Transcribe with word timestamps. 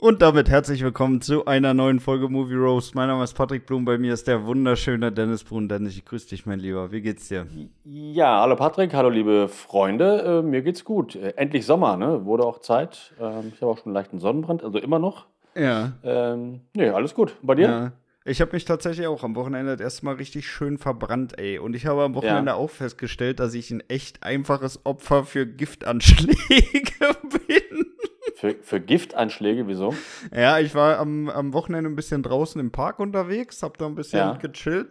Und 0.00 0.22
damit 0.22 0.48
herzlich 0.48 0.82
willkommen 0.82 1.20
zu 1.20 1.44
einer 1.44 1.74
neuen 1.74 2.00
Folge 2.00 2.30
Movie 2.30 2.54
Roast. 2.54 2.94
Mein 2.94 3.08
Name 3.08 3.22
ist 3.22 3.34
Patrick 3.34 3.66
Blum, 3.66 3.84
bei 3.84 3.98
mir 3.98 4.14
ist 4.14 4.26
der 4.26 4.46
wunderschöne 4.46 5.12
Dennis 5.12 5.44
Brun. 5.44 5.68
Dennis, 5.68 5.94
ich 5.94 6.06
grüße 6.06 6.30
dich, 6.30 6.46
mein 6.46 6.58
Lieber. 6.58 6.90
Wie 6.90 7.02
geht's 7.02 7.28
dir? 7.28 7.46
Ja, 7.84 8.40
hallo 8.40 8.56
Patrick, 8.56 8.94
hallo 8.94 9.10
liebe 9.10 9.48
Freunde. 9.48 10.38
Äh, 10.38 10.42
mir 10.42 10.62
geht's 10.62 10.84
gut. 10.86 11.16
Äh, 11.16 11.34
endlich 11.36 11.66
Sommer, 11.66 11.98
ne? 11.98 12.24
Wurde 12.24 12.44
auch 12.44 12.60
Zeit. 12.60 13.12
Ähm, 13.20 13.52
ich 13.54 13.60
habe 13.60 13.72
auch 13.72 13.76
schon 13.76 13.88
einen 13.88 13.94
leichten 13.94 14.18
Sonnenbrand, 14.20 14.64
also 14.64 14.78
immer 14.78 14.98
noch. 14.98 15.26
Ja. 15.54 15.92
Ähm, 16.02 16.60
nee, 16.74 16.88
alles 16.88 17.14
gut. 17.14 17.36
Bei 17.42 17.54
dir? 17.54 17.68
Ja. 17.68 17.92
Ich 18.24 18.40
habe 18.40 18.52
mich 18.52 18.64
tatsächlich 18.64 19.06
auch 19.06 19.22
am 19.22 19.34
Wochenende 19.36 19.72
das 19.72 19.80
erste 19.82 20.06
Mal 20.06 20.14
richtig 20.14 20.46
schön 20.48 20.78
verbrannt, 20.78 21.38
ey. 21.38 21.58
Und 21.58 21.74
ich 21.76 21.84
habe 21.86 22.02
am 22.04 22.14
Wochenende 22.14 22.52
Ja. 22.52 22.56
auch 22.56 22.70
festgestellt, 22.70 23.38
dass 23.38 23.52
ich 23.52 23.70
ein 23.70 23.82
echt 23.88 24.22
einfaches 24.22 24.80
Opfer 24.86 25.24
für 25.24 25.46
Giftanschläge 25.46 26.36
bin. 27.46 27.86
Für, 28.40 28.54
für 28.62 28.80
Giftanschläge, 28.80 29.68
wieso? 29.68 29.94
Ja, 30.34 30.58
ich 30.60 30.74
war 30.74 30.98
am, 30.98 31.28
am 31.28 31.52
Wochenende 31.52 31.90
ein 31.90 31.94
bisschen 31.94 32.22
draußen 32.22 32.58
im 32.58 32.70
Park 32.70 32.98
unterwegs, 32.98 33.62
hab 33.62 33.76
da 33.76 33.84
ein 33.84 33.94
bisschen 33.94 34.18
Ja. 34.18 34.32
gechillt. 34.32 34.88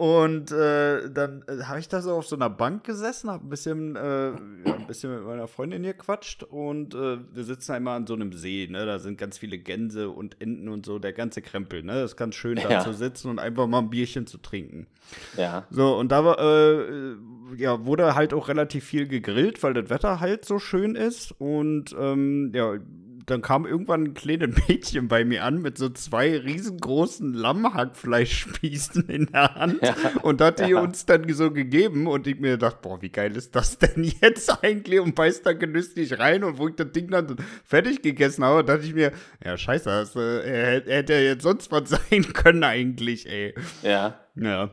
Und 0.00 0.50
äh, 0.50 1.10
dann 1.10 1.44
äh, 1.46 1.64
habe 1.64 1.78
ich 1.78 1.86
da 1.86 2.00
so 2.00 2.12
auf 2.14 2.26
so 2.26 2.34
einer 2.34 2.48
Bank 2.48 2.84
gesessen, 2.84 3.28
hab 3.28 3.42
ein 3.42 3.50
bisschen, 3.50 3.96
äh, 3.96 4.28
ja, 4.30 4.34
ein 4.74 4.86
bisschen 4.86 5.14
mit 5.14 5.26
meiner 5.26 5.46
Freundin 5.46 5.84
hier 5.84 5.92
quatscht 5.92 6.42
und 6.42 6.94
äh, 6.94 7.18
wir 7.34 7.44
sitzen 7.44 7.72
einmal 7.72 7.98
an 7.98 8.06
so 8.06 8.14
einem 8.14 8.32
See, 8.32 8.66
ne? 8.70 8.86
Da 8.86 8.98
sind 8.98 9.18
ganz 9.18 9.36
viele 9.36 9.58
Gänse 9.58 10.08
und 10.08 10.40
Enten 10.40 10.70
und 10.70 10.86
so, 10.86 10.98
der 10.98 11.12
ganze 11.12 11.42
Krempel, 11.42 11.82
ne? 11.82 11.92
Das 12.00 12.12
ist 12.12 12.16
ganz 12.16 12.34
schön, 12.34 12.56
da 12.56 12.70
Ja. 12.70 12.80
zu 12.80 12.94
sitzen 12.94 13.28
und 13.28 13.38
einfach 13.38 13.66
mal 13.66 13.80
ein 13.80 13.90
Bierchen 13.90 14.26
zu 14.26 14.38
trinken. 14.38 14.86
Ja. 15.36 15.66
So, 15.68 15.94
und 15.98 16.10
da 16.10 16.32
äh, 16.32 17.14
ja, 17.58 17.84
wurde 17.84 18.14
halt 18.14 18.32
auch 18.32 18.48
relativ 18.48 18.84
viel 18.84 19.06
gegrillt, 19.06 19.62
weil 19.62 19.74
das 19.74 19.90
Wetter 19.90 20.18
halt 20.18 20.46
so 20.46 20.58
schön 20.58 20.94
ist. 20.94 21.34
Und 21.38 21.94
ähm, 22.00 22.52
ja, 22.54 22.78
dann 23.30 23.42
kam 23.42 23.66
irgendwann 23.66 24.04
ein 24.04 24.14
kleines 24.14 24.56
Mädchen 24.68 25.08
bei 25.08 25.24
mir 25.24 25.44
an 25.44 25.62
mit 25.62 25.78
so 25.78 25.88
zwei 25.88 26.36
riesengroßen 26.38 27.32
Lammhackfleischspießen 27.32 29.08
in 29.08 29.26
der 29.26 29.54
Hand. 29.54 29.80
Ja. 29.82 29.94
Und 30.22 30.40
hat 30.40 30.58
die 30.60 30.70
Ja. 30.72 30.80
uns 30.80 31.06
dann 31.06 31.28
so 31.32 31.50
gegeben. 31.50 32.06
Und 32.06 32.26
ich 32.26 32.38
mir 32.40 32.52
gedacht, 32.52 32.82
boah, 32.82 33.00
wie 33.02 33.10
geil 33.10 33.36
ist 33.36 33.54
das 33.54 33.78
denn 33.78 34.04
jetzt 34.20 34.62
eigentlich? 34.64 35.00
Und 35.00 35.14
beißt 35.14 35.46
da 35.46 35.52
genüsslich 35.52 36.18
rein. 36.18 36.44
Und 36.44 36.58
wo 36.58 36.68
ich 36.68 36.74
das 36.76 36.92
Ding 36.92 37.08
dann 37.08 37.36
fertig 37.64 38.02
gegessen 38.02 38.44
habe, 38.44 38.64
dachte 38.64 38.84
ich 38.84 38.94
mir, 38.94 39.12
ja, 39.44 39.56
scheiße, 39.56 39.84
das 39.88 40.16
äh, 40.16 40.82
hätte 40.86 41.12
ja 41.14 41.20
jetzt 41.20 41.42
sonst 41.42 41.70
was 41.72 41.88
sein 41.90 42.32
können 42.32 42.64
eigentlich, 42.64 43.28
ey. 43.28 43.54
Ja. 43.82 44.18
Ja. 44.34 44.70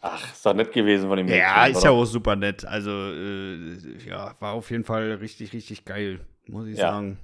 Ach, 0.00 0.32
ist 0.32 0.44
doch 0.46 0.54
nett 0.54 0.72
gewesen 0.72 1.08
von 1.08 1.16
dem 1.16 1.26
Mädchen. 1.26 1.40
Ja, 1.40 1.66
ist 1.66 1.82
ja 1.82 1.90
oder? 1.90 2.00
auch 2.00 2.04
super 2.04 2.36
nett. 2.36 2.64
Also, 2.64 2.90
äh, 2.90 3.76
ja, 4.06 4.36
war 4.38 4.52
auf 4.52 4.70
jeden 4.70 4.84
Fall 4.84 5.12
richtig, 5.14 5.52
richtig 5.52 5.84
geil, 5.84 6.20
muss 6.46 6.66
ich 6.68 6.78
Ja. 6.78 6.92
sagen. 6.92 7.18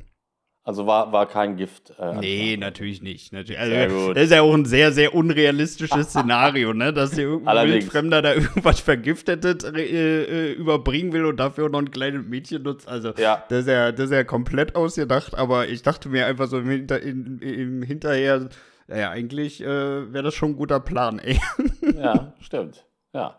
Also 0.67 0.87
war, 0.87 1.13
war 1.13 1.27
kein 1.27 1.57
Gift. 1.59 1.93
Äh, 1.99 2.15
Nee, 2.21 2.57
natürlich 2.57 3.03
nicht. 3.03 3.35
Natürlich. 3.35 3.61
Also, 3.61 4.15
das 4.15 4.25
ist 4.25 4.33
ja 4.33 4.41
auch 4.41 4.55
ein 4.55 4.65
sehr, 4.65 4.93
sehr 4.93 5.15
unrealistisches 5.15 6.09
Szenario, 6.09 6.73
ne? 6.73 6.91
Dass 6.95 7.11
dir 7.11 7.25
irgendein. 7.25 7.69
Wildfremder 7.69 8.23
da 8.23 8.33
irgendwas 8.35 8.81
Vergiftetes 8.81 9.63
äh, 9.65 9.83
äh, 9.83 10.53
überbringen 10.53 11.13
will 11.13 11.27
und 11.27 11.37
dafür 11.39 11.67
auch 11.67 11.71
noch 11.71 11.81
ein 11.81 11.91
kleines 11.91 12.25
Mädchen 12.27 12.63
nutzt. 12.63 12.89
Also, 12.89 13.13
Ja. 13.19 13.45
das, 13.51 13.61
ist 13.61 13.69
ja, 13.69 13.93
das 13.93 14.07
ist 14.07 14.13
ja 14.13 14.25
komplett 14.25 14.75
ausgedacht, 14.75 15.35
aber 15.37 15.69
ich 15.69 15.83
dachte 15.83 16.09
mir 16.09 16.25
einfach 16.25 16.47
so 16.47 16.59
im, 16.59 16.71
Hinter, 16.71 16.99
in, 17.03 17.39
im 17.41 17.83
Hinterher, 17.83 18.49
naja, 18.89 19.11
eigentlich 19.11 19.63
äh, 19.63 19.67
wäre 20.13 20.25
das 20.25 20.35
schon 20.35 20.53
ein 20.53 20.57
guter 20.57 20.81
Plan, 20.81 21.19
ey. 21.19 21.39
Ja, 21.95 22.33
stimmt. 22.41 22.87
Ja. 23.13 23.39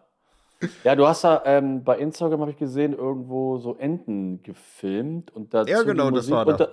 Ja, 0.83 0.95
du 0.95 1.07
hast 1.07 1.23
da 1.23 1.41
ähm, 1.45 1.83
bei 1.83 1.97
Instagram, 1.97 2.41
habe 2.41 2.51
ich 2.51 2.57
gesehen, 2.57 2.93
irgendwo 2.93 3.57
so 3.57 3.75
Enten 3.77 4.41
gefilmt. 4.43 5.31
Und 5.31 5.53
dazu 5.55 5.71
Ja, 5.71 5.81
die 5.81 5.87
genau, 5.87 6.11
das 6.11 6.29
Musik 6.29 6.33
war 6.35 6.45
da. 6.45 6.69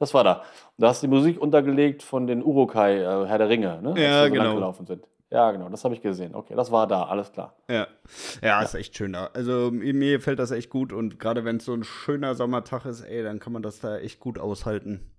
Das 0.00 0.14
war 0.14 0.24
da. 0.24 0.32
Und 0.38 0.44
da 0.78 0.88
hast 0.88 1.02
du 1.02 1.06
die 1.06 1.14
Musik 1.14 1.40
untergelegt 1.40 2.02
von 2.02 2.26
den 2.26 2.42
Urukai, 2.42 2.96
äh, 3.02 3.26
Herr 3.26 3.38
der 3.38 3.48
Ringe, 3.48 3.80
ne? 3.82 3.94
Ja, 4.02 4.24
so 4.24 4.32
genau. 4.32 4.44
langgelaufen 4.44 4.86
sind. 4.86 5.04
Ja, 5.30 5.52
genau, 5.52 5.68
das 5.68 5.84
habe 5.84 5.94
ich 5.94 6.00
gesehen. 6.00 6.34
Okay, 6.34 6.54
das 6.56 6.72
war 6.72 6.88
da, 6.88 7.04
alles 7.04 7.30
klar. 7.30 7.54
Ja. 7.68 7.86
ja, 8.42 8.62
ist 8.62 8.74
echt 8.74 8.96
schön 8.96 9.12
da. 9.12 9.30
Also 9.32 9.70
mir 9.70 10.16
gefällt 10.16 10.40
das 10.40 10.50
echt 10.50 10.70
gut 10.70 10.92
und 10.92 11.20
gerade 11.20 11.44
wenn 11.44 11.58
es 11.58 11.66
so 11.66 11.74
ein 11.74 11.84
schöner 11.84 12.34
Sommertag 12.34 12.84
ist, 12.84 13.02
ey, 13.02 13.22
dann 13.22 13.38
kann 13.38 13.52
man 13.52 13.62
das 13.62 13.78
da 13.78 13.98
echt 13.98 14.18
gut 14.18 14.40
aushalten. 14.40 15.12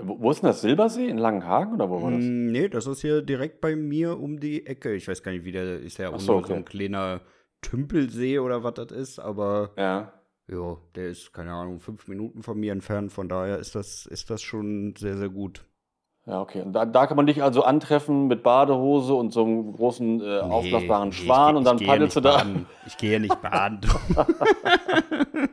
Wo, 0.00 0.30
ist 0.30 0.42
denn 0.42 0.48
das? 0.48 0.60
Silbersee 0.60 1.08
in 1.08 1.18
Langenhagen 1.18 1.74
oder 1.74 1.90
wo 1.90 2.00
war 2.00 2.12
das? 2.12 2.20
Mm, 2.22 2.52
nee, 2.52 2.68
das 2.68 2.86
ist 2.86 3.00
hier 3.00 3.20
direkt 3.20 3.60
bei 3.60 3.74
mir 3.74 4.18
um 4.18 4.38
die 4.38 4.64
Ecke. 4.64 4.94
Ich 4.94 5.08
weiß 5.08 5.24
gar 5.24 5.32
nicht, 5.32 5.44
wie 5.44 5.52
der 5.52 5.80
ist 5.80 5.98
ja 5.98 6.10
auch 6.10 6.20
so, 6.20 6.34
nur 6.34 6.42
so 6.42 6.52
okay. 6.52 6.54
ein 6.54 6.64
kleiner 6.64 7.20
Tümpelsee 7.60 8.38
oder 8.38 8.62
was 8.62 8.74
das 8.74 8.92
ist, 8.92 9.18
aber 9.18 9.72
Ja. 9.76 10.12
Ja, 10.50 10.76
der 10.94 11.08
ist, 11.08 11.32
keine 11.32 11.52
Ahnung, 11.52 11.78
fünf 11.80 12.08
Minuten 12.08 12.42
von 12.42 12.58
mir 12.58 12.72
entfernt. 12.72 13.12
Von 13.12 13.28
daher 13.28 13.58
ist 13.58 13.74
das, 13.74 14.06
ist 14.06 14.30
das 14.30 14.42
schon 14.42 14.94
sehr, 14.96 15.16
sehr 15.16 15.28
gut. 15.28 15.64
Ja, 16.26 16.42
okay. 16.42 16.60
Und 16.60 16.74
da, 16.74 16.84
da 16.84 17.06
kann 17.06 17.16
man 17.16 17.26
dich 17.26 17.42
also 17.42 17.62
antreffen 17.62 18.26
mit 18.26 18.42
Badehose 18.42 19.14
und 19.14 19.32
so 19.32 19.44
einem 19.44 19.72
großen 19.72 20.20
äh, 20.20 20.40
aufblasbaren 20.40 21.08
nee, 21.08 21.14
ich 21.14 21.24
Schwan 21.24 21.56
und 21.56 21.64
dann 21.64 21.76
ich 21.76 21.80
geh 21.80 21.86
ja 21.86 21.92
paddelst 21.92 22.16
du 22.16 22.20
da. 22.20 22.46
Ich 22.86 22.96
gehe 22.98 23.12
ja 23.12 23.18
nicht 23.18 23.40
baden. 23.42 23.80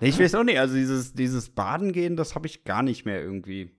nee, 0.00 0.08
ich 0.08 0.18
weiß 0.18 0.34
auch 0.34 0.44
nicht, 0.44 0.58
also 0.58 0.74
dieses, 0.74 1.14
dieses 1.14 1.50
Baden 1.50 1.92
gehen, 1.92 2.16
das 2.16 2.34
habe 2.34 2.46
ich 2.46 2.64
gar 2.64 2.82
nicht 2.82 3.06
mehr 3.06 3.22
irgendwie. 3.22 3.70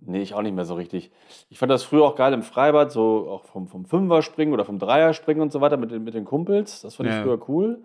Nee, 0.00 0.22
ich 0.22 0.34
auch 0.34 0.42
nicht 0.42 0.54
mehr 0.54 0.64
so 0.64 0.74
richtig. 0.74 1.12
Ich 1.48 1.58
fand 1.58 1.70
das 1.70 1.84
früher 1.84 2.04
auch 2.04 2.16
geil 2.16 2.32
im 2.32 2.42
Freibad, 2.42 2.90
so 2.90 3.28
auch 3.30 3.44
vom, 3.44 3.68
vom 3.68 3.84
Fünfer-Springen 3.84 4.52
oder 4.52 4.64
vom 4.64 4.78
Dreier-Springen 4.78 5.42
und 5.42 5.52
so 5.52 5.60
weiter 5.60 5.76
mit 5.76 5.90
den, 5.90 6.02
mit 6.02 6.14
den 6.14 6.24
Kumpels. 6.24 6.80
Das 6.80 6.96
fand 6.96 7.08
Ja. 7.08 7.18
ich 7.18 7.22
früher 7.22 7.48
cool. 7.48 7.84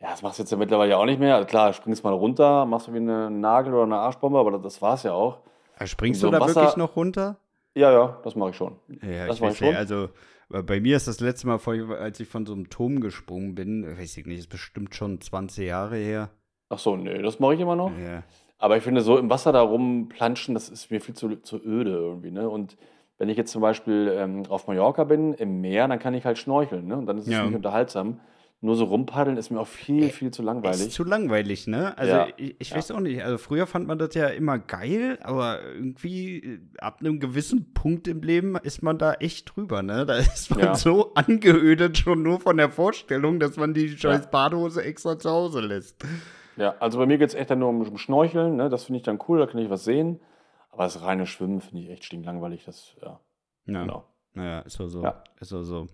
Ja, 0.00 0.10
das 0.10 0.22
machst 0.22 0.38
du 0.38 0.42
jetzt 0.42 0.50
ja 0.50 0.56
mittlerweile 0.56 0.90
ja 0.92 0.96
auch 0.96 1.04
nicht 1.06 1.18
mehr. 1.18 1.34
Also 1.34 1.46
klar, 1.46 1.72
springst 1.72 2.04
mal 2.04 2.12
runter, 2.12 2.64
machst 2.66 2.86
du 2.86 2.92
wie 2.92 2.98
einen 2.98 3.40
Nagel 3.40 3.74
oder 3.74 3.82
eine 3.84 3.96
Arschbombe, 3.98 4.38
aber 4.38 4.52
das, 4.52 4.62
das 4.62 4.82
war's 4.82 5.02
ja 5.02 5.12
auch. 5.12 5.38
Äh, 5.78 5.86
Springst 5.86 6.20
So 6.20 6.28
du 6.28 6.32
da 6.32 6.40
Wasser- 6.40 6.60
wirklich 6.62 6.76
noch 6.76 6.94
runter? 6.96 7.36
Ja, 7.74 7.92
ja, 7.92 8.18
das 8.24 8.34
mache 8.36 8.50
ich 8.50 8.56
schon. 8.56 8.76
Ja, 9.02 9.26
Das 9.26 9.36
ich 9.36 9.42
weiß 9.42 9.56
schon. 9.58 9.68
nicht. 9.68 9.76
Also 9.76 10.08
bei 10.48 10.80
mir 10.80 10.96
ist 10.96 11.06
das 11.08 11.20
letzte 11.20 11.46
Mal, 11.46 11.58
als 11.98 12.18
ich 12.20 12.28
von 12.28 12.46
so 12.46 12.52
einem 12.54 12.70
Turm 12.70 13.00
gesprungen 13.00 13.54
bin, 13.54 13.84
äh, 13.84 13.98
weiß 13.98 14.16
ich 14.16 14.26
nicht, 14.26 14.38
ist 14.38 14.48
bestimmt 14.48 14.94
schon 14.94 15.20
20 15.20 15.66
Jahre 15.66 15.96
her. 15.96 16.30
Ach 16.70 16.78
so, 16.78 16.96
nee, 16.96 17.20
das 17.22 17.38
mache 17.40 17.54
ich 17.54 17.60
immer 17.60 17.76
noch. 17.76 17.90
Ja. 17.98 18.22
Aber 18.58 18.76
ich 18.76 18.82
finde, 18.82 19.00
so 19.02 19.18
im 19.18 19.30
Wasser 19.30 19.52
da 19.52 19.60
rumplanschen, 19.62 20.54
das 20.54 20.68
ist 20.68 20.90
mir 20.90 21.00
viel 21.00 21.14
zu, 21.14 21.36
zu 21.36 21.56
öde 21.64 21.90
irgendwie. 21.90 22.30
Ne? 22.30 22.48
Und 22.48 22.76
wenn 23.18 23.28
ich 23.28 23.36
jetzt 23.36 23.52
zum 23.52 23.62
Beispiel 23.62 24.12
ähm, 24.16 24.42
auf 24.48 24.66
Mallorca 24.66 25.04
bin, 25.04 25.32
im 25.34 25.60
Meer, 25.60 25.86
dann 25.88 25.98
kann 25.98 26.14
ich 26.14 26.24
halt 26.24 26.38
schnorcheln. 26.38 26.86
Ne? 26.86 26.96
Und 26.96 27.06
dann 27.06 27.18
ist 27.18 27.26
es 27.26 27.32
Ja. 27.32 27.44
nicht 27.44 27.54
unterhaltsam. 27.54 28.20
Nur 28.60 28.74
so 28.74 28.86
rumpaddeln 28.86 29.36
ist 29.36 29.50
mir 29.50 29.60
auch 29.60 29.68
viel, 29.68 30.10
viel 30.10 30.32
zu 30.32 30.42
Ist 30.42 30.46
langweilig. 30.46 30.90
zu 30.90 31.04
langweilig, 31.04 31.68
ne? 31.68 31.96
Also 31.96 32.12
Ja. 32.12 32.26
ich, 32.36 32.56
ich 32.60 32.70
Ja. 32.70 32.76
weiß 32.76 32.90
auch 32.90 32.98
nicht. 32.98 33.22
Also 33.22 33.38
früher 33.38 33.68
fand 33.68 33.86
man 33.86 33.98
das 34.00 34.14
ja 34.14 34.26
immer 34.26 34.58
geil, 34.58 35.16
aber 35.22 35.62
irgendwie 35.62 36.38
äh, 36.38 36.60
ab 36.78 36.96
einem 36.98 37.20
gewissen 37.20 37.72
Punkt 37.72 38.08
im 38.08 38.20
Leben 38.20 38.56
ist 38.56 38.82
man 38.82 38.98
da 38.98 39.12
echt 39.14 39.54
drüber, 39.54 39.82
ne? 39.82 40.04
Da 40.06 40.16
ist 40.16 40.50
man 40.50 40.58
Ja. 40.60 40.74
so 40.74 41.14
angeödet 41.14 41.98
schon 41.98 42.24
nur 42.24 42.40
von 42.40 42.56
der 42.56 42.68
Vorstellung, 42.70 43.38
dass 43.38 43.56
man 43.56 43.74
die 43.74 43.96
scheiß 43.96 44.28
Badehose 44.30 44.82
extra 44.82 45.16
zu 45.18 45.30
Hause 45.30 45.60
lässt. 45.60 46.04
Ja, 46.56 46.74
also 46.80 46.98
bei 46.98 47.06
mir 47.06 47.18
geht 47.18 47.28
es 47.28 47.34
echt 47.36 47.50
dann 47.50 47.60
nur 47.60 47.68
um, 47.68 47.96
Schnorcheln. 47.96 48.56
Ne? 48.56 48.68
Das 48.68 48.84
finde 48.86 48.96
ich 48.96 49.04
dann 49.04 49.20
cool, 49.28 49.38
da 49.38 49.46
kann 49.46 49.60
ich 49.60 49.70
was 49.70 49.84
sehen. 49.84 50.18
Aber 50.72 50.82
das 50.82 51.00
reine 51.02 51.26
Schwimmen 51.26 51.60
finde 51.60 51.84
ich 51.84 51.90
echt 51.90 52.04
stinklangweilig. 52.04 52.64
Das, 52.64 52.96
ja, 53.00 53.20
Ja. 53.66 53.82
genau. 53.82 54.04
Naja, 54.34 54.60
ist 54.60 54.76
so 54.76 54.86
so. 54.86 55.02
Ja. 55.02 55.22
Ist 55.40 55.48
so 55.48 55.62
so. 55.62 55.86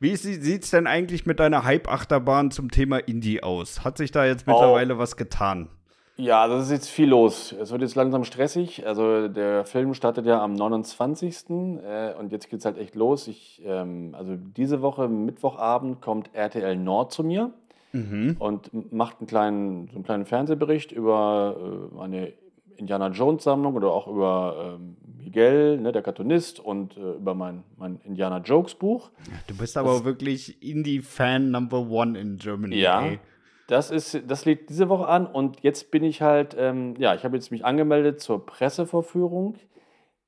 Wie 0.00 0.16
sieht 0.16 0.64
es 0.64 0.70
denn 0.70 0.86
eigentlich 0.86 1.24
mit 1.26 1.38
deiner 1.40 1.64
Hype-Achterbahn 1.64 2.50
zum 2.50 2.70
Thema 2.70 2.98
Indie 2.98 3.42
aus? 3.42 3.84
Hat 3.84 3.98
sich 3.98 4.10
da 4.10 4.24
jetzt 4.24 4.44
Oh. 4.48 4.50
mittlerweile 4.52 4.98
was 4.98 5.16
getan? 5.16 5.68
Ja, 6.16 6.46
das 6.46 6.64
ist 6.66 6.70
jetzt 6.72 6.88
viel 6.90 7.08
los. 7.08 7.52
Es 7.52 7.70
wird 7.72 7.80
jetzt 7.82 7.94
langsam 7.94 8.24
stressig. 8.24 8.86
Also 8.86 9.28
der 9.28 9.64
Film 9.64 9.94
startet 9.94 10.26
ja 10.26 10.42
am 10.42 10.52
29. 10.52 11.78
Äh, 11.84 12.14
und 12.18 12.32
jetzt 12.32 12.50
geht 12.50 12.58
es 12.60 12.64
halt 12.66 12.76
echt 12.78 12.94
los. 12.94 13.28
Ich, 13.28 13.62
ähm, 13.64 14.14
also 14.16 14.36
diese 14.36 14.82
Woche, 14.82 15.08
Mittwochabend, 15.08 16.02
kommt 16.02 16.30
RTL 16.34 16.76
Nord 16.76 17.12
zu 17.12 17.24
mir 17.24 17.52
Mhm. 17.92 18.36
und 18.38 18.92
macht 18.92 19.20
einen 19.20 19.26
kleinen, 19.26 19.88
so 19.88 19.94
einen 19.96 20.04
kleinen 20.04 20.26
Fernsehbericht 20.26 20.92
über 20.92 21.56
äh, 21.92 21.94
meine 21.94 22.32
Indiana 22.76 23.08
Jones 23.08 23.44
Sammlung 23.44 23.74
oder 23.74 23.90
auch 23.92 24.06
über 24.06 24.76
ähm, 24.80 24.96
Miguel, 25.18 25.78
ne, 25.78 25.92
der 25.92 26.02
Cartoonist, 26.02 26.60
und 26.60 26.96
äh, 26.96 27.12
über 27.14 27.34
mein, 27.34 27.62
mein 27.76 28.00
Indiana 28.04 28.38
Jokes 28.38 28.74
Buch. 28.74 29.10
Du 29.46 29.56
bist 29.56 29.76
aber 29.76 29.92
auch 29.92 30.04
wirklich 30.04 30.62
Indie-Fan 30.62 31.50
Number 31.50 31.78
One 31.88 32.18
in 32.18 32.36
Germany. 32.38 32.76
Ja, 32.76 33.06
ey. 33.06 33.20
das 33.68 33.90
ist, 33.90 34.22
das 34.28 34.44
liegt 34.44 34.68
diese 34.70 34.88
Woche 34.88 35.06
an 35.08 35.26
und 35.26 35.60
jetzt 35.60 35.90
bin 35.90 36.02
ich 36.04 36.20
halt, 36.22 36.54
ähm, 36.58 36.94
ja, 36.98 37.14
ich 37.14 37.24
habe 37.24 37.36
jetzt 37.36 37.50
mich 37.50 37.64
angemeldet 37.64 38.20
zur 38.20 38.44
Pressevorführung. 38.44 39.56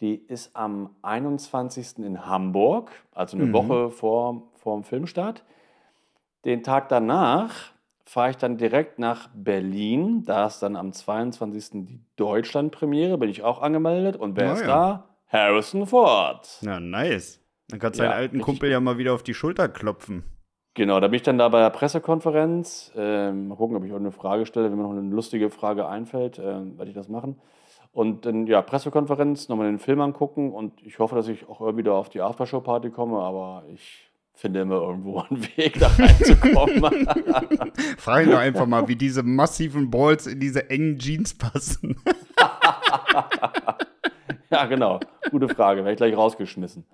Die 0.00 0.14
ist 0.17 0.55
am 0.56 0.90
21. 1.02 1.99
in 1.99 2.26
Hamburg, 2.26 2.90
also 3.12 3.37
eine 3.37 3.47
Mhm. 3.47 3.52
Woche 3.52 3.90
vor, 3.90 4.43
vor 4.55 4.76
dem 4.76 4.85
Filmstart. 4.85 5.44
Den 6.44 6.62
Tag 6.62 6.88
danach 6.88 7.73
fahre 8.05 8.31
ich 8.31 8.37
dann 8.37 8.56
direkt 8.56 8.99
nach 8.99 9.29
Berlin. 9.35 10.25
Da 10.25 10.47
ist 10.47 10.61
dann 10.61 10.77
am 10.77 10.93
22. 10.93 11.87
die 11.87 12.01
Deutschlandpremiere, 12.17 13.19
bin 13.19 13.31
ich 13.31 13.43
auch 13.43 13.62
angemeldet. 13.62 14.17
Und 14.17 14.37
wer 14.37 14.51
Ah, 14.51 14.53
ist 14.55 14.61
ja. 14.61 14.67
da? 14.67 15.09
Harrison 15.29 15.87
Ford. 15.87 16.59
Ja, 16.62 16.79
nice. 16.81 17.41
Dann 17.69 17.81
kannst 17.81 17.99
du 17.99 18.05
Ja, 18.05 18.11
deinen 18.11 18.19
alten 18.19 18.41
Kumpel 18.41 18.71
ja 18.71 18.79
mal 18.81 18.99
wieder 18.99 19.15
auf 19.15 19.23
die 19.23 19.35
Schulter 19.35 19.69
klopfen. 19.69 20.23
Genau, 20.75 20.99
da 21.01 21.06
bin 21.09 21.17
ich 21.17 21.23
dann 21.23 21.39
da 21.39 21.49
bei 21.49 21.61
der 21.61 21.71
Pressekonferenz. 21.71 22.93
Ähm, 22.97 23.49
mal 23.49 23.56
gucken, 23.56 23.77
ob 23.77 23.85
ich 23.85 23.93
auch 23.93 23.97
eine 23.97 24.11
Frage 24.12 24.45
stelle. 24.45 24.71
Wenn 24.71 24.77
mir 24.77 24.83
noch 24.83 24.91
eine 24.91 25.09
lustige 25.15 25.49
Frage 25.50 25.87
einfällt, 25.89 26.39
ähm, 26.39 26.77
werde 26.77 26.91
ich 26.91 26.97
das 26.97 27.09
machen. 27.09 27.41
Und 27.93 28.27
dann, 28.27 28.47
ja, 28.49 28.61
Pressekonferenz, 28.61 29.49
nochmal 29.49 29.69
den 29.69 29.79
Film 29.79 30.00
angucken 30.00 30.53
und 30.53 30.83
ich 30.85 30.99
hoffe, 30.99 31.15
dass 31.15 31.29
ich 31.29 31.49
auch 31.49 31.61
irgendwie 31.61 31.85
da 31.85 31.93
auf 31.93 32.09
die 32.09 32.21
Aftershow-Party 32.23 32.91
komme, 32.91 33.19
aber 33.21 33.62
ich 33.73 34.11
finde 34.35 34.61
immer 34.61 34.77
irgendwo 34.77 35.21
einen 35.31 35.43
Weg, 35.57 35.79
da 35.79 35.89
reinzukommen. 35.89 36.83
Frag 37.99 38.27
ihn 38.27 38.33
doch 38.33 38.39
einfach 38.39 38.67
mal, 38.67 38.89
wie 38.89 38.97
diese 38.97 39.23
massiven 39.23 39.91
Balls 39.91 40.27
in 40.27 40.41
diese 40.41 40.69
engen 40.69 40.99
Jeans 40.99 41.35
passen. 41.35 41.97
ja, 44.51 44.67
genau. 44.67 45.01
Gute 45.31 45.49
Frage. 45.49 45.81
Werde 45.81 45.93
ich 45.93 45.97
gleich 45.97 46.17
rausgeschmissen. 46.17 46.85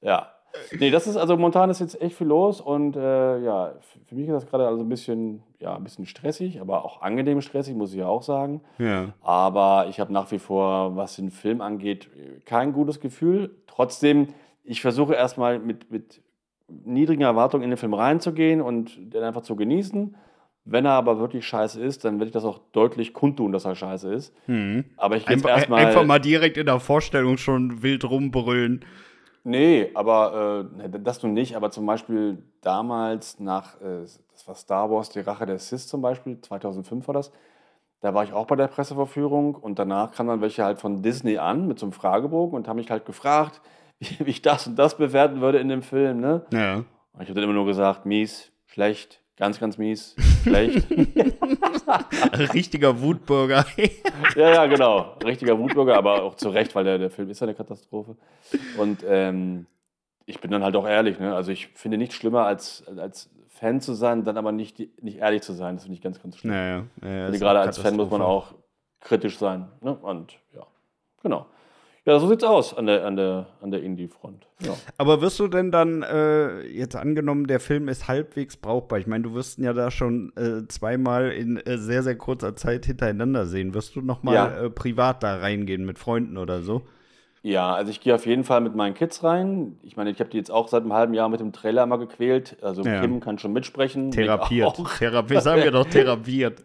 Ja. 0.00 0.32
Nee, 0.76 0.90
das 0.90 1.06
ist 1.06 1.16
also 1.16 1.36
momentan 1.36 1.70
ist 1.70 1.78
jetzt 1.78 2.00
echt 2.00 2.16
viel 2.16 2.26
los 2.26 2.60
und 2.60 2.96
äh, 2.96 3.38
ja, 3.38 3.74
für 4.06 4.14
mich 4.14 4.26
ist 4.26 4.32
das 4.32 4.46
gerade 4.46 4.66
also 4.66 4.82
ein 4.82 4.88
bisschen, 4.88 5.42
ja, 5.60 5.76
ein 5.76 5.84
bisschen 5.84 6.06
stressig, 6.06 6.60
aber 6.60 6.84
auch 6.84 7.00
angenehm 7.00 7.40
stressig, 7.42 7.76
muss 7.76 7.92
ich 7.92 7.98
ja 7.98 8.08
auch 8.08 8.22
sagen. 8.22 8.62
Ja. 8.78 9.12
Aber 9.20 9.86
ich 9.88 10.00
habe 10.00 10.12
nach 10.12 10.32
wie 10.32 10.40
vor, 10.40 10.96
was 10.96 11.14
den 11.14 11.30
Film 11.30 11.60
angeht, 11.60 12.10
kein 12.44 12.72
gutes 12.72 12.98
Gefühl. 12.98 13.54
Trotzdem, 13.68 14.28
ich 14.64 14.80
versuche 14.80 15.14
erstmal 15.14 15.60
mit, 15.60 15.92
mit 15.92 16.22
niedrigen 16.68 17.22
Erwartungen 17.22 17.64
in 17.64 17.70
den 17.70 17.76
Film 17.76 17.94
reinzugehen 17.94 18.60
und 18.60 19.12
den 19.12 19.22
einfach 19.22 19.42
zu 19.42 19.56
genießen. 19.56 20.16
Wenn 20.64 20.84
er 20.84 20.92
aber 20.92 21.18
wirklich 21.18 21.46
scheiße 21.46 21.80
ist, 21.82 22.04
dann 22.04 22.14
werde 22.18 22.26
ich 22.26 22.32
das 22.32 22.44
auch 22.44 22.58
deutlich 22.72 23.14
kundtun, 23.14 23.52
dass 23.52 23.64
er 23.64 23.74
scheiße 23.74 24.12
ist. 24.12 24.34
Aber 24.98 25.16
ich 25.16 25.24
gehe 25.24 25.36
jetzt 25.36 25.44
Einfach, 25.46 25.56
erstmal. 25.58 25.86
einfach 25.86 26.04
mal 26.04 26.18
direkt 26.18 26.58
in 26.58 26.66
der 26.66 26.78
Vorstellung 26.78 27.38
schon 27.38 27.82
wild 27.82 28.04
rumbrüllen. 28.04 28.84
Nee, 29.44 29.90
aber 29.94 30.68
äh, 30.76 30.88
ne, 30.88 31.00
das 31.00 31.22
nun 31.22 31.32
nicht. 31.32 31.56
Aber 31.56 31.70
zum 31.70 31.86
Beispiel 31.86 32.42
damals 32.60 33.40
nach, 33.40 33.80
äh, 33.80 34.02
das 34.02 34.46
war 34.46 34.54
Star 34.54 34.90
Wars, 34.90 35.08
die 35.08 35.20
Rache 35.20 35.46
der 35.46 35.58
Sith 35.58 35.86
zum 35.88 36.02
Beispiel, 36.02 36.38
2005 36.38 37.06
war 37.08 37.14
das. 37.14 37.32
Da 38.00 38.12
war 38.12 38.24
ich 38.24 38.34
auch 38.34 38.46
bei 38.46 38.54
der 38.56 38.66
Presseverführung 38.66 39.54
und 39.54 39.78
danach 39.78 40.12
kamen 40.12 40.28
dann 40.28 40.40
welche 40.42 40.64
halt 40.64 40.78
von 40.80 41.02
Disney 41.02 41.38
an 41.38 41.66
mit 41.66 41.78
so 41.78 41.86
einem 41.86 41.92
Fragebogen 41.94 42.54
und 42.54 42.68
haben 42.68 42.76
mich 42.76 42.90
halt 42.90 43.06
gefragt, 43.06 43.62
wie, 43.98 44.18
wie 44.26 44.30
ich 44.30 44.42
das 44.42 44.66
und 44.66 44.76
das 44.76 44.96
bewerten 44.96 45.40
würde 45.40 45.58
in 45.58 45.68
dem 45.68 45.82
Film. 45.82 46.20
Ne? 46.20 46.42
Ja. 46.52 46.76
Und 46.76 47.22
ich 47.22 47.28
habe 47.28 47.34
dann 47.34 47.44
immer 47.44 47.52
nur 47.52 47.66
gesagt, 47.66 48.06
mies, 48.06 48.52
schlecht, 48.66 49.22
ganz, 49.36 49.58
ganz 49.58 49.78
mies, 49.78 50.14
schlecht. 50.42 50.86
Richtiger 52.54 53.00
Wutbürger. 53.00 53.64
Ja, 54.34 54.50
ja, 54.50 54.66
genau. 54.66 55.16
Richtiger 55.24 55.58
Wutbürger, 55.58 55.96
aber 55.96 56.22
auch 56.22 56.34
zu 56.34 56.50
Recht, 56.50 56.74
weil 56.74 56.84
der, 56.84 56.98
der 56.98 57.10
Film 57.10 57.30
ist 57.30 57.40
ja 57.40 57.46
eine 57.46 57.54
Katastrophe. 57.54 58.16
Und 58.76 59.04
ähm, 59.06 59.66
ich 60.26 60.40
bin 60.40 60.50
dann 60.50 60.62
halt 60.62 60.76
auch 60.76 60.86
ehrlich. 60.86 61.18
Ne? 61.18 61.34
Also 61.34 61.50
ich 61.50 61.68
finde 61.74 61.98
nichts 61.98 62.14
schlimmer, 62.14 62.44
als, 62.44 62.84
als 62.96 63.30
Fan 63.48 63.80
zu 63.80 63.94
sein, 63.94 64.24
dann 64.24 64.36
aber 64.36 64.52
nicht, 64.52 64.78
nicht 65.02 65.18
ehrlich 65.18 65.42
zu 65.42 65.52
sein. 65.52 65.76
Das 65.76 65.84
finde 65.84 65.96
ich 65.96 66.02
ganz, 66.02 66.20
ganz 66.20 66.36
schlimm. 66.36 66.88
Ich 66.96 67.02
finde, 67.02 67.38
gerade 67.38 67.60
als 67.60 67.78
Fan 67.78 67.96
muss 67.96 68.10
man 68.10 68.22
auch 68.22 68.54
kritisch 69.00 69.38
sein. 69.38 69.68
Ne? 69.80 69.94
Und 69.94 70.38
ja, 70.52 70.66
genau. 71.22 71.46
Ja, 72.08 72.18
so 72.18 72.26
sieht's 72.26 72.42
aus 72.42 72.74
an 72.74 72.86
der, 72.86 73.04
an 73.04 73.16
der, 73.16 73.46
an 73.60 73.70
der 73.70 73.82
Indie-Front. 73.82 74.46
Ja. 74.64 74.72
Aber 74.96 75.20
wirst 75.20 75.38
du 75.40 75.46
denn 75.46 75.70
dann, 75.70 76.02
äh, 76.02 76.62
jetzt 76.66 76.96
angenommen, 76.96 77.46
der 77.46 77.60
Film 77.60 77.86
ist 77.86 78.08
halbwegs 78.08 78.56
brauchbar? 78.56 78.98
Ich 78.98 79.06
meine, 79.06 79.24
du 79.24 79.34
wirst 79.34 79.58
ihn 79.58 79.64
ja 79.64 79.74
da 79.74 79.90
schon 79.90 80.32
äh, 80.36 80.66
zweimal 80.68 81.30
in 81.32 81.58
äh, 81.58 81.76
sehr, 81.76 82.02
sehr 82.02 82.16
kurzer 82.16 82.56
Zeit 82.56 82.86
hintereinander 82.86 83.44
sehen. 83.44 83.74
Wirst 83.74 83.94
du 83.94 84.00
noch 84.00 84.22
mal 84.22 84.34
Ja. 84.34 84.46
äh, 84.64 84.70
privat 84.70 85.22
da 85.22 85.36
reingehen 85.36 85.84
mit 85.84 85.98
Freunden 85.98 86.38
oder 86.38 86.62
so? 86.62 86.80
Ja, 87.42 87.74
also 87.74 87.90
ich 87.90 88.00
gehe 88.00 88.14
auf 88.14 88.24
jeden 88.26 88.42
Fall 88.44 88.62
mit 88.62 88.74
meinen 88.74 88.94
Kids 88.94 89.22
rein. 89.22 89.78
Ich 89.82 89.96
meine, 89.98 90.10
ich 90.10 90.18
habe 90.18 90.30
die 90.30 90.38
jetzt 90.38 90.50
auch 90.50 90.68
seit 90.68 90.82
einem 90.84 90.94
halben 90.94 91.12
Jahr 91.12 91.28
mit 91.28 91.40
dem 91.40 91.52
Trailer 91.52 91.84
mal 91.84 91.96
gequält. 91.98 92.56
Also 92.62 92.82
Ja. 92.84 93.02
Kim 93.02 93.20
kann 93.20 93.38
schon 93.38 93.52
mitsprechen. 93.52 94.10
Therapiert. 94.12 94.80
Therapiert. 94.98 95.42
Sagen 95.42 95.62
wir 95.62 95.70
doch 95.70 95.86
therapiert. 95.90 96.64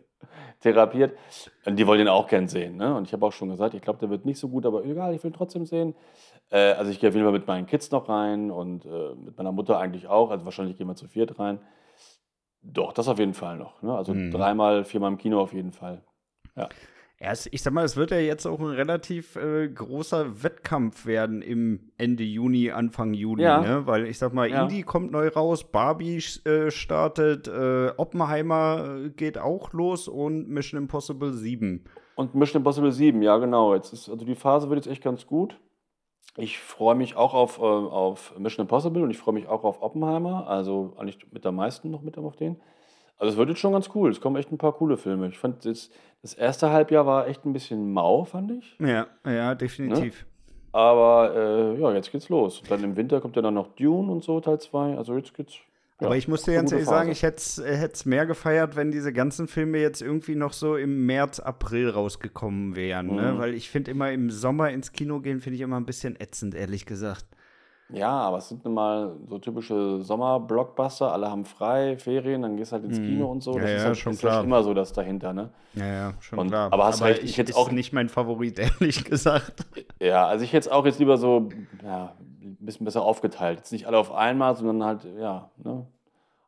Therapiert. 0.64 1.18
Und 1.66 1.78
die 1.78 1.86
wollen 1.86 2.00
den 2.00 2.08
auch 2.08 2.28
gern 2.28 2.48
sehen. 2.48 2.78
Ne? 2.78 2.96
Und 2.96 3.06
ich 3.08 3.14
habe 3.14 3.26
auch 3.26 3.32
schon 3.34 3.50
gesagt, 3.50 3.74
ich 3.76 3.82
glaube, 3.82 4.00
der 4.00 4.10
wird 4.10 4.26
nicht 4.26 4.40
so 4.40 4.50
gut, 4.50 4.66
aber 4.66 4.84
egal, 4.84 5.14
ich 5.14 5.24
will 5.24 5.32
ihn 5.32 5.36
trotzdem 5.36 5.66
sehen. 5.66 5.94
Äh, 6.50 6.72
also 6.74 6.90
ich 6.92 7.00
gehe 7.00 7.10
auf 7.10 7.16
jeden 7.16 7.26
Fall 7.26 7.34
mit 7.34 7.46
meinen 7.48 7.66
Kids 7.68 7.92
noch 7.92 8.10
rein 8.10 8.50
und 8.52 8.86
äh, 8.86 9.14
mit 9.16 9.38
meiner 9.38 9.52
Mutter 9.52 9.78
eigentlich 9.80 10.08
auch. 10.08 10.32
Also 10.32 10.46
wahrscheinlich 10.46 10.78
gehen 10.78 10.88
wir 10.88 10.96
zu 10.96 11.08
viert 11.08 11.38
rein. 11.40 11.60
Doch, 12.62 12.94
das 12.94 13.08
auf 13.08 13.20
jeden 13.20 13.34
Fall 13.34 13.58
noch. 13.58 13.82
Ne? 13.82 13.94
Also 13.96 14.14
Mhm. 14.14 14.32
dreimal, 14.32 14.86
viermal 14.86 15.12
im 15.12 15.18
Kino 15.18 15.40
auf 15.42 15.54
jeden 15.54 15.74
fall. 15.74 16.02
Ja, 16.56 16.70
es- 17.32 17.48
ich 17.52 17.62
sag 17.62 17.74
mal, 17.74 17.86
es 17.86 17.96
wird 17.96 18.12
ja 18.12 18.18
jetzt 18.18 18.46
auch 18.46 18.60
ein 18.60 18.66
relativ 18.68 19.36
äh, 19.36 19.68
großer 19.70 20.44
Wettkampf 20.44 21.06
werden 21.06 21.42
im 21.42 21.92
Ende 21.98 22.24
Juni, 22.24 22.72
Anfang 22.72 23.14
Juli, 23.14 23.44
Ja. 23.44 23.62
ne? 23.62 23.88
Weil 23.88 24.06
ich 24.08 24.18
sag 24.18 24.34
mal, 24.34 24.50
Ja. 24.50 24.64
Indie 24.64 24.84
kommt 24.84 25.12
neu 25.12 25.28
raus, 25.30 25.64
Barbie 25.72 26.18
äh, 26.46 26.72
startet, 26.72 27.48
äh, 27.48 27.92
Oppenheimer 27.98 29.00
äh, 29.06 29.10
geht 29.10 29.38
auch 29.38 29.74
los 29.74 30.08
und 30.08 30.50
Mission 30.50 30.82
Impossible 30.82 31.34
7. 31.34 31.84
Und 32.16 32.36
Mission 32.36 32.60
Impossible 32.62 32.92
7, 32.92 33.22
ja 33.22 33.38
genau. 33.38 33.74
Jetzt 33.74 33.94
ist, 33.94 34.10
also 34.10 34.26
die 34.26 34.36
Phase 34.36 34.70
wird 34.70 34.86
jetzt 34.86 34.92
echt 34.92 35.04
ganz 35.04 35.26
gut. 35.26 35.60
Ich 36.36 36.58
freue 36.60 36.96
mich 36.96 37.16
auch 37.16 37.34
auf, 37.36 37.60
äh, 37.60 37.62
auf 37.62 38.34
Mission 38.40 38.64
Impossible 38.66 39.04
und 39.04 39.12
ich 39.12 39.18
freue 39.20 39.36
mich 39.36 39.48
auch 39.48 39.64
auf 39.64 39.82
Oppenheimer. 39.82 40.48
Also 40.48 40.94
eigentlich 40.98 41.20
mit 41.32 41.46
der 41.46 41.52
meisten 41.52 41.92
noch 41.92 42.02
mit 42.02 42.18
auf 42.18 42.36
den. 42.36 42.58
Also 43.24 43.36
es 43.36 43.38
wird 43.38 43.48
jetzt 43.48 43.60
schon 43.60 43.72
ganz 43.72 43.90
cool. 43.96 44.12
Es 44.12 44.20
kommen 44.20 44.36
echt 44.36 44.52
ein 44.52 44.58
paar 44.58 44.74
coole 44.74 44.98
Filme. 44.98 45.30
Ich 45.30 45.40
fand 45.40 45.64
das, 45.64 45.90
das 46.24 46.34
erste 46.34 46.72
Halbjahr 46.72 47.06
war 47.06 47.26
echt 47.26 47.46
ein 47.46 47.54
bisschen 47.54 47.94
mau, 47.94 48.26
fand 48.26 48.52
ich. 48.52 48.76
Ja, 48.80 49.08
ja, 49.26 49.56
definitiv. 49.56 50.26
Aber 50.74 51.34
äh, 51.34 51.80
ja, 51.80 51.94
jetzt 51.94 52.12
geht's 52.12 52.28
los. 52.28 52.60
Und 52.60 52.70
dann 52.70 52.84
im 52.84 52.98
Winter 52.98 53.22
kommt 53.22 53.38
ja 53.38 53.42
dann 53.42 53.54
noch 53.54 53.76
Dune 53.78 54.12
und 54.12 54.26
so, 54.26 54.42
Teil 54.42 54.60
2. 54.60 54.98
Also 54.98 55.16
jetzt 55.16 55.34
geht's. 55.34 55.54
ja, 56.02 56.08
Aber 56.08 56.18
ich 56.18 56.28
muss 56.28 56.44
dir 56.44 56.56
ganz 56.56 56.74
ehrlich 56.74 56.86
sagen, 56.86 57.10
ich 57.12 57.24
hätte 57.24 57.38
es 57.64 58.06
mehr 58.06 58.26
gefeiert, 58.26 58.76
wenn 58.76 58.92
diese 58.92 59.14
ganzen 59.14 59.48
Filme 59.48 59.78
jetzt 59.78 60.02
irgendwie 60.02 60.36
noch 60.36 60.52
so 60.52 60.76
im 60.76 61.06
März, 61.06 61.40
April 61.40 61.92
rausgekommen 61.92 62.76
wären. 62.76 63.16
Ne? 63.16 63.32
Mhm. 63.32 63.38
Weil 63.38 63.54
ich 63.54 63.70
finde 63.70 63.92
immer 63.92 64.12
im 64.12 64.32
Sommer 64.32 64.70
ins 64.72 64.92
Kino 64.92 65.22
gehen, 65.22 65.40
finde 65.40 65.56
ich 65.56 65.62
immer 65.62 65.80
ein 65.80 65.86
bisschen 65.86 66.20
ätzend, 66.20 66.56
ehrlich 66.56 66.86
gesagt. 66.86 67.26
Ja, 67.94 68.10
aber 68.10 68.40
es 68.40 68.50
sind 68.50 68.66
nun 68.66 68.74
mal 68.74 69.16
so 69.28 69.38
typische 69.38 70.02
Sommer-Blockbuster. 70.02 71.12
Alle 71.12 71.30
haben 71.30 71.46
frei, 71.46 71.96
Ferien, 71.98 72.42
dann 72.42 72.58
gehst 72.58 72.72
du 72.72 72.78
halt 72.78 72.86
ins 72.86 72.98
Kino 72.98 73.28
und 73.28 73.44
so. 73.44 73.52
Mhm. 73.52 73.58
Ja, 73.58 73.62
Das 73.64 73.72
ist 73.72 73.78
ja, 73.82 73.86
halt, 73.86 73.98
schon 73.98 74.14
ist 74.14 74.24
halt 74.24 74.32
klar. 74.34 74.44
immer 74.44 74.64
so 74.64 74.74
das 74.74 74.94
dahinter, 74.94 75.32
ne? 75.34 75.50
Ja, 75.76 75.86
ja, 75.86 76.14
schon 76.20 76.40
Und- 76.40 76.48
klar. 76.50 76.74
aber 76.74 76.86
hast 76.86 77.04
recht, 77.04 77.24
ich 77.24 77.38
ist 77.38 77.56
auch- 77.56 77.72
nicht 77.72 77.94
mein 77.94 78.10
Favorit, 78.10 78.58
ehrlich 78.82 79.04
gesagt. 79.06 79.66
Ja, 80.02 80.26
also 80.28 80.44
ich 80.44 80.54
hätte 80.54 80.68
es 80.68 80.74
auch 80.74 80.86
jetzt 80.86 81.00
lieber 81.00 81.18
so 81.18 81.50
ja, 81.84 82.14
ein 82.42 82.58
bisschen 82.60 82.86
besser 82.86 83.04
aufgeteilt. 83.04 83.60
Jetzt 83.60 83.72
nicht 83.72 83.86
alle 83.86 83.98
auf 84.00 84.12
einmal, 84.12 84.56
sondern 84.56 84.84
halt, 84.84 85.08
ja, 85.20 85.50
ne? 85.64 85.86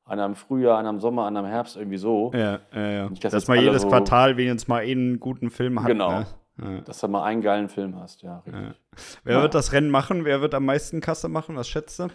Einer 0.07 0.25
im 0.25 0.35
Frühjahr, 0.35 0.77
einer 0.77 0.89
im 0.91 0.99
Sommer, 0.99 1.25
einer 1.25 1.39
im 1.39 1.47
Herbst, 1.47 1.77
irgendwie 1.77 1.97
so. 1.97 2.31
Ja, 2.35 2.59
ja, 2.75 2.87
ja. 2.89 3.09
Nicht, 3.09 3.23
dass 3.23 3.31
Dass 3.31 3.43
jetzt 3.43 3.47
man 3.49 3.59
jedes 3.59 3.81
so- 3.83 3.87
Quartal 3.87 4.37
wenigstens 4.37 4.67
mal 4.67 4.81
einen 4.83 5.19
guten 5.19 5.49
Film 5.49 5.79
hat. 5.79 5.87
Genau. 5.87 6.11
Ne? 6.19 6.25
Ja. 6.57 6.81
Dass 6.81 6.99
du 6.99 7.07
mal 7.07 7.23
einen 7.23 7.41
geilen 7.41 7.67
Film 7.67 7.99
hast, 7.99 8.21
ja, 8.21 8.39
richtig. 8.39 8.81
Wer 9.23 9.41
wird 9.41 9.53
das 9.55 9.73
Rennen 9.73 9.89
machen? 9.89 10.23
Wer 10.23 10.39
wird 10.41 10.53
am 10.53 10.65
meisten 10.65 11.01
Kasse 11.01 11.27
machen? 11.27 11.55
Was 11.57 11.67
schätzt 11.67 11.99
du? 11.99 12.07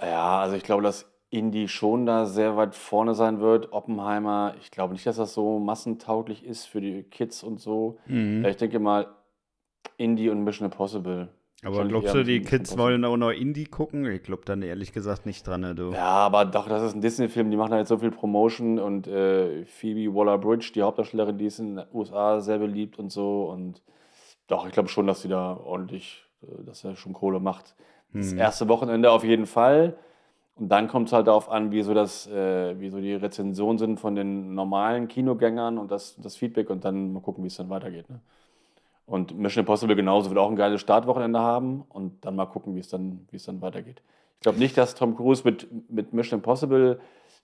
Ja, 0.00 0.40
also 0.40 0.56
ich 0.56 0.62
glaube, 0.62 0.82
dass 0.82 1.10
Indie 1.30 1.68
schon 1.68 2.06
da 2.06 2.26
sehr 2.26 2.56
weit 2.56 2.74
vorne 2.74 3.14
sein 3.14 3.40
wird. 3.40 3.72
Oppenheimer, 3.72 4.54
ich 4.60 4.70
glaube 4.70 4.92
nicht, 4.92 5.06
dass 5.06 5.16
das 5.16 5.34
so 5.34 5.58
massentauglich 5.58 6.44
ist 6.44 6.64
für 6.64 6.80
die 6.80 7.02
Kids 7.02 7.42
und 7.42 7.60
so. 7.60 7.98
Mhm. 8.06 8.42
Ja, 8.42 8.50
ich 8.50 8.56
denke 8.56 8.78
mal, 8.78 9.08
Indie 9.96 10.30
und 10.30 10.44
Mission 10.44 10.70
Impossible. 10.70 11.28
Aber 11.64 11.84
glaubst 11.86 12.14
du, 12.14 12.24
die 12.24 12.40
Kids 12.40 12.76
wollen 12.76 13.04
auch 13.04 13.16
noch 13.16 13.30
Indie 13.30 13.64
gucken? 13.64 14.06
Ich 14.06 14.22
glaube 14.22 14.42
dann 14.44 14.62
ehrlich 14.62 14.92
gesagt 14.92 15.26
nicht 15.26 15.46
dran, 15.46 15.62
ne, 15.62 15.74
du. 15.74 15.92
Ja, 15.92 16.04
aber 16.04 16.44
doch, 16.44 16.68
das 16.68 16.82
ist 16.82 16.94
ein 16.94 17.00
Disney-Film, 17.00 17.50
die 17.50 17.56
machen 17.56 17.70
da 17.70 17.78
jetzt 17.78 17.88
so 17.88 17.98
viel 17.98 18.10
Promotion 18.10 18.78
und 18.78 19.06
äh, 19.06 19.64
Phoebe 19.64 20.14
Waller-Bridge, 20.14 20.72
die 20.74 20.82
Hauptdarstellerin, 20.82 21.38
die 21.38 21.46
ist 21.46 21.58
in 21.58 21.76
den 21.76 21.86
USA 21.92 22.40
sehr 22.40 22.58
beliebt 22.58 22.98
und 22.98 23.10
so 23.10 23.50
und 23.50 23.82
doch, 24.46 24.66
ich 24.66 24.72
glaube 24.72 24.90
schon, 24.90 25.06
dass 25.06 25.22
sie 25.22 25.28
da 25.28 25.56
ordentlich, 25.56 26.22
äh, 26.42 26.64
dass 26.64 26.84
er 26.84 26.96
schon 26.96 27.12
Kohle 27.12 27.40
macht. 27.40 27.74
Das 28.12 28.32
Hm. 28.32 28.38
erste 28.38 28.68
Wochenende 28.68 29.10
auf 29.10 29.24
jeden 29.24 29.46
Fall 29.46 29.96
und 30.56 30.68
dann 30.68 30.86
kommt 30.88 31.08
es 31.08 31.12
halt 31.12 31.26
darauf 31.26 31.50
an, 31.50 31.72
wie 31.72 31.82
so, 31.82 31.94
das, 31.94 32.26
äh, 32.28 32.78
wie 32.78 32.90
so 32.90 33.00
die 33.00 33.14
Rezensionen 33.14 33.78
sind 33.78 33.98
von 33.98 34.14
den 34.14 34.54
normalen 34.54 35.08
Kinogängern 35.08 35.78
und 35.78 35.90
das, 35.90 36.16
das 36.16 36.36
Feedback 36.36 36.70
und 36.70 36.84
dann 36.84 37.12
mal 37.12 37.20
gucken, 37.20 37.42
wie 37.42 37.48
es 37.48 37.56
dann 37.56 37.70
weitergeht. 37.70 38.08
Ne? 38.08 38.20
Und 39.06 39.36
Mission 39.38 39.62
Impossible 39.62 39.96
genauso 39.96 40.30
wird 40.30 40.38
auch 40.38 40.50
ein 40.50 40.56
geiles 40.56 40.80
Startwochenende 40.80 41.38
haben 41.38 41.82
und 41.88 42.24
dann 42.24 42.36
mal 42.36 42.46
gucken, 42.46 42.74
wie 42.74 42.80
es 42.80 42.88
dann, 42.88 43.26
wie 43.30 43.36
es 43.36 43.44
dann 43.44 43.60
weitergeht. 43.60 44.02
Ich 44.36 44.40
glaube 44.40 44.58
nicht, 44.58 44.76
dass 44.78 44.94
Tom 44.94 45.16
Cruise 45.16 45.42
mit, 45.44 45.68
mit 45.90 46.12
Mission 46.12 46.38
Impossible 46.38 47.00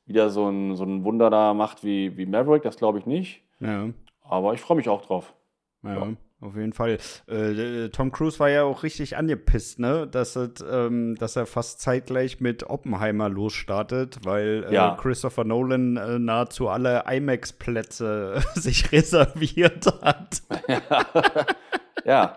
wieder 0.07 0.31
so 0.31 0.49
ein, 0.49 0.77
so 0.77 0.85
ein 0.85 1.05
Wunder 1.05 1.29
da 1.31 1.55
macht 1.55 1.85
wie, 1.85 2.17
wie 2.17 2.27
Maverick, 2.27 2.63
das 2.63 2.77
glaube 2.77 2.99
ich 2.99 3.07
nicht. 3.07 3.43
Ja. 3.61 3.91
Aber 4.23 4.55
ich 4.55 4.61
freue 4.61 4.77
mich 4.77 4.89
auch 4.89 5.03
drauf. 5.03 5.35
Ja. 5.83 5.95
Ja. 5.95 6.09
Auf 6.41 6.57
jeden 6.57 6.73
Fall. 6.73 6.99
Äh, 7.29 7.89
Tom 7.91 8.13
Cruise 8.13 8.39
war 8.39 8.49
ja 8.49 8.63
auch 8.65 8.83
richtig 8.83 9.17
angepisst, 9.17 9.79
ne? 9.79 10.07
Dass, 10.11 10.37
es, 10.37 10.65
ähm, 10.71 11.15
dass 11.17 11.37
er 11.37 11.47
fast 11.47 11.81
zeitgleich 11.81 12.41
mit 12.41 12.65
Oppenheimer 12.71 13.29
losstartet, 13.29 14.19
weil 14.25 14.65
äh, 14.69 14.75
Ja. 14.75 14.97
Christopher 15.01 15.45
Nolan 15.45 15.97
äh, 15.99 16.19
nahezu 16.19 16.69
alle 16.69 17.05
IMAX-Plätze 17.07 18.43
sich 18.55 18.91
reserviert 18.93 19.87
hat. 20.03 20.43
Ja. 22.05 22.37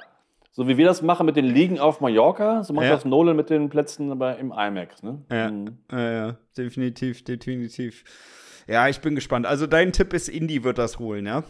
So 0.51 0.67
wie 0.67 0.77
wir 0.77 0.85
das 0.85 1.01
machen 1.01 1.25
mit 1.25 1.35
den 1.35 1.45
Ligen 1.45 1.79
auf 1.79 1.99
Mallorca, 1.99 2.63
so 2.63 2.73
macht 2.73 2.85
Ja. 2.85 2.91
das 2.91 3.05
Nolan 3.05 3.35
mit 3.35 3.49
den 3.49 3.69
Plätzen 3.69 4.11
im 4.11 4.51
IMAX, 4.51 5.01
ne? 5.01 5.21
Ja, 5.31 5.49
Mhm. 5.49 5.77
ja, 5.91 6.11
ja, 6.11 6.35
definitiv, 6.57 7.23
definitiv. 7.23 8.03
Ja, 8.67 8.87
ich 8.87 8.99
bin 9.01 9.15
gespannt. 9.15 9.45
Also 9.47 9.65
dein 9.65 9.91
Tipp 9.93 10.13
ist, 10.13 10.29
Indie 10.29 10.63
wird 10.63 10.77
das 10.77 10.99
holen, 10.99 11.25
ja? 11.25 11.43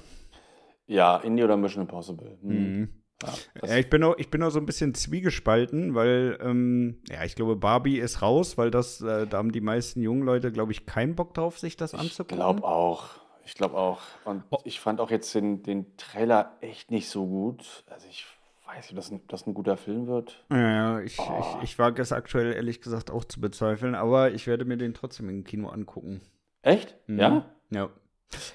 Ja, 0.87 1.17
Indie 1.17 1.43
oder 1.43 1.57
Mission 1.57 1.83
Impossible. 1.83 2.37
Mhm. 2.41 2.89
Ja, 3.21 3.29
das, 3.61 3.69
Ja, 3.71 3.77
ich 3.77 3.89
bin 3.89 4.03
auch, 4.03 4.17
ich 4.17 4.29
bin 4.29 4.43
auch 4.43 4.49
so 4.49 4.59
ein 4.59 4.65
bisschen 4.65 4.93
zwiegespalten, 4.93 5.95
weil, 5.95 6.37
ähm, 6.41 7.01
ja, 7.09 7.23
ich 7.23 7.35
glaube, 7.35 7.55
Barbie 7.55 7.99
ist 7.99 8.21
raus, 8.21 8.57
weil 8.57 8.69
das, 8.69 8.99
äh, 9.01 9.25
da 9.27 9.37
haben 9.37 9.51
die 9.53 9.61
meisten 9.61 10.01
jungen 10.01 10.23
Leute, 10.23 10.51
glaube 10.51 10.71
ich, 10.73 10.85
keinen 10.85 11.15
Bock 11.15 11.33
drauf, 11.33 11.57
sich 11.57 11.77
das 11.77 11.93
ich 11.93 11.99
anzugucken. 11.99 12.37
glaube 12.37 12.63
auch. 12.65 13.09
Ich 13.45 13.55
glaube 13.55 13.77
auch. 13.77 13.99
Und 14.25 14.43
Oh. 14.49 14.57
ich 14.65 14.79
fand 14.79 14.99
auch 15.01 15.09
jetzt 15.11 15.33
den, 15.35 15.63
den 15.63 15.95
Trailer 15.97 16.57
echt 16.61 16.91
nicht 16.91 17.09
so 17.09 17.25
gut. 17.27 17.83
Also 17.89 18.07
ich 18.09 18.25
weiß 18.65 18.77
nicht, 18.85 18.91
ob 18.91 18.95
das 18.97 19.11
ein, 19.11 19.15
ob 19.17 19.27
das 19.29 19.47
ein 19.47 19.53
guter 19.53 19.77
Film 19.77 20.07
wird. 20.07 20.45
Ja, 20.49 20.57
ja, 20.59 20.99
ich, 21.01 21.17
Oh. 21.19 21.57
ich, 21.57 21.63
ich 21.71 21.79
wage 21.79 22.01
es 22.01 22.11
aktuell 22.11 22.53
ehrlich 22.53 22.81
gesagt 22.81 23.11
auch 23.11 23.23
zu 23.25 23.39
bezweifeln, 23.41 23.95
aber 23.95 24.31
ich 24.31 24.47
werde 24.47 24.65
mir 24.65 24.77
den 24.77 24.93
trotzdem 24.93 25.29
im 25.29 25.43
Kino 25.43 25.67
angucken. 25.69 26.21
Echt? 26.61 26.95
Mhm. 27.07 27.19
Ja? 27.19 27.45
Ja. 27.69 27.89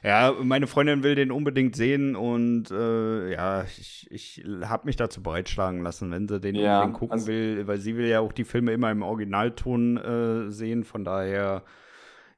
Ja, 0.02 0.34
meine 0.42 0.66
Freundin 0.66 1.02
will 1.02 1.14
den 1.14 1.30
unbedingt 1.32 1.76
sehen 1.76 2.16
und 2.16 2.70
äh, 2.70 3.32
ja, 3.32 3.64
ich, 3.64 4.06
ich 4.10 4.44
habe 4.64 4.86
mich 4.86 4.96
dazu 4.96 5.22
breitschlagen 5.22 5.82
lassen, 5.82 6.10
wenn 6.10 6.28
sie 6.28 6.40
den 6.40 6.54
Ja, 6.54 6.78
unbedingt 6.80 6.98
gucken 6.98 7.12
also- 7.12 7.26
will, 7.28 7.66
weil 7.66 7.78
sie 7.78 7.96
will 7.96 8.06
ja 8.06 8.20
auch 8.20 8.32
die 8.32 8.44
Filme 8.44 8.72
immer 8.72 8.90
im 8.90 9.02
Originalton 9.02 9.96
äh, 9.96 10.50
sehen, 10.50 10.84
von 10.84 11.04
daher, 11.04 11.62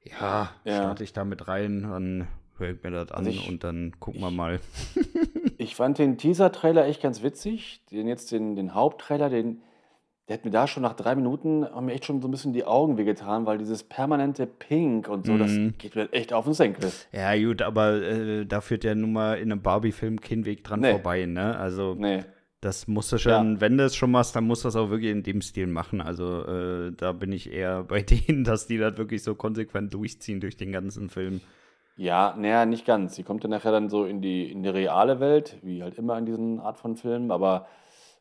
ja, 0.04 0.50
Ja. 0.64 0.76
starte 0.76 1.04
ich 1.04 1.12
da 1.12 1.24
mit 1.24 1.48
rein, 1.48 1.82
dann 1.82 2.28
höre 2.58 2.70
ich 2.70 2.82
mir 2.82 2.90
das 2.90 3.10
an 3.12 3.18
Also 3.26 3.30
ich- 3.30 3.48
und 3.48 3.64
dann 3.64 3.92
gucken 4.00 4.20
wir 4.20 4.28
ich- 4.30 4.36
mal. 4.36 4.60
Ich 5.58 5.76
fand 5.76 5.98
den 5.98 6.16
Teaser-Trailer 6.16 6.86
echt 6.86 7.02
ganz 7.02 7.22
witzig. 7.22 7.82
Den 7.90 8.08
jetzt 8.08 8.32
den, 8.32 8.56
den 8.56 8.72
Haupttrailer, 8.74 9.28
den, 9.28 9.60
der 10.30 10.38
hat 10.38 10.44
mir 10.44 10.52
da 10.52 10.66
schon 10.68 10.84
nach 10.84 10.94
drei 10.94 11.16
Minuten 11.16 11.66
haben 11.66 11.86
mir 11.86 11.92
echt 11.92 12.04
schon 12.04 12.22
so 12.22 12.28
ein 12.28 12.30
bisschen 12.30 12.52
die 12.52 12.64
Augen 12.64 12.96
wehgetan, 12.96 13.46
weil 13.46 13.58
dieses 13.58 13.82
permanente 13.82 14.46
Pink 14.46 15.08
und 15.08 15.26
so, 15.26 15.32
Mhm. 15.32 15.38
das 15.40 15.50
geht 15.78 15.96
mir 15.96 16.08
echt 16.12 16.32
auf 16.32 16.44
den 16.44 16.54
Senkel. 16.54 16.90
Ja, 17.12 17.36
gut, 17.36 17.60
aber 17.62 17.94
äh, 18.00 18.46
da 18.46 18.60
führt 18.60 18.84
ja 18.84 18.94
nun 18.94 19.12
mal 19.12 19.34
in 19.38 19.50
einem 19.50 19.60
Barbie-Film 19.60 20.20
kein 20.20 20.44
Weg 20.46 20.62
dran 20.62 20.80
Nee. 20.80 20.92
vorbei, 20.92 21.26
ne? 21.26 21.58
Also 21.58 21.94
Nee. 21.98 22.24
Das 22.62 22.86
musst 22.86 23.10
du 23.10 23.16
schon, 23.18 23.60
wenn 23.62 23.78
du 23.78 23.84
es 23.86 23.96
schon 23.96 24.10
machst, 24.10 24.36
dann 24.36 24.44
musst 24.46 24.64
du 24.64 24.68
das 24.68 24.76
auch 24.76 24.90
wirklich 24.90 25.10
in 25.10 25.22
dem 25.22 25.40
Stil 25.40 25.66
machen. 25.66 26.00
Also 26.02 26.44
äh, 26.46 26.92
da 26.94 27.12
bin 27.12 27.32
ich 27.32 27.50
eher 27.52 27.82
bei 27.88 28.02
denen, 28.02 28.44
dass 28.44 28.66
die 28.66 28.76
das 28.78 28.98
wirklich 28.98 29.22
so 29.22 29.34
konsequent 29.34 29.92
durchziehen 29.94 30.40
durch 30.40 30.56
den 30.58 30.70
ganzen 30.70 31.08
Film. 31.08 31.40
Ja, 31.96 32.34
naja, 32.38 32.66
nicht 32.66 32.84
ganz. 32.86 33.16
Sie 33.16 33.22
kommt 33.24 33.42
dann 33.44 33.50
nachher 33.50 33.72
dann 33.72 33.88
so 33.88 34.04
in 34.04 34.20
die, 34.22 34.50
in 34.52 34.62
die 34.62 34.68
reale 34.68 35.20
Welt, 35.20 35.56
wie 35.62 35.82
halt 35.82 35.96
immer 35.98 36.16
in 36.18 36.26
diesen 36.26 36.60
Art 36.60 36.78
von 36.78 36.96
Filmen, 36.96 37.30
aber 37.30 37.66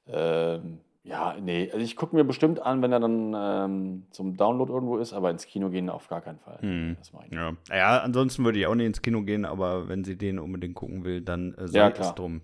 ähm, 0.07 0.79
ja, 1.09 1.35
nee, 1.41 1.69
also 1.71 1.83
ich 1.83 1.95
gucke 1.95 2.15
mir 2.15 2.23
bestimmt 2.23 2.61
an, 2.61 2.81
wenn 2.81 2.91
er 2.91 2.99
dann 2.99 3.33
ähm, 3.35 4.03
zum 4.11 4.37
Download 4.37 4.71
irgendwo 4.71 4.97
ist, 4.97 5.13
aber 5.13 5.31
ins 5.31 5.45
Kino 5.47 5.69
gehen 5.69 5.89
auf 5.89 6.07
gar 6.07 6.21
keinen 6.21 6.39
Fall. 6.39 6.59
Hm. 6.61 6.95
Das 6.99 7.11
mache 7.13 7.25
ich 7.25 7.31
nicht. 7.31 7.39
Ja. 7.39 7.53
ja, 7.75 7.99
ansonsten 8.01 8.43
würde 8.45 8.59
ich 8.59 8.67
auch 8.67 8.75
nicht 8.75 8.85
ins 8.87 9.01
Kino 9.01 9.23
gehen, 9.23 9.45
aber 9.45 9.89
wenn 9.89 10.03
sie 10.03 10.17
den 10.17 10.39
unbedingt 10.39 10.75
gucken 10.75 11.03
will, 11.03 11.21
dann 11.21 11.53
äh, 11.55 11.67
sei 11.67 11.79
Ja, 11.79 11.89
es 11.89 12.15
drum. 12.15 12.41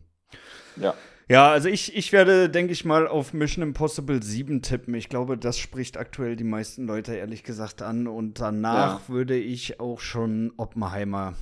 Ja. 0.78 0.94
Ja, 1.28 1.50
also 1.50 1.70
ich, 1.70 1.96
ich 1.96 2.12
werde, 2.12 2.50
denke 2.50 2.72
ich 2.72 2.86
mal, 2.86 3.08
auf 3.08 3.34
Mission 3.34 3.64
Impossible 3.64 4.22
7 4.22 4.62
tippen. 4.62 4.94
Ich 4.94 5.10
glaube, 5.10 5.38
das 5.40 5.58
spricht 5.58 5.98
aktuell 5.98 6.36
die 6.36 6.44
meisten 6.44 6.86
Leute 6.86 7.16
ehrlich 7.16 7.44
gesagt 7.44 7.82
an. 7.82 8.08
Und 8.08 8.40
danach 8.40 9.10
würde 9.10 9.36
ich 9.36 9.80
auch 9.80 10.00
schon 10.00 10.54
Oppenheimer 10.58 11.34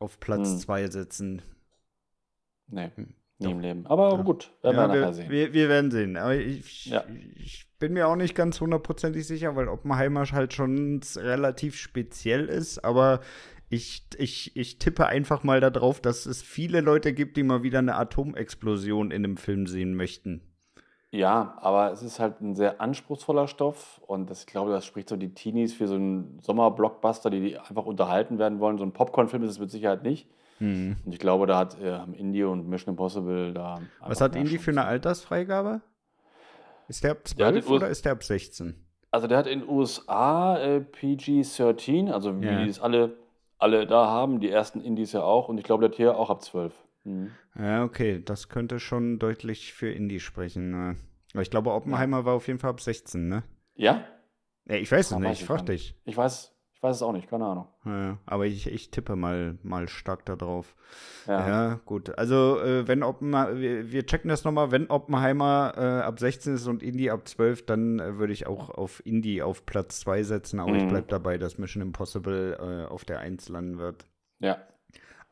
auf 0.00 0.18
Platz 0.18 0.50
Hm. 0.50 0.58
2 0.58 0.86
setzen. 0.88 1.42
Nee, 2.68 2.90
Hm. 2.96 3.14
Nie 3.38 3.50
im 3.50 3.60
Leben. 3.60 3.86
Aber 3.86 4.12
Ja. 4.16 4.22
gut, 4.22 4.52
werden 4.62 4.76
wir 4.76 4.82
Ja, 4.82 4.86
nachher 4.88 5.00
wir, 5.00 5.12
sehen. 5.12 5.30
wir, 5.30 5.52
wir 5.52 5.68
werden 5.68 5.90
sehen. 5.90 6.16
Aber 6.16 6.34
ich, 6.34 6.86
Ja. 6.86 7.04
ich 7.36 7.66
bin 7.78 7.92
mir 7.92 8.08
auch 8.08 8.16
nicht 8.16 8.34
ganz 8.34 8.60
hundertprozentig 8.60 9.26
sicher, 9.26 9.54
weil 9.56 9.68
Oppenheimer 9.68 10.24
halt 10.32 10.54
schon 10.54 11.00
relativ 11.16 11.76
speziell 11.76 12.46
ist. 12.46 12.84
Aber 12.84 13.20
ich, 13.68 14.06
ich, 14.16 14.56
ich 14.56 14.78
tippe 14.78 15.06
einfach 15.06 15.42
mal 15.42 15.60
darauf, 15.60 16.00
dass 16.00 16.24
es 16.26 16.42
viele 16.42 16.80
Leute 16.80 17.12
gibt, 17.12 17.36
die 17.36 17.42
mal 17.42 17.62
wieder 17.62 17.80
eine 17.80 17.96
Atomexplosion 17.96 19.10
in 19.10 19.24
einem 19.24 19.36
Film 19.36 19.66
sehen 19.66 19.94
möchten. 19.94 20.40
Ja, 21.12 21.56
aber 21.60 21.92
es 21.92 22.02
ist 22.02 22.18
halt 22.18 22.40
ein 22.40 22.54
sehr 22.56 22.80
anspruchsvoller 22.80 23.48
Stoff 23.48 24.00
und 24.06 24.28
das, 24.28 24.40
ich 24.40 24.46
glaube, 24.46 24.70
das 24.72 24.84
spricht 24.84 25.08
so 25.08 25.16
die 25.16 25.32
Teenies 25.34 25.72
für 25.72 25.86
so 25.86 25.94
einen 25.94 26.38
Sommerblockbuster, 26.42 27.30
die, 27.30 27.40
die 27.40 27.58
einfach 27.58 27.86
unterhalten 27.86 28.38
werden 28.38 28.58
wollen. 28.60 28.76
So 28.76 28.84
ein 28.84 28.92
Popcorn-Film 28.92 29.42
ist 29.44 29.50
es 29.52 29.58
mit 29.58 29.70
Sicherheit 29.70 30.02
nicht. 30.02 30.28
Und 30.58 31.12
ich 31.12 31.18
glaube, 31.18 31.46
da 31.46 31.58
hat, 31.58 31.80
äh, 31.80 31.92
haben 31.92 32.14
Indie 32.14 32.44
und 32.44 32.66
Mission 32.68 32.92
Impossible 32.94 33.52
da. 33.52 33.80
Was 34.00 34.20
hat 34.20 34.36
Indie 34.36 34.58
für 34.58 34.70
eine 34.70 34.84
Altersfreigabe? 34.84 35.82
Ist 36.88 37.04
der 37.04 37.12
ab 37.12 37.24
Der 37.36 37.46
hat 37.46 37.54
12 37.54 37.66
in 37.66 37.72
US 37.72 37.76
oder 37.76 37.88
ist 37.88 38.04
der 38.04 38.12
ab 38.12 38.22
16? 38.22 38.74
Also 39.10 39.26
der 39.26 39.38
hat 39.38 39.46
in 39.46 39.60
den 39.60 39.68
USA 39.68 40.58
äh, 40.58 40.80
PG-13, 40.80 42.10
also 42.10 42.40
wie 42.40 42.46
Ja. 42.46 42.62
die 42.64 42.68
es 42.70 42.80
alle, 42.80 43.16
alle 43.58 43.86
da 43.86 44.06
haben, 44.06 44.40
die 44.40 44.50
ersten 44.50 44.80
Indies 44.80 45.12
ja 45.12 45.22
auch 45.22 45.48
und 45.48 45.58
ich 45.58 45.64
glaube, 45.64 45.82
der 45.82 45.90
hat 45.90 45.96
hier 45.96 46.16
auch 46.16 46.30
ab 46.30 46.42
12. 46.42 46.74
Mhm. 47.04 47.30
Ja, 47.58 47.84
okay, 47.84 48.22
das 48.22 48.48
könnte 48.48 48.78
schon 48.80 49.18
deutlich 49.18 49.72
für 49.72 49.90
Indie 49.90 50.20
sprechen. 50.20 50.70
ne? 50.70 50.96
Aber 51.32 51.42
ich 51.42 51.50
glaube, 51.50 51.72
Oppenheimer 51.72 52.24
war 52.24 52.34
auf 52.34 52.46
jeden 52.46 52.58
Fall 52.58 52.70
ab 52.70 52.80
16, 52.80 53.28
ne? 53.28 53.42
Ja? 53.74 54.04
Ja, 54.68 54.76
ich 54.76 54.90
weiß 54.90 55.12
es 55.12 55.18
nicht, 55.18 55.32
ich 55.32 55.40
ich 55.40 55.46
frag 55.46 55.58
gar 55.58 55.64
dich. 55.66 55.94
Ich 56.04 56.16
weiß, 56.16 56.55
ich 56.76 56.82
weiß 56.82 56.96
es 56.96 57.02
auch 57.02 57.12
nicht, 57.12 57.28
keine 57.28 57.46
Ahnung. 57.46 57.66
Ja, 57.86 58.18
aber 58.26 58.44
ich, 58.46 58.66
ich 58.70 58.90
tippe 58.90 59.16
mal, 59.16 59.58
mal 59.62 59.88
stark 59.88 60.26
da 60.26 60.36
drauf. 60.36 60.76
Ja. 61.26 61.48
Ja, 61.48 61.80
gut. 61.86 62.16
Also, 62.18 62.60
äh, 62.60 62.86
wenn 62.86 63.02
Oppenheimer, 63.02 63.58
wir, 63.58 63.90
wir 63.90 64.04
checken 64.06 64.28
das 64.28 64.44
nochmal, 64.44 64.70
wenn 64.72 64.88
Oppenheimer 64.90 65.72
äh, 65.76 66.02
ab 66.02 66.18
16 66.20 66.54
ist 66.56 66.66
und 66.66 66.82
Indie 66.82 67.10
ab 67.10 67.26
12, 67.26 67.64
dann 67.64 67.98
äh, 67.98 68.18
würde 68.18 68.34
ich 68.34 68.46
auch 68.46 68.68
auf 68.70 69.04
Indie 69.06 69.42
auf 69.42 69.64
Platz 69.64 70.00
2 70.00 70.22
setzen, 70.22 70.60
aber 70.60 70.76
ich 70.76 70.82
Mhm. 70.82 70.88
bleib 70.88 71.08
dabei, 71.08 71.38
dass 71.38 71.56
Mission 71.58 71.82
Impossible 71.82 72.56
äh, 72.60 72.92
auf 72.92 73.04
der 73.06 73.20
1 73.20 73.48
landen 73.48 73.78
wird. 73.78 74.04
ja. 74.38 74.58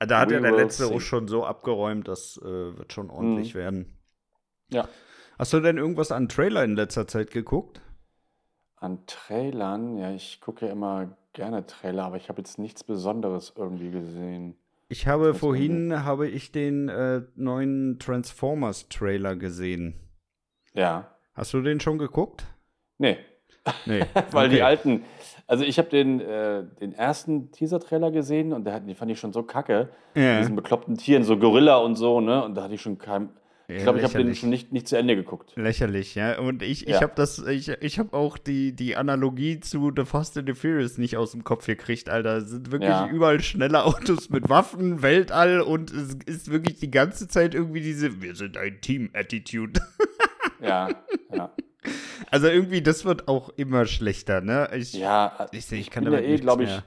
Ah, 0.00 0.06
Da 0.06 0.18
hat 0.20 0.30
We 0.30 0.34
ja 0.34 0.40
der 0.40 0.50
letzte 0.52 0.86
see. 0.88 0.94
auch 0.96 1.00
schon 1.00 1.28
so 1.28 1.44
abgeräumt, 1.46 2.08
das 2.08 2.36
äh, 2.42 2.44
wird 2.76 2.92
schon 2.92 3.10
ordentlich 3.10 3.54
Mhm. 3.54 3.58
werden. 3.58 3.98
Ja. 4.70 4.88
Hast 5.38 5.52
du 5.52 5.60
denn 5.60 5.76
irgendwas 5.78 6.10
an 6.10 6.28
Trailer 6.28 6.64
in 6.64 6.74
letzter 6.74 7.06
Zeit 7.06 7.30
geguckt? 7.30 7.80
An 8.76 9.06
Trailern, 9.06 9.96
ja, 9.98 10.10
ich 10.10 10.40
gucke 10.40 10.66
ja 10.66 10.72
immer 10.72 11.16
gerne 11.34 11.66
Trailer, 11.66 12.04
aber 12.06 12.16
ich 12.16 12.28
habe 12.30 12.40
jetzt 12.40 12.58
nichts 12.58 12.82
Besonderes 12.82 13.52
irgendwie 13.56 13.90
gesehen. 13.90 14.56
Ich 14.88 15.06
habe 15.06 15.28
Jetzt 15.28 15.40
vorhin 15.40 16.04
habe 16.04 16.28
ich 16.28 16.52
den 16.52 16.88
äh, 16.88 17.22
neuen 17.36 17.98
Transformers-Trailer 17.98 19.36
gesehen. 19.36 19.94
Ja. 20.74 21.10
Hast 21.34 21.52
du 21.52 21.60
den 21.60 21.80
schon 21.80 21.98
geguckt? 21.98 22.46
Nee, 22.98 23.18
Nee. 23.86 24.04
weil 24.30 24.48
die 24.50 24.56
okay. 24.56 24.62
alten, 24.62 25.04
also 25.46 25.64
ich 25.64 25.78
habe 25.78 25.88
den, 25.88 26.20
äh, 26.20 26.64
den 26.80 26.92
ersten 26.92 27.50
Teaser-Trailer 27.50 28.10
gesehen 28.10 28.52
und 28.52 28.64
der 28.64 28.74
hat, 28.74 28.86
den 28.86 28.94
fand 28.94 29.10
ich 29.10 29.18
schon 29.18 29.32
so 29.32 29.42
kacke. 29.42 29.88
Mit 30.14 30.22
Ja. 30.24 30.38
diesen 30.38 30.54
bekloppten 30.54 30.96
Tieren, 30.96 31.24
so 31.24 31.36
Gorilla 31.38 31.76
und 31.78 31.96
so, 31.96 32.20
ne? 32.20 32.44
Und 32.44 32.54
da 32.56 32.64
hatte 32.64 32.74
ich 32.74 32.82
schon 32.82 32.98
kein. 32.98 33.30
Ich 33.66 33.76
Ja, 33.78 33.82
glaube, 33.84 33.98
ich 33.98 34.04
habe 34.04 34.22
den 34.22 34.34
schon 34.34 34.50
nicht, 34.50 34.72
nicht 34.72 34.86
zu 34.88 34.96
Ende 34.98 35.16
geguckt. 35.16 35.52
Lächerlich, 35.56 36.14
ja. 36.14 36.38
Und 36.38 36.62
ich, 36.62 36.82
ich 36.86 36.94
Ja. 36.94 37.00
habe 37.00 37.14
das, 37.16 37.38
ich, 37.46 37.68
ich 37.68 37.98
habe 37.98 38.14
auch 38.14 38.36
die, 38.36 38.76
die 38.76 38.94
Analogie 38.96 39.58
zu 39.60 39.90
The 39.96 40.04
Fast 40.04 40.36
and 40.36 40.46
the 40.48 40.54
Furious 40.54 40.98
nicht 40.98 41.16
aus 41.16 41.32
dem 41.32 41.44
Kopf 41.44 41.64
gekriegt, 41.66 42.10
Alter. 42.10 42.36
Es 42.38 42.50
sind 42.50 42.70
wirklich 42.72 42.90
Ja. 42.90 43.08
überall 43.08 43.40
schnelle 43.42 43.84
Autos 43.84 44.28
mit 44.28 44.50
Waffen, 44.50 45.00
Weltall 45.00 45.62
und 45.62 45.90
es 45.92 46.14
ist 46.26 46.50
wirklich 46.50 46.78
die 46.78 46.90
ganze 46.90 47.26
Zeit 47.26 47.54
irgendwie 47.54 47.80
diese 47.80 48.20
Wir 48.20 48.34
sind 48.34 48.56
ein 48.58 48.80
Team-Attitude. 48.82 49.80
Ja, 50.60 50.88
ja. 51.34 51.50
Also 52.30 52.46
irgendwie, 52.48 52.80
das 52.82 53.04
wird 53.04 53.28
auch 53.28 53.50
immer 53.56 53.86
schlechter, 53.86 54.40
ne? 54.40 54.68
Ich, 54.74 54.94
Ja, 54.94 55.46
ich, 55.52 55.70
ich 55.72 55.90
kann 55.90 56.04
bin 56.04 56.12
ja 56.12 56.20
damit 56.20 56.32
eh, 56.32 56.40
glaube 56.40 56.64
ich, 56.64 56.70
mehr. 56.70 56.84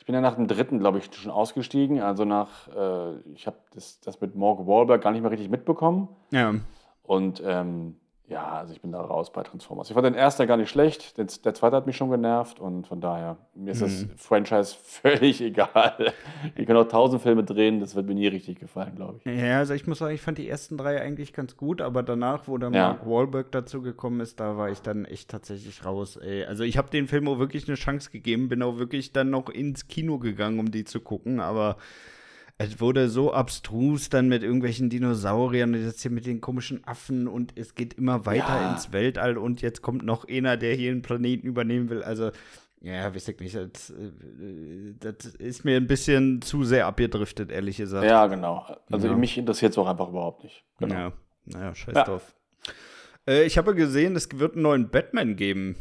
Ich 0.00 0.06
bin 0.06 0.14
ja 0.14 0.22
nach 0.22 0.34
dem 0.34 0.48
dritten, 0.48 0.78
glaube 0.78 0.96
ich, 0.96 1.14
schon 1.14 1.30
ausgestiegen. 1.30 2.00
Also 2.00 2.24
nach, 2.24 2.68
äh, 2.68 3.18
ich 3.34 3.46
habe 3.46 3.58
das, 3.74 4.00
das 4.00 4.18
mit 4.22 4.34
Morgan 4.34 4.66
Wahlberg 4.66 5.02
gar 5.02 5.12
nicht 5.12 5.20
mehr 5.20 5.30
richtig 5.30 5.50
mitbekommen. 5.50 6.08
Ja. 6.30 6.54
Und 7.02 7.42
ähm, 7.44 7.99
ja, 8.30 8.46
also 8.48 8.72
ich 8.72 8.80
bin 8.80 8.92
da 8.92 9.00
raus 9.00 9.32
bei 9.32 9.42
Transformers. 9.42 9.90
Ich 9.90 9.94
fand 9.94 10.06
den 10.06 10.14
ersten 10.14 10.46
gar 10.46 10.56
nicht 10.56 10.70
schlecht, 10.70 11.18
den, 11.18 11.26
der 11.44 11.52
zweite 11.52 11.76
hat 11.76 11.86
mich 11.86 11.96
schon 11.96 12.10
genervt 12.10 12.60
und 12.60 12.86
von 12.86 13.00
daher, 13.00 13.36
mir 13.54 13.72
ist 13.72 13.82
das 13.82 14.04
Mhm. 14.04 14.10
Franchise 14.16 14.76
völlig 14.82 15.40
egal. 15.40 16.12
Ich 16.56 16.66
kann 16.66 16.76
auch 16.76 16.88
tausend 16.88 17.20
Filme 17.22 17.42
drehen, 17.44 17.80
das 17.80 17.94
wird 17.96 18.06
mir 18.06 18.14
nie 18.14 18.28
richtig 18.28 18.60
gefallen, 18.60 18.94
glaube 18.94 19.18
ich. 19.18 19.24
Ja, 19.24 19.58
also 19.58 19.74
ich 19.74 19.86
muss 19.86 19.98
sagen, 19.98 20.14
ich 20.14 20.22
fand 20.22 20.38
die 20.38 20.48
ersten 20.48 20.78
drei 20.78 21.00
eigentlich 21.02 21.32
ganz 21.32 21.56
gut, 21.56 21.82
aber 21.82 22.02
danach, 22.02 22.46
wo 22.46 22.56
dann 22.56 22.72
Ja. 22.72 22.88
Mark 22.90 23.06
Wahlberg 23.06 23.50
dazu 23.52 23.82
gekommen 23.82 24.20
ist, 24.20 24.38
da 24.40 24.56
war 24.56 24.70
ich 24.70 24.80
dann 24.80 25.04
echt 25.04 25.28
tatsächlich 25.30 25.84
raus, 25.84 26.16
ey. 26.16 26.44
Also 26.44 26.62
ich 26.64 26.78
habe 26.78 26.88
dem 26.90 27.08
Film 27.08 27.26
auch 27.28 27.38
wirklich 27.40 27.66
eine 27.68 27.76
Chance 27.76 28.10
gegeben, 28.10 28.48
bin 28.48 28.62
auch 28.62 28.78
wirklich 28.78 29.12
dann 29.12 29.30
noch 29.30 29.48
ins 29.48 29.88
Kino 29.88 30.18
gegangen, 30.18 30.60
um 30.60 30.70
die 30.70 30.84
zu 30.84 31.00
gucken, 31.00 31.40
aber 31.40 31.76
es 32.62 32.78
wurde 32.78 33.08
so 33.08 33.32
abstrus 33.32 34.10
dann 34.10 34.28
mit 34.28 34.42
irgendwelchen 34.42 34.90
Dinosauriern 34.90 35.74
und 35.74 35.82
jetzt 35.82 36.02
hier 36.02 36.10
mit 36.10 36.26
den 36.26 36.42
komischen 36.42 36.84
Affen 36.86 37.26
und 37.26 37.58
es 37.58 37.74
geht 37.74 37.94
immer 37.94 38.26
weiter 38.26 38.60
Ja. 38.60 38.72
ins 38.72 38.92
Weltall 38.92 39.38
und 39.38 39.62
jetzt 39.62 39.80
kommt 39.80 40.04
noch 40.04 40.28
einer, 40.28 40.58
der 40.58 40.74
hier 40.74 40.90
einen 40.90 41.00
Planeten 41.00 41.46
übernehmen 41.46 41.88
will. 41.88 42.02
Also, 42.02 42.32
ja, 42.82 43.14
weiß 43.14 43.28
ich 43.28 43.40
nicht. 43.40 43.54
Das, 43.54 43.88
äh, 43.90 44.94
das 45.00 45.24
ist 45.36 45.64
mir 45.64 45.76
ein 45.78 45.86
bisschen 45.86 46.42
zu 46.42 46.62
sehr 46.64 46.86
abgedriftet, 46.86 47.50
ehrlich 47.50 47.78
gesagt. 47.78 48.04
Ja, 48.04 48.26
genau. 48.26 48.66
Also 48.90 49.06
Ja. 49.08 49.16
mich 49.16 49.38
interessiert 49.38 49.72
es 49.72 49.78
auch 49.78 49.86
einfach 49.88 50.10
überhaupt 50.10 50.44
nicht. 50.44 50.62
Genau. 50.78 50.94
Ja, 50.94 51.12
naja, 51.46 51.74
scheiß 51.74 51.94
Ja. 51.94 52.04
drauf. 52.04 52.34
Äh, 53.26 53.44
ich 53.44 53.56
habe 53.56 53.74
gesehen, 53.74 54.16
es 54.16 54.28
wird 54.38 54.52
einen 54.54 54.62
neuen 54.62 54.90
Batman 54.90 55.36
geben. 55.36 55.76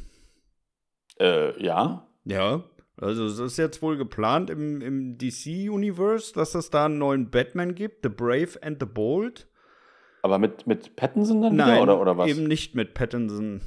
Äh, 1.19 1.61
ja. 1.61 2.07
Ja, 2.23 2.63
also 3.01 3.25
es 3.25 3.39
ist 3.39 3.57
jetzt 3.57 3.81
wohl 3.81 3.97
geplant 3.97 4.49
im, 4.49 4.81
im 4.81 5.17
DC-Universe, 5.17 6.33
dass 6.33 6.55
es 6.55 6.69
da 6.69 6.85
einen 6.85 6.97
neuen 6.97 7.29
Batman 7.29 7.75
gibt, 7.75 8.03
The 8.03 8.09
Brave 8.09 8.61
and 8.61 8.77
the 8.79 8.85
Bold. 8.85 9.47
Aber 10.21 10.37
mit, 10.37 10.67
mit 10.67 10.95
Pattinson 10.95 11.41
dann 11.41 11.55
Nein, 11.55 11.75
wieder 11.75 11.83
oder, 11.83 12.01
oder 12.01 12.17
was? 12.17 12.29
eben 12.29 12.43
nicht 12.43 12.75
mit 12.75 12.93
Pattinson. 12.93 13.61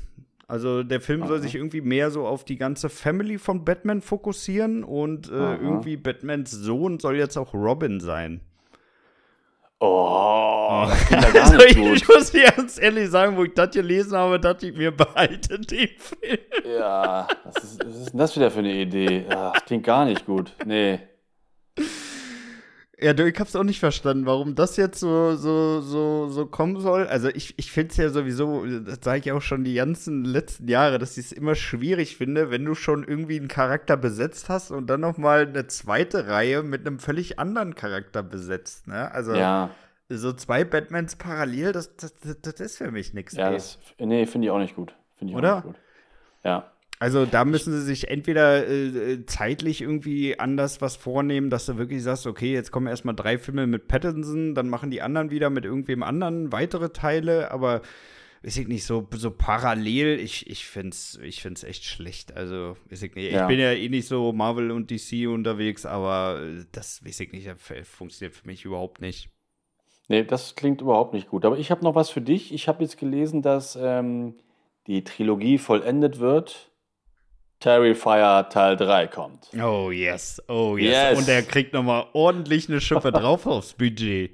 Also 0.48 0.82
der 0.82 1.00
Film 1.00 1.26
soll 1.26 1.36
Aha. 1.36 1.42
sich 1.42 1.54
irgendwie 1.54 1.80
mehr 1.80 2.10
so 2.10 2.26
auf 2.26 2.44
die 2.44 2.56
ganze 2.56 2.90
Family 2.90 3.38
von 3.38 3.64
Batman 3.64 4.02
fokussieren 4.02 4.84
und 4.84 5.30
äh, 5.30 5.56
irgendwie 5.56 5.96
Batmans 5.96 6.50
Sohn 6.50 6.98
soll 6.98 7.16
jetzt 7.16 7.38
auch 7.38 7.54
Robin 7.54 8.00
sein. 8.00 8.42
Oh, 9.84 10.84
das 10.88 11.06
klingt 11.06 11.24
ja 11.24 11.30
gar 11.32 11.42
Also 11.44 11.56
nicht 11.56 11.70
ich, 11.70 11.76
gut. 11.76 11.96
ich 11.96 12.08
muss 12.08 12.30
dir 12.30 12.44
ganz 12.52 12.80
ehrlich 12.80 13.10
sagen, 13.10 13.36
wo 13.36 13.42
ich 13.42 13.52
das 13.54 13.70
gelesen 13.72 14.16
habe, 14.16 14.38
dachte 14.38 14.68
ich 14.68 14.76
mir, 14.76 14.92
behalte 14.92 15.58
den 15.58 15.88
Film. 15.98 16.38
Ja, 16.78 17.26
was 17.44 17.64
ist, 17.64 17.84
was 17.84 17.96
ist 17.96 18.12
denn 18.12 18.18
das 18.18 18.36
wieder 18.36 18.50
für 18.52 18.60
eine 18.60 18.72
Idee? 18.72 19.24
Ja, 19.28 19.50
das 19.52 19.64
klingt 19.64 19.84
gar 19.84 20.04
nicht 20.04 20.24
gut. 20.24 20.52
Nee. 20.64 21.00
Ja, 23.02 23.12
du, 23.12 23.28
ich 23.28 23.38
hab's 23.38 23.56
auch 23.56 23.64
nicht 23.64 23.80
verstanden, 23.80 24.26
warum 24.26 24.54
das 24.54 24.76
jetzt 24.76 25.00
so, 25.00 25.35
so, 25.35 25.80
so, 25.80 26.28
so 26.28 26.47
kommen 26.47 26.80
soll. 26.80 27.06
Also 27.06 27.28
ich, 27.28 27.59
ich 27.59 27.73
finde 27.73 27.90
es 27.90 27.97
ja 27.97 28.09
sowieso, 28.11 28.64
das 28.80 29.00
sage 29.02 29.18
ich 29.18 29.32
auch 29.32 29.42
schon 29.42 29.64
die 29.64 29.75
ganzen 29.75 30.25
letzten 30.25 30.68
Jahre, 30.68 30.99
dass 30.99 31.18
ich 31.18 31.26
es 31.26 31.32
immer 31.32 31.54
schwierig 31.54 32.16
finde, 32.16 32.50
wenn 32.50 32.64
du 32.64 32.75
schon 32.75 33.02
irgendwie 33.02 33.38
einen 33.38 33.49
Charakter 33.49 33.97
besetzt 33.97 34.49
hast 34.49 34.71
und 34.71 34.88
dann 34.88 35.00
noch 35.00 35.18
mal 35.18 35.47
eine 35.47 35.66
zweite 35.66 36.28
Reihe 36.28 36.62
mit 36.62 36.87
einem 36.87 36.99
völlig 36.99 37.38
anderen 37.38 37.75
Charakter 37.75 38.23
besetzt. 38.23 38.87
Ne? 38.87 39.11
Also 39.11 39.35
Ja, 39.35 39.71
so 40.09 40.32
zwei 40.32 40.64
Batmans 40.64 41.16
parallel, 41.16 41.73
das, 41.73 41.97
das, 41.97 42.14
das, 42.21 42.40
das 42.40 42.61
ist 42.61 42.78
für 42.78 42.90
mich 42.90 43.14
nichts. 43.14 43.35
ja, 43.35 43.50
das, 43.50 43.78
nee, 43.99 44.26
finde 44.26 44.47
ich 44.47 44.50
auch 44.50 44.59
nicht 44.59 44.76
gut. 44.76 44.94
Finde 45.16 45.32
ich 45.32 45.37
Oder? 45.37 45.52
auch 45.52 45.64
nicht 45.64 45.66
gut. 45.66 45.76
Ja. 46.44 46.73
Also 47.02 47.26
da 47.26 47.44
müssen 47.44 47.73
sie 47.73 47.82
sich 47.82 48.06
entweder 48.06 48.64
äh, 48.68 49.26
zeitlich 49.26 49.80
irgendwie 49.80 50.38
anders 50.38 50.80
was 50.80 50.94
vornehmen, 50.94 51.50
dass 51.50 51.66
du 51.66 51.76
wirklich 51.76 52.00
sagst, 52.00 52.28
okay, 52.28 52.52
jetzt 52.52 52.71
kommen 52.71 52.87
erstmal 52.87 53.16
drei 53.16 53.38
Filme 53.38 53.66
mit 53.66 53.88
Pattinson, 53.88 54.54
dann 54.54 54.68
machen 54.68 54.92
die 54.92 55.02
anderen 55.02 55.32
wieder 55.32 55.50
mit 55.50 55.64
irgendwem 55.64 56.04
anderen 56.04 56.52
weitere 56.52 56.90
Teile, 56.90 57.50
aber 57.50 57.82
weiß 58.44 58.56
ich 58.56 58.68
nicht, 58.68 58.85
so, 58.85 59.09
so 59.16 59.32
parallel, 59.32 60.21
ich, 60.21 60.49
ich 60.49 60.64
find's, 60.64 61.18
ich 61.25 61.42
find's 61.42 61.64
echt 61.64 61.85
schlecht. 61.85 62.37
Also, 62.37 62.76
weiß 62.88 63.02
ich 63.02 63.16
nicht, 63.16 63.32
Ja. 63.32 63.42
ich 63.42 63.49
bin 63.49 63.59
ja 63.59 63.73
eh 63.73 63.88
nicht 63.88 64.06
so 64.06 64.32
Marvel 64.32 64.71
und 64.71 64.92
DC 64.92 65.26
unterwegs, 65.26 65.85
aber 65.85 66.40
das 66.71 67.04
weiß 67.04 67.18
ich 67.18 67.32
nicht, 67.32 67.49
das 67.49 67.59
funktioniert 67.88 68.37
für 68.37 68.47
mich 68.47 68.64
überhaupt 68.64 69.00
nicht. 69.00 69.28
Nee, 70.06 70.23
das 70.23 70.54
klingt 70.54 70.80
überhaupt 70.80 71.14
nicht 71.14 71.28
gut. 71.28 71.44
Aber 71.44 71.59
ich 71.59 71.73
habe 71.73 71.82
noch 71.82 71.97
was 71.97 72.11
für 72.11 72.21
dich. 72.21 72.54
Ich 72.54 72.68
habe 72.68 72.85
jetzt 72.85 72.97
gelesen, 72.97 73.42
dass 73.42 73.76
ähm, 73.80 74.37
die 74.87 75.02
Trilogie 75.02 75.59
vollendet 75.59 76.21
wird. 76.21 76.71
Terrifier 77.62 78.49
Teil 78.50 78.76
3 78.76 79.07
kommt. 79.07 79.49
Oh 79.62 79.90
yes, 79.90 80.42
oh 80.49 80.76
yes. 80.76 80.90
Yes. 81.11 81.19
Und 81.19 81.28
er 81.28 81.42
kriegt 81.42 81.73
noch 81.73 81.83
mal 81.85 82.07
ordentlich 82.12 82.69
eine 82.69 82.81
Schippe 82.81 83.12
drauf 83.12 83.47
aufs 83.47 83.75
Budget. 83.75 84.33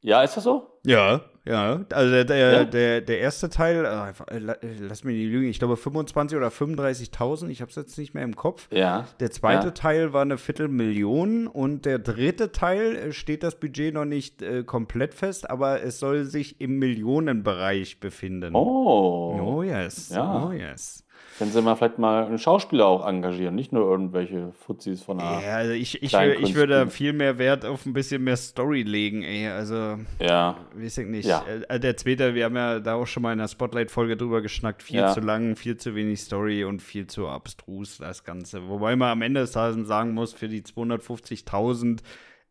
Ja, 0.00 0.22
ist 0.22 0.36
das 0.36 0.44
so? 0.44 0.70
Ja, 0.84 1.22
ja. 1.44 1.84
Also 1.92 2.12
der, 2.12 2.24
der, 2.24 2.52
Ja? 2.52 2.64
der, 2.64 3.00
der 3.00 3.18
erste 3.18 3.48
Teil, 3.50 3.84
äh, 3.84 4.34
äh, 4.34 4.36
äh, 4.38 4.56
lass 4.80 5.02
mich 5.02 5.16
nicht 5.16 5.26
lügen, 5.32 5.48
ich 5.48 5.58
glaube 5.58 5.76
25 5.76 6.38
oder 6.38 6.48
35.000, 6.48 7.48
ich 7.48 7.60
habe 7.60 7.70
es 7.70 7.74
jetzt 7.76 7.98
nicht 7.98 8.14
mehr 8.14 8.22
im 8.22 8.36
Kopf. 8.36 8.68
Ja. 8.70 9.06
Der 9.18 9.32
zweite 9.32 9.66
Ja. 9.66 9.70
Teil 9.72 10.12
war 10.12 10.22
eine 10.22 10.38
Viertelmillion 10.38 11.48
und 11.48 11.84
der 11.86 11.98
dritte 11.98 12.52
Teil 12.52 13.12
steht 13.12 13.42
das 13.42 13.56
Budget 13.58 13.92
noch 13.94 14.04
nicht 14.04 14.40
äh, 14.42 14.62
komplett 14.62 15.14
fest, 15.14 15.50
aber 15.50 15.82
es 15.82 15.98
soll 15.98 16.24
sich 16.26 16.60
im 16.60 16.78
Millionenbereich 16.78 17.98
befinden. 17.98 18.54
Oh. 18.54 19.56
Oh 19.58 19.62
yes, 19.64 20.10
Ja. 20.10 20.46
oh 20.46 20.52
yes. 20.52 21.04
Können 21.38 21.52
Sie 21.52 21.62
mal 21.62 21.76
vielleicht 21.76 21.98
mal 21.98 22.26
einen 22.26 22.38
Schauspieler 22.38 22.86
auch 22.86 23.06
engagieren, 23.06 23.54
nicht 23.54 23.72
nur 23.72 23.88
irgendwelche 23.88 24.50
Fuzis 24.52 25.02
von 25.02 25.18
der. 25.18 25.26
Ja, 25.40 25.56
also 25.56 25.72
ich, 25.72 26.02
ich, 26.02 26.12
ich 26.12 26.54
würde 26.56 26.90
viel 26.90 27.12
mehr 27.12 27.38
Wert 27.38 27.64
auf 27.64 27.86
ein 27.86 27.92
bisschen 27.92 28.24
mehr 28.24 28.36
Story 28.36 28.82
legen, 28.82 29.22
ey. 29.22 29.48
Also, 29.48 29.98
Ja. 30.18 30.56
weiß 30.74 30.98
ich 30.98 31.06
nicht. 31.06 31.26
Ja. 31.26 31.44
Äh, 31.68 31.78
der 31.78 31.96
zweite, 31.96 32.34
wir 32.34 32.44
haben 32.46 32.56
ja 32.56 32.80
da 32.80 32.94
auch 32.94 33.06
schon 33.06 33.22
mal 33.22 33.32
in 33.32 33.38
der 33.38 33.46
Spotlight-Folge 33.48 34.16
drüber 34.16 34.42
geschnackt, 34.42 34.82
viel 34.82 34.96
Ja. 34.98 35.12
zu 35.14 35.20
lang, 35.20 35.54
viel 35.54 35.76
zu 35.76 35.94
wenig 35.94 36.20
Story 36.20 36.64
und 36.64 36.82
viel 36.82 37.06
zu 37.06 37.28
abstrus, 37.28 37.98
das 37.98 38.24
Ganze. 38.24 38.68
Wobei 38.68 38.96
man 38.96 39.10
am 39.10 39.22
Ende 39.22 39.40
des 39.42 39.52
Tages 39.52 39.86
sagen 39.86 40.14
muss, 40.14 40.32
für 40.32 40.48
die 40.48 40.62
250.000 40.62 42.00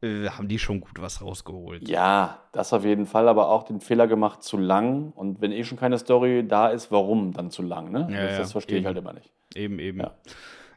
äh, 0.02 0.30
haben 0.30 0.48
die 0.48 0.60
schon 0.60 0.82
gut 0.82 1.02
was 1.02 1.22
rausgeholt. 1.22 1.88
Ja, 1.88 2.40
das 2.52 2.74
auf 2.74 2.84
jeden 2.84 3.06
Fall, 3.06 3.28
aber 3.28 3.50
auch 3.50 3.64
den 3.64 3.80
Fehler 3.80 4.08
gemacht, 4.08 4.44
zu 4.44 4.58
lang. 4.58 5.12
Und 5.16 5.42
wenn 5.42 5.52
eh 5.52 5.64
schon 5.64 5.78
keine 5.78 5.98
Story 5.98 6.48
da 6.48 6.68
ist, 6.68 6.92
warum 6.92 7.34
dann 7.34 7.50
zu 7.50 7.62
lang, 7.62 7.92
ne? 7.92 8.08
Ja, 8.12 8.28
das, 8.28 8.38
das 8.38 8.52
verstehe 8.52 8.78
ich 8.78 8.82
eben. 8.82 8.88
halt 8.88 8.98
immer 8.98 9.14
nicht. 9.14 9.32
Eben, 9.56 9.80
eben. 9.80 10.00
Ja. 10.00 10.12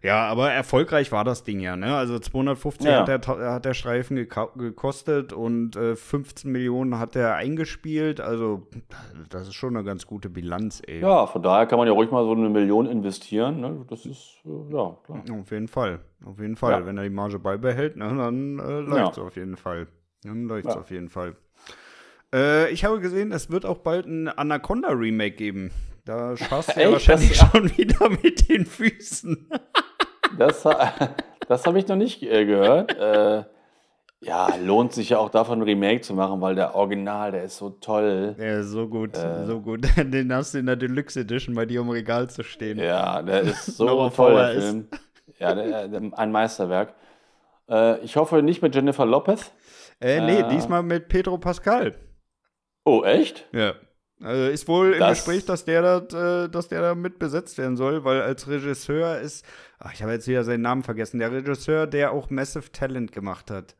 Ja. 0.02 0.26
aber 0.28 0.50
erfolgreich 0.50 1.12
war 1.12 1.24
das 1.24 1.44
Ding 1.44 1.60
ja, 1.60 1.76
ne? 1.76 1.94
Also 1.94 2.18
250 2.18 2.86
Ja. 2.86 3.00
hat, 3.06 3.08
der, 3.26 3.52
hat 3.52 3.64
der 3.64 3.74
Streifen 3.74 4.16
gekostet 4.16 5.32
und 5.32 5.76
äh, 5.76 5.96
15 5.96 6.50
Millionen 6.50 6.98
hat 6.98 7.16
er 7.16 7.34
eingespielt. 7.34 8.20
Also, 8.20 8.66
das 9.28 9.48
ist 9.48 9.54
schon 9.54 9.76
eine 9.76 9.84
ganz 9.84 10.06
gute 10.06 10.30
Bilanz, 10.30 10.82
ey. 10.86 11.00
Ja, 11.00 11.26
von 11.26 11.42
daher 11.42 11.66
kann 11.66 11.78
man 11.78 11.86
ja 11.86 11.92
ruhig 11.92 12.10
mal 12.10 12.24
so 12.24 12.32
eine 12.32 12.48
Million 12.48 12.86
investieren. 12.86 13.60
Ne? 13.60 13.84
Das 13.90 14.06
ist, 14.06 14.38
äh, 14.46 14.72
ja, 14.74 14.96
klar. 15.04 15.22
Auf 15.40 15.50
jeden 15.50 15.68
Fall. 15.68 16.00
Auf 16.24 16.38
jeden 16.40 16.56
Fall. 16.56 16.72
Ja. 16.80 16.86
Wenn 16.86 16.96
er 16.98 17.04
die 17.04 17.10
Marge 17.10 17.38
beibehält, 17.38 17.96
ne, 17.96 18.04
dann 18.16 18.58
äh, 18.58 18.80
läuft 18.80 19.12
es 19.12 19.18
auf 19.18 19.36
jeden 19.36 19.56
Fall. 19.56 19.86
Dann 20.24 20.44
läuft 20.44 20.66
es 20.68 20.74
Ja. 20.74 20.80
auf 20.80 20.90
jeden 20.90 21.08
Fall. 21.08 21.36
Äh, 22.34 22.70
ich 22.70 22.84
habe 22.84 23.00
gesehen, 23.00 23.32
es 23.32 23.50
wird 23.50 23.66
auch 23.66 23.78
bald 23.78 24.06
ein 24.06 24.28
Anaconda-Remake 24.28 25.34
geben. 25.36 25.70
Da 26.04 26.36
schaust 26.36 26.76
du 26.76 26.80
ja 26.80 26.92
wahrscheinlich 26.92 27.36
schon 27.36 27.70
wieder 27.76 28.08
mit 28.08 28.48
den 28.48 28.66
Füßen. 28.66 29.48
Das, 30.38 30.62
das 31.48 31.66
habe 31.66 31.78
ich 31.78 31.88
noch 31.88 31.96
nicht 31.96 32.22
äh, 32.22 32.44
gehört. 32.46 32.96
Äh, 32.96 33.44
ja, 34.22 34.54
lohnt 34.62 34.92
sich 34.92 35.10
ja 35.10 35.18
auch 35.18 35.30
davon 35.30 35.60
ein 35.60 35.62
Remake 35.62 36.02
zu 36.02 36.12
machen, 36.14 36.40
weil 36.42 36.54
der 36.54 36.74
Original, 36.74 37.32
der 37.32 37.44
ist 37.44 37.56
so 37.56 37.70
toll. 37.70 38.36
Ja, 38.38 38.62
so 38.62 38.86
gut, 38.86 39.16
Äh. 39.16 39.46
so 39.46 39.60
gut. 39.60 39.86
Den 39.96 40.32
hast 40.34 40.52
du 40.54 40.58
in 40.58 40.66
der 40.66 40.76
Deluxe 40.76 41.20
Edition 41.20 41.54
bei 41.54 41.64
dir 41.64 41.80
im 41.80 41.88
Regal 41.88 42.28
zu 42.28 42.42
stehen. 42.42 42.78
Ja, 42.78 43.22
der 43.22 43.40
ist 43.42 43.64
so 43.78 44.10
toll, 44.10 44.34
der. 44.34 44.60
Film. 44.60 44.88
Ja, 45.38 45.54
der, 45.54 45.88
der, 45.88 46.02
ein 46.18 46.32
Meisterwerk. 46.32 46.92
Äh, 47.70 47.98
ich 48.00 48.16
hoffe 48.16 48.42
nicht 48.42 48.60
mit 48.60 48.74
Jennifer 48.74 49.06
Lopez. 49.06 49.50
Äh, 50.02 50.20
nee, 50.20 50.40
Äh. 50.40 50.48
diesmal 50.50 50.82
mit 50.82 51.08
Pedro 51.08 51.38
Pascal. 51.38 51.94
Oh, 52.84 53.02
echt? 53.04 53.46
Ja. 53.52 53.72
Also 54.22 54.50
ist 54.50 54.68
wohl 54.68 54.92
im 54.92 54.98
Das- 55.00 55.18
Gespräch, 55.24 55.44
dass 55.46 55.64
der, 55.64 55.80
da, 56.00 56.44
äh, 56.44 56.48
dass 56.50 56.68
der 56.68 56.82
da 56.82 56.94
mit 56.94 57.18
besetzt 57.18 57.56
werden 57.58 57.76
soll, 57.76 58.04
weil 58.04 58.20
als 58.20 58.46
Regisseur 58.48 59.18
ist, 59.18 59.44
ach, 59.78 59.92
ich 59.94 60.02
habe 60.02 60.12
jetzt 60.12 60.28
wieder 60.28 60.44
seinen 60.44 60.60
Namen 60.62 60.82
vergessen, 60.82 61.18
der 61.18 61.32
Regisseur, 61.32 61.86
der 61.86 62.12
auch 62.12 62.28
Massive 62.30 62.70
Talent 62.70 63.12
gemacht 63.12 63.50
hat. 63.50 63.74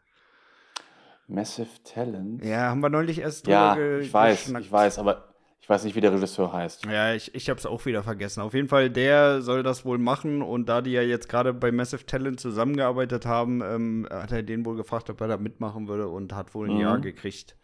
Massive 1.28 1.68
Talent. 1.84 2.44
Ja, 2.44 2.70
haben 2.70 2.80
wir 2.80 2.88
neulich 2.90 3.20
erst 3.20 3.46
Ja, 3.46 3.74
ge- 3.74 4.00
ich 4.00 4.12
weiß, 4.12 4.44
geschnackt. 4.44 4.64
ich 4.66 4.72
weiß, 4.72 4.98
aber 4.98 5.26
ich 5.60 5.68
weiß 5.68 5.84
nicht, 5.84 5.94
wie 5.94 6.00
der 6.00 6.12
Regisseur 6.12 6.52
heißt. 6.52 6.86
Ja, 6.86 7.14
ich, 7.14 7.32
ich 7.34 7.48
habe 7.48 7.58
es 7.60 7.66
auch 7.66 7.84
wieder 7.86 8.02
vergessen. 8.02 8.40
Auf 8.40 8.54
jeden 8.54 8.68
Fall, 8.68 8.90
der 8.90 9.40
soll 9.42 9.62
das 9.62 9.84
wohl 9.84 9.98
machen 9.98 10.42
und 10.42 10.68
da 10.68 10.80
die 10.80 10.90
ja 10.92 11.02
jetzt 11.02 11.28
gerade 11.28 11.52
bei 11.54 11.70
Massive 11.70 12.04
Talent 12.06 12.40
zusammengearbeitet 12.40 13.26
haben, 13.26 13.62
ähm, 13.62 14.08
hat 14.10 14.32
er 14.32 14.42
den 14.42 14.64
wohl 14.64 14.76
gefragt, 14.76 15.08
ob 15.10 15.20
er 15.20 15.28
da 15.28 15.36
mitmachen 15.36 15.86
würde 15.86 16.08
und 16.08 16.32
hat 16.32 16.54
wohl 16.54 16.68
ein 16.68 16.74
Mhm. 16.74 16.80
Ja 16.80 16.96
gekriegt. 16.96 17.56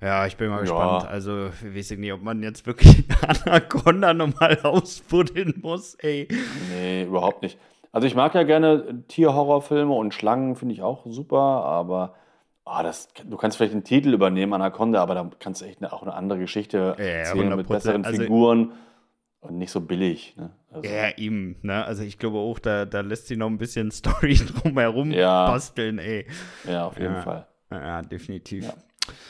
Ja, 0.00 0.26
ich 0.26 0.36
bin 0.36 0.48
mal 0.50 0.56
Ja. 0.56 0.60
gespannt. 0.62 1.08
Also, 1.08 1.46
ich 1.48 1.74
weiß 1.76 1.98
nicht, 1.98 2.12
ob 2.12 2.22
man 2.22 2.42
jetzt 2.42 2.66
wirklich 2.66 3.04
Anaconda 3.46 4.12
nochmal 4.14 4.58
ausbuddeln 4.62 5.54
muss, 5.62 5.94
ey. 5.96 6.28
Nee, 6.70 7.04
überhaupt 7.04 7.42
nicht. 7.42 7.58
Also 7.92 8.06
ich 8.08 8.14
mag 8.16 8.34
ja 8.34 8.42
gerne 8.42 9.04
Tierhorrorfilme 9.06 9.92
und 9.94 10.12
Schlangen 10.14 10.56
finde 10.56 10.74
ich 10.74 10.82
auch 10.82 11.06
super, 11.06 11.38
aber 11.38 12.14
ah, 12.64 12.82
das, 12.82 13.08
du 13.24 13.36
kannst 13.36 13.56
vielleicht 13.56 13.72
den 13.72 13.84
Titel 13.84 14.12
übernehmen, 14.12 14.52
Anaconda, 14.52 15.00
aber 15.00 15.14
da 15.14 15.30
kannst 15.38 15.60
du 15.62 15.66
echt 15.66 15.80
eine, 15.80 15.92
auch 15.92 16.02
eine 16.02 16.12
andere 16.14 16.40
Geschichte 16.40 16.96
Ja, 16.98 17.04
erzählen 17.04 17.54
mit 17.56 17.66
100%. 17.66 17.68
besseren 17.68 18.04
Also- 18.04 18.20
Figuren 18.22 18.72
und 19.40 19.58
nicht 19.58 19.70
so 19.70 19.80
billig. 19.80 20.34
Ne? 20.36 20.50
Also, 20.72 20.88
Ja, 20.88 21.08
ihm, 21.16 21.54
ne? 21.62 21.84
Also 21.84 22.02
ich 22.02 22.18
glaube 22.18 22.38
auch, 22.38 22.58
da, 22.58 22.84
da 22.84 23.00
lässt 23.00 23.28
sie 23.28 23.36
noch 23.36 23.46
ein 23.48 23.58
bisschen 23.58 23.90
Story 23.92 24.34
drumherum 24.34 25.12
Ja. 25.12 25.46
basteln, 25.46 25.98
ey. 25.98 26.26
ja, 26.68 26.86
auf 26.88 26.98
jeden 26.98 27.14
Ja. 27.14 27.22
Fall. 27.22 27.46
Ja, 27.70 28.02
definitiv. 28.02 28.68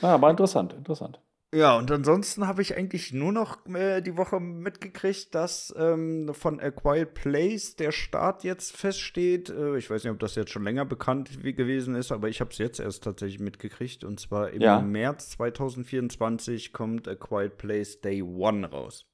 Ja. 0.00 0.08
Ja, 0.08 0.14
aber 0.14 0.30
interessant, 0.30 0.72
interessant. 0.72 1.20
Ja, 1.54 1.78
und 1.78 1.88
ansonsten 1.92 2.48
habe 2.48 2.62
ich 2.62 2.76
eigentlich 2.76 3.12
nur 3.12 3.30
noch 3.30 3.64
äh, 3.66 4.00
die 4.00 4.16
Woche 4.16 4.40
mitgekriegt, 4.40 5.32
dass 5.36 5.72
ähm, 5.78 6.34
von 6.34 6.58
A 6.58 6.72
Quiet 6.72 7.14
Place 7.14 7.76
der 7.76 7.92
Start 7.92 8.42
jetzt 8.42 8.76
feststeht. 8.76 9.50
Äh, 9.50 9.76
ich 9.78 9.88
weiß 9.88 10.02
nicht, 10.02 10.10
ob 10.12 10.18
das 10.18 10.34
jetzt 10.34 10.50
schon 10.50 10.64
länger 10.64 10.84
bekannt 10.84 11.44
wie 11.44 11.54
gewesen 11.54 11.94
ist, 11.94 12.10
aber 12.10 12.28
ich 12.28 12.40
habe 12.40 12.50
es 12.50 12.58
jetzt 12.58 12.80
erst 12.80 13.04
tatsächlich 13.04 13.38
mitgekriegt. 13.38 14.02
Und 14.02 14.18
zwar 14.18 14.50
im 14.50 14.62
Ja. 14.62 14.80
März 14.80 15.30
2024 15.30 16.72
kommt 16.72 17.06
A 17.06 17.14
Quiet 17.14 17.56
Place 17.56 18.00
Day 18.00 18.20
One 18.20 18.68
raus. 18.68 19.06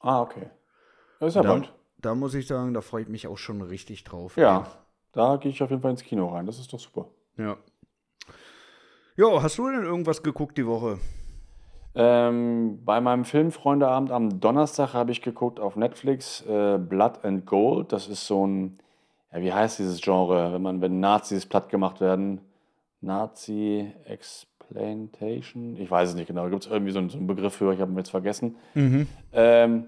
Ah, 0.00 0.20
okay. 0.20 0.50
Das 1.20 1.30
ist 1.30 1.34
ja 1.36 1.42
Da, 1.42 1.54
bald. 1.54 1.72
da 1.96 2.14
muss 2.14 2.34
ich 2.34 2.46
sagen, 2.46 2.74
da 2.74 2.82
freue 2.82 3.02
ich 3.02 3.08
mich 3.08 3.26
auch 3.28 3.38
schon 3.38 3.62
richtig 3.62 4.04
drauf. 4.04 4.36
Ja, 4.36 4.66
da 5.12 5.36
gehe 5.36 5.50
ich 5.50 5.62
auf 5.62 5.70
jeden 5.70 5.80
Fall 5.80 5.92
ins 5.92 6.04
Kino 6.04 6.28
rein. 6.28 6.44
Das 6.44 6.58
ist 6.58 6.70
doch 6.70 6.78
super. 6.80 7.08
Ja. 7.38 7.56
Jo, 9.18 9.42
hast 9.42 9.58
du 9.58 9.68
denn 9.68 9.82
irgendwas 9.82 10.22
geguckt 10.22 10.56
die 10.56 10.64
Woche? 10.64 11.00
Ähm, 11.96 12.78
bei 12.84 13.00
meinem 13.00 13.24
Filmfreundeabend 13.24 14.12
am 14.12 14.38
Donnerstag 14.38 14.94
habe 14.94 15.10
ich 15.10 15.22
geguckt 15.22 15.58
auf 15.58 15.74
Netflix 15.74 16.46
äh, 16.46 16.78
Blood 16.78 17.24
and 17.24 17.44
Gold. 17.44 17.90
Das 17.90 18.06
ist 18.06 18.28
so 18.28 18.46
ein, 18.46 18.78
ja, 19.32 19.40
wie 19.40 19.52
heißt 19.52 19.80
dieses 19.80 20.00
Genre, 20.00 20.52
wenn 20.52 20.62
man, 20.62 20.80
wenn 20.80 21.00
Nazis 21.00 21.46
platt 21.46 21.68
gemacht 21.68 22.00
werden? 22.00 22.42
Nazi 23.00 23.90
Explantation? 24.04 25.76
Ich 25.78 25.90
weiß 25.90 26.10
es 26.10 26.14
nicht 26.14 26.28
genau. 26.28 26.44
Da 26.44 26.50
gibt 26.50 26.66
es 26.66 26.70
irgendwie 26.70 26.92
so 26.92 27.00
einen, 27.00 27.10
so 27.10 27.18
einen 27.18 27.26
Begriff 27.26 27.54
für, 27.54 27.74
ich 27.74 27.80
habe 27.80 27.90
ihn 27.90 27.98
jetzt 27.98 28.10
vergessen. 28.12 28.54
Ähm, 29.32 29.86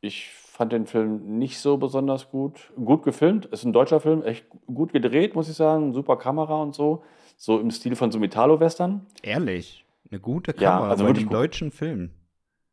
ich 0.00 0.30
fand 0.30 0.72
den 0.72 0.86
Film 0.86 1.36
nicht 1.36 1.58
so 1.58 1.78
besonders 1.78 2.30
gut. 2.30 2.72
Gut 2.76 3.02
gefilmt, 3.02 3.46
ist 3.46 3.64
ein 3.64 3.72
deutscher 3.72 3.98
Film, 3.98 4.22
echt 4.22 4.46
gut 4.72 4.92
gedreht, 4.92 5.34
muss 5.34 5.48
ich 5.48 5.56
sagen. 5.56 5.92
Super 5.92 6.16
Kamera 6.16 6.62
und 6.62 6.76
so. 6.76 7.02
So 7.40 7.60
im 7.60 7.70
Stil 7.70 7.94
von 7.94 8.10
so 8.10 8.18
Metalo-Western. 8.18 9.06
Ehrlich? 9.22 9.84
Eine 10.10 10.18
gute 10.20 10.52
Ja, 10.58 10.72
Kamera 10.72 10.90
also 10.90 11.04
bei 11.04 11.08
wirklich 11.10 11.26
gut. 11.26 11.34
deutschen 11.34 11.70
Film. 11.70 12.10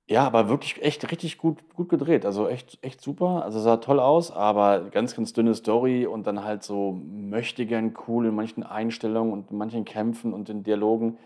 Ja, 0.07 0.25
aber 0.25 0.49
wirklich 0.49 0.81
echt 0.83 1.09
richtig 1.11 1.37
gut, 1.37 1.57
gut 1.73 1.89
gedreht. 1.89 2.25
Also 2.25 2.47
echt, 2.47 2.79
echt 2.81 2.99
super. 2.99 3.43
Also 3.43 3.59
sah 3.59 3.77
toll 3.77 3.99
aus, 3.99 4.31
aber 4.31 4.89
ganz, 4.91 5.15
ganz 5.15 5.33
dünne 5.33 5.53
Story 5.53 6.07
und 6.07 6.25
dann 6.25 6.43
halt 6.43 6.63
so 6.63 6.99
möchte 7.05 7.65
gern 7.67 7.93
cool 8.07 8.25
in 8.25 8.35
manchen 8.35 8.63
Einstellungen 8.63 9.33
und 9.33 9.51
in 9.51 9.57
manchen 9.57 9.85
Kämpfen 9.85 10.33
und 10.33 10.49
in 10.49 10.63
Dialogen. 10.63 11.17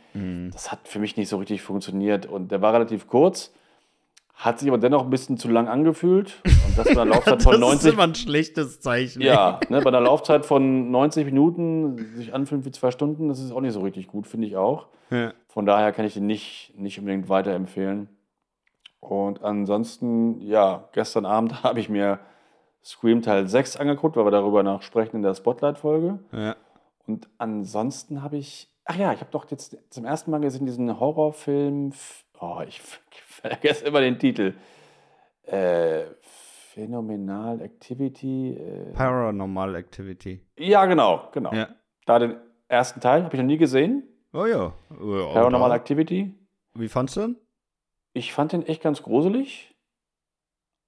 Das 0.52 0.71
hat 0.71 0.88
für 0.88 0.99
mich 0.99 1.15
nicht 1.15 1.30
so 1.30 1.38
richtig 1.38 1.62
funktioniert. 1.62 2.25
Und 2.25 2.52
der 2.52 2.62
war 2.62 2.73
relativ 2.73 3.08
kurz, 3.08 3.54
hat 4.39 4.58
sich 4.58 4.69
aber 4.69 4.78
dennoch 4.78 5.04
ein 5.04 5.10
bisschen 5.10 5.38
zu 5.38 5.49
lang 5.49 5.67
angefühlt. 5.67 6.41
Und 6.45 6.78
das 6.78 6.86
bei 6.86 7.02
einer 7.02 7.13
Laufzeit 7.13 7.43
von 7.43 7.60
90 7.60 7.99
ein 7.99 8.15
schlechtes 8.15 8.80
Zeichen. 8.80 9.21
ja, 9.21 9.60
ne, 9.67 9.82
bei 9.82 9.89
einer 9.89 9.99
Laufzeit 9.99 10.45
von 10.45 10.89
90 10.91 11.25
Minuten 11.25 12.15
sich 12.15 12.34
anfühlen 12.34 12.63
wie 12.63 12.71
zwei 12.71 12.89
Stunden, 12.91 13.28
das 13.28 13.39
ist 13.41 13.52
auch 13.52 13.60
nicht 13.60 13.73
so 13.73 13.82
richtig 13.82 14.08
gut, 14.08 14.28
finde 14.28 14.47
ich 14.47 14.56
auch. 14.56 14.88
Ja. 15.12 15.34
Von 15.49 15.65
daher 15.65 15.91
kann 15.91 16.06
ich 16.06 16.13
den 16.13 16.25
nicht, 16.25 16.73
nicht 16.78 16.97
unbedingt 16.99 17.28
weiterempfehlen. 17.28 18.08
Und 19.02 19.43
ansonsten, 19.43 20.39
ja, 20.39 20.88
gestern 20.93 21.25
Abend 21.25 21.62
habe 21.63 21.82
ich 21.82 21.89
mir 21.89 22.19
Scream 22.82 23.21
Teil 23.21 23.45
6 23.45 23.75
angeguckt, 23.75 24.15
weil 24.15 24.25
wir 24.25 24.32
darüber 24.32 24.63
noch 24.63 24.84
sprechen 24.84 25.17
in 25.17 25.21
der 25.21 25.36
Spotlight-Folge. 25.36 26.19
Ja. 26.32 26.56
Und 27.06 27.28
ansonsten 27.39 28.23
habe 28.23 28.38
ich, 28.38 28.69
ach 28.86 28.95
ja, 28.95 29.12
ich 29.12 29.19
habe 29.19 29.32
doch 29.32 29.52
jetzt 29.52 29.78
zum 29.89 30.06
ersten 30.06 30.32
Mal 30.32 30.39
gesehen 30.39 30.65
diesen 30.65 30.97
Horrorfilm, 30.97 31.91
oh, 32.39 32.62
ich 32.67 32.82
vergesse 32.82 33.86
immer 33.86 34.02
den 34.02 34.19
Titel. 34.19 34.54
Äh, 35.43 36.04
Phänomenal 36.73 37.62
Activity. 37.62 38.54
Äh, 38.54 38.93
Paranormal 38.93 39.75
Activity. 39.75 40.45
ja, 40.58 40.86
genau, 40.86 41.30
genau. 41.32 41.54
Ja. 41.54 41.69
Da 42.06 42.19
den 42.19 42.38
ersten 42.67 43.02
Teil 43.02 43.23
habe 43.23 43.36
ich 43.36 43.41
noch 43.41 43.47
nie 43.47 43.58
gesehen. 43.58 44.04
Oh 44.34 44.45
ja. 44.45 44.73
ja 44.89 45.34
Paranormal 45.34 45.71
Activity. 45.71 46.34
Wie 46.75 46.88
fandst 46.88 47.17
du 47.17 47.21
den? 47.21 47.38
Ich 48.13 48.34
fand 48.34 48.54
den 48.54 48.65
echt 48.65 48.82
ganz 48.82 49.02
gruselig. 49.02 49.75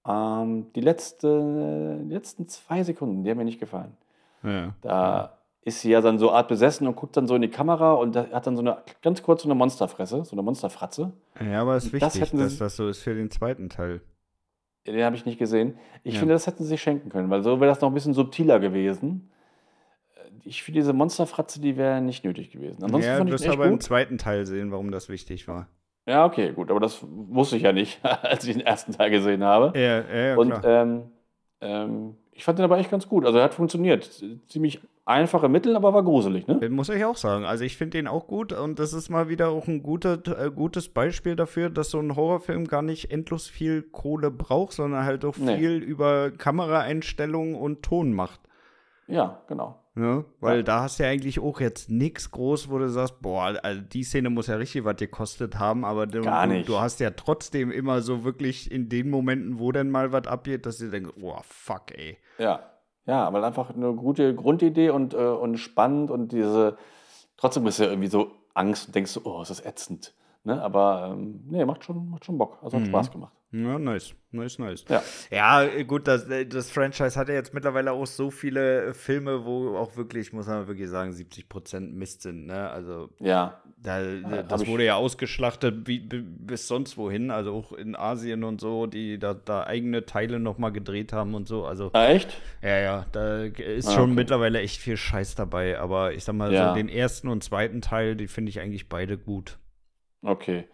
Ähm, 0.07 0.71
die, 0.73 0.81
letzte, 0.81 1.99
die 2.03 2.13
letzten 2.13 2.47
zwei 2.47 2.83
Sekunden, 2.83 3.23
die 3.23 3.29
haben 3.29 3.37
mir 3.37 3.45
nicht 3.45 3.59
gefallen. 3.59 3.97
Ja. 4.43 4.75
Da 4.81 5.40
ist 5.63 5.81
sie 5.81 5.91
ja 5.91 6.01
dann 6.01 6.17
so 6.17 6.31
Art 6.31 6.47
besessen 6.47 6.87
und 6.87 6.95
guckt 6.95 7.15
dann 7.17 7.27
so 7.27 7.35
in 7.35 7.41
die 7.43 7.49
Kamera 7.49 7.93
und 7.93 8.15
hat 8.15 8.47
dann 8.47 8.55
so 8.55 8.61
eine 8.61 8.77
ganz 9.01 9.21
kurz 9.21 9.43
so 9.43 9.47
eine 9.47 9.55
Monsterfresse, 9.55 10.25
so 10.25 10.31
eine 10.31 10.41
Monsterfratze. 10.41 11.11
Ja, 11.39 11.61
aber 11.61 11.75
es 11.75 11.85
ist 11.85 11.93
Das 12.01 12.15
wichtig, 12.15 12.31
sie- 12.31 12.37
dass 12.37 12.57
das 12.57 12.75
so 12.75 12.87
ist 12.87 12.99
für 13.03 13.13
den 13.13 13.29
zweiten 13.29 13.69
Teil. 13.69 14.01
Den 14.87 15.03
habe 15.03 15.15
ich 15.15 15.25
nicht 15.25 15.37
gesehen. 15.37 15.77
Ich 16.03 16.15
Ja. 16.15 16.19
finde, 16.21 16.33
das 16.33 16.47
hätten 16.47 16.63
sie 16.63 16.69
sich 16.69 16.81
schenken 16.81 17.09
können, 17.09 17.29
weil 17.29 17.43
so 17.43 17.59
wäre 17.59 17.69
das 17.71 17.81
noch 17.81 17.89
ein 17.89 17.93
bisschen 17.93 18.15
subtiler 18.15 18.59
gewesen. 18.59 19.29
Ich 20.43 20.63
finde, 20.63 20.79
diese 20.79 20.93
Monsterfratze, 20.93 21.61
die 21.61 21.77
wäre 21.77 22.01
nicht 22.01 22.23
nötig 22.25 22.49
gewesen. 22.51 22.83
Ansonsten 22.83 23.11
ja, 23.11 23.17
fand 23.17 23.29
du 23.29 23.35
ich 23.35 23.41
wirst 23.41 23.49
aber 23.53 23.65
im 23.65 23.71
gut. 23.73 23.83
zweiten 23.83 24.17
Teil 24.17 24.45
sehen, 24.47 24.71
warum 24.71 24.91
das 24.91 25.09
wichtig 25.09 25.47
war. 25.47 25.67
Ja, 26.07 26.25
okay, 26.25 26.51
gut, 26.53 26.71
aber 26.71 26.79
das 26.79 27.05
wusste 27.07 27.57
ich 27.57 27.63
ja 27.63 27.71
nicht, 27.73 28.03
als 28.03 28.43
ich 28.45 28.53
den 28.55 28.65
ersten 28.65 28.93
Teil 28.93 29.11
gesehen 29.11 29.43
habe. 29.43 29.77
Ja, 29.79 30.01
ja, 30.01 30.35
Und 30.35 30.47
klar. 30.47 30.63
ähm, 30.65 31.11
ähm, 31.61 32.17
ich 32.33 32.43
fand 32.43 32.57
den 32.59 32.65
aber 32.65 32.77
echt 32.79 32.89
ganz 32.91 33.07
gut. 33.07 33.25
Also 33.25 33.37
er 33.37 33.43
hat 33.43 33.53
funktioniert. 33.53 34.09
Ziemlich 34.47 34.79
einfache 35.05 35.49
Mittel, 35.49 35.75
aber 35.75 35.93
war 35.93 36.03
gruselig, 36.03 36.47
ne? 36.47 36.69
Muss 36.69 36.89
ich 36.89 37.03
auch 37.03 37.17
sagen. 37.17 37.43
Also 37.43 37.63
ich 37.65 37.75
finde 37.77 37.97
den 37.97 38.07
auch 38.07 38.27
gut 38.27 38.53
und 38.53 38.79
das 38.79 38.93
ist 38.93 39.09
mal 39.09 39.27
wieder 39.29 39.49
auch 39.49 39.67
ein 39.67 39.83
guter, 39.83 40.13
äh, 40.39 40.49
gutes 40.49 40.89
Beispiel 40.89 41.35
dafür, 41.35 41.69
dass 41.69 41.89
so 41.89 41.99
ein 41.99 42.15
Horrorfilm 42.15 42.67
gar 42.67 42.81
nicht 42.81 43.11
endlos 43.11 43.47
viel 43.47 43.81
Kohle 43.81 44.31
braucht, 44.31 44.73
sondern 44.73 45.03
halt 45.03 45.25
auch 45.25 45.37
Nee. 45.37 45.57
viel 45.57 45.77
über 45.77 46.31
Kameraeinstellungen 46.31 47.55
und 47.55 47.83
Ton 47.83 48.13
macht. 48.13 48.39
Ja, 49.07 49.41
genau. 49.47 49.80
Ne? 49.93 50.23
Weil 50.39 50.57
Ja. 50.57 50.63
da 50.63 50.81
hast 50.83 50.99
du 50.99 51.03
ja 51.03 51.09
eigentlich 51.09 51.39
auch 51.39 51.59
jetzt 51.59 51.89
nichts 51.89 52.31
groß, 52.31 52.69
wo 52.69 52.77
du 52.77 52.87
sagst, 52.89 53.21
boah, 53.21 53.59
also 53.61 53.81
die 53.81 54.03
Szene 54.03 54.29
muss 54.29 54.47
ja 54.47 54.55
richtig 54.55 54.85
was 54.85 54.95
gekostet 54.95 55.59
haben, 55.59 55.83
aber 55.83 56.07
du, 56.07 56.21
du, 56.21 56.63
du 56.65 56.79
hast 56.79 57.01
ja 57.01 57.09
trotzdem 57.11 57.71
immer 57.71 58.01
so 58.01 58.23
wirklich 58.23 58.71
in 58.71 58.87
den 58.87 59.09
Momenten, 59.09 59.59
wo 59.59 59.73
dann 59.73 59.91
mal 59.91 60.13
was 60.13 60.27
abgeht, 60.27 60.65
dass 60.65 60.77
du 60.77 60.89
denkst, 60.89 61.11
oh 61.21 61.35
fuck, 61.43 61.91
ey. 61.97 62.17
Ja. 62.37 62.61
Ja, 63.05 63.33
weil 63.33 63.43
einfach 63.43 63.71
eine 63.71 63.93
gute 63.93 64.33
Grundidee 64.35 64.91
und, 64.91 65.13
äh, 65.13 65.17
und 65.17 65.57
spannend 65.57 66.09
und 66.11 66.31
diese, 66.31 66.77
trotzdem 67.35 67.65
ist 67.67 67.79
ja 67.79 67.87
irgendwie 67.87 68.07
so 68.07 68.31
Angst 68.53 68.87
und 68.87 68.95
denkst 68.95 69.11
so, 69.11 69.21
oh, 69.25 69.41
ist 69.41 69.49
das 69.49 69.65
ätzend. 69.65 70.13
Ne? 70.43 70.61
Aber 70.61 71.09
ähm, 71.11 71.41
nee, 71.49 71.65
macht 71.65 71.83
schon, 71.83 72.09
macht 72.09 72.23
schon 72.25 72.37
Bock. 72.37 72.59
Also 72.61 72.77
hat 72.77 72.83
Mhm. 72.83 72.89
Spaß 72.89 73.11
gemacht. 73.11 73.33
Ja, 73.53 73.77
nice, 73.77 74.13
nice, 74.31 74.59
nice. 74.59 74.85
Ja. 74.87 75.03
Ja, 75.29 75.63
äh, 75.63 75.83
gut, 75.83 76.07
das, 76.07 76.23
äh, 76.29 76.45
das 76.45 76.71
Franchise 76.71 77.19
hat 77.19 77.27
ja 77.27 77.33
jetzt 77.35 77.53
mittlerweile 77.53 77.91
auch 77.91 78.05
so 78.07 78.31
viele 78.31 78.85
äh, 78.85 78.93
Filme, 78.93 79.43
wo 79.43 79.75
auch 79.75 79.97
wirklich, 79.97 80.31
muss 80.31 80.47
man 80.47 80.67
wirklich 80.67 80.87
sagen, 80.89 81.11
70% 81.11 81.93
Mist 81.93 82.21
sind, 82.21 82.45
ne? 82.45 82.69
Also 82.69 83.09
Ja. 83.19 83.61
da, 83.77 83.99
hab 84.37 84.47
das 84.47 84.67
wurde 84.67 84.85
ja 84.85 84.95
ausgeschlachtet 84.95 85.85
wie, 85.85 85.99
bi- 85.99 86.21
bis 86.21 86.69
sonst 86.69 86.95
wohin, 86.97 87.29
also 87.29 87.53
auch 87.53 87.73
in 87.73 87.97
Asien 87.97 88.45
und 88.45 88.61
so, 88.61 88.85
die 88.87 89.19
da, 89.19 89.33
da 89.33 89.65
eigene 89.65 90.05
Teile 90.05 90.39
nochmal 90.39 90.71
gedreht 90.71 91.11
haben 91.11 91.35
und 91.35 91.45
so. 91.49 91.65
Also 91.65 91.89
Ah, 91.91 92.07
echt? 92.07 92.37
ja, 92.61 92.77
ja, 92.79 93.05
da 93.11 93.43
ist 93.43 93.89
Ah, 93.89 93.95
schon 93.95 94.11
okay. 94.11 94.13
mittlerweile 94.13 94.61
echt 94.61 94.79
viel 94.79 94.95
Scheiß 94.95 95.35
dabei, 95.35 95.77
aber 95.77 96.13
ich 96.13 96.23
sag 96.23 96.35
mal 96.35 96.53
Ja. 96.53 96.69
so, 96.69 96.75
den 96.75 96.87
ersten 96.87 97.27
und 97.27 97.43
zweiten 97.43 97.81
Teil, 97.81 98.15
die 98.15 98.27
finde 98.27 98.49
ich 98.49 98.61
eigentlich 98.61 98.87
beide 98.87 99.17
gut. 99.17 99.57
Okay. 100.21 100.69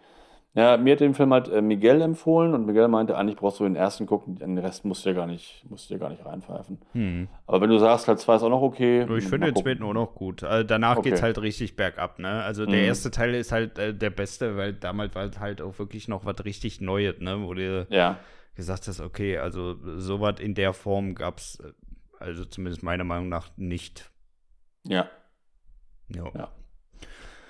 Ja, 0.54 0.76
mir 0.76 0.92
hat 0.94 1.00
den 1.00 1.14
Film 1.14 1.32
halt 1.32 1.48
äh, 1.48 1.60
Miguel 1.62 2.00
empfohlen 2.00 2.52
und 2.54 2.66
Miguel 2.66 2.88
meinte, 2.88 3.16
eigentlich 3.16 3.36
brauchst 3.36 3.60
du 3.60 3.64
den 3.64 3.76
ersten 3.76 4.06
gucken, 4.06 4.36
den 4.36 4.58
Rest 4.58 4.84
musst 4.84 5.04
du 5.04 5.10
ja 5.10 5.14
gar 5.14 5.26
nicht, 5.26 5.64
musst 5.68 5.88
du 5.88 5.94
ja 5.94 6.00
gar 6.00 6.08
nicht 6.08 6.24
reinpfeifen. 6.24 6.78
Aber 7.46 7.60
wenn 7.60 7.70
du 7.70 7.78
sagst, 7.78 8.08
halt 8.08 8.18
zwei 8.18 8.34
ist 8.36 8.42
auch 8.42 8.48
noch 8.48 8.62
okay. 8.62 9.02
Ich 9.18 9.26
finde 9.28 9.52
den 9.52 9.56
zweiten 9.56 9.84
auch 9.84 9.92
noch 9.92 10.14
gut. 10.14 10.42
Also 10.42 10.66
danach 10.66 10.96
Okay. 10.96 11.10
geht's 11.10 11.22
halt 11.22 11.40
richtig 11.40 11.76
bergab, 11.76 12.18
ne? 12.18 12.42
Also 12.42 12.66
der 12.66 12.80
Mhm. 12.80 12.86
erste 12.86 13.10
Teil 13.10 13.34
ist 13.34 13.52
halt 13.52 13.78
äh, 13.78 13.94
der 13.94 14.10
beste, 14.10 14.56
weil 14.56 14.72
damals 14.72 15.14
war 15.14 15.24
es 15.24 15.38
halt 15.38 15.60
auch 15.62 15.78
wirklich 15.78 16.08
noch 16.08 16.24
was 16.24 16.44
richtig 16.44 16.80
Neues, 16.80 17.20
ne? 17.20 17.40
Wo 17.46 17.54
du 17.54 17.86
Ja, 17.90 18.18
gesagt 18.56 18.88
hast, 18.88 19.00
okay, 19.00 19.38
also 19.38 19.76
sowas 19.98 20.40
in 20.40 20.54
der 20.54 20.72
Form 20.72 21.14
gab's, 21.14 21.60
äh, 21.60 21.72
also 22.18 22.44
zumindest 22.46 22.82
meiner 22.82 23.04
Meinung 23.04 23.28
nach 23.28 23.50
nicht. 23.56 24.10
ja. 24.84 25.08
Ja. 26.08 26.24
Ja. 26.34 26.48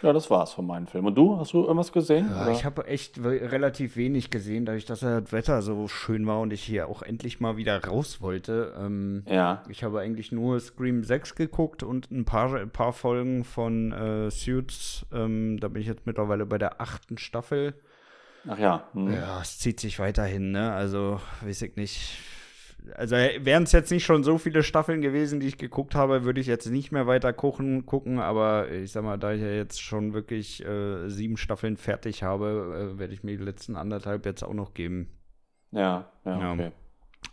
Ja, 0.03 0.13
das 0.13 0.31
war's 0.31 0.53
von 0.53 0.67
meinen 0.67 0.87
Filmen. 0.87 1.09
Und 1.09 1.15
du, 1.17 1.39
hast 1.39 1.53
du 1.53 1.63
irgendwas 1.63 1.93
gesehen? 1.93 2.31
Ja, 2.31 2.51
ich 2.51 2.65
habe 2.65 2.87
echt 2.87 3.19
relativ 3.19 3.97
wenig 3.97 4.31
gesehen, 4.31 4.65
dadurch, 4.65 4.85
dass 4.85 5.01
das 5.01 5.33
Wetter 5.33 5.61
so 5.63 5.89
schön 5.89 6.27
war 6.27 6.41
und 6.41 6.53
ich 6.53 6.63
hier 6.63 6.89
auch 6.89 7.03
endlich 7.03 7.41
mal 7.41 7.57
wieder 7.57 7.85
raus 7.85 8.21
wollte. 8.21 8.75
Ähm, 8.79 9.25
ja. 9.27 9.63
Ich 9.69 9.83
habe 9.83 10.01
eigentlich 10.01 10.31
nur 10.31 10.61
Scream 10.61 11.03
6 11.03 11.35
geguckt 11.35 11.83
und 11.83 12.11
ein 12.11 12.25
paar, 12.25 12.55
ein 12.55 12.71
paar 12.71 12.93
Folgen 12.93 13.45
von 13.45 13.93
äh, 13.93 14.31
Suits. 14.31 15.05
Ähm, 15.13 15.59
da 15.59 15.69
bin 15.69 15.83
ich 15.83 15.89
jetzt 15.89 16.07
mittlerweile 16.07 16.47
bei 16.47 16.59
der 16.59 16.81
achten 16.81 17.19
Staffel. 17.19 17.75
Ach 18.47 18.59
ja. 18.59 18.85
Hm. 18.93 19.13
Ja, 19.13 19.41
es 19.41 19.59
zieht 19.59 19.81
sich 19.81 19.99
weiterhin, 19.99 20.53
ne? 20.53 20.73
Also, 20.73 21.21
weiß 21.43 21.63
ich 21.63 21.77
nicht. 21.77 22.19
Also, 22.95 23.17
wären 23.17 23.63
es 23.63 23.73
jetzt 23.73 23.91
nicht 23.91 24.05
schon 24.05 24.25
so 24.25 24.39
viele 24.39 24.63
Staffeln 24.63 25.01
gewesen, 25.01 25.41
die 25.41 25.49
ich 25.49 25.59
geguckt 25.59 25.95
habe, 25.95 26.25
würde 26.25 26.41
ich 26.41 26.47
jetzt 26.47 26.67
nicht 26.67 26.93
mehr 26.93 27.07
weiter 27.07 27.33
gucken, 27.33 27.87
gucken. 27.87 28.19
Aber 28.19 28.71
ich 28.71 28.93
sag 28.93 29.05
mal, 29.05 29.19
da 29.19 29.33
ich 29.33 29.41
ja 29.41 29.49
jetzt 29.49 29.81
schon 29.81 30.15
wirklich 30.15 30.65
äh, 30.65 31.09
sieben 31.09 31.37
Staffeln 31.37 31.77
fertig 31.77 32.23
habe, 32.23 32.93
äh, 32.95 32.99
werde 32.99 33.15
ich 33.15 33.23
mir 33.23 33.37
die 33.37 33.45
letzten 33.45 33.77
anderthalb 33.77 34.27
jetzt 34.27 34.43
auch 34.43 34.55
noch 34.55 34.75
geben. 34.75 35.09
Ja, 35.71 36.11
ja, 36.25 36.55
Ja. 36.57 36.73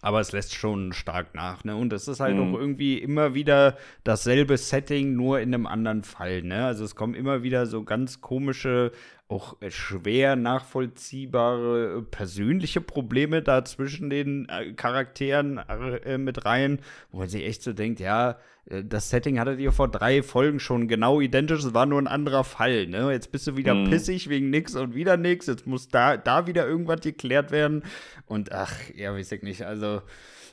Aber 0.02 0.19
es 0.19 0.32
lässt 0.32 0.54
schon 0.54 0.93
stark 0.93 1.34
nach, 1.34 1.63
ne? 1.63 1.76
Und 1.76 1.91
es 1.93 2.08
ist 2.08 2.19
halt 2.19 2.38
Mhm. 2.38 2.41
auch 2.56 2.60
irgendwie 2.60 2.98
immer 3.00 3.34
wieder 3.34 3.78
dasselbe 4.04 4.58
Setting, 4.58 5.15
nur 5.15 5.39
in 5.39 5.54
einem 5.54 5.65
anderen 5.65 6.04
Fall, 6.04 6.43
ne? 6.43 6.65
Also 6.65 6.84
es 6.86 6.95
kommen 6.95 7.15
immer 7.15 7.41
wieder 7.43 7.65
so 7.65 7.84
ganz 7.84 8.21
komische 8.21 8.91
auch 9.28 9.56
schwer 9.69 10.36
nachvollziehbare 10.36 12.04
persönliche 12.04 12.82
Probleme 12.82 13.41
da 13.41 13.65
zwischen 13.65 14.10
den 14.10 14.48
äh, 14.50 14.74
Charakteren 14.74 15.58
äh, 15.58 16.17
mit 16.17 16.45
rein, 16.45 16.80
wo 17.12 17.19
man 17.19 17.30
sich 17.30 17.43
echt 17.43 17.63
so 17.63 17.74
denkt, 17.74 18.00
ja, 18.00 18.38
das 18.65 19.10
Setting 19.12 19.39
hattet 19.39 19.60
ihr 19.60 19.71
vor 19.71 19.88
drei 19.88 20.23
Folgen 20.23 20.60
schon 20.60 20.88
genau 20.88 21.21
identisch, 21.21 21.63
es 21.63 21.73
war 21.73 21.86
nur 21.86 22.01
ein 22.01 22.08
anderer 22.08 22.43
Fall, 22.43 22.88
ne? 22.88 23.12
Jetzt 23.12 23.32
bist 23.32 23.45
du 23.45 23.56
wieder 23.58 23.75
mhm. 23.75 23.89
pissig 23.89 24.28
wegen 24.28 24.49
nix 24.49 24.75
und 24.75 24.95
wieder 24.95 25.17
nix, 25.17 25.45
jetzt 25.45 25.67
muss 25.67 25.88
da, 25.88 26.17
da 26.17 26.47
wieder 26.47 26.67
irgendwas 26.67 27.01
geklärt 27.01 27.51
werden 27.51 27.84
und 28.25 28.51
ach, 28.51 28.73
ja, 28.95 29.13
weiß 29.13 29.32
ich 29.34 29.43
nicht, 29.43 29.63
also 29.63 30.01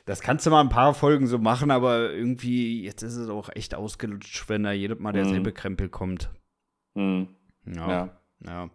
das 0.05 0.21
kannst 0.21 0.45
du 0.45 0.51
mal 0.51 0.61
ein 0.61 0.69
paar 0.69 0.93
Folgen 0.93 1.27
so 1.27 1.39
machen, 1.39 1.71
aber 1.71 2.11
irgendwie, 2.11 2.83
jetzt 2.83 3.01
ist 3.01 3.15
es 3.15 3.29
auch 3.29 3.49
echt 3.55 3.73
ausgelutscht, 3.73 4.47
wenn 4.47 4.63
da 4.63 4.71
jedes 4.71 4.99
Mal 4.99 5.13
derselbe 5.13 5.49
mhm. 5.49 5.55
Krempel 5.55 5.89
kommt. 5.89 6.29
Mhm. 6.93 7.29
Ja. 7.65 7.89
ja. 7.89 8.19
Ja, 8.45 8.69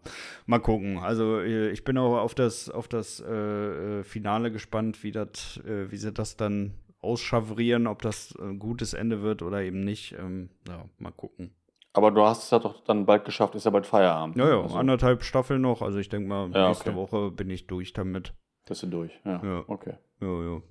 mal 0.46 0.60
gucken. 0.60 0.96
Also 0.96 1.40
äh, 1.40 1.70
ich 1.70 1.84
bin 1.84 1.98
auch 1.98 2.16
auf 2.18 2.34
das, 2.34 2.70
auf 2.70 2.88
das 2.88 3.20
äh, 3.20 4.00
äh, 4.00 4.02
Finale 4.02 4.50
gespannt, 4.50 5.02
wie, 5.02 5.12
dat, 5.12 5.60
äh, 5.66 5.90
wie 5.90 5.96
sie 5.98 6.10
das 6.10 6.38
dann 6.38 6.72
ausschavrieren, 7.00 7.86
ob 7.86 8.02
das 8.02 8.34
ein 8.40 8.58
gutes 8.58 8.92
Ende 8.92 9.22
wird 9.22 9.42
oder 9.42 9.62
eben 9.62 9.80
nicht. 9.80 10.14
Ähm, 10.18 10.50
ja, 10.66 10.84
mal 10.98 11.12
gucken. 11.12 11.54
Aber 11.92 12.10
du 12.10 12.22
hast 12.22 12.44
es 12.44 12.50
ja 12.50 12.58
doch 12.58 12.84
dann 12.84 13.06
bald 13.06 13.24
geschafft, 13.24 13.54
ist 13.54 13.64
ja 13.64 13.70
bald 13.70 13.86
Feierabend. 13.86 14.36
Ja, 14.36 14.48
ja, 14.48 14.62
also. 14.62 14.76
anderthalb 14.76 15.22
Staffeln 15.22 15.62
noch. 15.62 15.82
Also 15.82 15.98
ich 15.98 16.08
denke 16.08 16.28
mal, 16.28 16.50
ja, 16.52 16.68
nächste 16.68 16.90
okay. 16.90 16.98
Woche 16.98 17.30
bin 17.30 17.50
ich 17.50 17.66
durch 17.66 17.92
damit. 17.92 18.34
Bist 18.66 18.82
du 18.82 18.86
durch, 18.86 19.12
ja. 19.24 19.42
ja. 19.42 19.64
Okay. 19.66 19.94
Ja, 20.20 20.42
ja. 20.42 20.62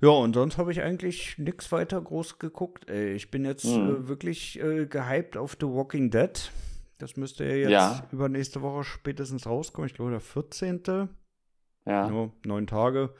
Ja, 0.00 0.08
und 0.08 0.34
sonst 0.34 0.58
habe 0.58 0.72
ich 0.72 0.82
eigentlich 0.82 1.38
nichts 1.38 1.70
weiter 1.70 2.00
groß 2.00 2.40
geguckt. 2.40 2.90
Ey, 2.90 3.12
ich 3.12 3.30
bin 3.30 3.44
jetzt 3.44 3.66
mhm. 3.66 3.88
äh, 3.88 4.08
wirklich 4.08 4.60
äh, 4.60 4.86
gehypt 4.86 5.36
auf 5.36 5.56
The 5.60 5.66
Walking 5.66 6.10
Dead. 6.10 6.50
Das 6.98 7.16
müsste 7.16 7.44
ja 7.44 7.54
jetzt 7.54 7.70
ja. 7.70 8.08
übernächste 8.10 8.62
Woche 8.62 8.82
spätestens 8.82 9.46
rauskommen. 9.46 9.86
Ich 9.86 9.94
glaube, 9.94 10.10
der 10.10 10.20
14. 10.20 11.08
Ja. 11.86 12.08
Nur 12.08 12.32
neun 12.44 12.66
Tage. 12.66 13.14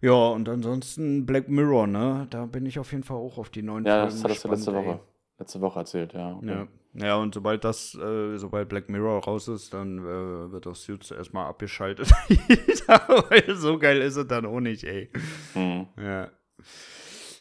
Ja, 0.00 0.28
und 0.28 0.48
ansonsten 0.48 1.26
Black 1.26 1.48
Mirror, 1.48 1.86
ne? 1.86 2.26
Da 2.30 2.46
bin 2.46 2.66
ich 2.66 2.78
auf 2.78 2.92
jeden 2.92 3.04
Fall 3.04 3.18
auch 3.18 3.38
auf 3.38 3.50
die 3.50 3.62
neuen 3.62 3.84
Ja, 3.84 4.02
Folgen 4.02 4.22
das 4.22 4.24
hattest 4.24 4.44
du 4.44 4.48
letzte 4.48 4.74
Woche, 4.74 5.00
letzte 5.38 5.60
Woche 5.60 5.78
erzählt, 5.80 6.12
ja. 6.14 6.34
Okay. 6.36 6.48
Ja. 6.48 6.68
Ja, 6.92 7.16
und 7.16 7.34
sobald 7.34 7.62
das, 7.62 7.94
äh, 7.94 8.36
sobald 8.36 8.68
Black 8.68 8.88
Mirror 8.88 9.22
raus 9.22 9.46
ist, 9.46 9.72
dann 9.72 9.98
äh, 9.98 10.50
wird 10.50 10.66
das 10.66 10.82
Suits 10.82 11.12
erstmal 11.12 11.46
abgeschaltet. 11.46 12.10
so 13.54 13.78
geil 13.78 14.00
ist 14.02 14.16
es 14.16 14.26
dann 14.26 14.44
auch 14.44 14.58
nicht, 14.58 14.82
ey. 14.82 15.08
Mhm. 15.54 15.86
Ja. 15.96 16.30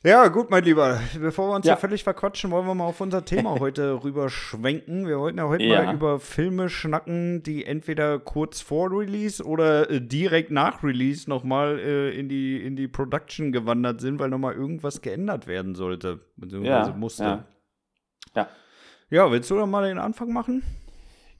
Ja, 0.01 0.29
gut, 0.29 0.49
mein 0.49 0.63
Lieber. 0.63 1.01
Bevor 1.19 1.49
wir 1.49 1.55
uns 1.57 1.65
ja. 1.65 1.73
hier 1.73 1.81
völlig 1.81 2.05
verquatschen, 2.05 2.51
wollen 2.51 2.65
wir 2.65 2.73
mal 2.73 2.85
auf 2.85 3.01
unser 3.01 3.25
Thema 3.25 3.55
heute 3.59 4.01
rüberschwenken. 4.01 5.05
Wir 5.05 5.19
wollten 5.19 5.39
ja 5.39 5.49
heute 5.49 5.65
ja. 5.65 5.83
mal 5.83 5.93
über 5.93 6.21
Filme 6.21 6.69
schnacken, 6.69 7.43
die 7.43 7.65
entweder 7.65 8.17
kurz 8.17 8.61
vor 8.61 8.91
Release 8.91 9.43
oder 9.43 9.89
äh, 9.89 9.99
direkt 9.99 10.51
nach 10.51 10.83
Release 10.83 11.29
nochmal 11.29 11.79
äh, 11.79 12.17
in, 12.17 12.29
die, 12.29 12.65
in 12.65 12.77
die 12.77 12.87
Production 12.87 13.51
gewandert 13.51 13.99
sind, 13.99 14.19
weil 14.19 14.29
nochmal 14.29 14.53
irgendwas 14.53 15.01
geändert 15.01 15.47
werden 15.47 15.75
sollte, 15.75 16.21
beziehungsweise 16.37 16.91
ja, 16.91 16.95
musste. 16.95 17.23
Ja. 17.23 17.45
ja. 18.35 18.47
Ja, 19.09 19.31
willst 19.31 19.51
du 19.51 19.57
dann 19.57 19.69
mal 19.69 19.85
den 19.85 19.97
Anfang 19.97 20.31
machen? 20.31 20.63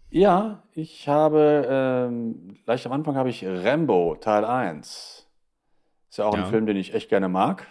Ja, 0.10 0.64
ich 0.74 1.08
habe, 1.08 1.66
ähm, 1.70 2.58
gleich 2.66 2.86
am 2.86 2.92
Anfang 2.92 3.16
habe 3.16 3.30
ich 3.30 3.46
Rambo 3.46 4.18
Teil 4.20 4.44
1. 4.44 5.30
Ist 6.10 6.18
ja 6.18 6.26
auch 6.26 6.34
ein 6.34 6.48
Film, 6.48 6.66
den 6.66 6.76
ich 6.76 6.94
echt 6.94 7.08
gerne 7.08 7.30
mag. 7.30 7.66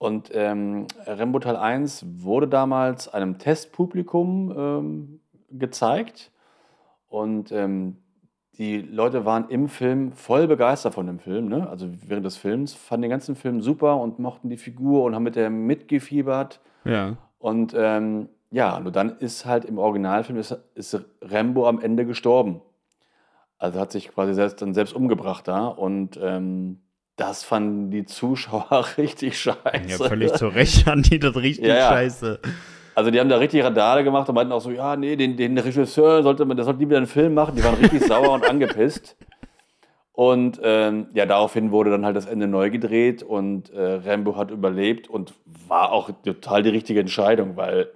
Und 0.00 0.30
ähm, 0.32 0.86
Rambo 1.04 1.40
Teil 1.40 1.56
1 1.56 2.06
wurde 2.22 2.48
damals 2.48 3.06
einem 3.12 3.36
Testpublikum 3.36 4.50
ähm, 4.56 5.20
gezeigt. 5.50 6.32
Und 7.10 7.52
ähm, 7.52 7.98
die 8.56 8.78
Leute 8.78 9.26
waren 9.26 9.50
im 9.50 9.68
Film 9.68 10.12
voll 10.12 10.48
begeistert 10.48 10.94
von 10.94 11.06
dem 11.06 11.18
Film. 11.18 11.50
Ne? 11.50 11.68
Also 11.68 11.86
während 12.06 12.24
des 12.24 12.38
Films 12.38 12.72
fanden 12.72 13.02
den 13.02 13.10
ganzen 13.10 13.36
Film 13.36 13.60
super 13.60 13.98
und 13.98 14.18
mochten 14.18 14.48
die 14.48 14.56
Figur 14.56 15.04
und 15.04 15.14
haben 15.14 15.22
mit 15.22 15.36
der 15.36 15.50
mitgefiebert. 15.50 16.60
Ja. 16.86 17.18
Und 17.38 17.74
ähm, 17.76 18.30
ja, 18.50 18.80
nur 18.80 18.92
dann 18.92 19.18
ist 19.18 19.44
halt 19.44 19.66
im 19.66 19.76
Originalfilm 19.76 20.38
ist, 20.38 20.58
ist 20.74 20.98
Rambo 21.20 21.68
am 21.68 21.78
Ende 21.78 22.06
gestorben. 22.06 22.62
Also 23.58 23.78
hat 23.78 23.92
sich 23.92 24.08
quasi 24.08 24.32
selbst, 24.32 24.62
dann 24.62 24.72
selbst 24.72 24.94
umgebracht 24.94 25.46
da. 25.46 25.66
Und 25.66 26.18
ähm, 26.22 26.80
das 27.20 27.44
fanden 27.44 27.90
die 27.90 28.06
Zuschauer 28.06 28.86
richtig 28.98 29.38
scheiße. 29.38 29.88
Ja, 29.88 29.96
völlig 29.98 30.32
zu 30.32 30.48
Recht 30.48 30.84
fanden 30.84 31.02
die 31.10 31.18
das 31.18 31.36
richtig 31.36 31.66
ja, 31.66 31.76
ja. 31.76 31.88
scheiße. 31.88 32.40
Also 32.94 33.10
die 33.10 33.20
haben 33.20 33.28
da 33.28 33.36
richtig 33.36 33.62
Radale 33.62 34.04
gemacht 34.04 34.28
und 34.28 34.34
meinten 34.34 34.52
auch 34.52 34.60
so, 34.60 34.70
ja, 34.70 34.96
nee, 34.96 35.16
den, 35.16 35.36
den 35.36 35.56
Regisseur 35.58 36.22
sollte 36.22 36.44
man, 36.46 36.56
der 36.56 36.64
sollte 36.64 36.80
lieber 36.80 36.96
einen 36.96 37.06
Film 37.06 37.34
machen. 37.34 37.56
Die 37.56 37.62
waren 37.62 37.74
richtig 37.74 38.04
sauer 38.06 38.32
und 38.32 38.48
angepisst. 38.48 39.16
Und 40.12 40.60
ähm, 40.62 41.08
ja, 41.12 41.26
daraufhin 41.26 41.70
wurde 41.72 41.90
dann 41.90 42.04
halt 42.04 42.16
das 42.16 42.26
Ende 42.26 42.46
neu 42.46 42.70
gedreht 42.70 43.22
und 43.22 43.70
äh, 43.70 44.00
Rambo 44.04 44.36
hat 44.36 44.50
überlebt 44.50 45.08
und 45.08 45.34
war 45.68 45.92
auch 45.92 46.10
total 46.24 46.62
die 46.62 46.70
richtige 46.70 47.00
Entscheidung, 47.00 47.56
weil 47.56 47.90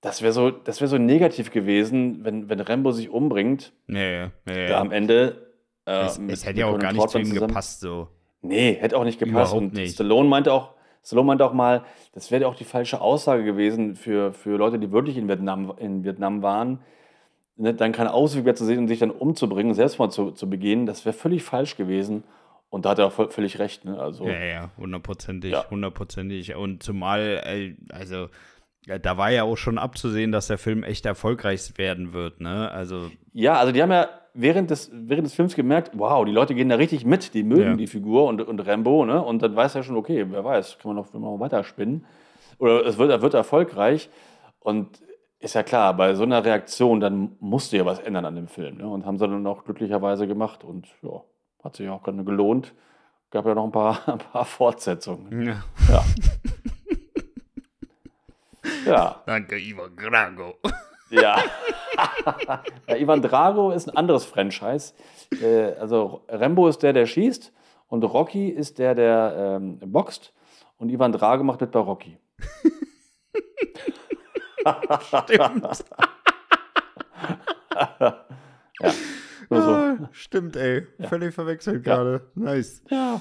das 0.00 0.22
wäre 0.22 0.32
so, 0.32 0.52
wär 0.64 0.88
so 0.88 0.98
negativ 0.98 1.50
gewesen, 1.50 2.24
wenn, 2.24 2.48
wenn 2.48 2.60
Rambo 2.60 2.92
sich 2.92 3.10
umbringt. 3.10 3.72
Nee, 3.86 4.28
nee. 4.46 4.66
Da 4.68 4.80
am 4.80 4.92
Ende. 4.92 5.48
Äh, 5.84 6.06
es, 6.06 6.20
es 6.28 6.46
hätte 6.46 6.60
ja 6.60 6.66
auch 6.66 6.78
gar 6.78 6.92
nicht 6.92 7.08
zu 7.08 7.18
ihm 7.18 7.32
gepasst, 7.32 7.80
so. 7.80 8.08
Nee, 8.42 8.74
hätte 8.74 8.96
auch 8.96 9.04
nicht 9.04 9.18
gepasst. 9.18 9.52
Überhaupt 9.52 9.74
nicht. 9.74 9.94
Stallone 9.94 10.28
meinte 10.28 10.52
auch, 10.52 10.74
Stallone 11.04 11.26
meinte 11.26 11.44
auch 11.44 11.52
mal, 11.52 11.84
das 12.12 12.30
wäre 12.30 12.46
auch 12.46 12.54
die 12.54 12.64
falsche 12.64 13.00
Aussage 13.00 13.44
gewesen 13.44 13.96
für, 13.96 14.32
für 14.32 14.56
Leute, 14.56 14.78
die 14.78 14.92
wirklich 14.92 15.16
in 15.16 15.28
Vietnam, 15.28 15.72
in 15.78 16.04
Vietnam 16.04 16.42
waren, 16.42 16.80
ne, 17.56 17.74
dann 17.74 17.92
keinen 17.92 18.08
Ausweg 18.08 18.44
mehr 18.44 18.54
zu 18.54 18.64
sehen 18.64 18.78
und 18.78 18.88
sich 18.88 19.00
dann 19.00 19.10
umzubringen, 19.10 19.74
Selbstmord 19.74 20.12
zu, 20.12 20.30
zu 20.30 20.48
begehen. 20.48 20.86
Das 20.86 21.04
wäre 21.04 21.12
völlig 21.12 21.42
falsch 21.42 21.76
gewesen. 21.76 22.24
Und 22.70 22.84
da 22.84 22.90
hat 22.90 22.98
er 22.98 23.06
auch 23.06 23.30
völlig 23.30 23.58
recht. 23.58 23.86
Ne? 23.86 23.98
Also, 23.98 24.26
ja, 24.26 24.44
ja, 24.44 24.70
hundertprozentig, 24.76 25.52
ja. 25.52 25.68
hundertprozentig. 25.70 26.54
Und 26.54 26.82
zumal, 26.82 27.42
äh, 27.44 27.74
also 27.90 28.28
da 29.02 29.16
war 29.16 29.30
ja 29.30 29.44
auch 29.44 29.56
schon 29.56 29.78
abzusehen, 29.78 30.32
dass 30.32 30.48
der 30.48 30.58
Film 30.58 30.82
echt 30.82 31.06
erfolgreich 31.06 31.76
werden 31.76 32.12
wird, 32.12 32.40
ne? 32.40 32.70
Also. 32.70 33.10
Ja, 33.32 33.54
also 33.54 33.72
die 33.72 33.82
haben 33.82 33.90
ja 33.90 34.08
während 34.40 34.70
des, 34.70 34.90
während 34.92 35.26
des 35.26 35.34
Films 35.34 35.54
gemerkt, 35.54 35.90
wow, 35.94 36.24
die 36.24 36.32
Leute 36.32 36.54
gehen 36.54 36.68
da 36.68 36.76
richtig 36.76 37.04
mit, 37.04 37.34
die 37.34 37.42
mögen 37.42 37.70
ja. 37.70 37.76
die 37.76 37.86
Figur 37.86 38.26
und, 38.26 38.40
und 38.40 38.60
Rambo, 38.60 39.04
ne? 39.04 39.22
Und 39.22 39.42
dann 39.42 39.56
weiß 39.56 39.74
er 39.74 39.82
schon, 39.82 39.96
okay, 39.96 40.26
wer 40.28 40.44
weiß, 40.44 40.78
kann 40.78 40.94
man 40.94 40.96
noch, 40.96 41.12
noch 41.12 41.40
weiter 41.40 41.64
spinnen. 41.64 42.06
Oder 42.58 42.86
es 42.86 42.98
wird, 42.98 43.10
er 43.10 43.20
wird 43.22 43.34
erfolgreich. 43.34 44.10
Und 44.60 45.02
ist 45.40 45.54
ja 45.54 45.62
klar, 45.62 45.94
bei 45.94 46.14
so 46.14 46.22
einer 46.22 46.44
Reaktion, 46.44 47.00
dann 47.00 47.36
musste 47.40 47.76
ja 47.76 47.86
was 47.86 47.98
ändern 47.98 48.24
an 48.24 48.36
dem 48.36 48.48
Film. 48.48 48.78
Ne? 48.78 48.88
Und 48.88 49.06
haben 49.06 49.18
sie 49.18 49.26
dann 49.26 49.46
auch 49.46 49.64
glücklicherweise 49.64 50.26
gemacht. 50.26 50.64
Und 50.64 50.86
ja, 51.02 51.22
hat 51.62 51.76
sich 51.76 51.88
auch 51.88 52.02
gerade 52.02 52.22
gelohnt. 52.24 52.74
Gab 53.30 53.46
ja 53.46 53.54
noch 53.54 53.64
ein 53.64 53.72
paar, 53.72 54.00
ein 54.08 54.18
paar 54.18 54.44
Fortsetzungen. 54.44 55.46
Ja. 55.46 55.64
ja. 55.88 56.04
Ja. 58.84 59.22
Danke, 59.26 59.58
Ivan 59.58 59.96
Drago. 59.96 60.58
Ja. 61.10 61.36
ja. 62.88 62.96
Ivan 62.96 63.22
Drago 63.22 63.70
ist 63.70 63.88
ein 63.88 63.96
anderes 63.96 64.24
Franchise. 64.24 64.94
Äh, 65.42 65.74
also 65.78 66.22
Rambo 66.28 66.68
ist 66.68 66.82
der, 66.82 66.92
der 66.92 67.06
schießt 67.06 67.52
und 67.88 68.04
Rocky 68.04 68.48
ist 68.48 68.78
der, 68.78 68.94
der 68.94 69.56
ähm, 69.56 69.78
boxt 69.80 70.32
und 70.76 70.90
Ivan 70.90 71.12
Drago 71.12 71.44
macht 71.44 71.60
mit 71.60 71.70
bei 71.70 71.80
Rocky. 71.80 72.18
Stimmt. 75.00 75.30
ja. 78.80 78.94
So. 79.50 79.56
Ja, 79.56 80.08
stimmt, 80.12 80.56
ey. 80.56 80.86
Ja. 80.98 81.08
Völlig 81.08 81.34
verwechselt 81.34 81.82
gerade. 81.82 82.30
Nice. 82.34 82.82
Ja. 82.90 83.20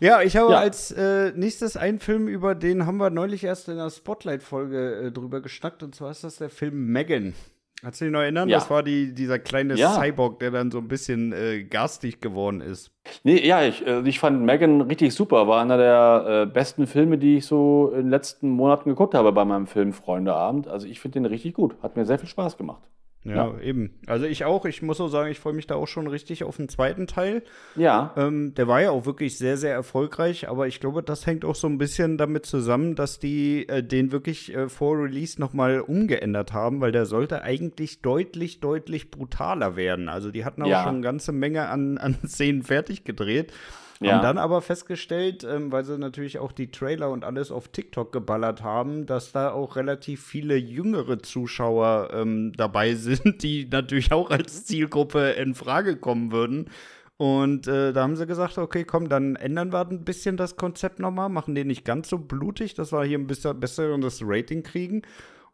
Ja, 0.00 0.22
ich 0.22 0.36
habe 0.36 0.52
ja. 0.52 0.58
als 0.58 0.92
äh, 0.92 1.32
nächstes 1.34 1.76
einen 1.76 1.98
Film, 1.98 2.28
über 2.28 2.54
den 2.54 2.86
haben 2.86 2.98
wir 2.98 3.10
neulich 3.10 3.42
erst 3.44 3.68
in 3.68 3.76
der 3.76 3.90
Spotlight-Folge 3.90 5.06
äh, 5.06 5.12
drüber 5.12 5.40
geschnackt, 5.40 5.82
und 5.82 5.94
zwar 5.94 6.10
ist 6.10 6.24
das 6.24 6.36
der 6.36 6.50
Film 6.50 6.86
Megan. 6.86 7.34
Kannst 7.80 8.00
du 8.00 8.06
dich 8.06 8.12
noch 8.12 8.20
erinnern? 8.20 8.48
Ja. 8.48 8.58
Das 8.58 8.70
war 8.70 8.82
die, 8.82 9.14
dieser 9.14 9.38
kleine 9.38 9.76
ja. 9.76 10.00
Cyborg, 10.00 10.40
der 10.40 10.50
dann 10.50 10.70
so 10.70 10.78
ein 10.78 10.88
bisschen 10.88 11.32
äh, 11.32 11.62
garstig 11.62 12.20
geworden 12.20 12.60
ist. 12.60 12.90
Nee, 13.22 13.46
ja, 13.46 13.62
ich, 13.62 13.86
äh, 13.86 14.00
ich 14.00 14.18
fand 14.18 14.42
Megan 14.42 14.80
richtig 14.80 15.14
super. 15.14 15.46
War 15.46 15.62
einer 15.62 15.76
der 15.76 16.42
äh, 16.42 16.46
besten 16.46 16.88
Filme, 16.88 17.18
die 17.18 17.36
ich 17.36 17.46
so 17.46 17.92
in 17.94 18.02
den 18.02 18.10
letzten 18.10 18.50
Monaten 18.50 18.90
geguckt 18.90 19.14
habe 19.14 19.32
bei 19.32 19.44
meinem 19.44 19.68
Film 19.68 19.92
Freundeabend. 19.92 20.66
Also 20.66 20.88
ich 20.88 20.98
finde 20.98 21.20
den 21.20 21.26
richtig 21.26 21.54
gut. 21.54 21.76
Hat 21.80 21.96
mir 21.96 22.04
sehr 22.04 22.18
viel 22.18 22.28
Spaß 22.28 22.56
gemacht. 22.56 22.82
Ja, 23.24 23.34
ja, 23.34 23.60
eben. 23.60 23.90
Also 24.06 24.26
ich 24.26 24.44
auch. 24.44 24.64
Ich 24.64 24.80
muss 24.80 25.00
auch 25.00 25.08
sagen, 25.08 25.30
ich 25.30 25.40
freue 25.40 25.52
mich 25.52 25.66
da 25.66 25.74
auch 25.74 25.88
schon 25.88 26.06
richtig 26.06 26.44
auf 26.44 26.56
den 26.56 26.68
zweiten 26.68 27.06
Teil. 27.06 27.42
Ja. 27.74 28.14
Ähm, 28.16 28.54
der 28.54 28.68
war 28.68 28.80
ja 28.80 28.90
auch 28.90 29.06
wirklich 29.06 29.36
sehr, 29.36 29.56
sehr 29.56 29.72
erfolgreich, 29.72 30.48
aber 30.48 30.66
ich 30.66 30.80
glaube, 30.80 31.02
das 31.02 31.26
hängt 31.26 31.44
auch 31.44 31.56
so 31.56 31.66
ein 31.66 31.78
bisschen 31.78 32.16
damit 32.16 32.46
zusammen, 32.46 32.94
dass 32.94 33.18
die 33.18 33.68
äh, 33.68 33.82
den 33.82 34.12
wirklich 34.12 34.54
äh, 34.54 34.68
vor 34.68 34.96
Release 34.96 35.40
nochmal 35.40 35.80
umgeändert 35.80 36.52
haben, 36.52 36.80
weil 36.80 36.92
der 36.92 37.06
sollte 37.06 37.42
eigentlich 37.42 38.02
deutlich, 38.02 38.60
deutlich 38.60 39.10
brutaler 39.10 39.76
werden. 39.76 40.08
Also 40.08 40.30
die 40.30 40.44
hatten 40.44 40.62
auch 40.62 40.68
ja. 40.68 40.84
schon 40.84 40.96
eine 40.96 41.02
ganze 41.02 41.32
Menge 41.32 41.68
an, 41.68 41.98
an 41.98 42.16
Szenen 42.26 42.62
fertig 42.62 43.04
gedreht. 43.04 43.52
Ja. 44.00 44.14
Haben 44.14 44.22
dann 44.22 44.38
aber 44.38 44.62
festgestellt, 44.62 45.44
ähm, 45.44 45.72
weil 45.72 45.84
sie 45.84 45.98
natürlich 45.98 46.38
auch 46.38 46.52
die 46.52 46.70
Trailer 46.70 47.10
und 47.10 47.24
alles 47.24 47.50
auf 47.50 47.68
TikTok 47.68 48.12
geballert 48.12 48.62
haben, 48.62 49.06
dass 49.06 49.32
da 49.32 49.50
auch 49.50 49.74
relativ 49.74 50.24
viele 50.24 50.56
jüngere 50.56 51.18
Zuschauer 51.18 52.10
ähm, 52.12 52.52
dabei 52.56 52.94
sind 52.94 53.42
die 53.42 53.66
natürlich 53.70 54.12
auch 54.12 54.30
als 54.30 54.64
Zielgruppe 54.66 55.30
in 55.30 55.54
Frage 55.54 55.96
kommen 55.96 56.32
würden. 56.32 56.70
Und 57.16 57.66
äh, 57.66 57.92
da 57.92 58.02
haben 58.02 58.14
sie 58.14 58.26
gesagt, 58.26 58.58
okay, 58.58 58.84
komm, 58.84 59.08
dann 59.08 59.34
ändern 59.34 59.72
wir 59.72 59.80
ein 59.80 60.04
bisschen 60.04 60.36
das 60.36 60.54
Konzept 60.54 61.00
nochmal, 61.00 61.28
machen 61.28 61.56
den 61.56 61.66
nicht 61.66 61.84
ganz 61.84 62.08
so 62.08 62.18
blutig, 62.18 62.74
dass 62.74 62.92
wir 62.92 63.02
hier 63.02 63.18
ein 63.18 63.26
bisschen 63.26 63.58
besseres 63.58 64.22
Rating 64.24 64.62
kriegen. 64.62 65.02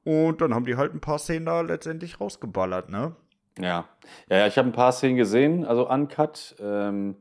Und 0.05 0.43
dann 0.43 0.55
haben 0.55 0.67
die 0.67 0.77
halt 0.77 0.93
ein 0.93 1.01
paar 1.01 1.19
Szenen 1.19 1.47
da 1.47 1.63
letztendlich 1.63 2.21
rausgeballert, 2.21 2.91
ne? 2.91 3.17
Ja, 3.59 3.89
ja, 4.29 4.37
ja 4.37 4.47
ich 4.47 4.59
habe 4.59 4.69
ein 4.69 4.73
paar 4.73 4.93
Szenen 4.93 5.17
gesehen, 5.17 5.65
also 5.65 5.89
uncut. 5.89 6.55
Ähm, 6.61 7.17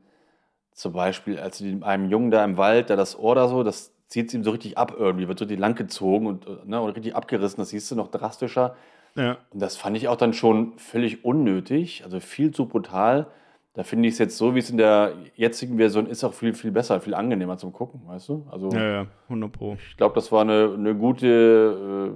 zum 0.74 0.92
Beispiel, 0.92 1.38
als 1.38 1.58
sie 1.58 1.78
einem 1.82 2.10
Jungen 2.10 2.30
da 2.30 2.44
im 2.44 2.56
Wald, 2.56 2.90
da 2.90 2.96
das 2.96 3.18
Ohr 3.18 3.34
da 3.34 3.48
so, 3.48 3.62
das 3.62 3.94
zieht 4.08 4.34
ihm 4.34 4.44
so 4.44 4.50
richtig 4.50 4.76
ab 4.76 4.94
irgendwie, 4.98 5.28
wird 5.28 5.38
so 5.38 5.44
richtig 5.44 5.60
lang 5.60 5.76
gezogen 5.76 6.26
und, 6.26 6.46
äh, 6.46 6.56
ne, 6.64 6.80
und 6.80 6.90
richtig 6.90 7.14
abgerissen. 7.14 7.58
Das 7.58 7.70
siehst 7.70 7.90
du 7.90 7.96
noch 7.96 8.08
drastischer. 8.08 8.76
Ja. 9.14 9.38
Und 9.50 9.62
das 9.62 9.76
fand 9.76 9.96
ich 9.96 10.08
auch 10.08 10.16
dann 10.16 10.32
schon 10.32 10.76
völlig 10.76 11.24
unnötig, 11.24 12.02
also 12.04 12.18
viel 12.18 12.50
zu 12.50 12.66
brutal. 12.66 13.28
Da 13.74 13.84
finde 13.84 14.08
ich 14.08 14.14
es 14.14 14.18
jetzt 14.18 14.36
so, 14.36 14.54
wie 14.54 14.58
es 14.58 14.70
in 14.70 14.76
der 14.76 15.14
jetzigen 15.34 15.78
Version 15.78 16.06
ist, 16.06 16.22
auch 16.24 16.34
viel, 16.34 16.54
viel 16.54 16.72
besser, 16.72 17.00
viel 17.00 17.14
angenehmer 17.14 17.56
zum 17.56 17.72
Gucken, 17.72 18.02
weißt 18.06 18.28
du? 18.28 18.46
Also, 18.50 18.70
ja, 18.70 19.02
ja, 19.02 19.06
100 19.28 19.52
Pro. 19.52 19.76
Ich 19.90 19.96
glaube, 19.96 20.14
das 20.14 20.30
war 20.30 20.42
eine, 20.42 20.74
eine 20.76 20.94
gute 20.94 22.14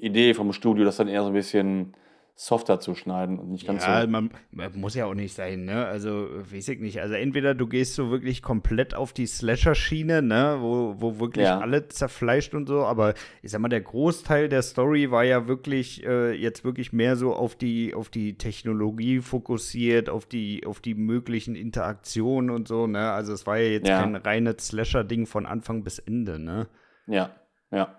äh, 0.00 0.04
Idee 0.04 0.34
vom 0.34 0.52
Studio, 0.52 0.84
das 0.84 0.96
dann 0.96 1.08
eher 1.08 1.22
so 1.22 1.28
ein 1.28 1.34
bisschen 1.34 1.94
softer 2.36 2.80
zu 2.80 2.96
schneiden 2.96 3.38
und 3.38 3.50
nicht 3.50 3.64
ganz 3.64 3.84
ja, 3.84 4.02
so. 4.02 4.08
Man, 4.08 4.30
man, 4.50 4.76
muss 4.76 4.96
ja 4.96 5.06
auch 5.06 5.14
nicht 5.14 5.34
sein, 5.34 5.64
ne? 5.64 5.86
Also, 5.86 6.28
weiß 6.30 6.68
ich 6.68 6.80
nicht. 6.80 7.00
Also, 7.00 7.14
entweder 7.14 7.54
du 7.54 7.68
gehst 7.68 7.94
so 7.94 8.10
wirklich 8.10 8.42
komplett 8.42 8.94
auf 8.94 9.12
die 9.12 9.26
Slasher-Schiene, 9.26 10.20
ne? 10.20 10.56
Wo, 10.58 10.96
wo 10.98 11.20
wirklich 11.20 11.44
ja. 11.44 11.60
alle 11.60 11.86
zerfleischt 11.86 12.52
und 12.54 12.66
so. 12.66 12.84
Aber 12.84 13.14
ich 13.42 13.52
sag 13.52 13.60
mal, 13.60 13.68
der 13.68 13.82
Großteil 13.82 14.48
der 14.48 14.62
Story 14.62 15.12
war 15.12 15.22
ja 15.22 15.46
wirklich 15.46 16.04
äh, 16.04 16.32
jetzt 16.32 16.64
wirklich 16.64 16.92
mehr 16.92 17.14
so 17.14 17.34
auf 17.34 17.54
die, 17.54 17.94
auf 17.94 18.08
die 18.08 18.36
Technologie 18.36 19.20
fokussiert, 19.20 20.08
auf 20.08 20.26
die, 20.26 20.66
auf 20.66 20.80
die 20.80 20.94
möglichen 20.94 21.54
Interaktionen 21.54 22.50
und 22.50 22.66
so, 22.66 22.88
ne? 22.88 23.12
Also, 23.12 23.32
es 23.32 23.46
war 23.46 23.58
ja 23.58 23.68
jetzt 23.68 23.88
ja. 23.88 24.00
kein 24.00 24.16
reines 24.16 24.66
Slasher-Ding 24.66 25.26
von 25.26 25.46
Anfang 25.46 25.84
bis 25.84 26.00
Ende, 26.00 26.40
ne? 26.40 26.68
Ja, 27.06 27.30
ja. 27.70 27.96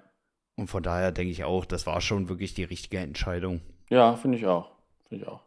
Und 0.57 0.67
von 0.67 0.83
daher 0.83 1.13
denke 1.13 1.31
ich 1.31 1.45
auch, 1.45 1.63
das 1.65 1.87
war 1.87 2.01
schon 2.01 2.27
wirklich 2.27 2.53
die 2.53 2.63
richtige 2.63 2.97
Entscheidung. 2.97 3.61
Ja, 3.89 4.15
finde 4.15 4.37
ich 4.37 4.45
auch. 4.45 4.71
Finde 5.07 5.25
ich 5.25 5.29
auch. 5.29 5.41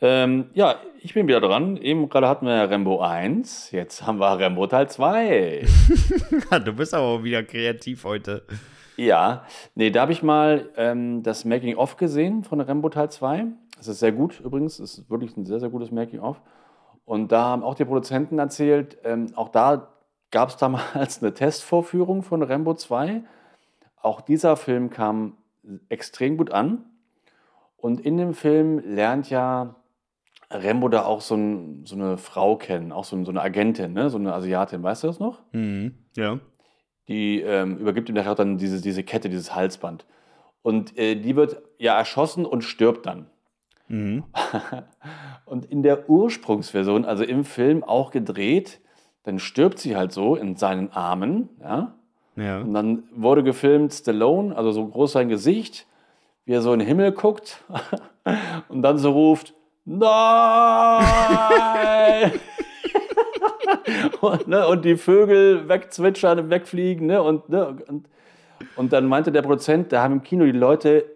Ähm, 0.00 0.50
ja, 0.54 0.76
ich 1.00 1.14
bin 1.14 1.26
wieder 1.26 1.40
dran. 1.40 1.76
Eben 1.76 2.08
gerade 2.08 2.28
hatten 2.28 2.46
wir 2.46 2.54
ja 2.54 2.64
Rambo 2.64 3.00
1, 3.00 3.72
jetzt 3.72 4.06
haben 4.06 4.18
wir 4.18 4.40
Rambo 4.40 4.66
Teil 4.66 4.88
2. 4.88 5.64
du 6.64 6.72
bist 6.72 6.94
aber 6.94 7.22
wieder 7.24 7.42
kreativ 7.42 8.04
heute. 8.04 8.44
Ja, 8.96 9.44
nee, 9.74 9.90
da 9.90 10.02
habe 10.02 10.12
ich 10.12 10.22
mal 10.22 10.70
ähm, 10.76 11.22
das 11.22 11.44
Making-of 11.44 11.96
gesehen 11.96 12.44
von 12.44 12.60
Rambo 12.60 12.88
Teil 12.88 13.10
2. 13.10 13.46
Das 13.76 13.88
ist 13.88 14.00
sehr 14.00 14.12
gut 14.12 14.40
übrigens, 14.40 14.78
das 14.78 14.98
ist 14.98 15.10
wirklich 15.10 15.36
ein 15.36 15.44
sehr, 15.44 15.60
sehr 15.60 15.70
gutes 15.70 15.90
Making-of. 15.90 16.40
Und 17.04 17.32
da 17.32 17.42
haben 17.44 17.64
auch 17.64 17.74
die 17.74 17.84
Produzenten 17.84 18.38
erzählt, 18.38 18.98
ähm, 19.04 19.32
auch 19.34 19.48
da 19.48 19.88
gab 20.30 20.50
es 20.50 20.56
damals 20.56 21.22
eine 21.22 21.34
Testvorführung 21.34 22.22
von 22.22 22.42
Rambo 22.42 22.74
2. 22.74 23.22
Auch 24.00 24.20
dieser 24.20 24.56
Film 24.56 24.90
kam 24.90 25.36
extrem 25.88 26.36
gut 26.36 26.50
an. 26.50 26.84
Und 27.82 28.00
in 28.00 28.16
dem 28.16 28.32
Film 28.32 28.78
lernt 28.78 29.28
ja 29.28 29.74
Rembo 30.52 30.88
da 30.88 31.04
auch 31.04 31.20
so, 31.20 31.34
ein, 31.34 31.84
so 31.84 31.96
eine 31.96 32.16
Frau 32.16 32.54
kennen, 32.54 32.92
auch 32.92 33.02
so, 33.02 33.24
so, 33.24 33.32
eine 33.32 33.42
Agentin, 33.42 33.92
ne? 33.92 34.08
so 34.08 34.18
eine 34.18 34.32
Asiatin, 34.32 34.84
weißt 34.84 35.02
du 35.02 35.08
das 35.08 35.18
noch? 35.18 35.42
Mhm. 35.50 35.96
Ja. 36.16 36.38
Die 37.08 37.40
ähm, 37.40 37.78
übergibt 37.78 38.08
ihm 38.08 38.14
nachher 38.14 38.36
dann 38.36 38.56
diese, 38.56 38.80
diese 38.80 39.02
Kette, 39.02 39.28
dieses 39.28 39.56
Halsband. 39.56 40.06
Und 40.62 40.96
äh, 40.96 41.16
die 41.16 41.34
wird 41.34 41.60
ja 41.78 41.98
erschossen 41.98 42.46
und 42.46 42.62
stirbt 42.62 43.04
dann. 43.04 43.26
Mhm. 43.88 44.22
und 45.44 45.64
in 45.64 45.82
der 45.82 46.08
Ursprungsversion, 46.08 47.04
also 47.04 47.24
im 47.24 47.44
Film 47.44 47.82
auch 47.82 48.12
gedreht, 48.12 48.80
dann 49.24 49.40
stirbt 49.40 49.80
sie 49.80 49.96
halt 49.96 50.12
so 50.12 50.36
in 50.36 50.54
seinen 50.54 50.92
Armen, 50.92 51.48
ja. 51.60 51.96
ja. 52.36 52.60
Und 52.60 52.74
dann 52.74 53.02
wurde 53.12 53.42
gefilmt 53.42 53.92
Stallone, 53.92 54.56
also 54.56 54.70
so 54.70 54.86
groß 54.86 55.10
sein 55.10 55.28
Gesicht, 55.28 55.88
wie 56.44 56.52
er 56.52 56.62
so 56.62 56.72
in 56.72 56.80
den 56.80 56.88
Himmel 56.88 57.12
guckt 57.12 57.64
und 58.68 58.82
dann 58.82 58.98
so 58.98 59.12
ruft, 59.12 59.54
Nein! 59.84 60.02
und, 64.20 64.48
ne, 64.48 64.66
und, 64.68 64.84
die 64.84 64.96
Vögel 64.96 65.68
wegzwitschern 65.68 66.38
und 66.38 66.50
wegfliegen. 66.50 67.06
Ne, 67.06 67.20
und, 67.22 67.48
ne, 67.48 67.76
und, 67.88 68.08
und 68.76 68.92
dann 68.92 69.06
meinte 69.06 69.32
der 69.32 69.42
Produzent, 69.42 69.92
da 69.92 70.02
haben 70.02 70.12
im 70.14 70.22
Kino 70.22 70.44
die 70.44 70.52
Leute 70.52 71.06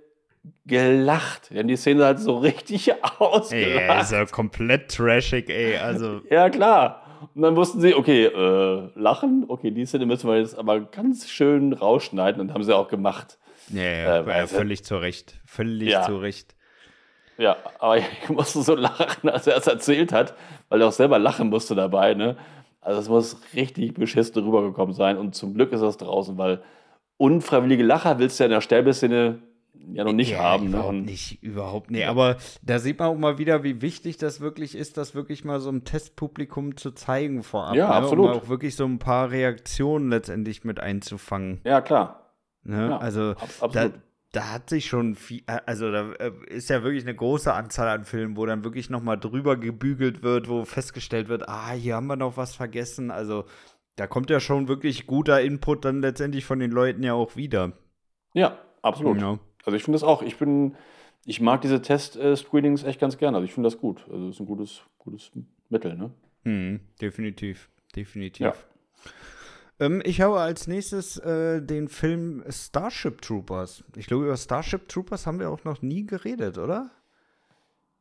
gelacht. 0.66 1.50
Die 1.50 1.58
haben 1.58 1.68
die 1.68 1.76
Szene 1.76 2.04
halt 2.04 2.18
so 2.18 2.38
richtig 2.38 2.92
ausgelacht. 3.18 3.52
Ey, 3.52 4.00
ist 4.00 4.12
ja 4.12 4.24
komplett 4.26 4.90
trashig, 4.90 5.48
ey. 5.48 5.76
Also. 5.76 6.22
ja, 6.28 6.50
klar. 6.50 7.02
Und 7.34 7.42
dann 7.42 7.56
wussten 7.56 7.80
sie, 7.80 7.94
okay, 7.94 8.26
äh, 8.26 8.90
lachen, 8.94 9.44
okay, 9.48 9.70
die 9.70 9.86
Szene 9.86 10.06
müssen 10.06 10.28
wir 10.28 10.38
jetzt 10.38 10.58
aber 10.58 10.80
ganz 10.80 11.28
schön 11.30 11.72
rausschneiden 11.72 12.40
und 12.40 12.52
haben 12.52 12.62
sie 12.62 12.76
auch 12.76 12.88
gemacht. 12.88 13.38
Ja, 13.68 13.82
ja, 13.82 14.20
äh, 14.20 14.38
ja 14.40 14.46
völlig 14.46 14.84
zu 14.84 14.96
Recht. 14.96 15.40
Völlig 15.44 15.90
ja. 15.90 16.02
zu 16.02 16.16
Recht. 16.18 16.54
Ja, 17.38 17.56
aber 17.78 17.98
ich 17.98 18.28
musste 18.28 18.62
so 18.62 18.74
lachen, 18.74 19.28
als 19.28 19.46
er 19.46 19.56
es 19.56 19.66
erzählt 19.66 20.12
hat, 20.12 20.34
weil 20.68 20.80
er 20.80 20.88
auch 20.88 20.92
selber 20.92 21.18
lachen 21.18 21.48
musste 21.48 21.74
dabei. 21.74 22.14
Ne? 22.14 22.36
Also 22.80 23.00
es 23.00 23.08
muss 23.08 23.40
richtig 23.54 23.94
beschissen 23.94 24.42
rübergekommen 24.42 24.94
sein. 24.94 25.18
Und 25.18 25.34
zum 25.34 25.54
Glück 25.54 25.72
ist 25.72 25.80
das 25.80 25.96
draußen, 25.96 26.38
weil 26.38 26.62
unfreiwillige 27.16 27.82
Lacher 27.82 28.18
willst 28.18 28.38
du 28.38 28.44
ja 28.44 28.46
in 28.46 28.52
der 28.52 28.60
Sterbeszene 28.60 29.38
ja 29.92 30.04
noch 30.04 30.12
nicht 30.12 30.32
ja, 30.32 30.38
haben. 30.38 30.64
Ne? 30.64 30.70
Überhaupt 30.70 30.94
ne? 30.94 31.02
nicht, 31.02 31.42
überhaupt 31.42 31.90
nicht. 31.90 32.06
Aber 32.06 32.36
da 32.62 32.78
sieht 32.78 32.98
man 32.98 33.08
auch 33.08 33.16
mal 33.16 33.38
wieder, 33.38 33.62
wie 33.62 33.82
wichtig 33.82 34.16
das 34.16 34.40
wirklich 34.40 34.74
ist, 34.74 34.96
das 34.96 35.14
wirklich 35.14 35.44
mal 35.44 35.60
so 35.60 35.68
einem 35.68 35.84
Testpublikum 35.84 36.76
zu 36.76 36.92
zeigen 36.92 37.42
vorab. 37.42 37.74
Ja, 37.74 37.88
ne? 37.88 37.94
absolut. 37.94 38.30
Um 38.30 38.36
auch 38.36 38.48
wirklich 38.48 38.76
so 38.76 38.84
ein 38.84 38.98
paar 38.98 39.30
Reaktionen 39.30 40.10
letztendlich 40.10 40.64
mit 40.64 40.80
einzufangen. 40.80 41.60
Ja, 41.64 41.80
klar. 41.80 42.25
Ne? 42.66 42.90
Ja, 42.90 42.98
also. 42.98 43.34
Da, 43.72 43.90
da 44.32 44.52
hat 44.52 44.68
sich 44.68 44.86
schon 44.86 45.14
viel, 45.14 45.42
also 45.46 45.90
da 45.90 46.12
äh, 46.12 46.32
ist 46.48 46.68
ja 46.68 46.82
wirklich 46.82 47.04
eine 47.04 47.14
große 47.14 47.52
Anzahl 47.52 47.88
an 47.88 48.04
Filmen, 48.04 48.36
wo 48.36 48.44
dann 48.44 48.64
wirklich 48.64 48.90
nochmal 48.90 49.18
drüber 49.18 49.56
gebügelt 49.56 50.22
wird, 50.22 50.48
wo 50.48 50.64
festgestellt 50.64 51.28
wird, 51.28 51.48
ah, 51.48 51.70
hier 51.70 51.96
haben 51.96 52.06
wir 52.06 52.16
noch 52.16 52.36
was 52.36 52.54
vergessen. 52.54 53.10
Also 53.10 53.44
da 53.94 54.06
kommt 54.06 54.28
ja 54.28 54.40
schon 54.40 54.68
wirklich 54.68 55.06
guter 55.06 55.40
Input 55.40 55.84
dann 55.84 56.02
letztendlich 56.02 56.44
von 56.44 56.58
den 56.58 56.70
Leuten 56.70 57.02
ja 57.02 57.14
auch 57.14 57.36
wieder. 57.36 57.72
Ja, 58.34 58.58
absolut. 58.82 59.20
Ja. 59.20 59.38
Also 59.64 59.76
ich 59.76 59.84
finde 59.84 59.96
das 59.96 60.02
auch. 60.02 60.20
Ich 60.22 60.36
bin, 60.36 60.76
ich 61.24 61.40
mag 61.40 61.62
diese 61.62 61.80
Test-Screenings 61.80 62.82
echt 62.82 63.00
ganz 63.00 63.16
gerne. 63.16 63.38
Also 63.38 63.46
ich 63.46 63.54
finde 63.54 63.68
das 63.68 63.78
gut. 63.78 64.04
Also 64.10 64.28
es 64.28 64.34
ist 64.34 64.40
ein 64.40 64.46
gutes, 64.46 64.82
gutes 64.98 65.30
Mittel, 65.70 65.96
ne? 65.96 66.10
Hm, 66.44 66.80
definitiv, 67.00 67.70
definitiv. 67.94 68.44
Ja. 68.44 68.54
Ähm, 69.78 70.02
ich 70.04 70.20
habe 70.20 70.40
als 70.40 70.66
nächstes 70.66 71.18
äh, 71.18 71.60
den 71.60 71.88
Film 71.88 72.44
Starship 72.48 73.20
Troopers. 73.22 73.84
Ich 73.96 74.06
glaube, 74.06 74.24
über 74.24 74.36
Starship 74.36 74.88
Troopers 74.88 75.26
haben 75.26 75.38
wir 75.38 75.50
auch 75.50 75.64
noch 75.64 75.82
nie 75.82 76.06
geredet, 76.06 76.58
oder? 76.58 76.90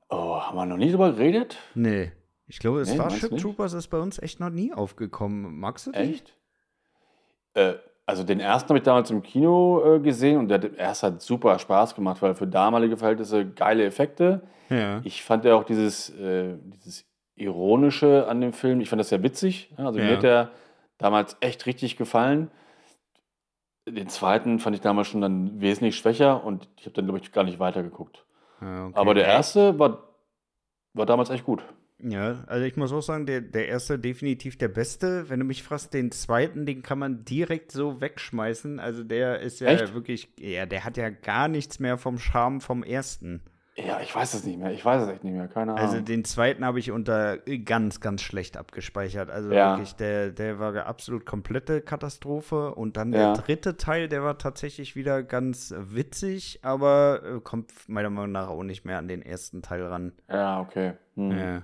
Oh, 0.10 0.40
haben 0.40 0.56
wir 0.56 0.66
noch 0.66 0.78
nie 0.78 0.92
drüber 0.92 1.12
geredet? 1.12 1.58
Nee. 1.74 2.12
Ich 2.48 2.60
glaube, 2.60 2.84
nee, 2.84 2.94
Starship 2.94 3.38
Troopers 3.38 3.74
ist 3.74 3.88
bei 3.88 4.00
uns 4.00 4.20
echt 4.20 4.40
noch 4.40 4.52
nie 4.52 4.72
aufgekommen. 4.72 5.60
Magst 5.60 5.88
du 5.88 5.92
den? 5.92 6.14
Echt? 6.14 6.34
Äh, 7.56 7.74
also 8.06 8.24
den 8.24 8.40
ersten 8.40 8.70
habe 8.70 8.78
ich 8.78 8.84
damals 8.84 9.10
im 9.10 9.24
Kino 9.24 9.96
äh, 9.96 10.00
gesehen 10.00 10.38
und 10.38 10.48
der 10.48 10.78
erste 10.78 11.08
hat 11.08 11.22
super 11.22 11.58
Spaß 11.58 11.96
gemacht, 11.96 12.22
weil 12.22 12.36
für 12.36 12.46
damalige 12.46 12.98
Verhältnisse 12.98 13.46
geile 13.48 13.84
Effekte. 13.84 14.42
Ja. 14.70 15.02
Ich 15.04 15.24
fand 15.24 15.44
ja 15.44 15.56
auch 15.56 15.64
dieses, 15.64 16.12
äh, 16.12 16.56
dieses 16.76 17.06
Ironische 17.36 18.28
an 18.28 18.42
dem 18.42 18.54
Film, 18.54 18.80
ich 18.80 18.90
fand 18.90 19.00
das 19.00 19.10
sehr 19.10 19.24
witzig. 19.24 19.74
Also 19.76 19.98
ja. 19.98 20.06
mir 20.06 20.14
hat 20.14 20.24
der 20.24 20.52
damals 20.98 21.38
echt 21.40 21.66
richtig 21.66 21.98
gefallen. 21.98 22.52
Den 23.88 24.10
zweiten 24.10 24.60
fand 24.60 24.76
ich 24.76 24.82
damals 24.82 25.08
schon 25.08 25.22
dann 25.22 25.62
wesentlich 25.62 25.96
schwächer 25.96 26.44
und 26.44 26.68
ich 26.78 26.86
habe 26.86 26.94
dann, 26.96 27.06
glaube 27.06 27.20
ich, 27.20 27.32
gar 27.32 27.44
nicht 27.44 27.60
weitergeguckt. 27.60 28.26
Ja, 28.62 28.88
okay. 28.88 28.96
Aber 28.96 29.14
der 29.14 29.26
erste 29.26 29.78
war, 29.78 30.16
war 30.94 31.06
damals 31.06 31.30
echt 31.30 31.46
gut. 31.46 31.64
Ja, 32.00 32.44
also 32.48 32.66
ich 32.66 32.76
muss 32.76 32.92
auch 32.92 33.02
sagen, 33.02 33.26
der, 33.26 33.42
der 33.42 33.68
erste 33.68 33.98
definitiv 33.98 34.58
der 34.58 34.68
beste. 34.68 35.30
Wenn 35.30 35.40
du 35.40 35.46
mich 35.46 35.64
fragst, 35.64 35.94
den 35.94 36.12
zweiten, 36.12 36.66
den 36.66 36.84
kann 36.84 37.00
man 37.00 37.24
direkt 37.24 37.72
so 37.72 38.02
wegschmeißen. 38.02 38.80
Also 38.80 39.04
der 39.04 39.40
ist 39.40 39.62
ja 39.62 39.70
Echt? 39.70 39.94
wirklich, 39.94 40.30
ja, 40.38 40.66
der 40.66 40.84
hat 40.84 40.98
ja 40.98 41.10
gar 41.10 41.48
nichts 41.48 41.80
mehr 41.80 41.98
vom 41.98 42.18
Charme 42.18 42.60
vom 42.60 42.84
ersten. 42.84 43.42
Ja, 43.78 44.00
ich 44.00 44.16
weiß 44.16 44.34
es 44.36 44.46
nicht 44.46 44.58
mehr. 44.58 44.72
Ich 44.72 44.86
weiß 44.86 45.02
es 45.04 45.10
echt 45.10 45.24
nicht 45.26 45.34
mehr. 45.34 45.50
Keine 45.50 45.74
Ahnung. 45.74 45.84
Also 45.86 46.00
den 46.00 46.24
zweiten 46.24 46.64
habe 46.64 46.80
ich 46.80 46.92
unter 46.92 47.38
ganz, 47.66 48.00
ganz 48.00 48.22
schlecht 48.22 48.56
abgespeichert. 48.56 49.30
Also 49.30 49.52
Ja. 49.52 49.72
wirklich, 49.72 49.96
der, 49.96 50.32
der 50.32 50.60
war 50.60 50.70
eine 50.70 50.86
absolut 50.86 51.26
komplette 51.26 51.82
Katastrophe. 51.82 52.74
Und 52.74 52.96
dann 52.96 53.12
Ja. 53.12 53.34
der 53.34 53.44
dritte 53.44 53.76
Teil, 53.76 54.08
der 54.08 54.24
war 54.24 54.38
tatsächlich 54.38 54.96
wieder 54.96 55.24
ganz 55.24 55.74
witzig, 55.78 56.60
aber 56.62 57.22
äh, 57.26 57.40
kommt 57.42 57.74
meiner 57.90 58.10
Meinung 58.10 58.32
nach 58.32 58.48
auch 58.48 58.64
nicht 58.64 58.86
mehr 58.86 58.98
an 58.98 59.10
den 59.10 59.22
ersten 59.22 59.62
Teil 59.62 59.84
ran. 59.86 60.14
ja, 60.30 60.62
okay. 60.62 60.94
Hm. 61.16 61.32
Ja. 61.38 61.62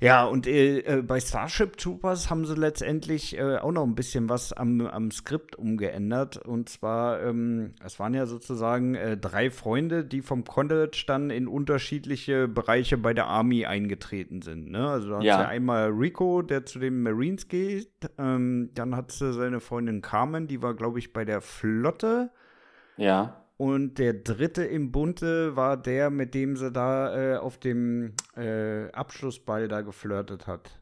Ja, 0.00 0.24
und 0.24 0.46
äh, 0.46 0.78
äh, 0.80 1.02
bei 1.02 1.20
Starship 1.20 1.76
Troopers 1.76 2.30
haben 2.30 2.44
sie 2.44 2.54
letztendlich 2.54 3.38
äh, 3.38 3.56
auch 3.56 3.72
noch 3.72 3.84
ein 3.84 3.94
bisschen 3.94 4.28
was 4.28 4.52
am, 4.52 4.80
am 4.82 5.10
Skript 5.10 5.56
umgeändert. 5.56 6.36
Und 6.36 6.68
zwar, 6.68 7.22
ähm, 7.22 7.74
es 7.84 7.98
waren 7.98 8.14
ja 8.14 8.26
sozusagen 8.26 8.94
äh, 8.94 9.16
drei 9.16 9.50
Freunde, 9.50 10.04
die 10.04 10.22
vom 10.22 10.44
College 10.44 11.04
dann 11.06 11.30
in 11.30 11.48
unterschiedliche 11.48 12.48
Bereiche 12.48 12.98
bei 12.98 13.14
der 13.14 13.26
Army 13.26 13.66
eingetreten 13.66 14.42
sind. 14.42 14.70
Ne? 14.70 14.86
Also 14.88 15.10
da 15.10 15.16
hat 15.16 15.24
ja. 15.24 15.42
ja 15.42 15.48
einmal 15.48 15.90
Rico, 15.90 16.42
der 16.42 16.66
zu 16.66 16.78
den 16.78 17.02
Marines 17.02 17.48
geht. 17.48 17.90
Ähm, 18.18 18.70
dann 18.74 18.96
hat 18.96 19.12
sie 19.12 19.32
seine 19.32 19.60
Freundin 19.60 20.02
Carmen, 20.02 20.46
die 20.46 20.62
war, 20.62 20.74
glaube 20.74 20.98
ich, 20.98 21.12
bei 21.12 21.24
der 21.24 21.40
Flotte. 21.40 22.30
Ja. 22.96 23.45
Und 23.58 23.98
der 23.98 24.12
dritte 24.12 24.64
im 24.64 24.92
Bunte 24.92 25.56
war 25.56 25.76
der, 25.76 26.10
mit 26.10 26.34
dem 26.34 26.56
sie 26.56 26.70
da 26.70 27.34
äh, 27.34 27.36
auf 27.38 27.58
dem 27.58 28.12
äh, 28.36 28.90
Abschlussball 28.92 29.66
da 29.68 29.80
geflirtet 29.80 30.46
hat. 30.46 30.78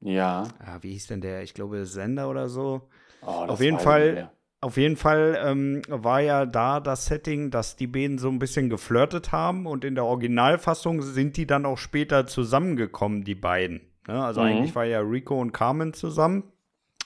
Ja. 0.00 0.48
ja. 0.64 0.82
Wie 0.82 0.92
hieß 0.92 1.08
denn 1.08 1.20
der? 1.20 1.42
Ich 1.42 1.54
glaube, 1.54 1.84
Sender 1.84 2.30
oder 2.30 2.48
so. 2.48 2.88
Oh, 3.22 3.26
auf 3.26 3.60
jeden 3.60 3.78
Fall. 3.78 4.30
Auf 4.60 4.78
jeden 4.78 4.96
Fall 4.96 5.38
ähm, 5.44 5.82
war 5.88 6.22
ja 6.22 6.46
da 6.46 6.80
das 6.80 7.04
Setting, 7.04 7.50
dass 7.50 7.76
die 7.76 7.86
beiden 7.86 8.16
so 8.16 8.30
ein 8.30 8.38
bisschen 8.38 8.70
geflirtet 8.70 9.30
haben 9.30 9.66
und 9.66 9.84
in 9.84 9.94
der 9.94 10.06
Originalfassung 10.06 11.02
sind 11.02 11.36
die 11.36 11.46
dann 11.46 11.66
auch 11.66 11.76
später 11.76 12.26
zusammengekommen, 12.26 13.24
die 13.24 13.34
beiden. 13.34 13.82
Ne? 14.08 14.24
Also 14.24 14.40
mhm. 14.40 14.46
eigentlich 14.46 14.74
war 14.74 14.86
ja 14.86 15.00
Rico 15.00 15.38
und 15.38 15.52
Carmen 15.52 15.92
zusammen. 15.92 16.44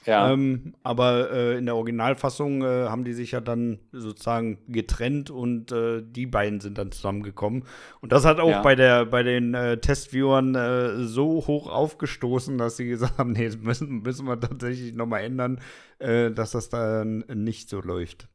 Ja. 0.05 0.33
Ähm, 0.33 0.75
aber 0.83 1.31
äh, 1.31 1.59
in 1.59 1.67
der 1.67 1.77
Originalfassung 1.77 2.63
äh, 2.63 2.89
haben 2.89 3.05
die 3.05 3.13
sich 3.13 3.33
ja 3.33 3.41
dann 3.41 3.79
sozusagen 3.93 4.59
getrennt 4.69 5.31
und 5.31 5.73
äh, 5.73 6.03
die 6.03 6.27
beiden 6.27 6.61
sind 6.61 6.79
dann 6.79 6.93
zusammengekommen. 6.93 7.65
Und 8.01 8.13
das 8.13 8.25
hat 8.25 8.41
auch 8.41 8.49
ja. 8.49 8.63
bei, 8.63 8.75
der, 8.75 9.05
bei 9.07 9.23
den 9.23 9.55
äh, 9.55 9.79
Testviewern 9.79 10.55
äh, 10.55 11.05
so 11.05 11.47
hoch 11.47 11.69
aufgestoßen, 11.69 12.57
dass 12.59 12.77
sie 12.77 12.89
gesagt 12.89 13.19
haben, 13.19 13.33
nee, 13.35 13.47
das 13.47 13.59
müssen, 13.59 14.03
müssen 14.03 14.27
wir 14.27 14.41
tatsächlich 14.41 14.95
nochmal 14.95 15.25
ändern, 15.25 15.61
äh, 15.99 16.31
dass 16.31 16.53
das 16.53 16.69
dann 16.69 17.25
nicht 17.35 17.69
so 17.69 17.81
läuft. 17.81 18.29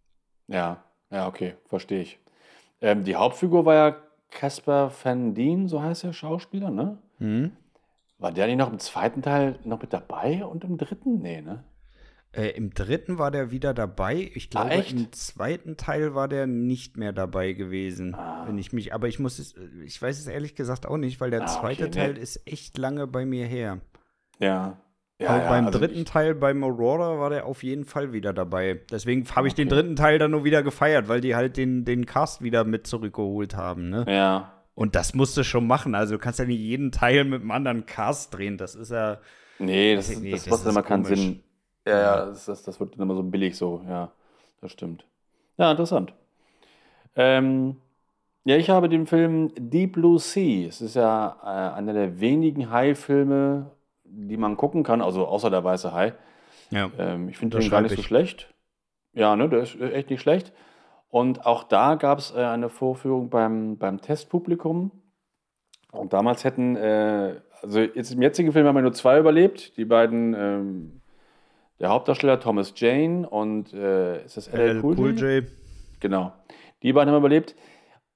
Ja, 0.47 0.83
ja, 1.11 1.27
okay, 1.27 1.55
verstehe 1.65 2.01
ich. 2.01 2.19
Ähm, 2.81 3.03
die 3.03 3.15
Hauptfigur 3.15 3.65
war 3.65 3.73
ja 3.73 3.95
Casper 4.29 4.91
Van 5.03 5.33
Dien, 5.33 5.67
so 5.67 5.81
heißt 5.81 6.03
der 6.03 6.13
Schauspieler, 6.13 6.69
ne? 6.69 6.97
Mhm. 7.19 7.51
War 8.23 8.31
der 8.31 8.47
nicht 8.47 8.55
noch 8.55 8.71
im 8.71 8.79
zweiten 8.79 9.21
Teil 9.21 9.59
noch 9.65 9.81
mit 9.81 9.91
dabei 9.91 10.45
und 10.45 10.63
im 10.63 10.77
dritten? 10.77 11.21
Nee, 11.21 11.41
ne? 11.41 11.65
Äh, 12.31 12.51
Im 12.51 12.73
dritten 12.73 13.17
war 13.17 13.31
der 13.31 13.51
wieder 13.51 13.73
dabei. 13.73 14.31
Ich 14.33 14.49
glaube, 14.49 14.71
ah, 14.71 14.75
im 14.75 15.11
zweiten 15.11 15.75
Teil 15.75 16.15
war 16.15 16.29
der 16.29 16.47
nicht 16.47 16.95
mehr 16.95 17.11
dabei 17.11 17.51
gewesen. 17.51 18.15
Ah. 18.15 18.45
Wenn 18.47 18.57
ich 18.57 18.71
mich, 18.71 18.93
aber 18.93 19.09
ich 19.09 19.19
muss 19.19 19.39
es, 19.39 19.55
ich 19.83 20.01
weiß 20.01 20.17
es 20.17 20.27
ehrlich 20.27 20.55
gesagt 20.55 20.85
auch 20.85 20.95
nicht, 20.95 21.19
weil 21.19 21.31
der 21.31 21.43
ah, 21.43 21.47
zweite 21.47 21.83
okay, 21.83 21.91
Teil 21.91 22.13
nee. 22.13 22.21
ist 22.21 22.47
echt 22.47 22.77
lange 22.77 23.07
bei 23.07 23.25
mir 23.25 23.45
her. 23.45 23.81
Ja. 24.39 24.77
Ja, 25.19 25.37
ja, 25.37 25.49
beim 25.49 25.65
also 25.65 25.79
dritten 25.79 25.99
ich, 25.99 26.05
Teil, 26.05 26.33
beim 26.33 26.63
Aurora, 26.63 27.19
war 27.19 27.29
der 27.29 27.45
auf 27.45 27.61
jeden 27.61 27.83
Fall 27.83 28.13
wieder 28.13 28.31
dabei. 28.31 28.79
Deswegen 28.89 29.27
habe 29.35 29.47
ich 29.47 29.53
okay. 29.53 29.65
den 29.65 29.69
dritten 29.69 29.95
Teil 29.97 30.17
dann 30.17 30.31
nur 30.31 30.45
wieder 30.45 30.63
gefeiert, 30.63 31.09
weil 31.09 31.19
die 31.19 31.35
halt 31.35 31.57
den, 31.57 31.83
den 31.83 32.05
Cast 32.05 32.41
wieder 32.41 32.63
mit 32.63 32.87
zurückgeholt 32.87 33.57
haben, 33.57 33.89
ne? 33.89 34.05
Ja. 34.07 34.62
Und 34.75 34.95
das 34.95 35.13
musst 35.13 35.37
du 35.37 35.43
schon 35.43 35.67
machen. 35.67 35.95
Also 35.95 36.15
du 36.15 36.19
kannst 36.19 36.39
ja 36.39 36.45
nicht 36.45 36.59
jeden 36.59 36.91
Teil 36.91 37.23
mit 37.25 37.41
einem 37.41 37.51
anderen 37.51 37.85
Cast 37.85 38.33
drehen. 38.33 38.57
Das 38.57 38.75
ist 38.75 38.91
ja. 38.91 39.19
Nee, 39.59 39.95
das, 39.95 40.09
nee, 40.17 40.31
das, 40.31 40.45
das 40.45 40.51
macht 40.51 40.67
immer 40.67 40.83
keinen 40.83 41.05
Sinn. 41.05 41.43
Ja, 41.85 41.99
ja, 41.99 42.25
das, 42.25 42.45
das, 42.45 42.63
das 42.63 42.79
wird 42.79 42.95
dann 42.95 43.01
immer 43.01 43.15
so 43.15 43.23
billig 43.23 43.55
so. 43.55 43.83
Ja, 43.87 44.11
das 44.61 44.71
stimmt. 44.71 45.05
Ja, 45.57 45.71
interessant. 45.71 46.13
Ähm, 47.15 47.77
ja, 48.45 48.57
ich 48.57 48.69
habe 48.69 48.89
den 48.89 49.05
Film 49.05 49.51
Deep 49.55 49.93
Blue 49.93 50.19
Sea. 50.19 50.67
Es 50.67 50.81
ist 50.81 50.95
ja 50.95 51.37
äh, 51.43 51.77
einer 51.77 51.93
der 51.93 52.19
wenigen 52.19 52.71
Hai-Filme, 52.71 53.71
die 54.03 54.37
man 54.37 54.57
gucken 54.57 54.83
kann, 54.83 55.01
also 55.01 55.27
außer 55.27 55.49
der 55.49 55.63
weiße 55.63 55.93
Hai. 55.93 56.13
Ja. 56.71 56.89
Ähm, 56.97 57.29
ich 57.29 57.37
finde 57.37 57.59
den 57.59 57.69
gar 57.69 57.81
nicht 57.81 57.95
so 57.95 58.01
schlecht. 58.01 58.53
Ja, 59.13 59.35
ne, 59.35 59.47
der 59.47 59.61
ist 59.61 59.79
echt 59.79 60.09
nicht 60.09 60.21
schlecht. 60.21 60.51
Und 61.13 61.45
auch 61.45 61.61
da 61.61 61.93
gab 61.93 62.17
es 62.17 62.31
äh, 62.31 62.39
eine 62.39 62.69
Vorführung 62.69 63.29
beim, 63.29 63.77
beim 63.77 64.01
Testpublikum. 64.01 64.89
Und 65.91 66.11
damals 66.11 66.43
hätten, 66.43 66.75
äh, 66.75 67.35
also 67.61 67.81
jetzt 67.81 68.13
im 68.13 68.21
jetzigen 68.23 68.51
Film 68.51 68.65
haben 68.65 68.73
wir 68.73 68.81
nur 68.81 68.93
zwei 68.93 69.19
überlebt. 69.19 69.77
Die 69.77 69.85
beiden, 69.85 70.33
ähm, 70.33 71.01
der 71.79 71.89
Hauptdarsteller 71.89 72.39
Thomas 72.39 72.73
Jane 72.75 73.29
und 73.29 73.73
äh, 73.73 74.25
ist 74.25 74.37
das 74.37 74.51
LL 74.51 74.81
Cool, 74.83 74.95
cool 74.97 75.11
J? 75.11 75.43
Genau. 75.99 76.33
Die 76.81 76.91
beiden 76.93 77.13
haben 77.13 77.19
überlebt. 77.19 77.53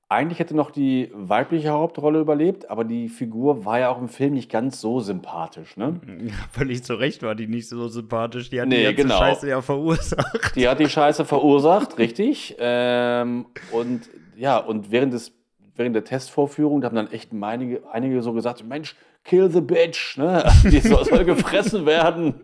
Eigentlich 0.09 0.39
hätte 0.39 0.55
noch 0.55 0.71
die 0.71 1.11
weibliche 1.13 1.71
Hauptrolle 1.71 2.21
überlebt, 2.21 2.69
aber 2.69 2.85
die 2.85 3.09
Figur 3.09 3.65
war 3.65 3.79
ja 3.79 3.89
auch 3.89 3.99
im 3.99 4.07
Film 4.07 4.35
nicht 4.35 4.49
ganz 4.49 4.79
so 4.79 5.01
sympathisch, 5.01 5.75
ne? 5.75 5.99
Ja, 6.27 6.33
völlig 6.49 6.83
zu 6.83 6.93
Recht 6.93 7.23
war 7.23 7.35
die 7.35 7.47
nicht 7.47 7.67
so 7.67 7.89
sympathisch. 7.89 8.49
Die 8.49 8.61
hat 8.61 8.69
nee, 8.69 8.87
die 8.87 8.95
genau. 8.95 9.17
Scheiße 9.17 9.49
ja 9.49 9.61
verursacht. 9.61 10.55
Die 10.55 10.69
hat 10.69 10.79
die 10.79 10.87
Scheiße 10.87 11.25
verursacht, 11.25 11.97
richtig. 11.97 12.55
Ähm, 12.57 13.47
und 13.73 14.09
ja, 14.37 14.57
und 14.57 14.91
während, 14.91 15.13
des, 15.13 15.33
während 15.75 15.93
der 15.93 16.05
Testvorführung, 16.05 16.79
da 16.79 16.87
haben 16.87 16.95
dann 16.95 17.11
echt 17.11 17.31
einige, 17.33 17.81
einige 17.91 18.21
so 18.21 18.31
gesagt: 18.31 18.63
Mensch, 18.65 18.95
kill 19.25 19.51
the 19.51 19.59
bitch, 19.59 20.17
ne? 20.17 20.49
Die 20.63 20.79
soll, 20.79 21.03
soll 21.03 21.25
gefressen 21.25 21.85
werden, 21.85 22.35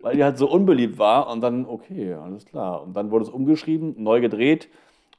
weil 0.00 0.16
die 0.16 0.24
halt 0.24 0.36
so 0.36 0.50
unbeliebt 0.50 0.98
war. 0.98 1.30
Und 1.30 1.42
dann, 1.42 1.64
okay, 1.64 2.12
alles 2.14 2.44
klar. 2.44 2.82
Und 2.82 2.94
dann 2.96 3.12
wurde 3.12 3.26
es 3.26 3.30
umgeschrieben, 3.30 3.94
neu 3.98 4.20
gedreht. 4.20 4.68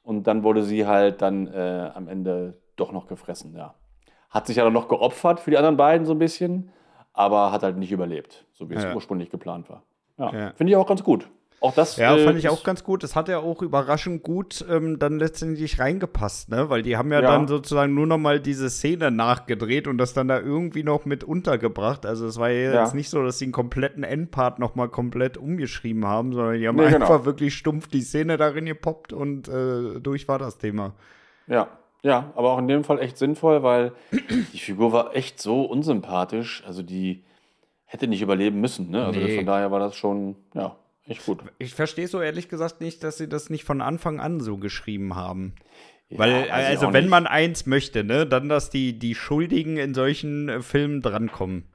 Und 0.06 0.28
dann 0.28 0.43
wurde 0.43 0.64
sie 0.64 0.86
halt 0.86 1.22
dann 1.22 1.47
äh, 1.47 1.91
am 1.93 2.08
Ende 2.08 2.60
doch 2.76 2.91
noch 2.91 3.08
gefressen, 3.08 3.56
ja. 3.56 3.74
Hat 4.30 4.47
sich 4.47 4.58
ja 4.58 4.64
dann 4.64 4.74
noch 4.74 4.88
geopfert 4.88 5.39
für 5.39 5.49
die 5.49 5.58
anderen 5.58 5.78
beiden 5.78 6.06
so 6.06 6.14
ein 6.14 6.20
bisschen, 6.20 6.70
aber 7.12 7.51
hat 7.51 7.64
halt 7.64 7.78
nicht 7.78 7.91
überlebt, 7.91 8.45
so 8.53 8.70
wie 8.70 8.76
es 8.76 8.84
ja. 8.84 8.93
ursprünglich 8.93 9.30
geplant 9.30 9.70
war. 9.70 9.84
Ja, 10.18 10.32
ja. 10.32 10.51
finde 10.56 10.72
ich 10.72 10.78
auch 10.78 10.88
ganz 10.88 11.03
gut. 11.03 11.28
Auch 11.62 11.74
das. 11.74 11.97
Ja, 11.97 12.16
äh, 12.16 12.24
fand 12.24 12.38
ich 12.38 12.49
auch 12.49 12.64
ganz 12.64 12.84
gut. 12.84 13.03
Das 13.03 13.16
hat 13.16 13.28
ja 13.30 13.39
auch 13.39 13.62
überraschend 13.62 14.24
gut 14.24 14.64
ähm, 14.70 14.99
dann 14.99 15.20
letztendlich 15.20 15.80
reingepasst, 15.80 16.49
ne? 16.49 16.70
Weil 16.70 16.82
die 16.82 16.97
haben 16.97 17.12
ja, 17.12 17.22
ja, 17.22 17.28
dann 17.32 17.47
sozusagen 17.47 17.93
nur 17.93 18.08
noch 18.08 18.18
mal 18.18 18.39
diese 18.39 18.70
Szene 18.70 19.10
nachgedreht 19.10 19.88
und 19.88 19.97
das 19.97 20.14
dann 20.14 20.28
da 20.28 20.39
irgendwie 20.39 20.84
noch 20.84 21.06
mit 21.06 21.24
untergebracht. 21.24 22.06
Also 22.06 22.28
es 22.28 22.38
war 22.38 22.49
ja, 22.49 22.74
ja. 22.74 22.84
jetzt 22.84 22.93
nicht 22.93 23.10
so, 23.10 23.24
dass 23.24 23.39
sie 23.39 23.45
einen 23.45 23.51
kompletten 23.51 24.03
Endpart 24.03 24.60
noch 24.60 24.76
mal 24.76 24.89
komplett 24.89 25.38
umgeschrieben 25.38 26.06
haben, 26.06 26.34
sondern 26.34 26.60
die 26.60 26.68
haben 26.68 26.76
nee, 26.76 26.86
einfach 26.86 27.08
genau. 27.08 27.26
wirklich 27.26 27.56
stumpf 27.56 27.88
die 27.88 28.01
Szene 28.01 28.38
darin 28.38 28.66
gepoppt 28.66 29.14
und 29.14 29.47
äh, 29.47 29.99
durch 29.99 30.28
war 30.28 30.39
das 30.39 30.58
Thema. 30.58 30.93
Ja, 31.47 31.70
ja, 32.06 32.32
aber 32.36 32.51
auch 32.51 32.60
in 32.60 32.68
dem 32.68 32.84
Fall 32.84 32.99
echt 32.99 33.18
sinnvoll, 33.18 33.64
weil 33.64 33.93
die 34.53 34.60
Figur 34.60 34.93
war 34.93 35.16
echt 35.16 35.41
so 35.41 35.64
unsympathisch. 35.64 36.64
Also 36.68 36.84
die 36.84 37.24
hätte 37.86 38.08
nicht 38.08 38.22
überleben 38.22 38.62
müssen, 38.62 38.91
ne? 38.91 39.06
Also 39.06 39.20
nee. 39.20 39.38
von 39.38 39.45
daher 39.47 39.72
war 39.72 39.80
das 39.80 39.95
schon, 39.95 40.36
ja, 40.53 40.76
Echt 41.08 41.26
gut. 41.26 41.43
Ich 41.60 41.76
verstehe 41.76 42.08
so 42.08 42.20
ehrlich 42.20 42.49
gesagt 42.49 42.82
nicht, 42.82 43.03
dass 43.03 43.18
sie 43.18 43.30
das 43.30 43.49
nicht 43.49 43.64
von 43.64 43.82
Anfang 43.82 44.20
an 44.20 44.39
so 44.39 44.58
geschrieben 44.58 45.16
haben. 45.16 45.53
Ja, 46.10 46.20
Weil, 46.20 46.51
also, 46.51 46.93
wenn 46.93 47.06
nicht. 47.06 47.12
man 47.12 47.28
eins 47.28 47.66
möchte, 47.66 48.03
ne, 48.03 48.26
dann, 48.26 48.49
dass 48.49 48.70
die, 48.70 48.97
die 48.97 49.16
Schuldigen 49.16 49.78
in 49.78 49.93
solchen 49.93 50.49
äh, 50.49 50.62
Filmen 50.62 51.01
drankommen. 51.01 51.66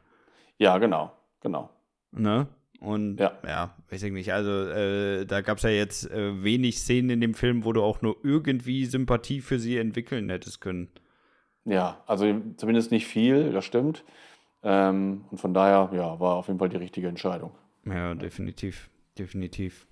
Ja, 0.58 0.78
genau, 0.78 1.12
genau. 1.40 1.70
Ne? 2.12 2.48
Und 2.80 3.18
ja, 3.18 3.38
ja 3.46 3.76
weiß 3.88 4.02
ich 4.04 4.12
nicht. 4.12 4.32
Also, 4.32 4.68
äh, 4.68 5.26
da 5.26 5.42
gab 5.42 5.58
es 5.58 5.64
ja 5.64 5.70
jetzt 5.70 6.10
äh, 6.10 6.42
wenig 6.42 6.78
Szenen 6.78 7.10
in 7.10 7.20
dem 7.20 7.34
Film, 7.34 7.64
wo 7.64 7.72
du 7.72 7.82
auch 7.82 8.02
nur 8.02 8.16
irgendwie 8.22 8.84
Sympathie 8.84 9.40
für 9.40 9.58
sie 9.58 9.78
entwickeln 9.78 10.28
hättest 10.28 10.60
können. 10.60 10.88
Ja, 11.64 12.02
also 12.06 12.40
zumindest 12.56 12.90
nicht 12.90 13.06
viel, 13.06 13.52
das 13.52 13.64
stimmt. 13.64 14.04
Ähm, 14.62 15.24
und 15.30 15.38
von 15.38 15.54
daher, 15.54 15.90
ja, 15.92 16.18
war 16.18 16.36
auf 16.36 16.48
jeden 16.48 16.58
Fall 16.58 16.68
die 16.68 16.76
richtige 16.76 17.08
Entscheidung. 17.08 17.52
Ja, 17.84 18.14
definitiv 18.14 18.90
definitiv. 19.20 19.86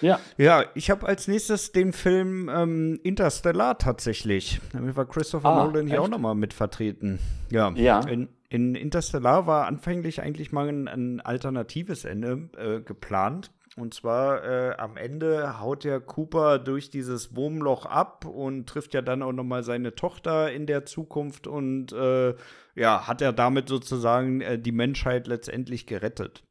Ja. 0.00 0.18
Ja, 0.36 0.64
ich 0.74 0.90
habe 0.90 1.06
als 1.06 1.28
nächstes 1.28 1.72
den 1.72 1.92
Film 1.92 2.50
ähm, 2.52 2.98
Interstellar 3.02 3.78
tatsächlich. 3.78 4.60
Damit 4.72 4.96
war 4.96 5.06
Christopher 5.06 5.48
ah, 5.48 5.64
Nolan 5.64 5.86
hier 5.86 5.94
echt? 5.94 6.02
auch 6.02 6.08
nochmal 6.08 6.34
mit 6.34 6.52
vertreten. 6.52 7.18
Ja. 7.50 7.70
ja. 7.76 8.00
In, 8.00 8.28
in, 8.48 8.74
Interstellar 8.74 9.46
war 9.46 9.66
anfänglich 9.66 10.20
eigentlich 10.20 10.50
mal 10.52 10.68
ein, 10.68 10.88
ein 10.88 11.20
alternatives 11.20 12.04
Ende 12.04 12.48
äh, 12.56 12.80
geplant. 12.80 13.52
Und 13.76 13.94
zwar 13.94 14.44
äh, 14.44 14.74
am 14.76 14.98
Ende 14.98 15.60
haut 15.60 15.84
der 15.84 15.98
Cooper 16.00 16.58
durch 16.58 16.90
dieses 16.90 17.34
Wurmloch 17.34 17.86
ab 17.86 18.26
und 18.26 18.68
trifft 18.68 18.92
ja 18.92 19.00
dann 19.00 19.22
auch 19.22 19.32
nochmal 19.32 19.62
seine 19.62 19.94
Tochter 19.94 20.52
in 20.52 20.66
der 20.66 20.84
Zukunft 20.84 21.46
und 21.46 21.92
äh, 21.92 22.34
ja, 22.74 23.06
hat 23.06 23.22
er 23.22 23.32
damit 23.32 23.68
sozusagen 23.70 24.42
äh, 24.42 24.58
die 24.58 24.72
Menschheit 24.72 25.26
letztendlich 25.26 25.86
gerettet. 25.86 26.42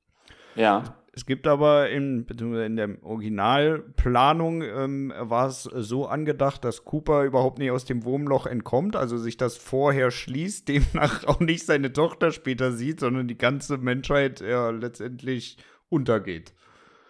Ja. 0.56 0.96
Es 1.14 1.26
gibt 1.26 1.46
aber 1.46 1.90
in, 1.90 2.26
in 2.26 2.76
der 2.78 2.90
Originalplanung 3.04 4.62
ähm, 4.62 5.14
war 5.18 5.48
es 5.48 5.64
so 5.64 6.06
angedacht, 6.08 6.64
dass 6.64 6.86
Cooper 6.86 7.24
überhaupt 7.26 7.60
nicht 7.60 7.72
aus 7.72 7.84
dem 7.86 8.06
Wurmloch 8.06 8.46
entkommt, 8.46 8.96
also 8.96 9.18
sich 9.18 9.36
das 9.38 9.58
vorher 9.58 10.12
schließt, 10.12 10.68
demnach 10.70 11.26
auch 11.26 11.40
nicht 11.40 11.66
seine 11.66 11.92
Tochter 11.92 12.32
später 12.32 12.72
sieht, 12.72 13.00
sondern 13.02 13.28
die 13.28 13.38
ganze 13.38 13.78
Menschheit 13.78 14.40
ja, 14.42 14.70
letztendlich 14.70 15.58
untergeht. 15.90 16.54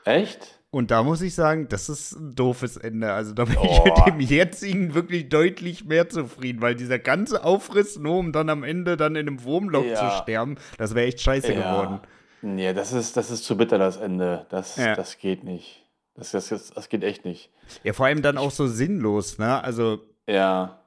Echt? 0.06 0.60
Und 0.72 0.90
da 0.90 1.04
muss 1.04 1.22
ich 1.22 1.36
sagen, 1.36 1.68
das 1.68 1.90
ist 1.90 2.14
ein 2.14 2.34
doofes 2.34 2.78
Ende. 2.78 3.12
Also 3.12 3.34
da 3.34 3.44
bin 3.46 3.58
Oh. 3.60 3.66
ich 3.66 3.84
mit 4.06 4.08
dem 4.08 4.20
jetzigen 4.22 4.94
wirklich 4.96 5.30
deutlich 5.30 5.86
mehr 5.86 6.10
zufrieden, 6.10 6.62
weil 6.62 6.76
dieser 6.76 6.98
ganze 6.98 7.44
Aufriss, 7.44 8.00
nur 8.00 8.18
um 8.18 8.32
dann 8.32 8.50
am 8.50 8.64
Ende 8.64 8.96
dann 8.98 9.16
in 9.16 9.28
einem 9.28 9.44
Wurmloch 9.44 9.84
Ja. 9.86 9.96
zu 9.96 10.24
sterben, 10.24 10.56
das 10.78 10.96
wäre 10.96 11.08
echt 11.08 11.22
scheiße 11.22 11.54
geworden. 11.54 12.00
Nee, 12.42 12.74
das 12.74 12.92
ist, 12.94 13.16
das 13.18 13.30
ist 13.32 13.44
zu 13.44 13.56
bitter, 13.58 13.78
das 13.78 13.98
Ende. 13.98 14.46
Das, 14.50 14.76
Ja. 14.78 14.96
das 14.96 15.18
geht 15.18 15.44
nicht. 15.44 15.86
Das, 16.16 16.32
das, 16.32 16.50
das, 16.50 16.90
geht 16.90 17.04
echt 17.04 17.24
nicht. 17.26 17.50
Ja, 17.84 17.94
vor 17.94 18.06
allem 18.06 18.22
dann 18.22 18.38
auch 18.38 18.52
so 18.52 18.68
sinnlos, 18.68 19.38
ne? 19.38 19.64
Also, 19.64 20.00
Ja. 20.28 20.82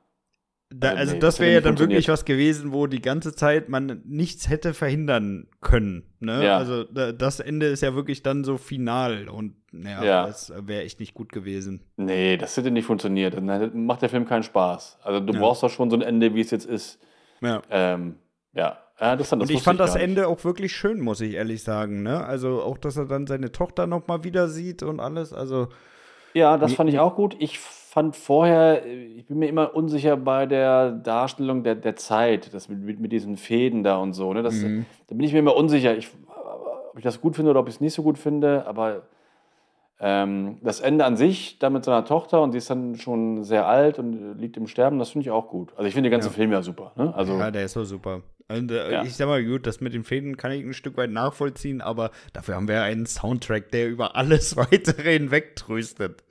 da, 0.71 0.89
Also 0.91 0.99
also 1.01 1.13
nee, 1.15 1.19
das 1.21 1.41
wäre 1.41 1.53
ja 1.55 1.61
dann 1.61 1.79
wirklich 1.79 2.09
was 2.09 2.25
gewesen, 2.25 2.73
wo 2.73 2.87
die 2.87 3.01
ganze 3.01 3.35
Zeit 3.35 3.69
man 3.69 4.03
nichts 4.05 4.49
hätte 4.51 4.75
verhindern 4.75 5.47
können. 5.61 6.13
Ne? 6.21 6.45
Ja. 6.45 6.59
Also 6.59 6.85
da, 6.85 7.13
das 7.13 7.41
Ende 7.41 7.67
ist 7.67 7.83
ja 7.83 7.95
wirklich 7.95 8.23
dann 8.23 8.45
so 8.45 8.59
final 8.59 9.29
und 9.29 9.57
ja, 9.73 10.05
Ja. 10.05 10.27
das 10.27 10.53
wäre 10.57 10.83
echt 10.83 11.01
nicht 11.01 11.15
gut 11.15 11.33
gewesen. 11.33 11.81
Nee, 11.97 12.37
das 12.37 12.57
hätte 12.57 12.71
nicht 12.71 12.85
funktioniert. 12.87 13.35
Dann 13.35 13.87
macht 13.87 14.03
der 14.03 14.09
Film 14.11 14.27
keinen 14.27 14.43
Spaß. 14.43 14.99
Also 15.03 15.21
du 15.21 15.33
Ja. 15.33 15.41
brauchst 15.41 15.63
doch 15.63 15.71
schon 15.71 15.89
so 15.91 15.97
ein 15.97 16.03
Ende, 16.03 16.35
wie 16.35 16.41
es 16.43 16.51
jetzt 16.51 16.67
ist. 16.67 16.99
Ja. 17.41 17.63
Ähm, 17.71 18.17
ja. 18.53 18.79
Ja, 19.01 19.13
interessant. 19.13 19.43
Das 19.43 19.51
und 19.51 19.57
ich 19.57 19.63
fand 19.63 19.81
das 19.81 19.91
gar 19.95 19.95
nicht. 19.97 20.05
Ende 20.09 20.29
auch 20.29 20.45
wirklich 20.45 20.73
schön, 20.75 21.01
muss 21.01 21.21
ich 21.21 21.35
ehrlich 21.35 21.63
sagen. 21.63 22.03
Ne? 22.03 22.25
Also 22.25 22.63
auch, 22.63 22.79
dass 22.79 22.97
er 22.97 23.07
dann 23.07 23.27
seine 23.27 23.53
Tochter 23.53 23.87
noch 23.87 24.07
mal 24.07 24.25
wieder 24.25 24.49
sieht 24.49 24.83
und 24.83 25.01
alles. 25.01 25.33
Also 25.33 25.69
Ja, 26.33 26.57
das 26.59 26.75
fand 26.75 26.91
ich 26.91 26.99
auch 26.99 27.17
gut. 27.17 27.37
Ich 27.39 27.59
fand 27.59 28.17
vorher, 28.17 28.85
äh, 28.85 29.05
ich 29.05 29.27
bin 29.27 29.39
mir 29.39 29.49
immer 29.49 29.75
unsicher 29.75 30.17
bei 30.17 30.47
der 30.47 30.91
Darstellung 30.91 31.63
der, 31.63 31.77
der 31.77 31.97
Zeit, 31.97 32.53
das 32.53 32.69
mit, 32.69 32.81
mit, 32.81 33.01
mit 33.01 33.13
diesen 33.13 33.37
Fäden 33.37 33.85
da 33.85 33.99
und 33.99 34.15
so. 34.15 34.33
Ne? 34.33 34.43
Das, 34.43 34.55
Mhm. 34.55 34.87
Da 35.09 35.15
bin 35.15 35.25
ich 35.25 35.33
mir 35.33 35.39
immer 35.41 35.57
unsicher, 35.57 35.97
ich, 35.97 36.09
ob 36.91 36.99
ich 36.99 37.05
das 37.05 37.21
gut 37.21 37.37
finde 37.37 37.51
oder 37.53 37.61
ob 37.61 37.69
ich 37.69 37.75
es 37.75 37.81
nicht 37.81 37.95
so 37.95 38.03
gut 38.03 38.19
finde. 38.19 38.67
Aber 38.67 39.03
ähm, 40.01 40.59
das 40.63 40.81
Ende 40.81 41.05
an 41.05 41.17
sich, 41.17 41.59
da 41.59 41.71
mit 41.71 41.85
seiner 41.85 42.05
Tochter 42.05 42.43
und 42.43 42.53
die 42.53 42.59
ist 42.59 42.69
dann 42.71 42.97
schon 42.97 43.45
sehr 43.45 43.67
alt 43.67 43.99
und 43.99 44.39
liegt 44.39 44.57
im 44.57 44.67
Sterben, 44.67 44.99
das 44.99 45.11
finde 45.11 45.27
ich 45.27 45.31
auch 45.31 45.49
gut. 45.49 45.73
Also 45.77 45.87
ich 45.87 45.95
finde 45.95 46.09
den 46.09 46.13
ganzen 46.13 46.31
Ja. 46.31 46.35
Film 46.35 46.53
ja 46.53 46.63
super. 46.63 46.93
Ne? 46.97 47.15
Also, 47.15 47.37
ja, 47.39 47.51
der 47.51 47.65
ist 47.65 47.73
so 47.73 47.85
super. 47.85 48.23
Und, 48.49 48.71
äh, 48.71 48.93
Ja. 48.93 49.03
Ich 49.05 49.15
sag 49.17 49.27
mal, 49.29 49.43
gut, 49.45 49.67
das 49.67 49.81
mit 49.81 49.95
den 49.95 50.05
Fäden 50.05 50.37
kann 50.37 50.53
ich 50.53 50.63
ein 50.65 50.75
Stück 50.75 50.97
weit 50.97 51.11
nachvollziehen, 51.11 51.81
aber 51.81 52.11
dafür 52.33 52.57
haben 52.57 52.69
wir 52.69 52.83
einen 52.83 53.07
Soundtrack, 53.07 53.71
der 53.71 53.89
über 53.89 54.17
alles 54.17 54.57
weitere 54.57 55.13
hinweg 55.15 55.57
tröstet. 55.57 56.25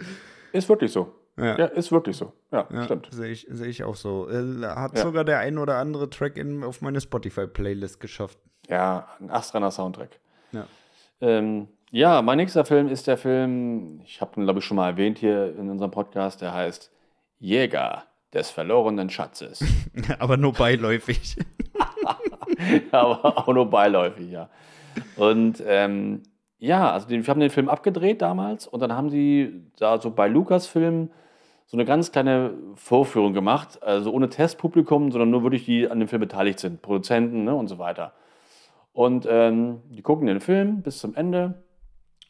ist 0.52 0.70
wirklich 0.70 0.92
so. 0.92 1.14
Ja. 1.36 1.58
Ja, 1.58 1.66
ist 1.66 1.92
wirklich 1.92 2.16
so. 2.16 2.32
Ja, 2.52 2.68
Ja, 2.72 2.84
stimmt. 2.84 3.08
Sehe 3.12 3.32
ich, 3.32 3.48
seh 3.50 3.66
ich 3.66 3.84
auch 3.84 3.96
so. 3.96 4.30
Äh, 4.30 4.62
hat 4.68 4.96
Ja. 4.96 5.02
sogar 5.04 5.24
der 5.24 5.40
ein 5.40 5.58
oder 5.58 5.78
andere 5.78 6.08
Track 6.12 6.38
in, 6.38 6.64
auf 6.64 6.82
meine 6.82 7.02
Spotify-Playlist 7.02 8.00
geschafft. 8.00 8.38
Ja, 8.70 9.08
ein 9.20 9.32
astreiner 9.32 9.72
Soundtrack. 9.72 10.20
Ja. 10.52 10.68
Ähm, 11.22 11.68
ja, 11.94 12.24
mein 12.24 12.38
nächster 12.38 12.66
Film 12.66 12.88
ist 12.88 13.06
der 13.06 13.18
Film, 13.18 14.02
ich 14.04 14.20
habe 14.20 14.42
ihn, 14.42 14.46
glaube 14.46 14.58
ich, 14.60 14.66
schon 14.66 14.78
mal 14.78 14.90
erwähnt 14.90 15.20
hier 15.20 15.56
in 15.56 15.70
unserem 15.70 15.92
Podcast, 15.92 16.42
der 16.42 16.52
heißt 16.52 16.92
Jäger 17.38 18.06
des 18.34 18.50
verlorenen 18.50 19.12
Schatzes. 19.12 19.64
Aber 20.20 20.36
nur 20.36 20.54
beiläufig. 20.54 21.38
Aber 22.92 23.38
auch 23.38 23.48
nur 23.54 23.70
beiläufig, 23.70 24.32
ja. 24.32 24.50
Und 25.18 25.64
ähm, 25.68 26.24
ja, 26.58 26.92
also 26.92 27.08
den, 27.08 27.28
wir 27.28 27.30
haben 27.30 27.40
den 27.40 27.52
Film 27.52 27.70
abgedreht 27.70 28.24
damals 28.24 28.66
und 28.66 28.80
dann 28.80 28.94
haben 28.94 29.12
sie 29.12 29.62
da 29.78 30.02
so 30.02 30.10
bei 30.10 30.28
Lucasfilm 30.28 31.12
so 31.68 31.78
eine 31.78 31.86
ganz 31.86 32.12
kleine 32.12 32.56
Vorführung 32.74 33.34
gemacht, 33.34 33.84
also 33.84 34.12
ohne 34.12 34.30
Testpublikum, 34.30 35.12
sondern 35.12 35.30
nur 35.30 35.44
wirklich 35.44 35.66
die 35.66 35.88
an 35.88 36.00
dem 36.00 36.08
Film 36.08 36.22
beteiligt 36.22 36.58
sind, 36.58 36.82
Produzenten 36.82 37.44
ne, 37.44 37.54
und 37.54 37.68
so 37.68 37.78
weiter. 37.78 38.14
Und 38.94 39.28
ähm, 39.30 39.82
die 39.92 40.02
gucken 40.02 40.26
den 40.26 40.40
Film 40.40 40.82
bis 40.82 40.98
zum 40.98 41.14
Ende 41.14 41.62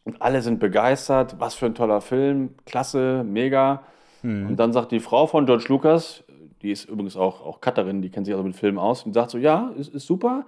und 0.03 0.21
alle 0.21 0.41
sind 0.41 0.59
begeistert, 0.59 1.35
was 1.39 1.55
für 1.55 1.67
ein 1.67 1.75
toller 1.75 2.01
Film, 2.01 2.55
klasse, 2.65 3.23
mega. 3.25 3.83
Und 4.23 4.55
dann 4.55 4.71
sagt 4.71 4.91
die 4.91 5.01
Frau 5.01 5.27
von 5.27 5.45
George 5.45 5.65
Lucas, 5.67 6.23
die 6.61 6.71
ist 6.71 6.85
übrigens 6.85 7.17
auch, 7.17 7.45
auch 7.45 7.59
Cutterin, 7.59 8.01
die 8.01 8.09
kennt 8.09 8.25
sich 8.25 8.33
also 8.33 8.45
mit 8.45 8.55
Filmen 8.55 8.79
aus, 8.79 9.03
und 9.03 9.13
sagt 9.13 9.31
so, 9.31 9.37
ja, 9.37 9.71
ist, 9.77 9.93
ist 9.93 10.07
super, 10.07 10.45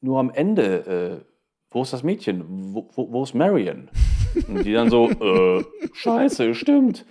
nur 0.00 0.18
am 0.18 0.30
Ende, 0.30 1.20
äh, 1.22 1.24
wo 1.70 1.82
ist 1.82 1.92
das 1.92 2.02
Mädchen? 2.02 2.44
Wo, 2.74 2.88
wo, 2.94 3.12
wo 3.12 3.22
ist 3.22 3.34
Marion? 3.34 3.90
Und 4.48 4.64
die 4.64 4.72
dann 4.72 4.88
so, 4.90 5.10
äh, 5.20 5.64
scheiße, 5.92 6.54
stimmt. 6.54 7.04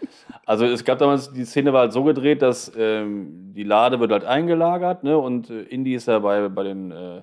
Also 0.46 0.66
es 0.66 0.84
gab 0.84 0.98
damals, 0.98 1.32
die 1.32 1.46
Szene 1.46 1.74
war 1.74 1.82
halt 1.82 1.94
so 1.94 2.04
gedreht, 2.04 2.42
dass 2.42 2.72
ähm, 2.76 3.54
die 3.54 3.64
Lade 3.64 4.00
wird 4.00 4.12
halt 4.12 4.26
eingelagert, 4.26 5.04
ne, 5.04 5.18
und 5.18 5.50
äh, 5.52 5.62
Indy 5.62 5.94
ist 5.94 6.08
ja 6.08 6.20
bei, 6.20 6.50
bei 6.50 6.64
den, 6.64 6.92
äh, 6.92 7.22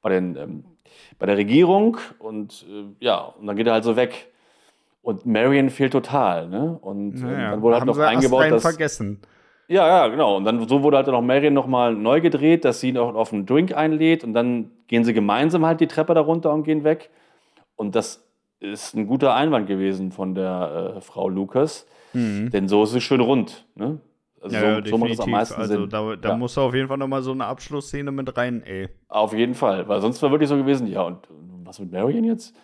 bei 0.00 0.08
den, 0.08 0.36
ähm, 0.36 0.64
bei 1.18 1.26
der 1.26 1.36
Regierung 1.36 1.96
und 2.18 2.64
äh, 2.68 3.04
ja, 3.04 3.18
und 3.20 3.46
dann 3.46 3.56
geht 3.56 3.66
er 3.66 3.74
halt 3.74 3.84
so 3.84 3.96
weg. 3.96 4.28
Und 5.02 5.26
Marion 5.26 5.68
fehlt 5.70 5.92
total, 5.92 6.48
ne? 6.48 6.78
Und 6.80 7.16
ähm, 7.16 7.22
Naja, 7.22 7.50
dann 7.52 7.62
wurde 7.62 7.76
halt 7.76 7.86
noch 7.86 7.94
sie 7.94 8.06
eingebaut, 8.06 8.50
dass. 8.50 8.62
vergessen. 8.62 9.20
Ja, 9.68 9.86
ja, 9.88 10.08
genau. 10.08 10.36
Und 10.36 10.44
dann 10.44 10.68
so 10.68 10.82
wurde 10.82 10.98
halt 10.98 11.06
noch 11.08 11.22
Marion 11.22 11.54
nochmal 11.54 11.94
neu 11.94 12.20
gedreht, 12.20 12.64
dass 12.64 12.80
sie 12.80 12.90
ihn 12.90 12.98
auch 12.98 13.14
auf 13.14 13.32
einen 13.32 13.46
Drink 13.46 13.74
einlädt 13.74 14.22
und 14.22 14.32
dann 14.34 14.70
gehen 14.86 15.02
sie 15.04 15.12
gemeinsam 15.12 15.64
halt 15.66 15.80
die 15.80 15.86
Treppe 15.88 16.14
darunter 16.14 16.52
und 16.52 16.62
gehen 16.64 16.84
weg. 16.84 17.10
Und 17.74 17.96
das 17.96 18.24
ist 18.60 18.94
ein 18.94 19.06
guter 19.08 19.34
Einwand 19.34 19.66
gewesen 19.66 20.12
von 20.12 20.34
der 20.36 20.94
äh, 20.96 21.00
Frau 21.00 21.28
Lucas, 21.28 21.86
denn 22.14 22.68
so 22.68 22.84
ist 22.84 22.94
es 22.94 23.02
schön 23.02 23.20
rund. 23.20 23.64
Ne? 23.74 23.98
Also. 24.42 24.56
Ja, 24.56 24.82
so, 24.82 24.90
so 24.90 24.98
macht 24.98 25.10
es 25.12 25.20
am 25.20 25.30
meisten 25.30 25.60
also 25.60 25.74
Sinn. 25.74 25.88
da, 25.88 26.16
da 26.16 26.28
Ja. 26.30 26.36
muss 26.36 26.58
auf 26.58 26.74
jeden 26.74 26.88
Fall 26.88 26.98
noch 26.98 27.06
mal 27.08 27.22
so 27.22 27.30
eine 27.32 27.44
Abschlussszene 27.46 28.10
mit 28.10 28.36
rein, 28.36 28.62
ey. 28.64 28.88
Auf 29.08 29.32
jeden 29.32 29.54
Fall, 29.54 29.86
weil 29.88 30.00
sonst 30.00 30.20
war 30.22 30.30
wirklich 30.30 30.48
so 30.48 30.56
gewesen, 30.56 30.86
ja, 30.88 31.02
und 31.02 31.18
was 31.64 31.78
mit 31.78 31.92
Marion 31.92 32.24
jetzt? 32.24 32.54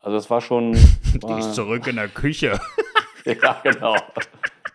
Also 0.00 0.16
das 0.16 0.28
war 0.30 0.40
schon. 0.40 0.72
Die 1.14 1.22
War, 1.22 1.38
ist 1.38 1.54
zurück 1.54 1.86
in 1.86 1.96
der 1.96 2.08
Küche. 2.08 2.60
ja, 3.24 3.56
genau. 3.62 3.96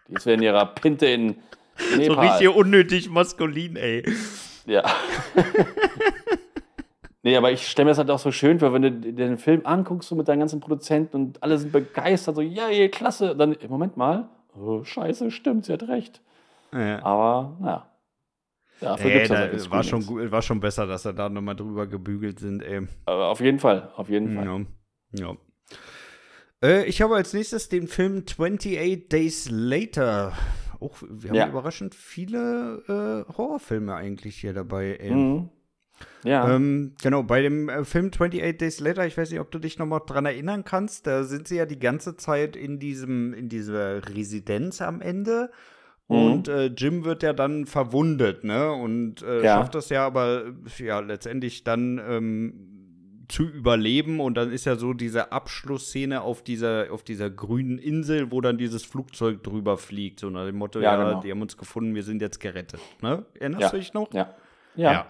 Die 0.08 0.14
ist 0.16 0.26
in 0.26 0.42
ihrer 0.42 0.66
Pinte 0.66 1.06
in 1.06 1.36
so 1.78 1.98
Nepal. 1.98 2.28
richtig 2.28 2.50
unnötig 2.56 3.10
maskulin, 3.10 3.76
ey. 3.76 4.04
Ja. 4.66 4.84
nee, 7.24 7.36
aber 7.38 7.52
ich 7.52 7.68
stelle 7.68 7.86
mir 7.86 7.92
das 7.92 7.98
halt 8.00 8.10
auch 8.10 8.20
so 8.20 8.32
schön 8.32 8.60
vor, 8.60 8.74
wenn 8.74 8.82
du 8.82 8.92
dir 8.92 9.14
den 9.14 9.38
Film 9.38 9.62
anguckst, 9.64 10.10
so 10.10 10.16
mit 10.16 10.28
deinen 10.28 10.40
ganzen 10.40 10.60
Produzenten 10.60 11.16
und 11.16 11.44
alle 11.44 11.58
sind 11.58 11.72
begeistert, 11.72 12.36
so, 12.36 12.42
ja, 12.42 12.70
yeah, 12.70 12.88
klasse. 12.88 13.36
Dann, 13.36 13.56
Moment 13.70 13.96
mal, 13.98 14.30
oh, 14.60 14.84
scheiße, 14.84 15.30
stimmt, 15.32 15.66
sie 15.66 15.74
hat 15.74 15.84
recht. 15.88 16.22
Ja. 16.74 17.04
Aber, 17.04 17.58
naja. 17.62 17.94
Dafür 18.80 19.20
das 19.20 19.28
da, 19.30 19.36
halt 19.38 19.72
war, 19.72 19.84
schon, 19.84 20.06
gut- 20.06 20.32
war 20.32 20.42
schon 20.44 20.60
besser, 20.60 20.86
dass 20.86 21.04
er 21.06 21.14
da 21.14 21.30
nochmal 21.30 21.56
drüber 21.56 21.88
gebügelt 21.88 22.40
sind, 22.40 22.62
ey. 22.62 22.88
Aber 23.06 23.28
auf 23.30 23.40
jeden 23.40 23.58
Fall, 23.60 23.92
auf 23.96 24.08
jeden 24.10 24.36
Fall. 24.36 24.46
Ja. 25.14 25.28
ja. 25.32 25.38
Äh, 26.64 26.86
ich 26.86 27.02
habe 27.02 27.16
als 27.16 27.34
nächstes 27.34 27.70
den 27.70 27.88
Film 27.88 28.24
28 28.28 29.10
Days 29.10 29.50
Later. 29.50 30.34
Auch, 30.80 30.96
wir 31.10 31.30
haben 31.32 31.36
Ja. 31.38 31.48
überraschend 31.50 31.96
viele 31.96 33.26
äh, 33.28 33.34
Horrorfilme 33.36 33.96
eigentlich 33.96 34.36
hier 34.38 34.54
dabei, 34.54 34.96
ey. 35.00 35.12
Mhm. 35.12 35.50
Ja. 36.24 36.54
Ähm, 36.54 36.94
genau, 37.02 37.24
bei 37.24 37.42
dem 37.42 37.70
äh, 37.70 37.84
Film 37.84 38.12
28 38.14 38.58
Days 38.60 38.80
Later, 38.80 39.08
ich 39.08 39.18
weiß 39.18 39.32
nicht, 39.32 39.40
ob 39.40 39.50
du 39.50 39.58
dich 39.58 39.80
noch 39.80 39.88
mal 39.88 40.02
dran 40.02 40.28
erinnern 40.28 40.64
kannst, 40.64 41.08
da 41.08 41.24
sind 41.24 41.48
sie 41.48 41.56
ja 41.56 41.66
die 41.66 41.80
ganze 41.80 42.16
Zeit 42.16 42.56
in 42.56 42.78
diesem, 42.78 43.34
in 43.34 43.50
dieser 43.50 44.08
Residenz 44.08 44.82
am 44.82 45.02
Ende. 45.02 45.50
Mhm. 46.10 46.16
Und 46.16 46.48
äh, 46.48 46.68
Jim 46.68 47.04
wird 47.04 47.24
ja 47.24 47.34
dann 47.34 47.66
verwundet, 47.66 48.44
ne? 48.44 48.72
Und 48.72 49.22
äh, 49.22 49.44
Ja. 49.44 49.58
schafft 49.58 49.76
das 49.76 49.90
ja 49.90 50.06
aber 50.06 50.44
ja 50.78 51.00
letztendlich 51.00 51.64
dann 51.64 52.00
ähm, 52.08 52.54
zu 53.28 53.44
überleben. 53.44 54.20
Und 54.22 54.36
dann 54.36 54.52
ist 54.52 54.66
ja 54.66 54.76
so 54.78 54.94
diese 54.94 55.32
Abschlussszene 55.34 56.22
auf 56.22 56.44
dieser, 56.44 56.88
auf 56.92 57.04
dieser 57.04 57.30
grünen 57.30 57.78
Insel, 57.78 58.32
wo 58.32 58.40
dann 58.40 58.58
dieses 58.58 58.86
Flugzeug 58.86 59.44
drüber 59.44 59.78
fliegt. 59.78 60.22
So 60.22 60.30
nach 60.30 60.46
dem 60.46 60.56
Motto, 60.56 60.80
ja, 60.80 60.98
Ja, 60.98 61.04
genau. 61.10 61.22
die 61.22 61.32
haben 61.32 61.42
uns 61.42 61.58
gefunden, 61.58 61.94
wir 61.94 62.04
sind 62.04 62.22
jetzt 62.22 62.40
gerettet. 62.40 62.80
Ne? 63.02 63.26
Erinnerst 63.38 63.62
ja. 63.64 63.70
du 63.72 63.78
dich 63.78 63.94
noch? 63.94 64.14
Ja. 64.14 64.34
Ja. 64.76 65.08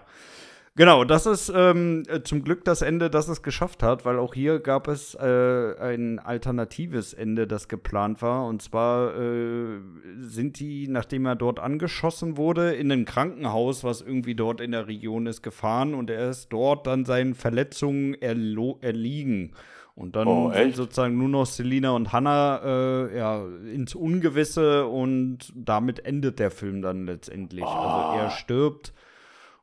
Genau, 0.78 1.02
das 1.02 1.26
ist 1.26 1.52
ähm, 1.52 2.04
äh, 2.06 2.22
zum 2.22 2.44
Glück 2.44 2.64
das 2.64 2.82
Ende, 2.82 3.10
das 3.10 3.26
es 3.26 3.42
geschafft 3.42 3.82
hat, 3.82 4.04
weil 4.04 4.16
auch 4.16 4.32
hier 4.32 4.60
gab 4.60 4.86
es 4.86 5.12
äh, 5.16 5.74
ein 5.80 6.20
alternatives 6.20 7.14
Ende, 7.14 7.48
das 7.48 7.66
geplant 7.66 8.22
war. 8.22 8.46
Und 8.46 8.62
zwar 8.62 9.12
äh, 9.18 9.80
sind 10.20 10.60
die, 10.60 10.86
nachdem 10.86 11.26
er 11.26 11.34
dort 11.34 11.58
angeschossen 11.58 12.36
wurde, 12.36 12.74
in 12.74 12.92
ein 12.92 13.06
Krankenhaus, 13.06 13.82
was 13.82 14.02
irgendwie 14.02 14.36
dort 14.36 14.60
in 14.60 14.70
der 14.70 14.86
Region 14.86 15.26
ist, 15.26 15.42
gefahren 15.42 15.94
und 15.94 16.10
er 16.10 16.30
ist 16.30 16.50
dort 16.50 16.86
dann 16.86 17.04
seinen 17.04 17.34
Verletzungen 17.34 18.14
erliegen. 18.14 19.54
Und 19.96 20.14
dann 20.14 20.28
Oh, 20.28 20.52
sind 20.52 20.76
sozusagen 20.76 21.18
nur 21.18 21.28
noch 21.28 21.46
Selina 21.46 21.90
und 21.90 22.12
Hannah 22.12 22.60
äh, 22.62 23.18
ja, 23.18 23.44
ins 23.74 23.96
Ungewisse 23.96 24.86
und 24.86 25.52
damit 25.56 26.06
endet 26.06 26.38
der 26.38 26.52
Film 26.52 26.82
dann 26.82 27.04
letztendlich. 27.04 27.64
Also 27.64 28.16
er 28.16 28.30
stirbt 28.30 28.92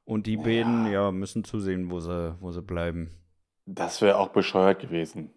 und 0.06 0.28
die 0.28 0.38
beiden 0.38 0.90
ja, 0.92 1.12
müssen 1.12 1.44
zusehen, 1.44 1.92
wo 1.92 2.00
sie, 2.00 2.36
wo 2.40 2.52
sie 2.52 2.62
bleiben. 2.62 3.10
Das 3.66 4.02
wäre 4.02 4.18
auch 4.18 4.30
bescheuert 4.30 4.80
gewesen. 4.80 5.32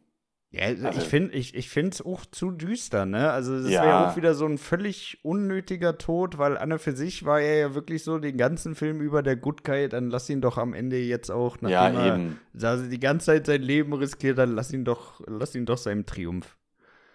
Ja, 0.51 0.63
also 0.63 0.87
Also- 0.87 1.01
ich 1.01 1.07
finde 1.07 1.35
ich, 1.35 1.55
ich 1.55 1.75
es 1.77 2.01
auch 2.01 2.25
zu 2.25 2.51
düster, 2.51 3.05
ne? 3.05 3.31
Also 3.31 3.55
es 3.57 3.71
Ja. 3.71 3.83
wäre 3.83 4.07
auch 4.09 4.17
wieder 4.17 4.35
so 4.35 4.47
ein 4.47 4.57
völlig 4.57 5.19
unnötiger 5.23 5.99
Tod, 5.99 6.39
weil 6.39 6.57
an 6.57 6.73
und 6.73 6.79
für 6.79 6.93
sich 6.93 7.27
war 7.27 7.39
er 7.41 7.59
ja 7.59 7.75
wirklich 7.75 8.03
so 8.03 8.19
den 8.19 8.39
ganzen 8.39 8.75
Film 8.75 9.03
über 9.03 9.23
der 9.23 9.37
Good 9.37 9.63
Guy, 9.63 9.91
dann 9.91 10.09
lass 10.11 10.31
ihn 10.31 10.41
doch 10.41 10.57
am 10.57 10.73
Ende 10.73 10.99
jetzt 10.99 11.31
auch, 11.31 11.59
Ja, 11.61 11.91
nachdem 11.91 11.99
er 12.01 12.15
eben. 12.15 12.41
da 12.55 12.79
sie 12.79 12.89
die 12.89 13.01
ganze 13.01 13.27
Zeit 13.27 13.45
sein 13.47 13.61
Leben 13.61 13.93
riskiert, 13.93 14.39
dann 14.39 14.55
lass 14.55 14.73
ihn 14.73 14.87
doch, 14.87 15.21
lass 15.27 15.55
ihn 15.55 15.67
doch 15.67 15.77
seinem 15.79 16.07
Triumph. 16.07 16.57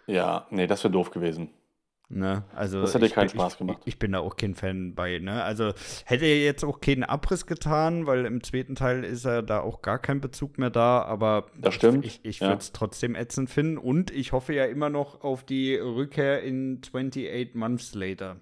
Ja, 0.05 0.45
nee, 0.51 0.67
das 0.67 0.83
wäre 0.83 0.91
doof 0.91 1.09
gewesen. 1.09 1.49
Ne? 2.09 2.43
Also 2.53 2.81
Das 2.81 2.93
hätte 2.93 3.05
ich 3.07 3.13
keinen 3.13 3.27
bin- 3.29 3.39
Spaß 3.39 3.57
gemacht. 3.57 3.77
Ich, 3.81 3.93
ich 3.93 3.99
bin 3.99 4.11
da 4.11 4.19
auch 4.19 4.35
kein 4.35 4.53
Fan 4.53 4.93
bei. 4.93 5.17
Ne? 5.19 5.41
Also 5.43 5.71
hätte 6.05 6.25
er 6.25 6.43
jetzt 6.43 6.63
auch 6.63 6.79
keinen 6.79 7.03
Abriss 7.03 7.47
getan, 7.47 8.05
weil 8.05 8.25
im 8.25 8.43
zweiten 8.43 8.75
Teil 8.75 9.03
ist 9.03 9.25
er 9.25 9.41
da 9.41 9.61
auch 9.61 9.81
gar 9.81 9.97
kein 9.99 10.21
Bezug 10.21 10.57
mehr 10.59 10.69
da. 10.69 11.01
Aber 11.01 11.47
Das 11.57 11.73
stimmt, 11.73 12.05
ich, 12.05 12.19
ich, 12.23 12.25
ich 12.25 12.39
ja. 12.41 12.49
würde 12.49 12.59
es 12.59 12.71
trotzdem 12.71 13.15
ätzend 13.15 13.49
finden. 13.49 13.77
Und 13.79 14.11
ich 14.11 14.31
hoffe 14.31 14.53
ja 14.53 14.65
immer 14.65 14.89
noch 14.89 15.21
auf 15.23 15.43
die 15.43 15.75
Rückkehr 15.75 16.43
in 16.43 16.81
28 16.83 17.55
Months 17.55 17.95
Later. 17.95 18.35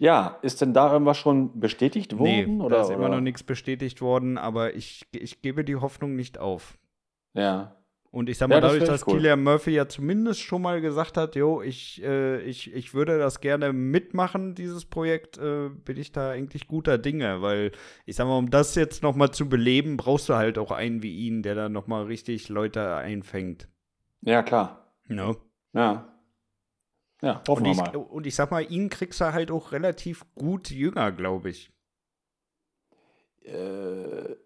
Ja, 0.00 0.38
ist 0.42 0.60
denn 0.60 0.72
da 0.74 0.92
irgendwas 0.92 1.18
schon 1.18 1.58
bestätigt 1.58 2.12
Nee, 2.12 2.46
worden? 2.46 2.58
da 2.60 2.64
oder, 2.66 2.80
ist 2.82 2.90
immer 2.90 3.06
oder? 3.06 3.16
noch 3.16 3.20
nichts 3.20 3.42
bestätigt 3.42 4.00
worden, 4.00 4.38
aber 4.38 4.74
ich, 4.76 5.08
ich 5.10 5.42
gebe 5.42 5.64
die 5.64 5.74
Hoffnung 5.74 6.14
nicht 6.14 6.38
auf. 6.38 6.78
Ja. 7.34 7.74
Und 8.10 8.30
ich 8.30 8.38
sag 8.38 8.48
mal, 8.48 8.56
Ja, 8.56 8.60
das 8.62 8.72
dadurch, 8.72 8.88
dass 8.88 9.06
cool. 9.06 9.16
Killian 9.16 9.42
Murphy 9.42 9.72
ja 9.72 9.86
zumindest 9.86 10.40
schon 10.40 10.62
mal 10.62 10.80
gesagt 10.80 11.18
hat, 11.18 11.36
jo, 11.36 11.60
ich, 11.60 12.02
äh, 12.02 12.40
ich, 12.40 12.72
ich 12.72 12.94
würde 12.94 13.18
das 13.18 13.40
gerne 13.40 13.72
mitmachen, 13.74 14.54
dieses 14.54 14.86
Projekt, 14.86 15.36
äh, 15.38 15.68
bin 15.68 15.98
ich 15.98 16.12
da 16.12 16.30
eigentlich 16.30 16.68
guter 16.68 16.96
Dinge, 16.96 17.42
weil 17.42 17.72
ich 18.06 18.16
sag 18.16 18.26
mal, 18.26 18.38
um 18.38 18.48
das 18.50 18.74
jetzt 18.76 19.02
noch 19.02 19.14
mal 19.14 19.30
zu 19.30 19.48
beleben, 19.48 19.98
brauchst 19.98 20.28
du 20.30 20.34
halt 20.34 20.56
auch 20.56 20.70
einen 20.70 21.02
wie 21.02 21.16
ihn, 21.26 21.42
der 21.42 21.54
dann 21.54 21.72
noch 21.72 21.86
mal 21.86 22.04
richtig 22.04 22.48
Leute 22.48 22.94
einfängt. 22.94 23.68
Ja, 24.22 24.42
klar. 24.42 24.94
No. 25.06 25.36
Ja. 25.74 26.14
Ja, 27.20 27.42
hoffen 27.48 27.64
Und 27.64 27.64
wir 27.66 27.72
ich, 27.72 27.76
mal. 27.78 27.96
und 27.96 28.26
ich 28.26 28.34
sag 28.34 28.50
mal, 28.50 28.62
ihn 28.62 28.88
kriegst 28.90 29.20
du 29.20 29.32
halt 29.32 29.50
auch 29.50 29.72
relativ 29.72 30.24
gut 30.34 30.70
jünger, 30.70 31.12
glaube 31.12 31.50
ich. 31.50 31.70
Äh, 33.42 34.36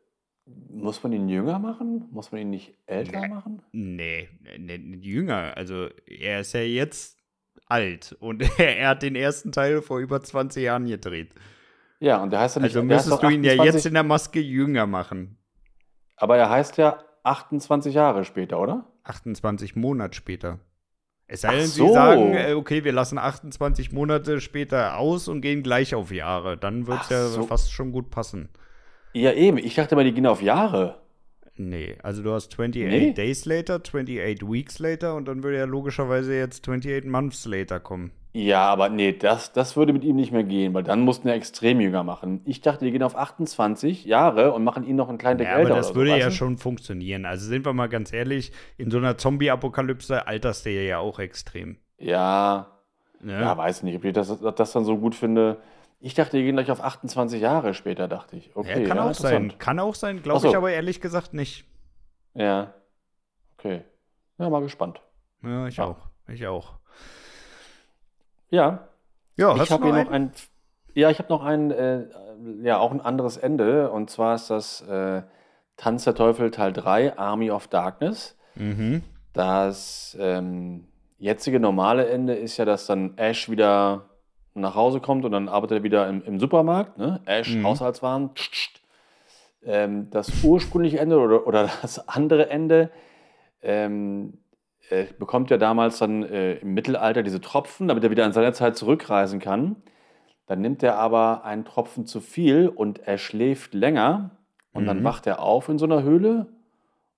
muss 0.70 1.02
man 1.02 1.12
ihn 1.12 1.28
jünger 1.28 1.58
machen? 1.58 2.08
Muss 2.10 2.32
man 2.32 2.40
ihn 2.42 2.50
nicht 2.50 2.74
älter 2.86 3.20
Nee. 3.20 3.28
machen? 3.28 3.62
Nee, 3.72 4.28
nee, 4.58 4.76
jünger. 5.00 5.56
Also 5.56 5.88
er 6.06 6.40
ist 6.40 6.52
ja 6.54 6.60
jetzt 6.60 7.18
alt 7.66 8.16
und 8.20 8.42
er 8.58 8.88
hat 8.88 9.02
den 9.02 9.14
ersten 9.16 9.52
Teil 9.52 9.82
vor 9.82 9.98
über 9.98 10.22
20 10.22 10.62
Jahren 10.62 10.86
gedreht. 10.86 11.30
Ja, 12.00 12.22
und 12.22 12.30
der 12.30 12.40
heißt 12.40 12.56
ja 12.56 12.62
nicht. 12.62 12.74
Also 12.74 12.84
müsstest 12.84 13.22
du 13.22 13.28
ihn 13.28 13.44
ja 13.44 13.52
28 13.52 13.74
jetzt 13.74 13.86
in 13.86 13.94
der 13.94 14.02
Maske 14.02 14.40
jünger 14.40 14.86
machen. 14.86 15.38
Aber 16.16 16.36
er 16.36 16.50
heißt 16.50 16.76
ja 16.78 16.98
28 17.22 17.94
Jahre 17.94 18.24
später, 18.24 18.60
oder? 18.60 18.86
28 19.04 19.76
Monate 19.76 20.14
später. 20.14 20.58
Es 21.26 21.42
sei 21.42 21.56
denn, 21.56 21.66
so. 21.66 21.86
sie 21.86 21.92
sagen, 21.94 22.34
äh, 22.34 22.52
okay, 22.54 22.84
wir 22.84 22.92
lassen 22.92 23.18
28 23.18 23.92
Monate 23.92 24.40
später 24.40 24.98
aus 24.98 25.28
und 25.28 25.40
gehen 25.40 25.62
gleich 25.62 25.94
auf 25.94 26.10
Jahre. 26.12 26.58
Dann 26.58 26.86
wird 26.86 27.02
es 27.02 27.08
ja 27.08 27.26
so. 27.26 27.44
fast 27.44 27.72
schon 27.72 27.92
gut 27.92 28.10
passen. 28.10 28.48
Ja, 29.12 29.32
eben. 29.32 29.58
Ich 29.58 29.74
dachte 29.74 29.94
mal, 29.94 30.04
die 30.04 30.12
gehen 30.12 30.26
auf 30.26 30.42
Jahre. 30.42 30.96
Nee, 31.56 31.96
also 32.02 32.22
du 32.22 32.32
hast 32.32 32.50
28 32.52 32.84
Nee. 32.86 33.12
Days 33.12 33.44
later, 33.44 33.74
28 33.76 34.40
Weeks 34.50 34.78
later 34.78 35.14
und 35.16 35.28
dann 35.28 35.42
würde 35.42 35.58
ja 35.58 35.64
logischerweise 35.66 36.34
jetzt 36.34 36.62
28 36.66 37.04
Months 37.10 37.44
later 37.44 37.78
kommen. 37.78 38.10
Ja, 38.34 38.64
aber 38.72 38.88
nee, 38.88 39.12
das, 39.12 39.52
das 39.52 39.76
würde 39.76 39.92
mit 39.92 40.02
ihm 40.04 40.16
nicht 40.16 40.32
mehr 40.32 40.44
gehen, 40.44 40.72
weil 40.72 40.82
dann 40.82 41.00
mussten 41.02 41.26
wir 41.26 41.34
extrem 41.34 41.78
jünger 41.82 42.02
machen. 42.02 42.40
Ich 42.46 42.62
dachte, 42.62 42.86
die 42.86 42.90
gehen 42.90 43.02
auf 43.02 43.14
28 43.14 44.06
Jahre 44.06 44.52
und 44.54 44.64
machen 44.64 44.84
ihn 44.84 44.96
noch 44.96 45.10
einen 45.10 45.18
kleinen 45.18 45.36
Tick 45.38 45.46
Ja, 45.46 45.52
aber 45.52 45.62
älter 45.64 45.74
das 45.76 45.88
oder 45.90 45.96
würde 45.96 46.10
so, 46.12 46.16
ja 46.16 46.26
weißt 46.26 46.34
du? 46.34 46.38
schon 46.38 46.56
funktionieren. 46.56 47.26
Also 47.26 47.46
sind 47.46 47.66
wir 47.66 47.74
mal 47.74 47.88
ganz 47.88 48.10
ehrlich, 48.14 48.52
in 48.78 48.90
so 48.90 48.96
einer 48.96 49.18
Zombie-Apokalypse 49.18 50.26
alterst 50.26 50.64
du 50.64 50.70
ja 50.70 50.98
auch 50.98 51.18
extrem. 51.18 51.76
Ja, 51.98 52.68
Ne? 53.24 53.34
ja, 53.40 53.56
weiß 53.56 53.84
nicht, 53.84 53.94
ob 53.94 54.04
ich 54.04 54.12
das, 54.14 54.36
das 54.56 54.72
dann 54.72 54.84
so 54.84 54.96
gut 54.98 55.14
finde. 55.14 55.58
Ich 56.04 56.14
dachte, 56.14 56.36
die 56.36 56.42
gehen 56.42 56.56
gleich 56.56 56.70
auf 56.72 56.82
28 56.82 57.40
Jahre 57.40 57.74
später, 57.74 58.08
dachte 58.08 58.36
ich. 58.36 58.56
Okay, 58.56 58.82
ja, 58.82 58.88
kann 58.88 58.96
ja, 58.96 59.08
auch 59.08 59.14
sein. 59.14 59.56
Kann 59.58 59.78
auch 59.78 59.94
sein, 59.94 60.20
glaube 60.20 60.40
so. 60.40 60.48
ich 60.48 60.56
aber 60.56 60.72
ehrlich 60.72 61.00
gesagt 61.00 61.32
nicht. 61.32 61.64
Ja, 62.34 62.74
okay. 63.56 63.84
Ja, 64.36 64.50
mal 64.50 64.62
gespannt. 64.62 65.00
Ja, 65.44 65.68
ich 65.68 65.76
Ja. 65.76 65.84
auch. 65.84 66.08
Ich 66.26 66.44
auch. 66.48 66.74
Ja, 68.50 68.88
Ja, 69.36 69.54
ich 69.62 69.70
habe 69.70 69.84
hier 69.84 70.04
noch 70.04 70.10
ein, 70.10 70.32
ja, 70.92 71.08
ich 71.08 71.18
habe 71.20 71.28
noch 71.28 71.42
ein, 71.44 71.70
äh, 71.70 72.06
ja, 72.62 72.78
auch 72.78 72.90
ein 72.90 73.00
anderes 73.00 73.36
Ende. 73.36 73.90
Und 73.90 74.10
zwar 74.10 74.34
ist 74.34 74.50
das 74.50 74.82
äh, 74.82 75.22
Tanz 75.76 76.02
der 76.04 76.16
Teufel 76.16 76.50
Teil 76.50 76.72
3, 76.72 77.16
Army 77.16 77.52
of 77.52 77.68
Darkness. 77.68 78.36
Mhm. 78.56 79.04
Das 79.32 80.16
ähm, 80.20 80.88
jetzige 81.18 81.60
normale 81.60 82.08
Ende 82.08 82.34
ist 82.34 82.56
ja, 82.56 82.64
dass 82.64 82.86
dann 82.86 83.16
Ash 83.16 83.48
wieder 83.48 84.10
nach 84.54 84.74
Hause 84.74 85.00
kommt 85.00 85.24
und 85.24 85.32
dann 85.32 85.48
arbeitet 85.48 85.78
er 85.78 85.82
wieder 85.82 86.08
im, 86.08 86.22
im 86.24 86.38
Supermarkt. 86.38 86.98
Ne? 86.98 87.20
Ash, 87.24 87.54
Mhm. 87.54 87.64
Haushaltswaren. 87.64 88.34
Tsch, 88.34 88.50
tsch. 88.50 88.70
Ähm, 89.64 90.10
das 90.10 90.42
ursprüngliche 90.44 90.98
Ende 90.98 91.18
oder, 91.18 91.46
oder 91.46 91.70
das 91.82 92.08
andere 92.08 92.50
Ende 92.50 92.90
ähm, 93.62 94.38
äh, 94.90 95.04
bekommt 95.18 95.50
ja 95.50 95.56
damals 95.58 95.98
dann 95.98 96.22
äh, 96.24 96.54
im 96.54 96.74
Mittelalter 96.74 97.22
diese 97.22 97.40
Tropfen, 97.40 97.88
damit 97.88 98.02
er 98.04 98.10
wieder 98.10 98.26
in 98.26 98.32
seiner 98.32 98.52
Zeit 98.52 98.76
zurückreisen 98.76 99.38
kann. 99.38 99.76
Dann 100.46 100.60
nimmt 100.60 100.82
er 100.82 100.98
aber 100.98 101.44
einen 101.44 101.64
Tropfen 101.64 102.04
zu 102.06 102.20
viel 102.20 102.68
und 102.68 102.98
er 103.06 103.16
schläft 103.18 103.74
länger 103.74 104.32
und 104.72 104.86
dann 104.86 105.00
Mhm. 105.00 105.04
wacht 105.04 105.26
er 105.26 105.40
auf 105.40 105.68
in 105.68 105.78
so 105.78 105.84
einer 105.86 106.02
Höhle 106.02 106.46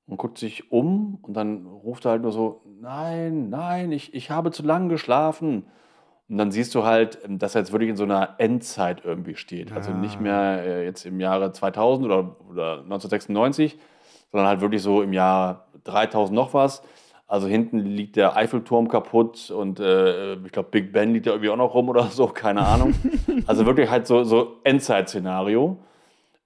und 0.06 0.18
guckt 0.18 0.36
sich 0.38 0.70
um 0.70 1.18
und 1.22 1.34
dann 1.34 1.64
ruft 1.66 2.04
er 2.04 2.12
halt 2.12 2.22
nur 2.22 2.32
so, 2.32 2.60
nein, 2.80 3.48
nein, 3.48 3.90
ich, 3.90 4.12
ich 4.12 4.30
habe 4.30 4.50
zu 4.50 4.62
lang 4.62 4.90
geschlafen. 4.90 5.64
Und 6.28 6.38
dann 6.38 6.50
siehst 6.50 6.74
du 6.74 6.84
halt, 6.84 7.18
ähm, 7.24 7.38
dass 7.38 7.54
er 7.54 7.60
jetzt 7.60 7.72
wirklich 7.72 7.90
in 7.90 7.96
so 7.96 8.04
einer 8.04 8.36
Endzeit 8.38 9.02
irgendwie 9.04 9.36
steht. 9.36 9.72
Also 9.72 9.90
Ah. 9.90 9.94
nicht 9.94 10.20
mehr 10.20 10.62
äh, 10.64 10.84
jetzt 10.84 11.04
im 11.04 11.20
Jahre 11.20 11.52
2000 11.52 12.06
oder, 12.06 12.36
oder 12.50 12.78
1996, 12.82 13.78
sondern 14.32 14.48
halt 14.48 14.60
wirklich 14.60 14.82
so 14.82 15.02
im 15.02 15.12
Jahr 15.12 15.68
3000 15.84 16.34
noch 16.34 16.54
was. 16.54 16.82
Also 17.26 17.46
hinten 17.46 17.78
liegt 17.78 18.16
der 18.16 18.36
Eiffelturm 18.36 18.88
kaputt 18.88 19.50
und 19.50 19.80
äh, 19.80 20.34
ich 20.34 20.52
glaube 20.52 20.68
Big 20.70 20.92
Ben 20.92 21.12
liegt 21.14 21.26
da 21.26 21.30
irgendwie 21.32 21.50
auch 21.50 21.56
noch 21.56 21.74
rum 21.74 21.88
oder 21.88 22.04
so, 22.04 22.26
keine 22.26 22.66
Ahnung. 22.66 22.94
also 23.46 23.64
wirklich 23.66 23.90
halt 23.90 24.06
so, 24.06 24.24
so 24.24 24.58
Endzeit-Szenario. 24.64 25.78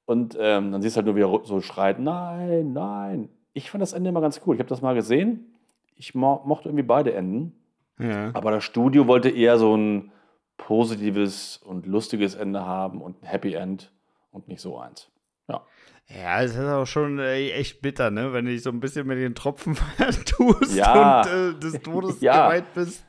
Und 0.06 0.36
ähm, 0.40 0.72
dann 0.72 0.80
siehst 0.80 0.96
du 0.96 0.98
halt 0.98 1.06
nur, 1.06 1.16
wie 1.16 1.20
er 1.22 1.40
so 1.44 1.60
schreit, 1.60 1.98
nein, 1.98 2.72
nein. 2.72 3.28
Ich 3.52 3.70
fand 3.70 3.82
das 3.82 3.92
Ende 3.92 4.08
immer 4.10 4.20
ganz 4.20 4.40
cool. 4.46 4.54
Ich 4.54 4.60
habe 4.60 4.68
das 4.68 4.80
mal 4.82 4.94
gesehen. 4.94 5.52
Ich 5.96 6.14
mo 6.14 6.40
mochte 6.46 6.68
irgendwie 6.68 6.84
beide 6.84 7.12
Enden. 7.12 7.52
Ja. 7.98 8.30
Aber 8.34 8.50
das 8.52 8.64
Studio 8.64 9.06
wollte 9.06 9.28
eher 9.30 9.58
so 9.58 9.76
ein 9.76 10.12
positives 10.56 11.56
und 11.64 11.86
lustiges 11.86 12.34
Ende 12.34 12.64
haben 12.64 13.00
und 13.00 13.22
ein 13.22 13.26
Happy 13.26 13.54
End 13.54 13.90
und 14.30 14.48
nicht 14.48 14.60
so 14.60 14.78
eins. 14.78 15.08
Ja. 15.48 15.62
Ja, 16.08 16.42
es 16.42 16.52
ist 16.54 16.64
auch 16.64 16.86
schon 16.86 17.18
äh, 17.18 17.50
echt 17.52 17.80
bitter, 17.82 18.10
ne? 18.10 18.32
Wenn 18.32 18.44
du 18.46 18.50
dich 18.50 18.62
so 18.62 18.70
ein 18.70 18.80
bisschen 18.80 19.06
mit 19.06 19.18
den 19.18 19.34
Tropfen 19.34 19.74
vertust 19.96 20.74
Ja. 20.74 21.22
und 21.22 21.28
äh, 21.28 21.58
des 21.58 21.80
Todes 21.82 22.20
Ja. 22.20 22.46
geweiht 22.48 22.74
bist. 22.74 23.04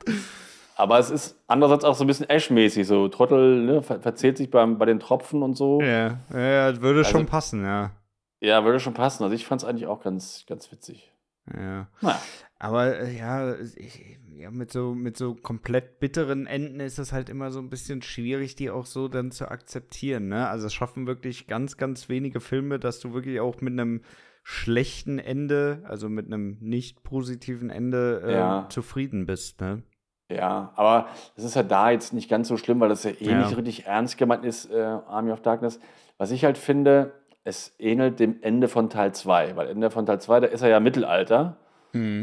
Aber 0.76 0.98
es 1.00 1.10
ist 1.10 1.38
andererseits 1.48 1.84
auch 1.84 1.96
so 1.96 2.04
ein 2.04 2.08
bisschen 2.08 2.30
Ash-mäßig. 2.30 2.88
So 2.88 3.08
Trottel 3.10 3.62
ne, 3.66 3.82
ver 3.82 4.00
verzählt 4.00 4.38
sich 4.38 4.50
beim, 4.50 4.78
bei 4.78 4.86
den 4.86 5.00
Tropfen 5.00 5.44
und 5.44 5.56
so. 5.56 5.82
Ja, 5.82 6.20
Ja, 6.34 6.40
ja, 6.40 6.82
würde 6.82 7.00
Also- 7.00 7.12
schon 7.12 7.26
passen, 7.26 7.64
ja. 7.66 7.92
würde 8.42 8.80
schon 8.80 8.94
passen. 8.94 9.24
Also 9.24 9.36
ich 9.36 9.46
fand 9.46 9.62
es 9.62 9.68
eigentlich 9.68 9.88
auch 9.88 10.02
ganz, 10.02 10.46
ganz 10.48 10.72
witzig. 10.72 11.12
Ja. 11.54 11.88
Naja. 12.02 12.20
Aber 12.60 13.00
äh, 13.00 13.18
ja, 13.18 13.56
ich, 13.56 14.18
ja 14.38 14.52
mit, 14.52 14.72
so, 14.72 14.94
mit 14.94 15.18
so 15.18 15.34
komplett 15.36 16.00
bitteren 16.00 16.46
Enden 16.46 16.80
ist 16.82 17.00
es 17.00 17.14
halt 17.14 17.30
immer 17.30 17.52
so 17.52 17.60
ein 17.60 17.70
bisschen 17.70 18.02
schwierig, 18.02 18.56
die 18.56 18.70
auch 18.70 18.86
so 18.86 19.08
dann 19.08 19.32
zu 19.32 19.50
akzeptieren. 19.50 20.28
Ne? 20.28 20.48
Also 20.48 20.68
es 20.68 20.74
schaffen 20.74 21.08
wirklich 21.08 21.48
ganz, 21.48 21.78
ganz 21.78 22.10
wenige 22.10 22.40
Filme, 22.42 22.78
dass 22.80 23.00
du 23.00 23.14
wirklich 23.14 23.40
auch 23.40 23.62
mit 23.62 23.74
einem 23.74 24.02
schlechten 24.44 25.20
Ende, 25.20 25.84
also 25.86 26.10
mit 26.10 26.26
einem 26.28 26.58
nicht 26.60 27.04
positiven 27.04 27.70
Ende 27.70 28.22
äh, 28.26 28.34
Ja. 28.34 28.66
zufrieden 28.70 29.26
bist. 29.26 29.62
Ne? 29.62 29.84
Ja, 30.32 30.74
aber 30.76 31.08
das 31.36 31.46
ist 31.46 31.56
ja 31.56 31.64
da 31.64 31.92
jetzt 31.92 32.14
nicht 32.14 32.30
ganz 32.30 32.48
so 32.48 32.58
schlimm, 32.58 32.80
weil 32.80 32.90
das 32.90 33.04
ja 33.04 33.12
eh 33.12 33.26
Ja. 33.32 33.40
nicht 33.42 33.56
richtig 33.58 33.86
ernst 33.86 34.18
gemeint 34.18 34.46
ist, 34.46 34.70
äh, 34.72 34.80
Army 34.82 35.32
of 35.32 35.42
Darkness. 35.42 35.80
Was 36.18 36.32
ich 36.32 36.44
halt 36.46 36.58
finde, 36.58 37.14
es 37.44 37.74
ähnelt 37.80 38.20
dem 38.20 38.42
Ende 38.42 38.68
von 38.68 38.90
Teil 38.90 39.14
2, 39.14 39.56
weil 39.56 39.70
Ende 39.70 39.90
von 39.92 40.06
Teil 40.06 40.20
2, 40.20 40.42
da 40.42 40.48
ist 40.48 40.62
er 40.62 40.70
ja 40.70 40.80
Mittelalter. 40.80 41.58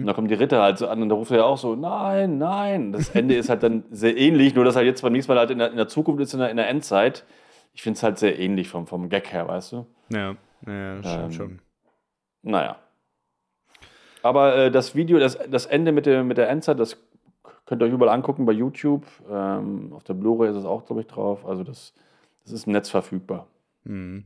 Und 0.01 0.07
da 0.07 0.13
kommen 0.13 0.29
die 0.29 0.35
Ritter 0.35 0.63
halt 0.63 0.79
so 0.79 0.87
an 0.87 1.03
und 1.03 1.09
da 1.09 1.15
ruft 1.17 1.31
er 1.33 1.39
ja 1.39 1.45
auch 1.45 1.59
so, 1.59 1.75
nein, 1.75 2.39
nein. 2.39 2.93
Das 2.93 3.09
Ende 3.11 3.35
ist 3.35 3.49
halt 3.49 3.63
dann 3.63 3.85
sehr 3.91 4.17
ähnlich, 4.17 4.55
nur 4.55 4.65
dass 4.65 4.77
er 4.77 4.83
jetzt 4.83 5.03
beim 5.03 5.13
nächsten 5.13 5.33
Mal 5.33 5.39
halt 5.39 5.51
in 5.51 5.59
der, 5.59 5.71
in 5.71 5.77
der 5.77 5.89
Zukunft 5.89 6.23
ist, 6.23 6.35
in 6.35 6.41
der, 6.41 6.51
in 6.51 6.57
der 6.57 6.69
Endzeit. 6.69 7.25
Ich 7.75 7.83
finde 7.83 7.97
es 7.97 8.03
halt 8.03 8.19
sehr 8.19 8.39
ähnlich 8.39 8.69
vom, 8.69 8.87
vom 8.87 9.09
Gag 9.09 9.33
her, 9.33 9.49
weißt 9.49 9.73
du? 9.73 9.87
Ja, 10.11 10.37
ja, 10.67 10.97
das 11.01 11.11
stimmt 11.11 11.25
Ähm, 11.25 11.33
schon. 11.33 11.59
Naja. 12.43 12.77
Aber 14.23 14.57
äh, 14.57 14.71
das 14.71 14.95
Video, 14.95 15.19
das, 15.19 15.39
das 15.51 15.67
Ende 15.67 15.93
mit 15.93 16.07
der, 16.07 16.25
mit 16.25 16.39
der 16.39 16.49
Endzeit, 16.49 16.79
das 16.79 16.97
könnt 17.65 17.83
ihr 17.83 17.87
euch 17.87 17.93
überall 17.93 18.15
angucken 18.15 18.47
bei 18.47 18.53
YouTube. 18.53 19.05
Ähm, 19.31 19.93
auf 19.93 20.05
der 20.05 20.15
Blu-ray 20.15 20.51
ist 20.51 20.57
es 20.57 20.65
auch, 20.65 20.87
glaube 20.87 21.03
ich, 21.03 21.09
drauf. 21.09 21.45
Also 21.47 21.65
das, 21.65 21.93
das 22.45 22.53
ist 22.53 22.67
im 22.67 22.73
Netz 22.73 22.89
verfügbar. 22.89 23.47
Mhm. 23.85 24.25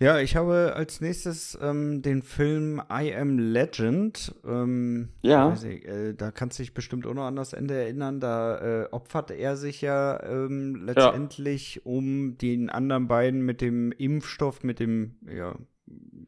Ja, 0.00 0.18
ich 0.18 0.34
habe 0.34 0.72
als 0.74 1.00
nächstes 1.00 1.56
ähm, 1.62 2.02
den 2.02 2.22
Film 2.22 2.82
I 2.90 3.14
Am 3.14 3.38
Legend. 3.38 4.34
Ähm, 4.44 5.10
Ja. 5.22 5.52
ich, 5.54 5.86
äh, 5.86 6.14
da 6.14 6.32
kannst 6.32 6.58
du 6.58 6.62
dich 6.64 6.74
bestimmt 6.74 7.06
auch 7.06 7.14
noch 7.14 7.26
an 7.26 7.36
das 7.36 7.52
Ende 7.52 7.74
erinnern. 7.74 8.18
Da 8.18 8.58
äh, 8.82 8.88
opfert 8.90 9.30
er 9.30 9.56
sich 9.56 9.80
ja 9.82 10.20
ähm, 10.24 10.82
letztendlich 10.84 11.86
um 11.86 12.36
den 12.38 12.70
anderen 12.70 13.06
beiden 13.06 13.42
mit 13.42 13.60
dem 13.60 13.92
Impfstoff, 13.92 14.64
mit 14.64 14.80
dem, 14.80 15.14
ja, 15.32 15.54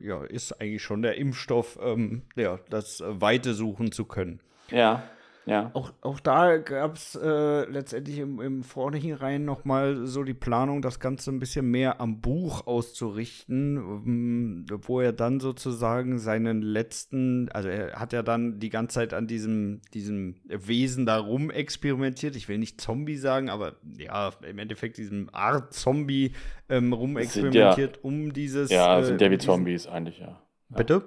ja, 0.01 0.23
ist 0.25 0.61
eigentlich 0.61 0.83
schon 0.83 1.03
der 1.03 1.17
Impfstoff, 1.17 1.77
ähm, 1.83 2.23
ja, 2.37 2.61
das 2.71 3.01
äh, 3.01 3.21
Weite 3.21 3.53
suchen 3.55 3.91
zu 3.91 4.05
können. 4.05 4.41
Ja. 4.71 5.03
Ja. 5.47 5.71
Auch, 5.75 5.93
auch 6.01 6.19
da 6.19 6.57
gab 6.57 6.97
es 6.97 7.15
äh, 7.15 7.71
letztendlich 7.71 8.19
im, 8.19 8.41
im 8.41 8.65
Vornherein 8.65 9.45
noch 9.45 9.65
mal 9.65 10.05
so 10.05 10.25
die 10.25 10.35
Planung, 10.35 10.83
das 10.83 10.99
Ganze 10.99 11.31
ein 11.31 11.39
bisschen 11.39 11.71
mehr 11.71 12.01
am 12.01 12.21
Buch 12.21 12.67
auszurichten, 12.67 13.77
ähm, 13.77 14.67
wo 14.83 15.01
er 15.01 15.13
dann 15.13 15.39
sozusagen 15.39 16.19
seinen 16.19 16.63
letzten, 16.63 17.49
also 17.51 17.69
er 17.69 17.93
hat 17.93 18.13
ja 18.13 18.25
dann 18.25 18.59
die 18.59 18.71
ganze 18.71 18.95
Zeit 18.97 19.15
an 19.15 19.29
diesem, 19.29 19.83
diesem 19.95 20.35
Wesen 20.47 21.07
da 21.07 21.19
rum 21.19 21.53
experimentiert. 21.53 22.35
Ich 22.35 22.49
will 22.49 22.59
nicht 22.59 22.81
Zombie 22.81 23.17
sagen, 23.17 23.49
aber 23.49 23.77
ja, 23.99 24.33
im 24.49 24.59
Endeffekt 24.59 24.99
diesem 24.99 25.31
Art 25.33 25.73
Zombie 25.73 26.33
ähm, 26.69 26.93
rumexperimentiert, 26.93 27.97
ja, 27.97 28.03
um 28.03 28.33
dieses. 28.33 28.71
Ja, 28.71 29.01
sind 29.05 29.21
ja 29.21 29.29
äh, 29.29 29.31
wie 29.31 29.39
Zombies 29.39 29.87
eigentlich, 29.87 30.19
ja. 30.19 30.41
Bitte? 30.71 31.05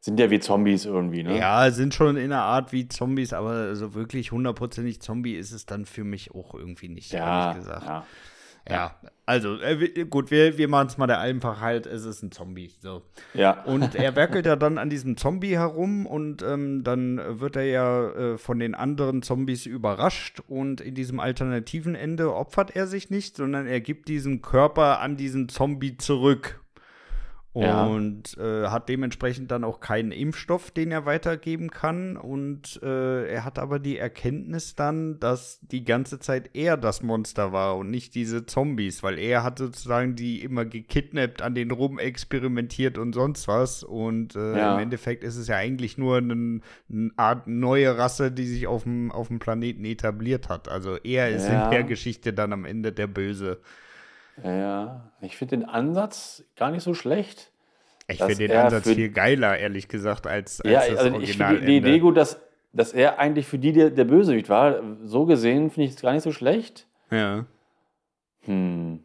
Sind 0.00 0.18
ja 0.18 0.30
wie 0.30 0.40
Zombies 0.40 0.86
irgendwie, 0.86 1.22
ne? 1.22 1.38
Ja, 1.38 1.70
sind 1.70 1.92
schon 1.92 2.16
in 2.16 2.32
einer 2.32 2.42
Art 2.42 2.72
wie 2.72 2.88
Zombies, 2.88 3.34
aber 3.34 3.76
so 3.76 3.94
wirklich 3.94 4.32
hundertprozentig 4.32 5.00
Zombie 5.00 5.34
ist 5.34 5.52
es 5.52 5.66
dann 5.66 5.84
für 5.84 6.04
mich 6.04 6.34
auch 6.34 6.54
irgendwie 6.54 6.88
nicht, 6.88 7.12
ja, 7.12 7.50
ehrlich 7.50 7.64
gesagt. 7.64 7.86
ja. 7.86 8.06
Ja, 8.68 8.94
also 9.26 9.60
äh, 9.60 10.04
gut, 10.04 10.30
wir, 10.30 10.58
wir 10.58 10.68
machen 10.68 10.88
es 10.88 10.98
mal 10.98 11.06
der 11.06 11.18
Einfachheit, 11.18 11.86
es 11.86 12.04
ist 12.04 12.22
ein 12.22 12.30
Zombie. 12.30 12.72
So. 12.80 13.02
ja. 13.34 13.62
Und 13.64 13.94
er 13.94 14.14
werkelt 14.16 14.46
ja 14.46 14.54
dann 14.56 14.78
an 14.78 14.90
diesem 14.90 15.16
Zombie 15.16 15.56
herum 15.56 16.06
und 16.06 16.42
ähm, 16.42 16.84
dann 16.84 17.40
wird 17.40 17.56
er 17.56 17.64
ja 17.64 18.10
äh, 18.10 18.38
von 18.38 18.58
den 18.58 18.74
anderen 18.74 19.22
Zombies 19.22 19.66
überrascht 19.66 20.40
und 20.46 20.80
in 20.80 20.94
diesem 20.94 21.20
alternativen 21.20 21.94
Ende 21.94 22.34
opfert 22.34 22.76
er 22.76 22.86
sich 22.86 23.10
nicht, 23.10 23.36
sondern 23.36 23.66
er 23.66 23.80
gibt 23.80 24.08
diesen 24.08 24.42
Körper 24.42 25.00
an 25.00 25.16
diesen 25.16 25.48
Zombie 25.48 25.96
zurück. 25.96 26.60
Ja. 27.52 27.84
Und 27.84 28.38
äh, 28.38 28.68
hat 28.68 28.88
dementsprechend 28.88 29.50
dann 29.50 29.64
auch 29.64 29.80
keinen 29.80 30.12
Impfstoff, 30.12 30.70
den 30.70 30.92
er 30.92 31.04
weitergeben 31.04 31.68
kann. 31.70 32.16
Und 32.16 32.80
äh, 32.80 33.26
er 33.26 33.44
hat 33.44 33.58
aber 33.58 33.80
die 33.80 33.98
Erkenntnis 33.98 34.76
dann, 34.76 35.18
dass 35.18 35.58
die 35.62 35.84
ganze 35.84 36.20
Zeit 36.20 36.50
er 36.54 36.76
das 36.76 37.02
Monster 37.02 37.50
war 37.52 37.76
und 37.76 37.90
nicht 37.90 38.14
diese 38.14 38.46
Zombies, 38.46 39.02
weil 39.02 39.18
er 39.18 39.42
hat 39.42 39.58
sozusagen 39.58 40.14
die 40.14 40.44
immer 40.44 40.64
gekidnappt, 40.64 41.42
an 41.42 41.56
den 41.56 41.72
rum 41.72 41.98
experimentiert 41.98 42.98
und 42.98 43.14
sonst 43.14 43.48
was. 43.48 43.82
Und 43.82 44.36
äh, 44.36 44.56
Ja. 44.58 44.74
im 44.74 44.78
Endeffekt 44.82 45.24
ist 45.24 45.36
es 45.36 45.48
ja 45.48 45.56
eigentlich 45.56 45.98
nur 45.98 46.18
eine, 46.18 46.60
eine 46.88 47.10
Art 47.16 47.48
neue 47.48 47.98
Rasse, 47.98 48.30
die 48.30 48.46
sich 48.46 48.68
auf 48.68 48.84
dem, 48.84 49.10
auf 49.10 49.26
dem 49.26 49.40
Planeten 49.40 49.84
etabliert 49.84 50.48
hat. 50.48 50.68
Also 50.68 50.98
er 51.02 51.30
ist 51.30 51.48
Ja. 51.48 51.64
in 51.64 51.70
der 51.72 51.82
Geschichte 51.82 52.32
dann 52.32 52.52
am 52.52 52.64
Ende 52.64 52.92
der 52.92 53.08
Böse. 53.08 53.58
Ja. 54.44 55.12
Ich 55.20 55.36
finde 55.36 55.58
den 55.58 55.66
Ansatz 55.68 56.44
gar 56.56 56.70
nicht 56.70 56.82
so 56.82 56.94
schlecht. 56.94 57.52
Ich 58.08 58.18
finde 58.18 58.48
den 58.48 58.52
Ansatz 58.56 58.88
viel 58.88 59.10
geiler, 59.10 59.58
ehrlich 59.58 59.86
gesagt, 59.88 60.26
als, 60.26 60.60
als 60.60 60.70
Ja, 60.72 60.80
das 60.88 60.98
also 60.98 61.20
ich 61.20 61.36
finde 61.36 61.60
die. 61.60 61.76
Idee 61.76 61.98
gut, 62.00 62.16
dass, 62.16 62.40
dass 62.72 62.92
er 62.92 63.18
eigentlich 63.18 63.46
für 63.46 63.58
die 63.58 63.72
der, 63.72 63.90
der 63.90 64.04
Bösewicht 64.04 64.48
war. 64.48 64.82
So 65.04 65.26
gesehen 65.26 65.70
finde 65.70 65.88
ich 65.88 65.94
es 65.94 66.00
gar 66.02 66.12
nicht 66.12 66.22
so 66.22 66.32
schlecht. 66.32 66.88
Ja. 67.10 67.46
Hm. 68.42 69.00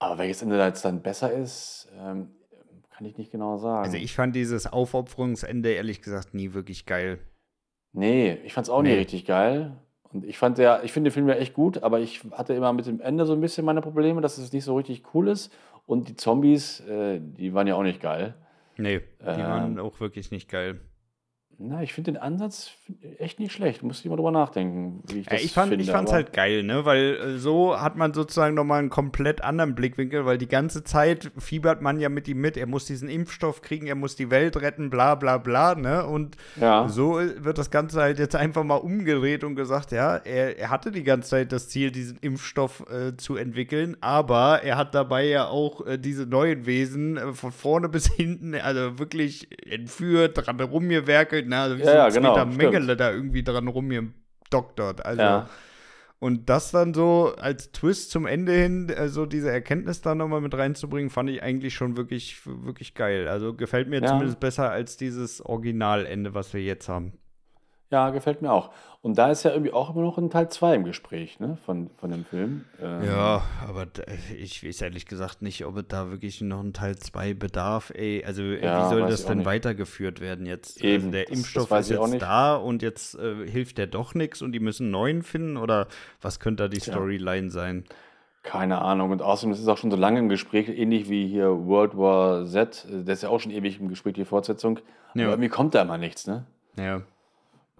Aber 0.00 0.18
welches 0.18 0.42
Ende 0.42 0.56
da 0.56 0.66
jetzt 0.66 0.84
dann 0.84 1.02
besser 1.02 1.32
ist, 1.32 1.88
ähm, 1.98 2.30
kann 2.90 3.06
ich 3.06 3.16
nicht 3.16 3.30
genau 3.30 3.58
sagen. 3.58 3.84
Also 3.84 3.96
ich 3.96 4.14
fand 4.14 4.34
dieses 4.34 4.66
Aufopferungsende 4.66 5.70
ehrlich 5.72 6.02
gesagt 6.02 6.34
nie 6.34 6.54
wirklich 6.54 6.86
geil. 6.86 7.18
Nee, 7.92 8.38
ich 8.44 8.52
fand 8.54 8.66
es 8.66 8.70
auch 8.70 8.82
nie 8.82 8.90
Nee. 8.90 8.98
richtig 8.98 9.24
geil. 9.24 9.76
Und 10.12 10.24
ich 10.24 10.38
fand 10.38 10.58
ja, 10.58 10.80
ich 10.82 10.92
finde 10.92 11.10
den 11.10 11.14
Film 11.14 11.28
ja 11.28 11.34
echt 11.34 11.54
gut, 11.54 11.82
aber 11.82 12.00
ich 12.00 12.22
hatte 12.32 12.54
immer 12.54 12.72
mit 12.72 12.86
dem 12.86 13.00
Ende 13.00 13.26
so 13.26 13.34
ein 13.34 13.40
bisschen 13.40 13.64
meine 13.64 13.80
Probleme, 13.82 14.20
dass 14.20 14.38
es 14.38 14.52
nicht 14.52 14.64
so 14.64 14.76
richtig 14.76 15.02
cool 15.14 15.28
ist. 15.28 15.52
Und 15.86 16.08
die 16.08 16.16
Zombies, 16.16 16.80
äh, 16.80 17.20
die 17.20 17.54
waren 17.54 17.66
ja 17.66 17.74
auch 17.74 17.82
nicht 17.82 18.00
geil. 18.00 18.34
Nee, 18.76 19.00
die 19.20 19.26
Ähm. 19.26 19.40
waren 19.40 19.78
auch 19.78 20.00
wirklich 20.00 20.30
nicht 20.30 20.48
geil. 20.48 20.80
Na, 21.60 21.82
ich 21.82 21.92
finde 21.92 22.12
den 22.12 22.20
Ansatz 22.22 22.70
echt 23.18 23.40
nicht 23.40 23.50
schlecht. 23.52 23.82
Muss 23.82 23.98
ich 23.98 24.06
mal 24.08 24.14
drüber 24.14 24.30
nachdenken, 24.30 25.02
wie 25.08 25.18
ich 25.20 25.26
Ja, 25.26 25.32
das 25.32 25.42
ich 25.42 25.52
fand 25.52 25.70
finde. 25.70 25.84
ich 25.84 25.90
fand's 25.90 26.12
aber- 26.12 26.18
halt 26.18 26.32
geil, 26.32 26.62
ne? 26.62 26.84
Weil 26.84 27.16
äh, 27.16 27.38
so 27.38 27.80
hat 27.80 27.96
man 27.96 28.14
sozusagen 28.14 28.54
nochmal 28.54 28.78
einen 28.78 28.90
komplett 28.90 29.42
anderen 29.42 29.74
Blickwinkel, 29.74 30.24
weil 30.24 30.38
die 30.38 30.46
ganze 30.46 30.84
Zeit 30.84 31.32
fiebert 31.36 31.82
man 31.82 31.98
ja 31.98 32.10
mit 32.10 32.28
ihm 32.28 32.40
mit. 32.40 32.56
Er 32.56 32.66
muss 32.68 32.84
diesen 32.84 33.08
Impfstoff 33.08 33.60
kriegen, 33.60 33.88
er 33.88 33.96
muss 33.96 34.14
die 34.14 34.30
Welt 34.30 34.56
retten, 34.56 34.88
bla 34.88 35.16
bla 35.16 35.38
bla, 35.38 35.74
ne? 35.74 36.06
Und 36.06 36.36
Ja. 36.60 36.88
so 36.88 37.18
äh, 37.18 37.42
wird 37.44 37.58
das 37.58 37.72
Ganze 37.72 38.00
halt 38.02 38.20
jetzt 38.20 38.36
einfach 38.36 38.62
mal 38.62 38.76
umgedreht 38.76 39.42
und 39.42 39.56
gesagt, 39.56 39.90
ja, 39.90 40.14
er, 40.16 40.56
er 40.60 40.70
hatte 40.70 40.92
die 40.92 41.02
ganze 41.02 41.30
Zeit 41.30 41.50
das 41.50 41.68
Ziel, 41.68 41.90
diesen 41.90 42.18
Impfstoff 42.18 42.84
äh, 42.88 43.16
zu 43.16 43.34
entwickeln, 43.34 43.96
aber 44.00 44.62
er 44.62 44.76
hat 44.76 44.94
dabei 44.94 45.24
ja 45.26 45.48
auch 45.48 45.84
äh, 45.84 45.98
diese 45.98 46.24
neuen 46.24 46.66
Wesen 46.66 47.16
äh, 47.16 47.32
von 47.32 47.50
vorne 47.50 47.88
bis 47.88 48.06
hinten, 48.06 48.54
also 48.54 49.00
wirklich 49.00 49.48
entführt, 49.68 50.38
dran 50.46 50.60
rumgewerkelt, 50.60 51.47
ne? 51.48 51.58
Also 51.58 51.78
wie 51.78 51.82
Ja, 51.82 51.94
ja, 51.94 52.10
so 52.10 52.18
ein 52.20 52.22
genau. 52.22 52.46
Mengele 52.46 52.96
da 52.96 53.10
irgendwie 53.10 53.42
dran 53.42 53.68
rumgedoktert. 53.68 55.04
Also 55.04 55.22
Ja. 55.22 55.48
und 56.20 56.48
das 56.48 56.70
dann 56.70 56.94
so 56.94 57.34
als 57.38 57.72
Twist 57.72 58.10
zum 58.10 58.26
Ende 58.26 58.52
hin, 58.52 58.92
so 59.06 59.26
diese 59.26 59.50
Erkenntnis 59.50 60.00
da 60.00 60.14
nochmal 60.14 60.40
mit 60.40 60.54
reinzubringen, 60.54 61.10
fand 61.10 61.30
ich 61.30 61.42
eigentlich 61.42 61.74
schon 61.74 61.96
wirklich, 61.96 62.40
wirklich 62.44 62.94
geil. 62.94 63.28
Also 63.28 63.54
gefällt 63.54 63.88
mir 63.88 64.00
Ja. 64.00 64.08
zumindest 64.08 64.40
besser 64.40 64.70
als 64.70 64.96
dieses 64.96 65.40
Originalende, 65.44 66.34
was 66.34 66.52
wir 66.54 66.62
jetzt 66.62 66.88
haben. 66.88 67.12
Ja, 67.90 68.10
gefällt 68.10 68.42
mir 68.42 68.52
auch. 68.52 68.70
Und 69.00 69.16
da 69.16 69.30
ist 69.30 69.44
ja 69.44 69.52
irgendwie 69.52 69.72
auch 69.72 69.90
immer 69.94 70.02
noch 70.02 70.18
ein 70.18 70.28
Teil 70.28 70.50
2 70.50 70.74
im 70.74 70.84
Gespräch, 70.84 71.40
ne, 71.40 71.56
von, 71.64 71.88
von 71.96 72.10
dem 72.10 72.24
Film. 72.26 72.64
Ähm, 72.82 73.04
Ja, 73.04 73.42
aber 73.66 73.86
d- 73.86 74.02
ich 74.36 74.62
weiß 74.66 74.82
ehrlich 74.82 75.06
gesagt 75.06 75.40
nicht, 75.40 75.64
ob 75.64 75.76
es 75.78 75.84
da 75.88 76.10
wirklich 76.10 76.40
noch 76.42 76.60
einen 76.60 76.74
Teil 76.74 76.96
2 76.96 77.32
bedarf. 77.32 77.90
Ey, 77.94 78.22
also 78.26 78.42
äh, 78.42 78.62
Ja, 78.62 78.84
wie 78.84 78.90
soll 78.90 79.08
das 79.08 79.24
denn 79.24 79.38
nicht. 79.38 79.46
weitergeführt 79.46 80.20
werden 80.20 80.44
jetzt? 80.44 80.76
also 80.82 80.86
Eben, 80.86 81.12
der 81.12 81.22
das- 81.22 81.30
das 81.30 81.38
Impfstoff 81.38 81.70
weiß 81.70 81.90
ist 81.90 81.98
jetzt 82.12 82.22
da 82.22 82.56
und 82.56 82.82
jetzt 82.82 83.14
äh, 83.14 83.48
hilft 83.48 83.78
der 83.78 83.86
doch 83.86 84.14
nichts 84.14 84.42
und 84.42 84.52
die 84.52 84.60
müssen 84.60 84.84
einen 84.84 84.92
neuen 84.92 85.22
finden? 85.22 85.56
Oder 85.56 85.86
was 86.20 86.40
könnte 86.40 86.64
da 86.64 86.68
die 86.68 86.78
Tja. 86.78 86.92
Storyline 86.92 87.50
sein? 87.50 87.84
Keine 88.42 88.82
Ahnung. 88.82 89.12
Und 89.12 89.22
außerdem 89.22 89.52
ist 89.52 89.60
es 89.60 89.68
auch 89.68 89.78
schon 89.78 89.90
so 89.90 89.96
lange 89.96 90.18
im 90.18 90.28
Gespräch, 90.28 90.68
ähnlich 90.68 91.08
wie 91.08 91.26
hier 91.26 91.48
World 91.66 91.96
War 91.96 92.44
Z. 92.44 92.86
äh, 92.90 93.04
Der 93.04 93.14
ist 93.14 93.22
ja 93.22 93.30
auch 93.30 93.40
schon 93.40 93.52
ewig 93.52 93.80
im 93.80 93.88
Gespräch, 93.88 94.12
die 94.14 94.24
Fortsetzung. 94.26 94.80
Ja. 95.14 95.24
Aber 95.24 95.32
irgendwie 95.34 95.48
kommt 95.48 95.74
da 95.74 95.80
immer 95.82 95.96
nichts, 95.96 96.26
ne? 96.26 96.44
Ja. 96.76 97.02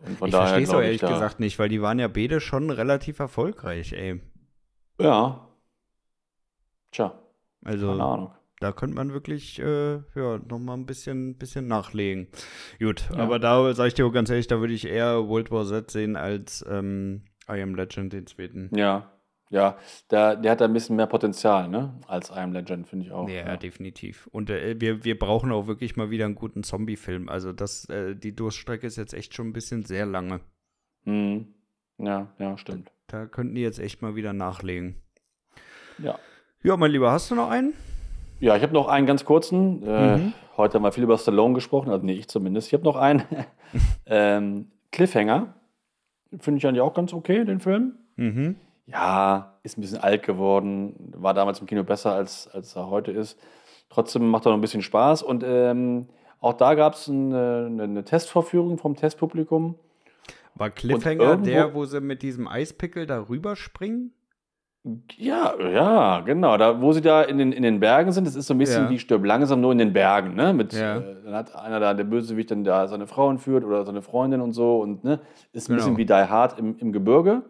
Ich 0.06 0.16
verstehe 0.34 0.62
es 0.62 0.70
auch 0.70 0.80
ehrlich 0.80 1.00
da- 1.00 1.12
gesagt 1.12 1.40
nicht, 1.40 1.58
weil 1.58 1.68
die 1.68 1.82
waren 1.82 1.98
ja 1.98 2.08
beide 2.08 2.40
schon 2.40 2.70
relativ 2.70 3.18
erfolgreich, 3.18 3.92
ey. 3.92 4.20
Ja. 5.00 5.48
Tja, 6.90 7.08
keine 7.64 7.74
Also 7.76 7.90
Ahnung. 7.92 8.32
da 8.60 8.72
könnte 8.72 8.96
man 8.96 9.12
wirklich 9.12 9.58
äh, 9.58 9.94
ja, 10.14 10.38
noch 10.48 10.58
mal 10.58 10.74
ein 10.74 10.86
bisschen, 10.86 11.36
bisschen 11.36 11.66
nachlegen. 11.66 12.28
Gut, 12.78 13.08
Ja. 13.12 13.18
aber 13.18 13.38
da 13.38 13.74
sage 13.74 13.88
ich 13.88 13.94
dir 13.94 14.06
auch 14.06 14.12
ganz 14.12 14.30
ehrlich, 14.30 14.46
da 14.46 14.60
würde 14.60 14.72
ich 14.74 14.86
eher 14.86 15.28
World 15.28 15.50
War 15.50 15.66
Z 15.66 15.90
sehen 15.90 16.16
als 16.16 16.64
ähm, 16.68 17.24
I 17.50 17.60
Am 17.60 17.74
Legend, 17.74 18.12
den 18.12 18.26
zweiten. 18.26 18.70
Ja. 18.74 19.10
Ja, 19.50 19.78
der, 20.10 20.36
der 20.36 20.52
hat 20.52 20.60
da 20.60 20.66
ein 20.66 20.72
bisschen 20.72 20.96
mehr 20.96 21.06
Potenzial, 21.06 21.68
ne? 21.68 21.94
Als 22.06 22.30
I 22.30 22.34
Am 22.40 22.52
Legend, 22.52 22.86
finde 22.86 23.06
ich 23.06 23.12
auch. 23.12 23.28
Ja, 23.28 23.56
definitiv. 23.56 24.28
Und 24.30 24.50
äh, 24.50 24.78
wir, 24.78 25.04
wir 25.04 25.18
brauchen 25.18 25.52
auch 25.52 25.66
wirklich 25.66 25.96
mal 25.96 26.10
wieder 26.10 26.26
einen 26.26 26.34
guten 26.34 26.62
Zombie-Film. 26.62 27.28
Also 27.28 27.52
das, 27.52 27.86
äh, 27.86 28.14
die 28.14 28.36
Durststrecke 28.36 28.86
ist 28.86 28.96
jetzt 28.96 29.14
echt 29.14 29.34
schon 29.34 29.48
ein 29.48 29.52
bisschen 29.54 29.84
sehr 29.84 30.04
lange. 30.04 30.40
Mhm. 31.04 31.54
Ja, 31.98 32.28
ja, 32.38 32.58
stimmt. 32.58 32.92
Da 33.06 33.26
könnten 33.26 33.54
die 33.54 33.62
jetzt 33.62 33.78
echt 33.78 34.02
mal 34.02 34.16
wieder 34.16 34.32
nachlegen. 34.34 34.96
Ja. 35.98 36.18
Ja, 36.62 36.76
mein 36.76 36.90
Lieber, 36.90 37.10
hast 37.10 37.30
du 37.30 37.34
noch 37.34 37.48
einen? 37.50 37.72
Ja, 38.40 38.54
ich 38.56 38.62
habe 38.62 38.74
noch 38.74 38.88
einen 38.88 39.06
ganz 39.06 39.24
kurzen. 39.24 39.82
Äh, 39.86 40.16
Mhm. 40.18 40.32
Heute 40.56 40.74
haben 40.74 40.82
wir 40.82 40.90
viel 40.92 41.04
über 41.04 41.16
Stallone 41.16 41.54
gesprochen, 41.54 41.88
also 41.90 42.04
nee, 42.04 42.14
ich 42.14 42.26
zumindest. 42.26 42.66
Ich 42.66 42.74
habe 42.74 42.82
noch 42.82 42.96
einen. 42.96 43.22
ähm, 44.06 44.72
Cliffhanger. 44.90 45.54
Finde 46.40 46.58
ich 46.58 46.66
eigentlich 46.66 46.80
auch 46.80 46.94
ganz 46.94 47.12
okay, 47.14 47.44
den 47.44 47.60
Film. 47.60 47.94
Mhm. 48.16 48.56
Ja, 48.90 49.54
ist 49.62 49.76
ein 49.76 49.82
bisschen 49.82 49.98
alt 50.00 50.22
geworden. 50.22 51.12
War 51.16 51.34
damals 51.34 51.60
im 51.60 51.66
Kino 51.66 51.84
besser, 51.84 52.12
als, 52.14 52.48
als 52.52 52.74
er 52.74 52.88
heute 52.88 53.12
ist. 53.12 53.38
Trotzdem 53.90 54.28
macht 54.28 54.46
er 54.46 54.50
noch 54.50 54.58
ein 54.58 54.62
bisschen 54.62 54.82
Spaß. 54.82 55.22
Und 55.22 55.44
ähm, 55.46 56.08
auch 56.40 56.54
da 56.54 56.74
gab 56.74 56.94
es 56.94 57.08
eine, 57.08 57.66
eine, 57.66 57.82
eine 57.82 58.04
Testvorführung 58.04 58.78
vom 58.78 58.96
Testpublikum. 58.96 59.74
War 60.54 60.70
Cliffhanger 60.70 61.36
der, 61.36 61.74
wo 61.74 61.84
sie 61.84 62.00
mit 62.00 62.22
diesem 62.22 62.48
Eispickel 62.48 63.06
da 63.06 63.28
rüberspringen? 63.28 64.12
Ja, 65.16 65.54
ja, 65.60 66.20
genau. 66.20 66.56
Da, 66.56 66.80
wo 66.80 66.92
sie 66.92 67.02
da 67.02 67.22
in 67.22 67.36
den, 67.36 67.52
in 67.52 67.62
den 67.62 67.78
Bergen 67.80 68.10
sind, 68.12 68.26
das 68.26 68.34
ist 68.36 68.46
so 68.46 68.54
ein 68.54 68.58
bisschen 68.58 68.84
Ja. 68.84 68.90
wie 68.90 68.98
Stirb 68.98 69.24
langsam 69.24 69.60
nur 69.60 69.72
in 69.72 69.78
den 69.78 69.92
Bergen. 69.92 70.34
Ne? 70.34 70.54
Mit, 70.54 70.72
Ja. 70.72 70.96
äh, 70.98 71.16
dann 71.24 71.34
hat 71.34 71.54
einer 71.54 71.78
da, 71.78 71.92
der 71.94 72.04
Bösewicht, 72.04 72.50
dann 72.50 72.64
da 72.64 72.86
seine 72.88 73.06
Frau 73.06 73.28
entführt 73.28 73.64
oder 73.64 73.84
seine 73.84 74.00
Freundin 74.02 74.40
und 74.40 74.52
so. 74.52 74.78
Und 74.80 75.04
ne, 75.04 75.20
ist 75.52 75.68
ein 75.68 75.74
Genau. 75.74 75.76
bisschen 75.76 75.96
wie 75.98 76.06
Die 76.06 76.12
Hard 76.14 76.58
im, 76.58 76.78
im 76.78 76.92
Gebirge. 76.92 77.42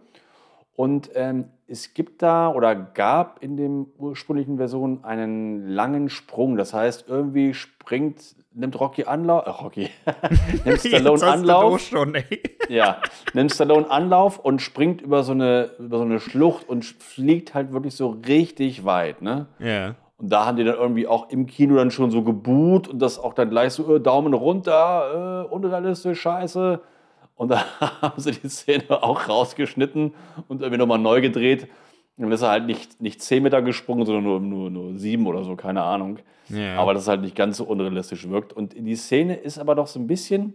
Und 0.78 1.10
ähm, 1.16 1.46
es 1.66 1.92
gibt 1.92 2.22
da 2.22 2.52
oder 2.52 2.76
gab 2.76 3.42
in 3.42 3.56
dem 3.56 3.88
ursprünglichen 3.98 4.58
Version 4.58 5.02
einen 5.02 5.66
langen 5.66 6.08
Sprung. 6.08 6.56
Das 6.56 6.72
heißt, 6.72 7.06
irgendwie 7.08 7.52
springt, 7.52 8.36
nimmt 8.54 8.78
Rocky 8.78 9.02
Anlauf, 9.02 9.44
äh, 9.44 9.50
Rocky, 9.50 9.90
nimmt 10.64 10.78
Stallone 10.86 11.26
Anlauf. 11.26 11.80
schon, 11.80 12.14
ey. 12.14 12.42
Ja, 12.68 12.98
nimmt 13.34 13.52
Stallone 13.52 13.90
Anlauf 13.90 14.38
und 14.38 14.62
springt 14.62 15.00
über 15.00 15.24
so 15.24 15.32
eine, 15.32 15.70
über 15.80 15.98
so 15.98 16.04
eine 16.04 16.20
Schlucht 16.20 16.68
und 16.68 16.84
fliegt 16.84 17.54
halt 17.54 17.72
wirklich 17.72 17.96
so 17.96 18.10
richtig 18.28 18.84
weit, 18.84 19.20
ne? 19.20 19.48
Ja. 19.58 19.96
Und 20.16 20.30
da 20.30 20.46
haben 20.46 20.58
die 20.58 20.64
dann 20.64 20.76
irgendwie 20.76 21.08
auch 21.08 21.28
im 21.30 21.46
Kino 21.46 21.74
dann 21.74 21.90
schon 21.90 22.12
so 22.12 22.22
gebuht 22.22 22.86
und 22.86 23.00
das 23.00 23.18
auch 23.18 23.34
dann 23.34 23.50
gleich 23.50 23.72
so, 23.72 23.96
äh, 23.96 24.00
Daumen 24.00 24.32
runter, 24.32 25.46
äh, 25.50 25.52
unrealistisch, 25.52 26.20
scheiße. 26.20 26.80
Und 27.38 27.52
da 27.52 27.64
haben 28.02 28.20
sie 28.20 28.32
die 28.32 28.48
Szene 28.48 29.02
auch 29.02 29.28
rausgeschnitten 29.28 30.12
und 30.48 30.60
irgendwie 30.60 30.78
nochmal 30.78 30.98
neu 30.98 31.20
gedreht. 31.20 31.68
Und 32.16 32.24
dann 32.24 32.32
ist 32.32 32.42
er 32.42 32.50
halt 32.50 32.66
nicht, 32.66 33.00
nicht 33.00 33.22
10 33.22 33.44
Meter 33.44 33.62
gesprungen, 33.62 34.04
sondern 34.04 34.24
nur, 34.24 34.40
nur, 34.40 34.70
nur 34.70 34.98
7 34.98 35.24
oder 35.24 35.44
so, 35.44 35.54
keine 35.54 35.84
Ahnung. 35.84 36.18
Ja. 36.48 36.76
Aber 36.76 36.94
das 36.94 37.06
halt 37.06 37.20
nicht 37.20 37.36
ganz 37.36 37.56
so 37.58 37.64
unrealistisch 37.64 38.28
wirkt. 38.28 38.52
Und 38.52 38.74
die 38.76 38.96
Szene 38.96 39.36
ist 39.36 39.58
aber 39.58 39.76
doch 39.76 39.86
so 39.86 40.00
ein 40.00 40.08
bisschen, 40.08 40.52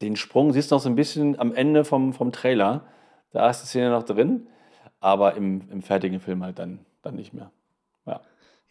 den 0.00 0.14
Sprung 0.14 0.52
siehst 0.52 0.70
du 0.70 0.76
noch 0.76 0.82
so 0.82 0.88
ein 0.88 0.94
bisschen 0.94 1.36
am 1.40 1.52
Ende 1.52 1.84
vom, 1.84 2.12
vom 2.12 2.30
Trailer. 2.30 2.84
Da 3.32 3.50
ist 3.50 3.62
die 3.62 3.66
Szene 3.66 3.90
noch 3.90 4.04
drin, 4.04 4.46
aber 5.00 5.34
im, 5.34 5.62
im 5.72 5.82
fertigen 5.82 6.20
Film 6.20 6.44
halt 6.44 6.60
dann, 6.60 6.78
dann 7.02 7.16
nicht 7.16 7.34
mehr. 7.34 7.50
Ja. 8.06 8.20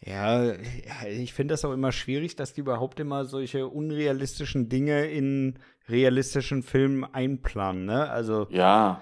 Ja, 0.00 0.44
ja, 0.44 1.08
ich 1.10 1.34
finde 1.34 1.52
das 1.52 1.64
auch 1.66 1.72
immer 1.72 1.92
schwierig, 1.92 2.36
dass 2.36 2.54
die 2.54 2.60
überhaupt 2.60 2.98
immer 2.98 3.24
solche 3.24 3.66
unrealistischen 3.66 4.68
Dinge 4.68 5.04
in 5.06 5.58
realistischen 5.88 6.62
Filmen 6.62 7.04
einplanen, 7.04 7.84
ne? 7.86 8.08
Also, 8.10 8.46
Ja, 8.50 9.00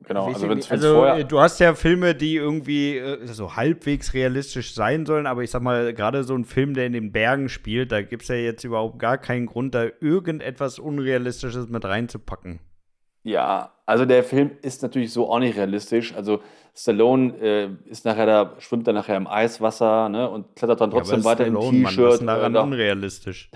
genau. 0.00 0.26
Also, 0.26 0.44
ich 0.44 0.48
wenn 0.50 0.56
nicht. 0.58 0.66
es 0.66 0.70
also 0.72 1.04
äh, 1.04 1.24
du 1.24 1.40
hast 1.40 1.60
ja 1.60 1.74
Filme, 1.74 2.14
die 2.14 2.36
irgendwie 2.36 2.96
äh, 2.98 3.26
so 3.26 3.56
halbwegs 3.56 4.14
realistisch 4.14 4.74
sein 4.74 5.06
sollen, 5.06 5.26
aber 5.26 5.42
ich 5.42 5.50
sag 5.50 5.62
mal, 5.62 5.92
gerade 5.94 6.24
so 6.24 6.34
ein 6.34 6.44
Film, 6.44 6.74
der 6.74 6.86
in 6.86 6.92
den 6.92 7.12
Bergen 7.12 7.48
spielt, 7.48 7.92
da 7.92 8.02
gibt 8.02 8.22
es 8.22 8.28
ja 8.28 8.36
jetzt 8.36 8.64
überhaupt 8.64 8.98
gar 8.98 9.18
keinen 9.18 9.46
Grund, 9.46 9.74
da 9.74 9.86
irgendetwas 10.00 10.78
Unrealistisches 10.78 11.68
mit 11.68 11.84
reinzupacken. 11.84 12.60
Ja, 13.24 13.72
also 13.84 14.06
der 14.06 14.24
Film 14.24 14.52
ist 14.62 14.82
natürlich 14.82 15.12
so 15.12 15.28
auch 15.30 15.40
nicht 15.40 15.56
realistisch. 15.58 16.14
Also 16.14 16.40
Stallone 16.74 17.34
äh, 17.40 17.68
ist 17.90 18.04
nachher 18.06 18.24
da, 18.26 18.54
schwimmt 18.60 18.86
dann 18.86 18.94
nachher 18.94 19.16
im 19.16 19.26
Eiswasser 19.26 20.08
ne, 20.08 20.30
und 20.30 20.54
klettert 20.56 20.80
dann 20.80 20.90
trotzdem 20.92 21.24
weiter 21.24 21.44
im 21.44 21.54
Stallone, 21.56 21.82
ist 21.82 21.88
T-Shirt. 21.96 22.20
denn 22.20 22.28
äh, 22.28 22.32
daran 22.32 22.52
da- 22.54 22.62
unrealistisch. 22.62 23.50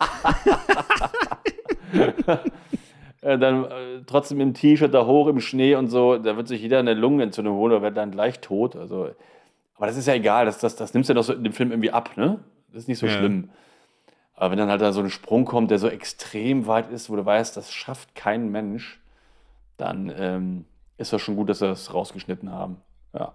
äh, 3.22 3.38
dann 3.38 3.64
äh, 3.64 3.68
trotzdem 4.06 4.40
im 4.40 4.54
T-Shirt 4.54 4.92
da 4.92 5.06
hoch 5.06 5.26
im 5.28 5.40
Schnee 5.40 5.74
und 5.74 5.88
so, 5.88 6.18
da 6.18 6.36
wird 6.36 6.48
sich 6.48 6.60
jeder 6.60 6.78
eine 6.78 6.94
Lungenentzündung 6.94 7.56
holen 7.56 7.72
oder 7.72 7.82
wird 7.82 7.96
dann 7.96 8.10
gleich 8.10 8.40
tot. 8.40 8.76
Also, 8.76 9.10
aber 9.76 9.86
das 9.86 9.96
ist 9.96 10.06
ja 10.06 10.14
egal, 10.14 10.46
das, 10.46 10.58
das, 10.58 10.76
das 10.76 10.94
nimmst 10.94 11.08
du 11.08 11.12
ja 11.12 11.14
doch 11.16 11.24
so 11.24 11.32
in 11.32 11.44
dem 11.44 11.52
Film 11.52 11.70
irgendwie 11.70 11.90
ab, 11.90 12.16
ne? 12.16 12.38
Das 12.72 12.82
ist 12.82 12.88
nicht 12.88 12.98
so 12.98 13.06
Ja. 13.06 13.12
schlimm. 13.12 13.50
Aber 14.34 14.50
wenn 14.52 14.58
dann 14.58 14.70
halt 14.70 14.80
da 14.80 14.92
so 14.92 15.00
ein 15.00 15.10
Sprung 15.10 15.44
kommt, 15.44 15.70
der 15.70 15.78
so 15.80 15.88
extrem 15.88 16.66
weit 16.68 16.90
ist, 16.90 17.10
wo 17.10 17.16
du 17.16 17.24
weißt, 17.24 17.56
das 17.56 17.72
schafft 17.72 18.14
kein 18.14 18.50
Mensch, 18.52 19.00
dann 19.76 20.12
ähm, 20.16 20.64
ist 20.96 21.12
das 21.12 21.20
schon 21.22 21.34
gut, 21.36 21.48
dass 21.48 21.58
sie 21.58 21.66
das 21.66 21.92
rausgeschnitten 21.92 22.52
haben. 22.52 22.76
Ja. 23.14 23.34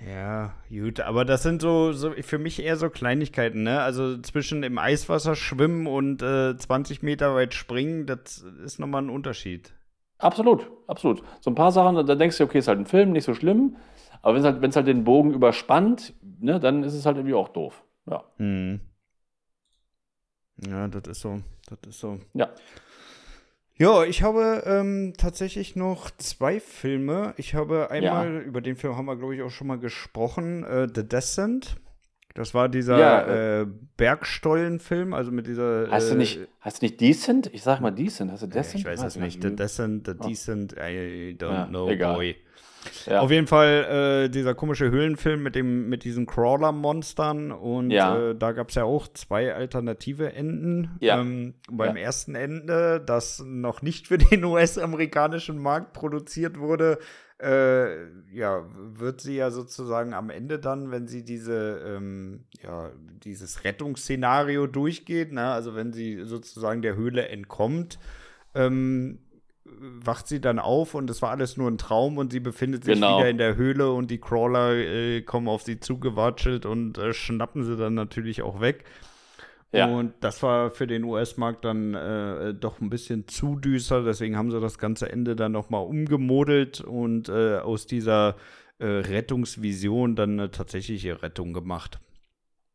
Ja, 0.00 0.54
gut, 0.68 1.00
aber 1.00 1.24
das 1.24 1.42
sind 1.42 1.62
so, 1.62 1.92
so 1.92 2.12
für 2.12 2.38
mich 2.38 2.62
eher 2.62 2.76
so 2.76 2.90
Kleinigkeiten, 2.90 3.62
ne? 3.62 3.80
Also 3.80 4.18
zwischen 4.18 4.62
im 4.62 4.78
Eiswasser 4.78 5.36
schwimmen 5.36 5.86
und 5.86 6.22
äh, 6.22 6.56
20 6.56 7.02
Meter 7.02 7.34
weit 7.34 7.54
springen, 7.54 8.06
das 8.06 8.38
ist 8.64 8.78
nochmal 8.78 9.02
ein 9.02 9.10
Unterschied. 9.10 9.72
Absolut, 10.18 10.70
absolut. 10.86 11.22
So 11.40 11.50
ein 11.50 11.54
paar 11.54 11.72
Sachen, 11.72 12.06
da 12.06 12.14
denkst 12.14 12.38
du, 12.38 12.44
okay, 12.44 12.58
ist 12.58 12.68
halt 12.68 12.78
ein 12.78 12.86
Film, 12.86 13.12
nicht 13.12 13.24
so 13.24 13.34
schlimm. 13.34 13.76
Aber 14.22 14.34
wenn 14.34 14.40
es 14.40 14.46
halt, 14.46 14.62
wenn's 14.62 14.76
halt 14.76 14.86
den 14.86 15.04
Bogen 15.04 15.32
überspannt, 15.32 16.14
ne, 16.40 16.58
dann 16.58 16.82
ist 16.82 16.94
es 16.94 17.04
halt 17.04 17.16
irgendwie 17.16 17.34
auch 17.34 17.48
doof. 17.48 17.84
Ja. 18.06 18.24
Hm. 18.38 18.80
Ja, 20.66 20.88
das 20.88 21.02
ist 21.08 21.20
so. 21.20 21.40
Das 21.66 21.78
ist 21.88 22.00
so. 22.00 22.18
Ja. 22.32 22.50
Ja, 23.76 24.04
ich 24.04 24.22
habe 24.22 24.62
ähm, 24.66 25.14
tatsächlich 25.16 25.74
noch 25.74 26.10
zwei 26.12 26.60
Filme. 26.60 27.34
Ich 27.36 27.54
habe 27.54 27.90
einmal, 27.90 28.38
über 28.42 28.60
den 28.60 28.76
Film 28.76 28.96
haben 28.96 29.06
wir, 29.06 29.16
glaube 29.16 29.34
ich, 29.34 29.42
auch 29.42 29.50
schon 29.50 29.66
mal 29.66 29.78
gesprochen, 29.78 30.62
äh, 30.64 30.86
The 30.94 31.06
Descent. 31.06 31.76
Das 32.34 32.52
war 32.54 32.68
dieser 32.68 32.98
Ja, 32.98 33.60
äh, 33.62 33.66
Bergstollenfilm, 33.96 35.12
also 35.14 35.30
mit 35.30 35.46
dieser. 35.46 35.88
Heißt 35.90 36.10
du 36.10 36.14
äh, 36.14 36.18
nicht, 36.18 36.40
heißt 36.64 36.82
du 36.82 36.84
nicht 36.86 37.00
Decent? 37.00 37.50
Ich 37.52 37.62
sag 37.62 37.80
mal 37.80 37.90
Decent. 37.92 38.30
Heißt 38.32 38.42
du 38.42 38.46
äh, 38.46 38.50
Decent? 38.50 38.74
Ich 38.80 38.84
weiß 38.84 39.02
es 39.04 39.16
nicht. 39.16 39.42
The 39.42 39.54
Descent, 39.54 40.06
The 40.06 40.14
Decent, 40.16 40.72
I 40.72 41.36
don't 41.38 41.52
Ja, 41.52 41.66
know, 41.66 41.88
egal. 41.88 42.14
boy. 42.14 42.36
Ja. 43.06 43.20
Auf 43.20 43.30
jeden 43.30 43.46
Fall 43.46 44.24
äh, 44.26 44.28
dieser 44.30 44.54
komische 44.54 44.90
Höhlenfilm 44.90 45.42
mit, 45.42 45.54
dem, 45.54 45.88
mit 45.88 46.04
diesen 46.04 46.26
Crawler-Monstern 46.26 47.52
und 47.52 47.90
Ja. 47.90 48.30
äh, 48.30 48.34
da 48.34 48.52
gab 48.52 48.68
es 48.70 48.74
ja 48.74 48.84
auch 48.84 49.08
zwei 49.12 49.54
alternative 49.54 50.32
Enden. 50.32 50.96
Ja. 51.00 51.20
Ähm, 51.20 51.54
beim 51.70 51.96
ersten 51.96 52.34
Ende, 52.34 53.02
das 53.04 53.42
noch 53.46 53.82
nicht 53.82 54.08
für 54.08 54.18
den 54.18 54.44
US-amerikanischen 54.44 55.58
Markt 55.58 55.92
produziert 55.92 56.58
wurde, 56.58 56.98
äh, 57.42 58.04
ja, 58.32 58.64
wird 58.74 59.20
sie 59.20 59.36
ja 59.36 59.50
sozusagen 59.50 60.14
am 60.14 60.30
Ende 60.30 60.58
dann, 60.58 60.90
wenn 60.90 61.08
sie 61.08 61.24
diese, 61.24 61.80
ähm, 61.84 62.44
ja, 62.62 62.90
dieses 63.24 63.64
Rettungsszenario 63.64 64.66
durchgeht, 64.66 65.32
ne? 65.32 65.48
also 65.48 65.74
wenn 65.74 65.92
sie 65.92 66.22
sozusagen 66.24 66.80
der 66.80 66.94
Höhle 66.96 67.28
entkommt, 67.28 67.98
ähm, 68.54 69.18
wacht 69.80 70.26
sie 70.28 70.40
dann 70.40 70.58
auf 70.58 70.94
und 70.94 71.08
es 71.10 71.22
war 71.22 71.30
alles 71.30 71.56
nur 71.56 71.70
ein 71.70 71.78
Traum 71.78 72.18
und 72.18 72.32
sie 72.32 72.40
befindet 72.40 72.84
sich 72.84 72.94
Genau. 72.94 73.18
wieder 73.18 73.28
in 73.28 73.38
der 73.38 73.56
Höhle 73.56 73.90
und 73.92 74.10
die 74.10 74.18
Crawler 74.20 74.72
äh, 74.74 75.22
kommen 75.22 75.48
auf 75.48 75.62
sie 75.62 75.80
zugewatschelt 75.80 76.66
und 76.66 76.98
äh, 76.98 77.12
schnappen 77.12 77.64
sie 77.64 77.76
dann 77.76 77.94
natürlich 77.94 78.42
auch 78.42 78.60
weg. 78.60 78.84
Ja. 79.72 79.86
Und 79.86 80.14
das 80.20 80.42
war 80.44 80.70
für 80.70 80.86
den 80.86 81.02
US-Markt 81.02 81.64
dann 81.64 81.94
äh, 81.94 82.54
doch 82.54 82.80
ein 82.80 82.90
bisschen 82.90 83.26
zu 83.26 83.56
düster, 83.56 84.04
deswegen 84.04 84.36
haben 84.36 84.50
sie 84.52 84.60
das 84.60 84.78
ganze 84.78 85.10
Ende 85.10 85.34
dann 85.34 85.50
nochmal 85.50 85.84
umgemodelt 85.84 86.80
und 86.80 87.28
äh, 87.28 87.58
aus 87.58 87.86
dieser 87.86 88.36
äh, 88.78 88.86
Rettungsvision 88.86 90.14
dann 90.14 90.38
eine 90.38 90.50
tatsächliche 90.50 91.22
Rettung 91.22 91.52
gemacht. 91.52 91.98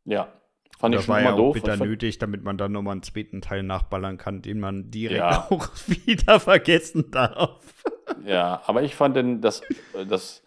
ja. 0.06 0.34
Fand 0.80 0.96
ich 0.96 1.02
schon 1.02 1.14
war 1.16 1.22
ja 1.22 1.34
auch 1.34 1.38
doof. 1.38 1.54
bitter 1.56 1.74
Ich 1.74 1.78
fand- 1.80 1.90
nötig, 1.92 2.18
damit 2.20 2.44
man 2.44 2.58
dann 2.58 2.72
nochmal 2.72 2.94
einen 2.94 3.04
zweiten 3.04 3.42
Teil 3.42 3.64
nachballern 3.64 4.18
kann, 4.18 4.42
den 4.42 4.60
man 4.60 4.90
direkt 4.90 5.20
Ja. 5.20 5.46
auch 5.52 5.68
wieder 5.88 6.40
vergessen 6.40 7.12
darf. 7.12 7.60
Ja, 8.26 8.62
aber 8.66 8.82
ich 8.84 8.96
fand 8.96 9.16
denn 9.18 9.42
das, 9.42 9.62
das 10.08 10.42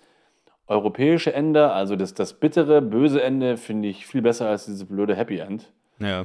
europäische 0.66 1.33
Ende, 1.35 1.70
also 1.72 1.97
das, 1.97 2.14
das 2.14 2.33
bittere, 2.35 2.80
böse 2.80 3.22
Ende, 3.22 3.57
finde 3.57 3.89
ich 3.89 4.07
viel 4.07 4.22
besser 4.22 4.49
als 4.49 4.64
dieses 4.64 4.87
blöde 4.87 5.14
Happy 5.14 5.39
End. 5.39 5.70
Ja. 5.99 6.24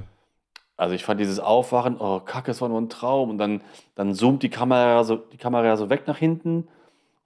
Also 0.78 0.94
ich 0.96 1.04
fand 1.04 1.20
dieses 1.20 1.40
Aufwachen, 1.40 1.98
oh 2.00 2.20
Kacke, 2.20 2.52
es 2.52 2.62
war 2.62 2.70
nur 2.70 2.80
ein 2.80 2.90
Traum. 2.90 3.30
Und 3.32 3.40
dann, 3.40 3.62
dann 3.96 4.14
zoomt 4.14 4.42
die 4.44 4.50
Kamera, 4.50 5.04
so, 5.04 5.16
die 5.18 5.38
Kamera 5.38 5.76
so 5.76 5.90
weg 5.90 6.04
nach 6.08 6.18
hinten 6.18 6.68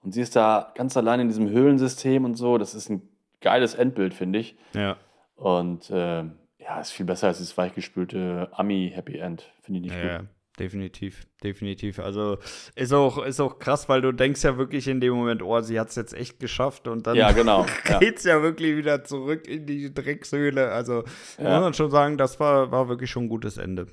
und 0.02 0.12
sie 0.12 0.20
ist 0.22 0.34
da 0.34 0.72
ganz 0.74 0.96
allein 0.96 1.20
in 1.20 1.28
diesem 1.28 1.48
Höhlensystem 1.48 2.24
und 2.24 2.34
so. 2.34 2.58
Das 2.58 2.74
ist 2.74 2.88
ein 2.90 3.02
geiles 3.40 3.74
Endbild, 3.74 4.14
finde 4.14 4.38
ich. 4.40 4.56
Ja. 4.74 4.96
Und 5.36 5.90
äh, 5.90 6.24
ja, 6.62 6.80
ist 6.80 6.92
viel 6.92 7.06
besser 7.06 7.28
als 7.28 7.38
das 7.38 7.56
weichgespülte 7.56 8.48
Ami-Happy 8.52 9.18
End. 9.18 9.52
Finde 9.62 9.80
ich 9.80 9.86
nicht 9.86 10.02
Ja, 10.02 10.18
gut. 10.18 10.28
definitiv, 10.58 11.26
definitiv. 11.42 11.98
Also 11.98 12.38
ist 12.74 12.92
auch, 12.92 13.18
ist 13.24 13.40
auch 13.40 13.58
krass, 13.58 13.88
weil 13.88 14.00
du 14.00 14.12
denkst 14.12 14.42
ja 14.44 14.56
wirklich 14.58 14.86
in 14.88 15.00
dem 15.00 15.14
Moment, 15.14 15.42
oh, 15.42 15.60
sie 15.60 15.78
hat 15.80 15.88
es 15.88 15.96
jetzt 15.96 16.14
echt 16.14 16.38
geschafft 16.40 16.86
und 16.88 17.06
dann 17.06 17.16
Ja, 17.16 17.32
genau. 17.32 17.66
Ja. 17.88 17.98
geht's 17.98 18.24
ja 18.24 18.42
wirklich 18.42 18.76
wieder 18.76 19.02
zurück 19.04 19.46
in 19.48 19.66
die 19.66 19.92
Dreckshöhle. 19.92 20.70
Also 20.70 21.04
Ja. 21.38 21.50
muss 21.50 21.60
man 21.60 21.74
schon 21.74 21.90
sagen, 21.90 22.16
das 22.18 22.38
war, 22.40 22.70
war 22.70 22.88
wirklich 22.88 23.10
schon 23.10 23.24
ein 23.24 23.28
gutes 23.28 23.56
Ende. 23.56 23.86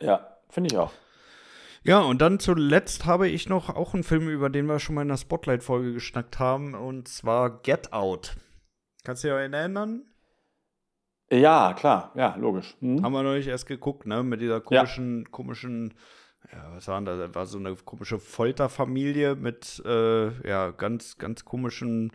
Ja, 0.00 0.36
finde 0.50 0.68
ich 0.72 0.78
auch. 0.78 0.92
Ja, 1.84 1.98
und 2.00 2.20
dann 2.22 2.38
zuletzt 2.38 3.06
habe 3.06 3.28
ich 3.28 3.48
noch 3.48 3.68
auch 3.68 3.92
einen 3.94 4.04
Film, 4.04 4.28
über 4.28 4.50
den 4.50 4.66
wir 4.66 4.78
schon 4.78 4.94
mal 4.94 5.02
in 5.02 5.08
der 5.08 5.16
Spotlight-Folge 5.16 5.92
geschnackt 5.92 6.38
haben, 6.38 6.74
und 6.74 7.08
zwar 7.08 7.60
Get 7.62 7.92
Out. 7.92 8.36
Kannst 9.02 9.24
du 9.24 9.28
dich 9.28 9.36
erinnern? 9.52 10.04
Ja, 11.32 11.72
klar. 11.72 12.10
Ja, 12.14 12.36
logisch. 12.38 12.76
Hm? 12.80 13.02
Haben 13.02 13.12
wir 13.12 13.22
noch 13.22 13.32
nicht 13.32 13.48
erst 13.48 13.66
geguckt, 13.66 14.06
ne? 14.06 14.22
Mit 14.22 14.40
dieser 14.42 14.60
komischen, 14.60 15.30
komischen, 15.30 15.94
ja, 16.52 16.58
was 16.74 16.86
war 16.88 16.96
denn 16.96 17.06
das? 17.06 17.18
Das 17.18 17.34
war 17.34 17.46
so 17.46 17.58
eine 17.58 17.74
komische 17.74 18.18
Folterfamilie 18.18 19.34
mit, 19.34 19.82
äh, 19.86 20.26
ja, 20.48 20.70
ganz, 20.72 21.16
ganz 21.16 21.44
komischen 21.44 22.12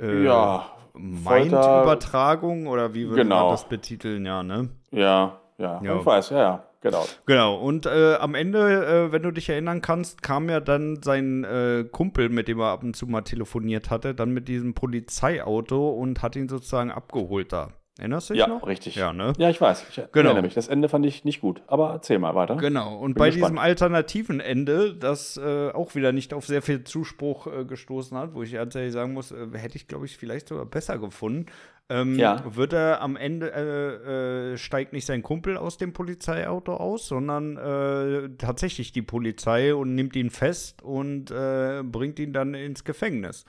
äh, 0.00 0.24
Ja, 0.24 0.70
Mindübertragung 0.94 2.66
oder 2.68 2.94
wie 2.94 3.08
würde 3.08 3.22
Genau. 3.22 3.42
man 3.44 3.50
das 3.50 3.68
betiteln, 3.68 4.24
ja, 4.24 4.42
ne? 4.42 4.70
ja, 4.90 5.38
ja. 5.58 5.80
Ja. 5.82 5.98
Ich 5.98 6.06
weiß, 6.06 6.30
ja, 6.30 6.38
ja. 6.38 6.64
Genau. 6.80 7.04
Genau, 7.26 7.56
und 7.56 7.86
äh, 7.86 8.14
am 8.20 8.36
Ende, 8.36 8.86
äh, 9.08 9.12
wenn 9.12 9.22
du 9.22 9.32
dich 9.32 9.48
erinnern 9.48 9.82
kannst, 9.82 10.22
kam 10.22 10.48
ja 10.48 10.60
dann 10.60 11.02
sein 11.02 11.42
äh, 11.42 11.84
Kumpel, 11.90 12.28
mit 12.28 12.46
dem 12.46 12.60
er 12.60 12.66
ab 12.68 12.84
und 12.84 12.94
zu 12.94 13.08
mal 13.08 13.22
telefoniert 13.22 13.90
hatte, 13.90 14.14
dann 14.14 14.30
mit 14.30 14.46
diesem 14.46 14.74
Polizeiauto 14.74 15.90
und 15.90 16.22
hat 16.22 16.36
ihn 16.36 16.48
sozusagen 16.48 16.92
abgeholt 16.92 17.52
da. 17.52 17.70
Erinnerst 17.98 18.30
du 18.30 18.34
dich 18.34 18.40
Ja, 18.40 18.46
noch? 18.46 18.64
richtig. 18.66 18.94
Ja, 18.94 19.12
ne? 19.12 19.32
Ja, 19.38 19.50
ich 19.50 19.60
weiß. 19.60 19.84
Ich 19.90 19.96
Genau. 19.96 20.28
erinnere 20.28 20.42
mich. 20.42 20.54
Das 20.54 20.68
Ende 20.68 20.88
fand 20.88 21.04
ich 21.04 21.24
nicht 21.24 21.40
gut. 21.40 21.62
Aber 21.66 21.90
erzähl 21.90 22.20
mal 22.20 22.36
weiter. 22.36 22.54
Genau, 22.56 22.96
und 22.96 23.14
Bin 23.14 23.18
bei 23.18 23.26
gespannt. 23.30 23.46
diesem 23.50 23.58
alternativen 23.58 24.38
Ende, 24.38 24.94
das 24.94 25.36
äh, 25.36 25.70
auch 25.72 25.96
wieder 25.96 26.12
nicht 26.12 26.32
auf 26.32 26.46
sehr 26.46 26.62
viel 26.62 26.84
Zuspruch 26.84 27.48
äh, 27.48 27.64
gestoßen 27.64 28.16
hat, 28.16 28.34
wo 28.34 28.44
ich 28.44 28.54
ehrlich 28.54 28.92
sagen 28.92 29.14
muss, 29.14 29.32
äh, 29.32 29.48
hätte 29.54 29.76
ich, 29.76 29.88
glaube 29.88 30.06
ich, 30.06 30.16
vielleicht 30.16 30.46
sogar 30.48 30.64
besser 30.64 30.96
gefunden, 30.98 31.46
ähm, 31.90 32.16
Ja. 32.16 32.44
wird 32.54 32.72
er 32.72 33.00
am 33.00 33.16
Ende, 33.16 33.50
äh, 33.52 34.52
äh, 34.52 34.56
steigt 34.58 34.92
nicht 34.92 35.06
sein 35.06 35.22
Kumpel 35.24 35.56
aus 35.56 35.76
dem 35.76 35.92
Polizeiauto 35.92 36.74
aus, 36.76 37.08
sondern 37.08 37.56
äh, 37.56 38.28
tatsächlich 38.38 38.92
die 38.92 39.02
Polizei 39.02 39.74
und 39.74 39.96
nimmt 39.96 40.14
ihn 40.14 40.30
fest 40.30 40.82
und 40.82 41.24
bringt 41.26 42.18
ihn 42.20 42.32
dann 42.32 42.54
ins 42.54 42.84
Gefängnis. 42.84 43.44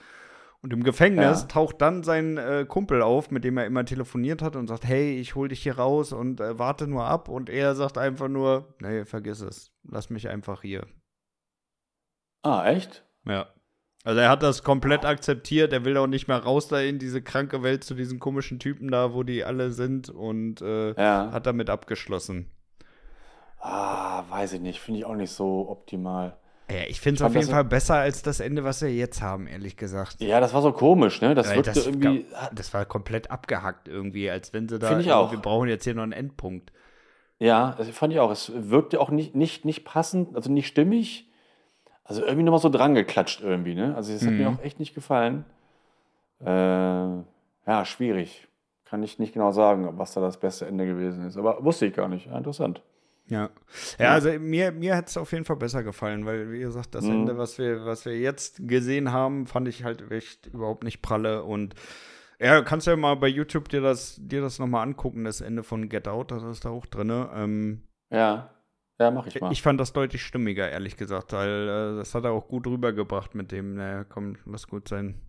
Und 0.62 0.72
im 0.74 0.82
Gefängnis 0.84 1.40
Ja. 1.42 1.46
taucht 1.46 1.80
dann 1.80 2.02
sein 2.02 2.36
äh, 2.36 2.66
Kumpel 2.68 3.00
auf, 3.00 3.30
mit 3.30 3.44
dem 3.44 3.56
er 3.56 3.64
immer 3.64 3.84
telefoniert 3.84 4.42
hat 4.42 4.56
und 4.56 4.66
sagt, 4.66 4.84
hey, 4.84 5.18
ich 5.18 5.34
hol 5.34 5.48
dich 5.48 5.62
hier 5.62 5.78
raus 5.78 6.12
und 6.12 6.40
äh, 6.40 6.58
warte 6.58 6.86
nur 6.86 7.04
ab. 7.04 7.28
Und 7.30 7.48
er 7.48 7.74
sagt 7.74 7.96
einfach 7.96 8.28
nur, 8.28 8.74
nee, 8.80 9.04
vergiss 9.06 9.40
es, 9.40 9.72
lass 9.88 10.10
mich 10.10 10.28
einfach 10.28 10.60
hier. 10.62 10.86
Ah, 12.42 12.66
echt? 12.68 13.04
Ja. 13.26 13.46
Also 14.04 14.20
er 14.20 14.30
hat 14.30 14.42
das 14.42 14.62
komplett 14.62 15.04
akzeptiert, 15.04 15.74
er 15.74 15.84
will 15.84 15.96
auch 15.98 16.06
nicht 16.06 16.26
mehr 16.26 16.38
raus 16.38 16.68
da 16.68 16.80
in 16.80 16.98
diese 16.98 17.20
kranke 17.20 17.62
Welt 17.62 17.84
zu 17.84 17.94
diesen 17.94 18.18
komischen 18.18 18.58
Typen 18.58 18.90
da, 18.90 19.12
wo 19.12 19.22
die 19.24 19.44
alle 19.44 19.72
sind 19.72 20.08
und 20.08 20.62
äh, 20.62 20.92
Ja. 20.94 21.30
hat 21.32 21.44
damit 21.46 21.68
abgeschlossen. 21.68 22.50
Ah, 23.58 24.24
weiß 24.30 24.54
ich 24.54 24.60
nicht. 24.60 24.80
Finde 24.80 25.00
ich 25.00 25.04
auch 25.06 25.14
nicht 25.16 25.32
so 25.32 25.68
optimal. 25.68 26.38
Ja, 26.70 26.82
ich 26.88 27.00
finde 27.00 27.16
es 27.16 27.22
auf 27.22 27.34
jeden 27.34 27.48
Fall 27.50 27.64
besser 27.64 27.94
als 27.96 28.22
das 28.22 28.40
Ende, 28.40 28.62
was 28.64 28.80
wir 28.82 28.92
jetzt 28.94 29.20
haben, 29.22 29.46
ehrlich 29.46 29.76
gesagt. 29.76 30.20
Ja, 30.20 30.40
das 30.40 30.54
war 30.54 30.62
so 30.62 30.72
komisch, 30.72 31.20
ne? 31.20 31.34
Das 31.34 31.48
wirkte 31.54 31.72
das, 31.72 31.86
irgendwie. 31.86 32.26
das 32.52 32.72
war 32.72 32.84
komplett 32.84 33.30
abgehackt 33.30 33.88
irgendwie, 33.88 34.30
als 34.30 34.52
wenn 34.52 34.68
sie 34.68 34.78
da. 34.78 34.88
Finde 34.88 35.02
ich 35.02 35.12
auch. 35.12 35.32
Wir 35.32 35.38
brauchen 35.38 35.68
jetzt 35.68 35.84
hier 35.84 35.94
noch 35.94 36.02
einen 36.04 36.12
Endpunkt. 36.12 36.72
Ja, 37.38 37.74
das 37.78 37.88
fand 37.90 38.12
ich 38.12 38.20
auch. 38.20 38.30
Es 38.30 38.52
wirkte 38.54 39.00
auch 39.00 39.10
nicht, 39.10 39.34
nicht, 39.34 39.64
nicht 39.64 39.84
passend, 39.84 40.36
also 40.36 40.50
nicht 40.52 40.66
stimmig. 40.66 41.26
Also 42.04 42.22
irgendwie 42.22 42.42
nochmal 42.42 42.60
so 42.60 42.68
dran 42.68 42.94
geklatscht 42.94 43.40
irgendwie, 43.40 43.74
ne? 43.74 43.94
Also 43.96 44.12
das 44.12 44.22
hat 44.22 44.32
mir 44.32 44.48
Mhm. 44.50 44.56
auch 44.58 44.62
echt 44.62 44.78
nicht 44.78 44.94
gefallen. 44.94 45.44
Äh, 46.44 46.46
ja, 46.48 47.84
schwierig. 47.84 48.46
Kann 48.84 49.02
ich 49.02 49.18
nicht 49.18 49.32
genau 49.32 49.52
sagen, 49.52 49.88
was 49.98 50.14
da 50.14 50.20
das 50.20 50.38
beste 50.38 50.66
Ende 50.66 50.86
gewesen 50.86 51.26
ist. 51.26 51.36
Aber 51.36 51.64
wusste 51.64 51.86
ich 51.86 51.94
gar 51.94 52.08
nicht. 52.08 52.26
Ja, 52.26 52.36
interessant. 52.36 52.82
Ja. 53.30 53.48
Ja, 53.98 54.10
also 54.12 54.30
mir, 54.38 54.72
mir 54.72 54.96
hat 54.96 55.08
es 55.08 55.16
auf 55.16 55.32
jeden 55.32 55.44
Fall 55.44 55.56
besser 55.56 55.82
gefallen, 55.84 56.26
weil, 56.26 56.50
wie 56.52 56.58
gesagt, 56.58 56.94
das 56.94 57.04
Mhm. 57.04 57.12
Ende, 57.12 57.38
was 57.38 57.56
wir, 57.58 57.84
was 57.86 58.04
wir 58.04 58.18
jetzt 58.18 58.68
gesehen 58.68 59.12
haben, 59.12 59.46
fand 59.46 59.68
ich 59.68 59.84
halt 59.84 60.10
echt 60.10 60.46
überhaupt 60.48 60.82
nicht 60.84 61.00
pralle. 61.00 61.44
Und 61.44 61.74
ja, 62.40 62.58
du 62.58 62.64
kannst 62.64 62.86
ja 62.88 62.96
mal 62.96 63.14
bei 63.14 63.28
YouTube 63.28 63.68
dir 63.68 63.80
das, 63.80 64.16
dir 64.20 64.40
das 64.40 64.58
nochmal 64.58 64.82
angucken, 64.82 65.24
das 65.24 65.40
Ende 65.40 65.62
von 65.62 65.88
Get 65.88 66.08
Out, 66.08 66.32
das 66.32 66.42
ist 66.42 66.64
da 66.64 66.70
auch 66.70 66.86
drin. 66.86 67.10
Ähm, 67.34 67.82
Ja, 68.10 68.50
ja, 68.98 69.10
mach 69.12 69.26
ich 69.28 69.40
mal. 69.40 69.52
ich 69.52 69.62
fand 69.62 69.78
das 69.80 69.92
deutlich 69.92 70.22
stimmiger, 70.24 70.68
ehrlich 70.68 70.96
gesagt, 70.96 71.32
weil 71.32 71.68
äh, 71.94 71.96
das 71.98 72.14
hat 72.14 72.24
er 72.24 72.32
auch 72.32 72.48
gut 72.48 72.66
rübergebracht 72.66 73.34
mit 73.36 73.52
dem, 73.52 73.74
naja, 73.76 74.04
komm, 74.04 74.36
lass 74.44 74.66
gut 74.66 74.88
sein. 74.88 75.20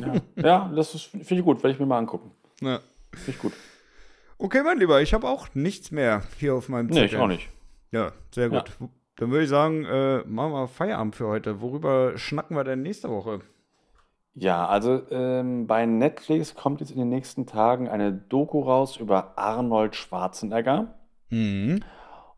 ja. 0.00 0.14
ja, 0.36 0.72
das 0.74 0.90
finde 1.00 1.34
ich 1.36 1.42
gut, 1.44 1.62
werde 1.62 1.74
ich 1.74 1.78
mir 1.80 1.86
mal 1.86 1.98
angucken. 1.98 2.32
Ja. 2.60 2.80
Finde 3.14 3.30
ich 3.30 3.38
gut. 3.38 3.52
Okay, 4.42 4.64
mein 4.64 4.76
Lieber, 4.80 5.00
ich 5.00 5.14
habe 5.14 5.28
auch 5.28 5.46
nichts 5.54 5.92
mehr 5.92 6.22
hier 6.40 6.56
auf 6.56 6.68
meinem 6.68 6.88
Nee, 6.88 7.04
ich 7.04 7.16
auch 7.16 7.28
nicht. 7.28 7.48
Ja, 7.92 8.10
sehr 8.32 8.50
gut. 8.50 8.72
Dann 9.14 9.30
würde 9.30 9.44
ich 9.44 9.48
sagen, 9.48 9.84
äh, 9.84 10.24
machen 10.26 10.50
wir 10.50 10.66
Feierabend 10.66 11.14
für 11.14 11.28
heute. 11.28 11.60
Worüber 11.60 12.18
schnacken 12.18 12.56
wir 12.56 12.64
denn 12.64 12.82
nächste 12.82 13.08
Woche? 13.08 13.42
Ja, 14.34 14.66
also 14.66 15.00
ähm, 15.12 15.68
bei 15.68 15.86
Netflix 15.86 16.56
kommt 16.56 16.80
jetzt 16.80 16.90
in 16.90 16.98
den 16.98 17.08
nächsten 17.08 17.46
Tagen 17.46 17.88
eine 17.88 18.12
Doku 18.12 18.62
raus 18.62 18.96
über 18.96 19.38
Arnold 19.38 19.94
Schwarzenegger. 19.94 20.92
Mhm. 21.30 21.84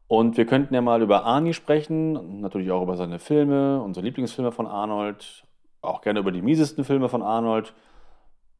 Und 0.06 0.36
wir 0.36 0.44
könnten 0.44 0.74
ja 0.74 0.82
mal 0.82 1.00
über 1.00 1.24
Arnie 1.24 1.54
sprechen, 1.54 2.42
natürlich 2.42 2.70
auch 2.70 2.82
über 2.82 2.98
seine 2.98 3.18
Filme, 3.18 3.80
unsere 3.80 4.04
Lieblingsfilme 4.04 4.52
von 4.52 4.66
Arnold, 4.66 5.44
auch 5.80 6.02
gerne 6.02 6.20
über 6.20 6.32
die 6.32 6.42
miesesten 6.42 6.84
Filme 6.84 7.08
von 7.08 7.22
Arnold. 7.22 7.72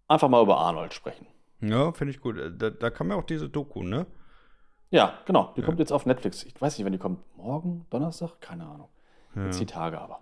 Einfach 0.09 0.31
mal 0.31 0.43
über 0.43 0.57
Arnold 0.57 0.95
sprechen. 0.95 1.27
Ja, 1.69 1.93
finde 1.93 2.13
ich 2.13 2.21
gut. 2.21 2.39
Äh, 2.39 2.51
Da, 2.57 2.71
da 2.71 2.91
kam 2.91 3.11
ja 3.11 3.17
auch 3.17 3.25
diese 3.25 3.49
Doku, 3.49 3.83
ne? 3.83 4.07
Ja, 4.91 5.15
genau. 5.27 5.53
Die 5.57 5.63
kommt 5.63 5.79
jetzt 5.81 5.93
auf 5.93 6.07
Netflix. 6.07 6.45
Ich 6.45 6.61
weiß 6.61 6.79
nicht, 6.79 6.85
wann 6.85 6.93
die 6.93 6.99
kommt. 6.99 7.21
Morgen? 7.37 7.87
Donnerstag? 7.91 8.41
Keine 8.41 8.65
Ahnung. 8.67 8.89
Jetzt 9.35 9.59
die 9.59 9.67
Tage 9.67 10.01
aber. 10.01 10.21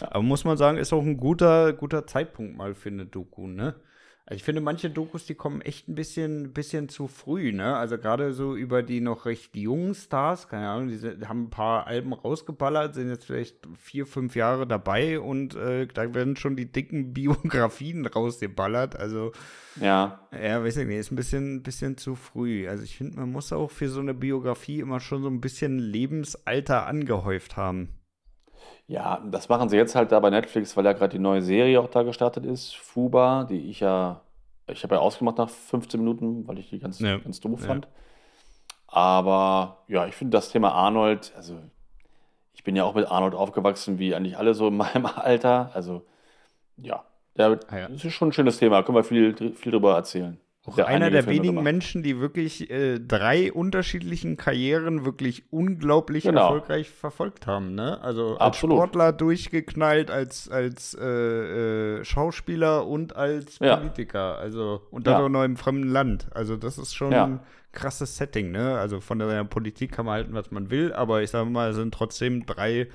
Aber 0.00 0.22
muss 0.22 0.44
man 0.44 0.56
sagen, 0.56 0.78
ist 0.78 0.92
auch 0.92 1.02
ein 1.02 1.18
guter, 1.18 1.72
guter 1.74 2.06
Zeitpunkt 2.06 2.56
mal 2.56 2.74
für 2.74 2.88
eine 2.88 3.04
Doku, 3.04 3.46
ne? 3.46 3.74
Also 4.28 4.38
ich 4.38 4.42
finde, 4.42 4.60
manche 4.60 4.90
Dokus, 4.90 5.24
die 5.24 5.36
kommen 5.36 5.60
echt 5.60 5.88
ein 5.88 5.94
bisschen, 5.94 6.52
bisschen 6.52 6.88
zu 6.88 7.06
früh, 7.06 7.52
ne? 7.52 7.76
Also 7.76 7.96
gerade 7.96 8.32
so 8.32 8.56
über 8.56 8.82
die 8.82 9.00
noch 9.00 9.24
recht 9.24 9.54
jungen 9.54 9.94
Stars, 9.94 10.48
keine 10.48 10.68
Ahnung, 10.68 10.88
die 10.88 10.96
sind, 10.96 11.28
haben 11.28 11.44
ein 11.44 11.50
paar 11.50 11.86
Alben 11.86 12.12
rausgeballert, 12.12 12.96
sind 12.96 13.08
jetzt 13.08 13.26
vielleicht 13.26 13.58
vier, 13.78 14.04
fünf 14.04 14.34
Jahre 14.34 14.66
dabei 14.66 15.20
und 15.20 15.54
äh, 15.54 15.86
da 15.86 16.12
werden 16.12 16.34
schon 16.34 16.56
die 16.56 16.72
dicken 16.72 17.12
Biografien 17.14 18.04
rausgeballert. 18.04 18.96
Also 18.96 19.30
Ja, 19.80 20.28
Ja, 20.32 20.60
weiß 20.60 20.78
ich 20.78 20.88
nicht, 20.88 20.96
ist 20.96 21.12
ein 21.12 21.16
bisschen, 21.16 21.62
bisschen 21.62 21.96
zu 21.96 22.16
früh. 22.16 22.68
Also 22.68 22.82
ich 22.82 22.96
finde, 22.96 23.20
man 23.20 23.30
muss 23.30 23.52
auch 23.52 23.70
für 23.70 23.88
so 23.88 24.00
eine 24.00 24.14
Biografie 24.14 24.80
immer 24.80 24.98
schon 24.98 25.22
so 25.22 25.28
ein 25.28 25.40
bisschen 25.40 25.78
Lebensalter 25.78 26.88
angehäuft 26.88 27.56
haben. 27.56 27.90
Ja, 28.88 29.20
das 29.30 29.48
machen 29.48 29.68
sie 29.68 29.76
jetzt 29.76 29.94
halt 29.96 30.12
da 30.12 30.20
bei 30.20 30.30
Netflix, 30.30 30.76
weil 30.76 30.84
ja 30.84 30.92
gerade 30.92 31.10
die 31.16 31.18
neue 31.18 31.42
Serie 31.42 31.80
auch 31.80 31.88
da 31.88 32.02
gestartet 32.02 32.44
ist, 32.44 32.76
Fuba, 32.76 33.44
die 33.44 33.68
ich 33.70 33.80
ja, 33.80 34.20
ich 34.68 34.82
habe 34.84 34.94
ja 34.94 35.00
ausgemacht 35.00 35.38
nach 35.38 35.50
15 35.50 35.98
Minuten, 36.00 36.46
weil 36.46 36.58
ich 36.58 36.70
die 36.70 36.78
ganz, 36.78 37.00
Ja, 37.00 37.18
ganz 37.18 37.40
doof 37.40 37.60
ja. 37.62 37.66
fand. 37.66 37.88
Aber 38.86 39.82
ja, 39.88 40.06
ich 40.06 40.14
finde 40.14 40.36
das 40.36 40.50
Thema 40.50 40.72
Arnold, 40.72 41.32
also 41.36 41.58
ich 42.54 42.62
bin 42.62 42.76
ja 42.76 42.84
auch 42.84 42.94
mit 42.94 43.10
Arnold 43.10 43.34
aufgewachsen, 43.34 43.98
wie 43.98 44.14
eigentlich 44.14 44.38
alle 44.38 44.54
so 44.54 44.68
in 44.68 44.76
meinem 44.76 45.06
Alter. 45.16 45.70
Also 45.74 46.06
ja, 46.76 47.04
der, 47.36 47.58
Ah 47.68 47.78
ja. 47.78 47.88
das 47.88 48.04
ist 48.04 48.14
schon 48.14 48.28
ein 48.28 48.32
schönes 48.32 48.58
Thema, 48.58 48.82
können 48.82 48.96
wir 48.96 49.04
viel, 49.04 49.34
viel 49.54 49.72
drüber 49.72 49.96
erzählen. 49.96 50.38
Auch 50.66 50.76
Ja, 50.76 50.86
einer 50.86 51.10
der 51.10 51.22
Filme 51.22 51.36
wenigen 51.36 51.52
gemacht. 51.54 51.64
Menschen, 51.64 52.02
die 52.02 52.18
wirklich 52.18 52.68
äh, 52.70 52.98
drei 52.98 53.52
unterschiedlichen 53.52 54.36
Karrieren 54.36 55.04
wirklich 55.04 55.44
unglaublich 55.52 56.24
Genau. 56.24 56.40
erfolgreich 56.42 56.90
verfolgt 56.90 57.46
haben. 57.46 57.74
Ne? 57.76 58.00
Also 58.02 58.32
als 58.32 58.40
Absolut. 58.40 58.76
Sportler 58.78 59.12
durchgeknallt, 59.12 60.10
als, 60.10 60.48
als 60.50 60.94
äh, 61.00 61.04
äh, 62.00 62.04
Schauspieler 62.04 62.86
und 62.86 63.14
als 63.14 63.58
Ja. 63.60 63.76
Politiker. 63.76 64.38
Also 64.38 64.82
und 64.90 65.06
dann 65.06 65.20
Ja. 65.20 65.24
auch 65.24 65.28
noch 65.28 65.44
im 65.44 65.56
fremden 65.56 65.88
Land. 65.88 66.26
Also 66.34 66.56
das 66.56 66.78
ist 66.78 66.94
schon 66.94 67.12
Ja. 67.12 67.24
ein 67.26 67.40
krasses 67.72 68.16
Setting. 68.16 68.50
Ne? 68.50 68.76
Also 68.78 69.00
von 69.00 69.18
der 69.20 69.44
Politik 69.44 69.92
kann 69.92 70.06
man 70.06 70.14
halten, 70.14 70.34
was 70.34 70.50
man 70.50 70.70
will, 70.70 70.92
aber 70.92 71.22
ich 71.22 71.30
sage 71.30 71.48
mal, 71.48 71.70
es 71.70 71.76
sind 71.76 71.94
trotzdem 71.94 72.44
drei 72.46 72.88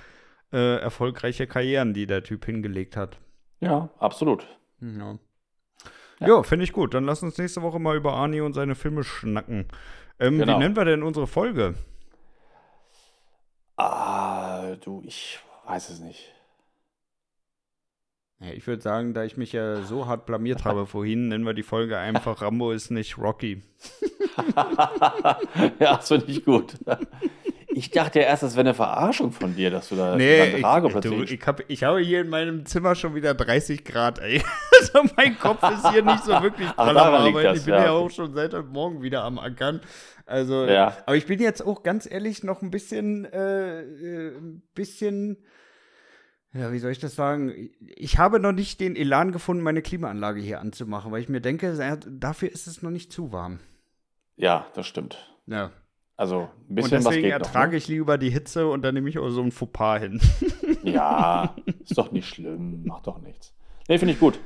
äh, 0.53 0.75
erfolgreiche 0.81 1.47
Karrieren, 1.47 1.93
die 1.93 2.05
der 2.05 2.23
Typ 2.23 2.43
hingelegt 2.45 2.97
hat. 2.97 3.17
Ja, 3.61 3.89
absolut. 3.99 4.45
Ja. 4.81 5.17
Ja. 6.21 6.27
Ja, 6.27 6.43
finde 6.43 6.63
ich 6.63 6.71
gut. 6.71 6.93
Dann 6.93 7.05
lass 7.05 7.23
uns 7.23 7.37
nächste 7.37 7.61
Woche 7.61 7.79
mal 7.79 7.97
über 7.97 8.13
Arnie 8.13 8.41
und 8.41 8.53
seine 8.53 8.75
Filme 8.75 9.03
schnacken. 9.03 9.65
Ähm, 10.19 10.37
Genau. 10.37 10.55
Wie 10.55 10.59
nennen 10.59 10.75
wir 10.75 10.85
denn 10.85 11.03
unsere 11.03 11.27
Folge? 11.27 11.73
Ah, 13.77 14.75
du, 14.75 15.01
ich 15.05 15.39
weiß 15.65 15.89
es 15.89 15.99
nicht. 15.99 16.31
Ja, 18.39 18.51
ich 18.53 18.65
würde 18.67 18.81
sagen, 18.81 19.13
da 19.13 19.23
ich 19.23 19.37
mich 19.37 19.51
ja 19.53 19.81
so 19.83 20.07
hart 20.07 20.25
blamiert 20.25 20.65
habe 20.65 20.85
vorhin, 20.87 21.27
nennen 21.27 21.43
wir 21.45 21.53
die 21.53 21.63
Folge 21.63 21.97
einfach 21.97 22.41
Rambo 22.41 22.71
ist 22.71 22.91
nicht 22.91 23.17
Rocky. 23.17 23.61
ja, 24.55 25.37
das 25.97 26.07
finde 26.07 26.25
ich 26.31 26.43
gut. 26.45 26.75
Ich 27.69 27.89
dachte 27.91 28.19
ja 28.19 28.25
erst, 28.25 28.43
das 28.43 28.53
wäre 28.55 28.61
eine 28.61 28.73
Verarschung 28.73 29.31
von 29.31 29.55
dir, 29.55 29.69
dass 29.71 29.89
du 29.89 29.95
da 29.95 30.15
Nee, 30.15 30.59
Drago 30.59 30.87
ich, 30.87 30.93
du, 30.95 30.99
plötzlich. 31.01 31.31
ich, 31.39 31.47
hab, 31.47 31.69
ich 31.69 31.83
habe 31.83 31.99
hier 31.99 32.21
in 32.21 32.29
meinem 32.29 32.65
Zimmer 32.65 32.95
schon 32.95 33.15
wieder 33.15 33.33
30 33.33 33.85
Grad, 33.85 34.19
ey. 34.19 34.43
Also 34.93 35.13
mein 35.15 35.37
Kopf 35.37 35.63
ist 35.71 35.89
hier 35.91 36.03
nicht 36.03 36.23
so 36.23 36.31
wirklich 36.41 36.69
dran 36.71 36.97
am 36.97 36.97
Arbeiten. 36.97 37.57
Ich 37.57 37.65
bin 37.65 37.73
ja, 37.73 37.85
ja 37.85 37.91
auch 37.91 38.09
schon 38.09 38.33
seit 38.33 38.53
heute 38.53 38.67
Morgen 38.67 39.01
wieder 39.01 39.23
am 39.23 39.39
Ackern. 39.39 39.81
Also, 40.25 40.65
Ja. 40.65 40.95
aber 41.05 41.15
ich 41.15 41.25
bin 41.25 41.39
jetzt 41.41 41.61
auch 41.65 41.83
ganz 41.83 42.09
ehrlich 42.09 42.43
noch 42.43 42.61
ein 42.61 42.71
bisschen, 42.71 43.25
äh, 43.25 43.81
äh, 43.81 44.37
ein 44.37 44.61
bisschen, 44.75 45.37
ja, 46.53 46.71
wie 46.71 46.79
soll 46.79 46.91
ich 46.91 46.99
das 46.99 47.15
sagen? 47.15 47.53
Ich 47.95 48.17
habe 48.17 48.39
noch 48.39 48.51
nicht 48.51 48.79
den 48.79 48.95
Elan 48.95 49.31
gefunden, 49.31 49.63
meine 49.63 49.81
Klimaanlage 49.81 50.39
hier 50.41 50.59
anzumachen, 50.59 51.11
weil 51.11 51.21
ich 51.21 51.29
mir 51.29 51.41
denke, 51.41 51.77
dafür 52.09 52.51
ist 52.51 52.67
es 52.67 52.81
noch 52.81 52.91
nicht 52.91 53.11
zu 53.11 53.31
warm. 53.31 53.59
Ja, 54.35 54.65
das 54.73 54.87
stimmt. 54.87 55.33
Ja. 55.47 55.71
Also 56.17 56.41
ein 56.41 56.47
Und 56.69 56.75
bisschen 56.75 56.91
was 56.99 57.03
deswegen 57.05 57.23
geht 57.23 57.31
ertrage 57.33 57.65
noch. 57.67 57.71
ne? 57.71 57.77
ich 57.77 57.87
lieber 57.87 58.17
die 58.17 58.29
Hitze 58.29 58.67
und 58.67 58.83
dann 58.83 58.93
nehme 58.93 59.09
ich 59.09 59.17
auch 59.17 59.29
so 59.29 59.41
ein 59.41 59.51
Fauxpas 59.51 59.99
hin. 60.01 60.21
Ne? 60.83 60.91
Ja, 60.91 61.55
ist 61.83 61.97
doch 61.97 62.11
nicht 62.11 62.27
schlimm, 62.27 62.83
macht 62.85 63.07
doch 63.07 63.19
nichts. 63.21 63.53
Nee, 63.87 63.97
finde 63.97 64.13
ich 64.13 64.19
gut. 64.19 64.39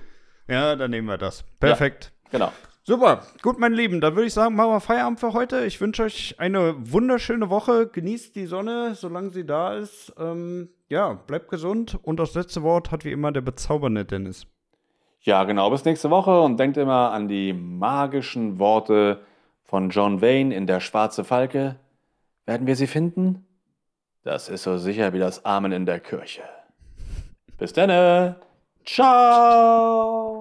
Ja, 0.48 0.76
dann 0.76 0.92
nehmen 0.92 1.08
wir 1.08 1.18
das. 1.18 1.44
Perfekt. 1.60 2.12
Genau. 2.32 2.52
Super. 2.84 3.24
Gut, 3.42 3.58
meine 3.58 3.76
Lieben, 3.76 4.00
dann 4.00 4.16
würde 4.16 4.28
ich 4.28 4.34
sagen, 4.34 4.56
machen 4.56 4.70
wir 4.70 4.80
Feierabend 4.80 5.20
für 5.20 5.34
heute. 5.34 5.66
Ich 5.66 5.82
wünsche 5.82 6.04
euch 6.04 6.36
eine 6.38 6.76
wunderschöne 6.78 7.50
Woche. 7.50 7.88
Genießt 7.88 8.36
die 8.36 8.46
Sonne, 8.46 8.94
solange 8.94 9.32
sie 9.32 9.44
da 9.44 9.74
ist. 9.74 10.14
Ähm, 10.20 10.70
ja, 10.88 11.14
bleibt 11.14 11.50
gesund. 11.50 11.98
Und 12.04 12.20
das 12.20 12.36
letzte 12.36 12.62
Wort 12.62 12.92
hat 12.92 13.04
wie 13.04 13.12
immer 13.12 13.32
der 13.32 13.42
bezaubernde 13.42 14.06
Dennis. 14.06 14.46
Ja, 15.22 15.44
genau. 15.46 15.72
Bis 15.72 15.84
nächste 15.84 16.12
Woche 16.12 16.40
und 16.42 16.60
denkt 16.60 16.78
immer 16.78 17.10
an 17.12 17.28
die 17.28 17.54
magischen 17.54 18.60
Worte 18.60 19.22
von 19.64 19.90
John 19.90 20.22
Wayne 20.22 20.54
in 20.54 20.68
Der 20.68 20.80
schwarze 20.80 21.24
Falke. 21.24 21.78
Werden 22.46 22.68
wir 22.68 22.76
sie 22.76 22.86
finden? 22.86 23.48
Das 24.24 24.48
ist 24.48 24.62
so 24.62 24.78
sicher 24.78 25.12
wie 25.14 25.20
das 25.20 25.44
Amen 25.44 25.72
in 25.72 25.88
der 25.88 26.00
Kirche. 26.00 26.44
Bis 27.58 27.74
dann. 27.74 28.36
Ciao. 28.86 30.35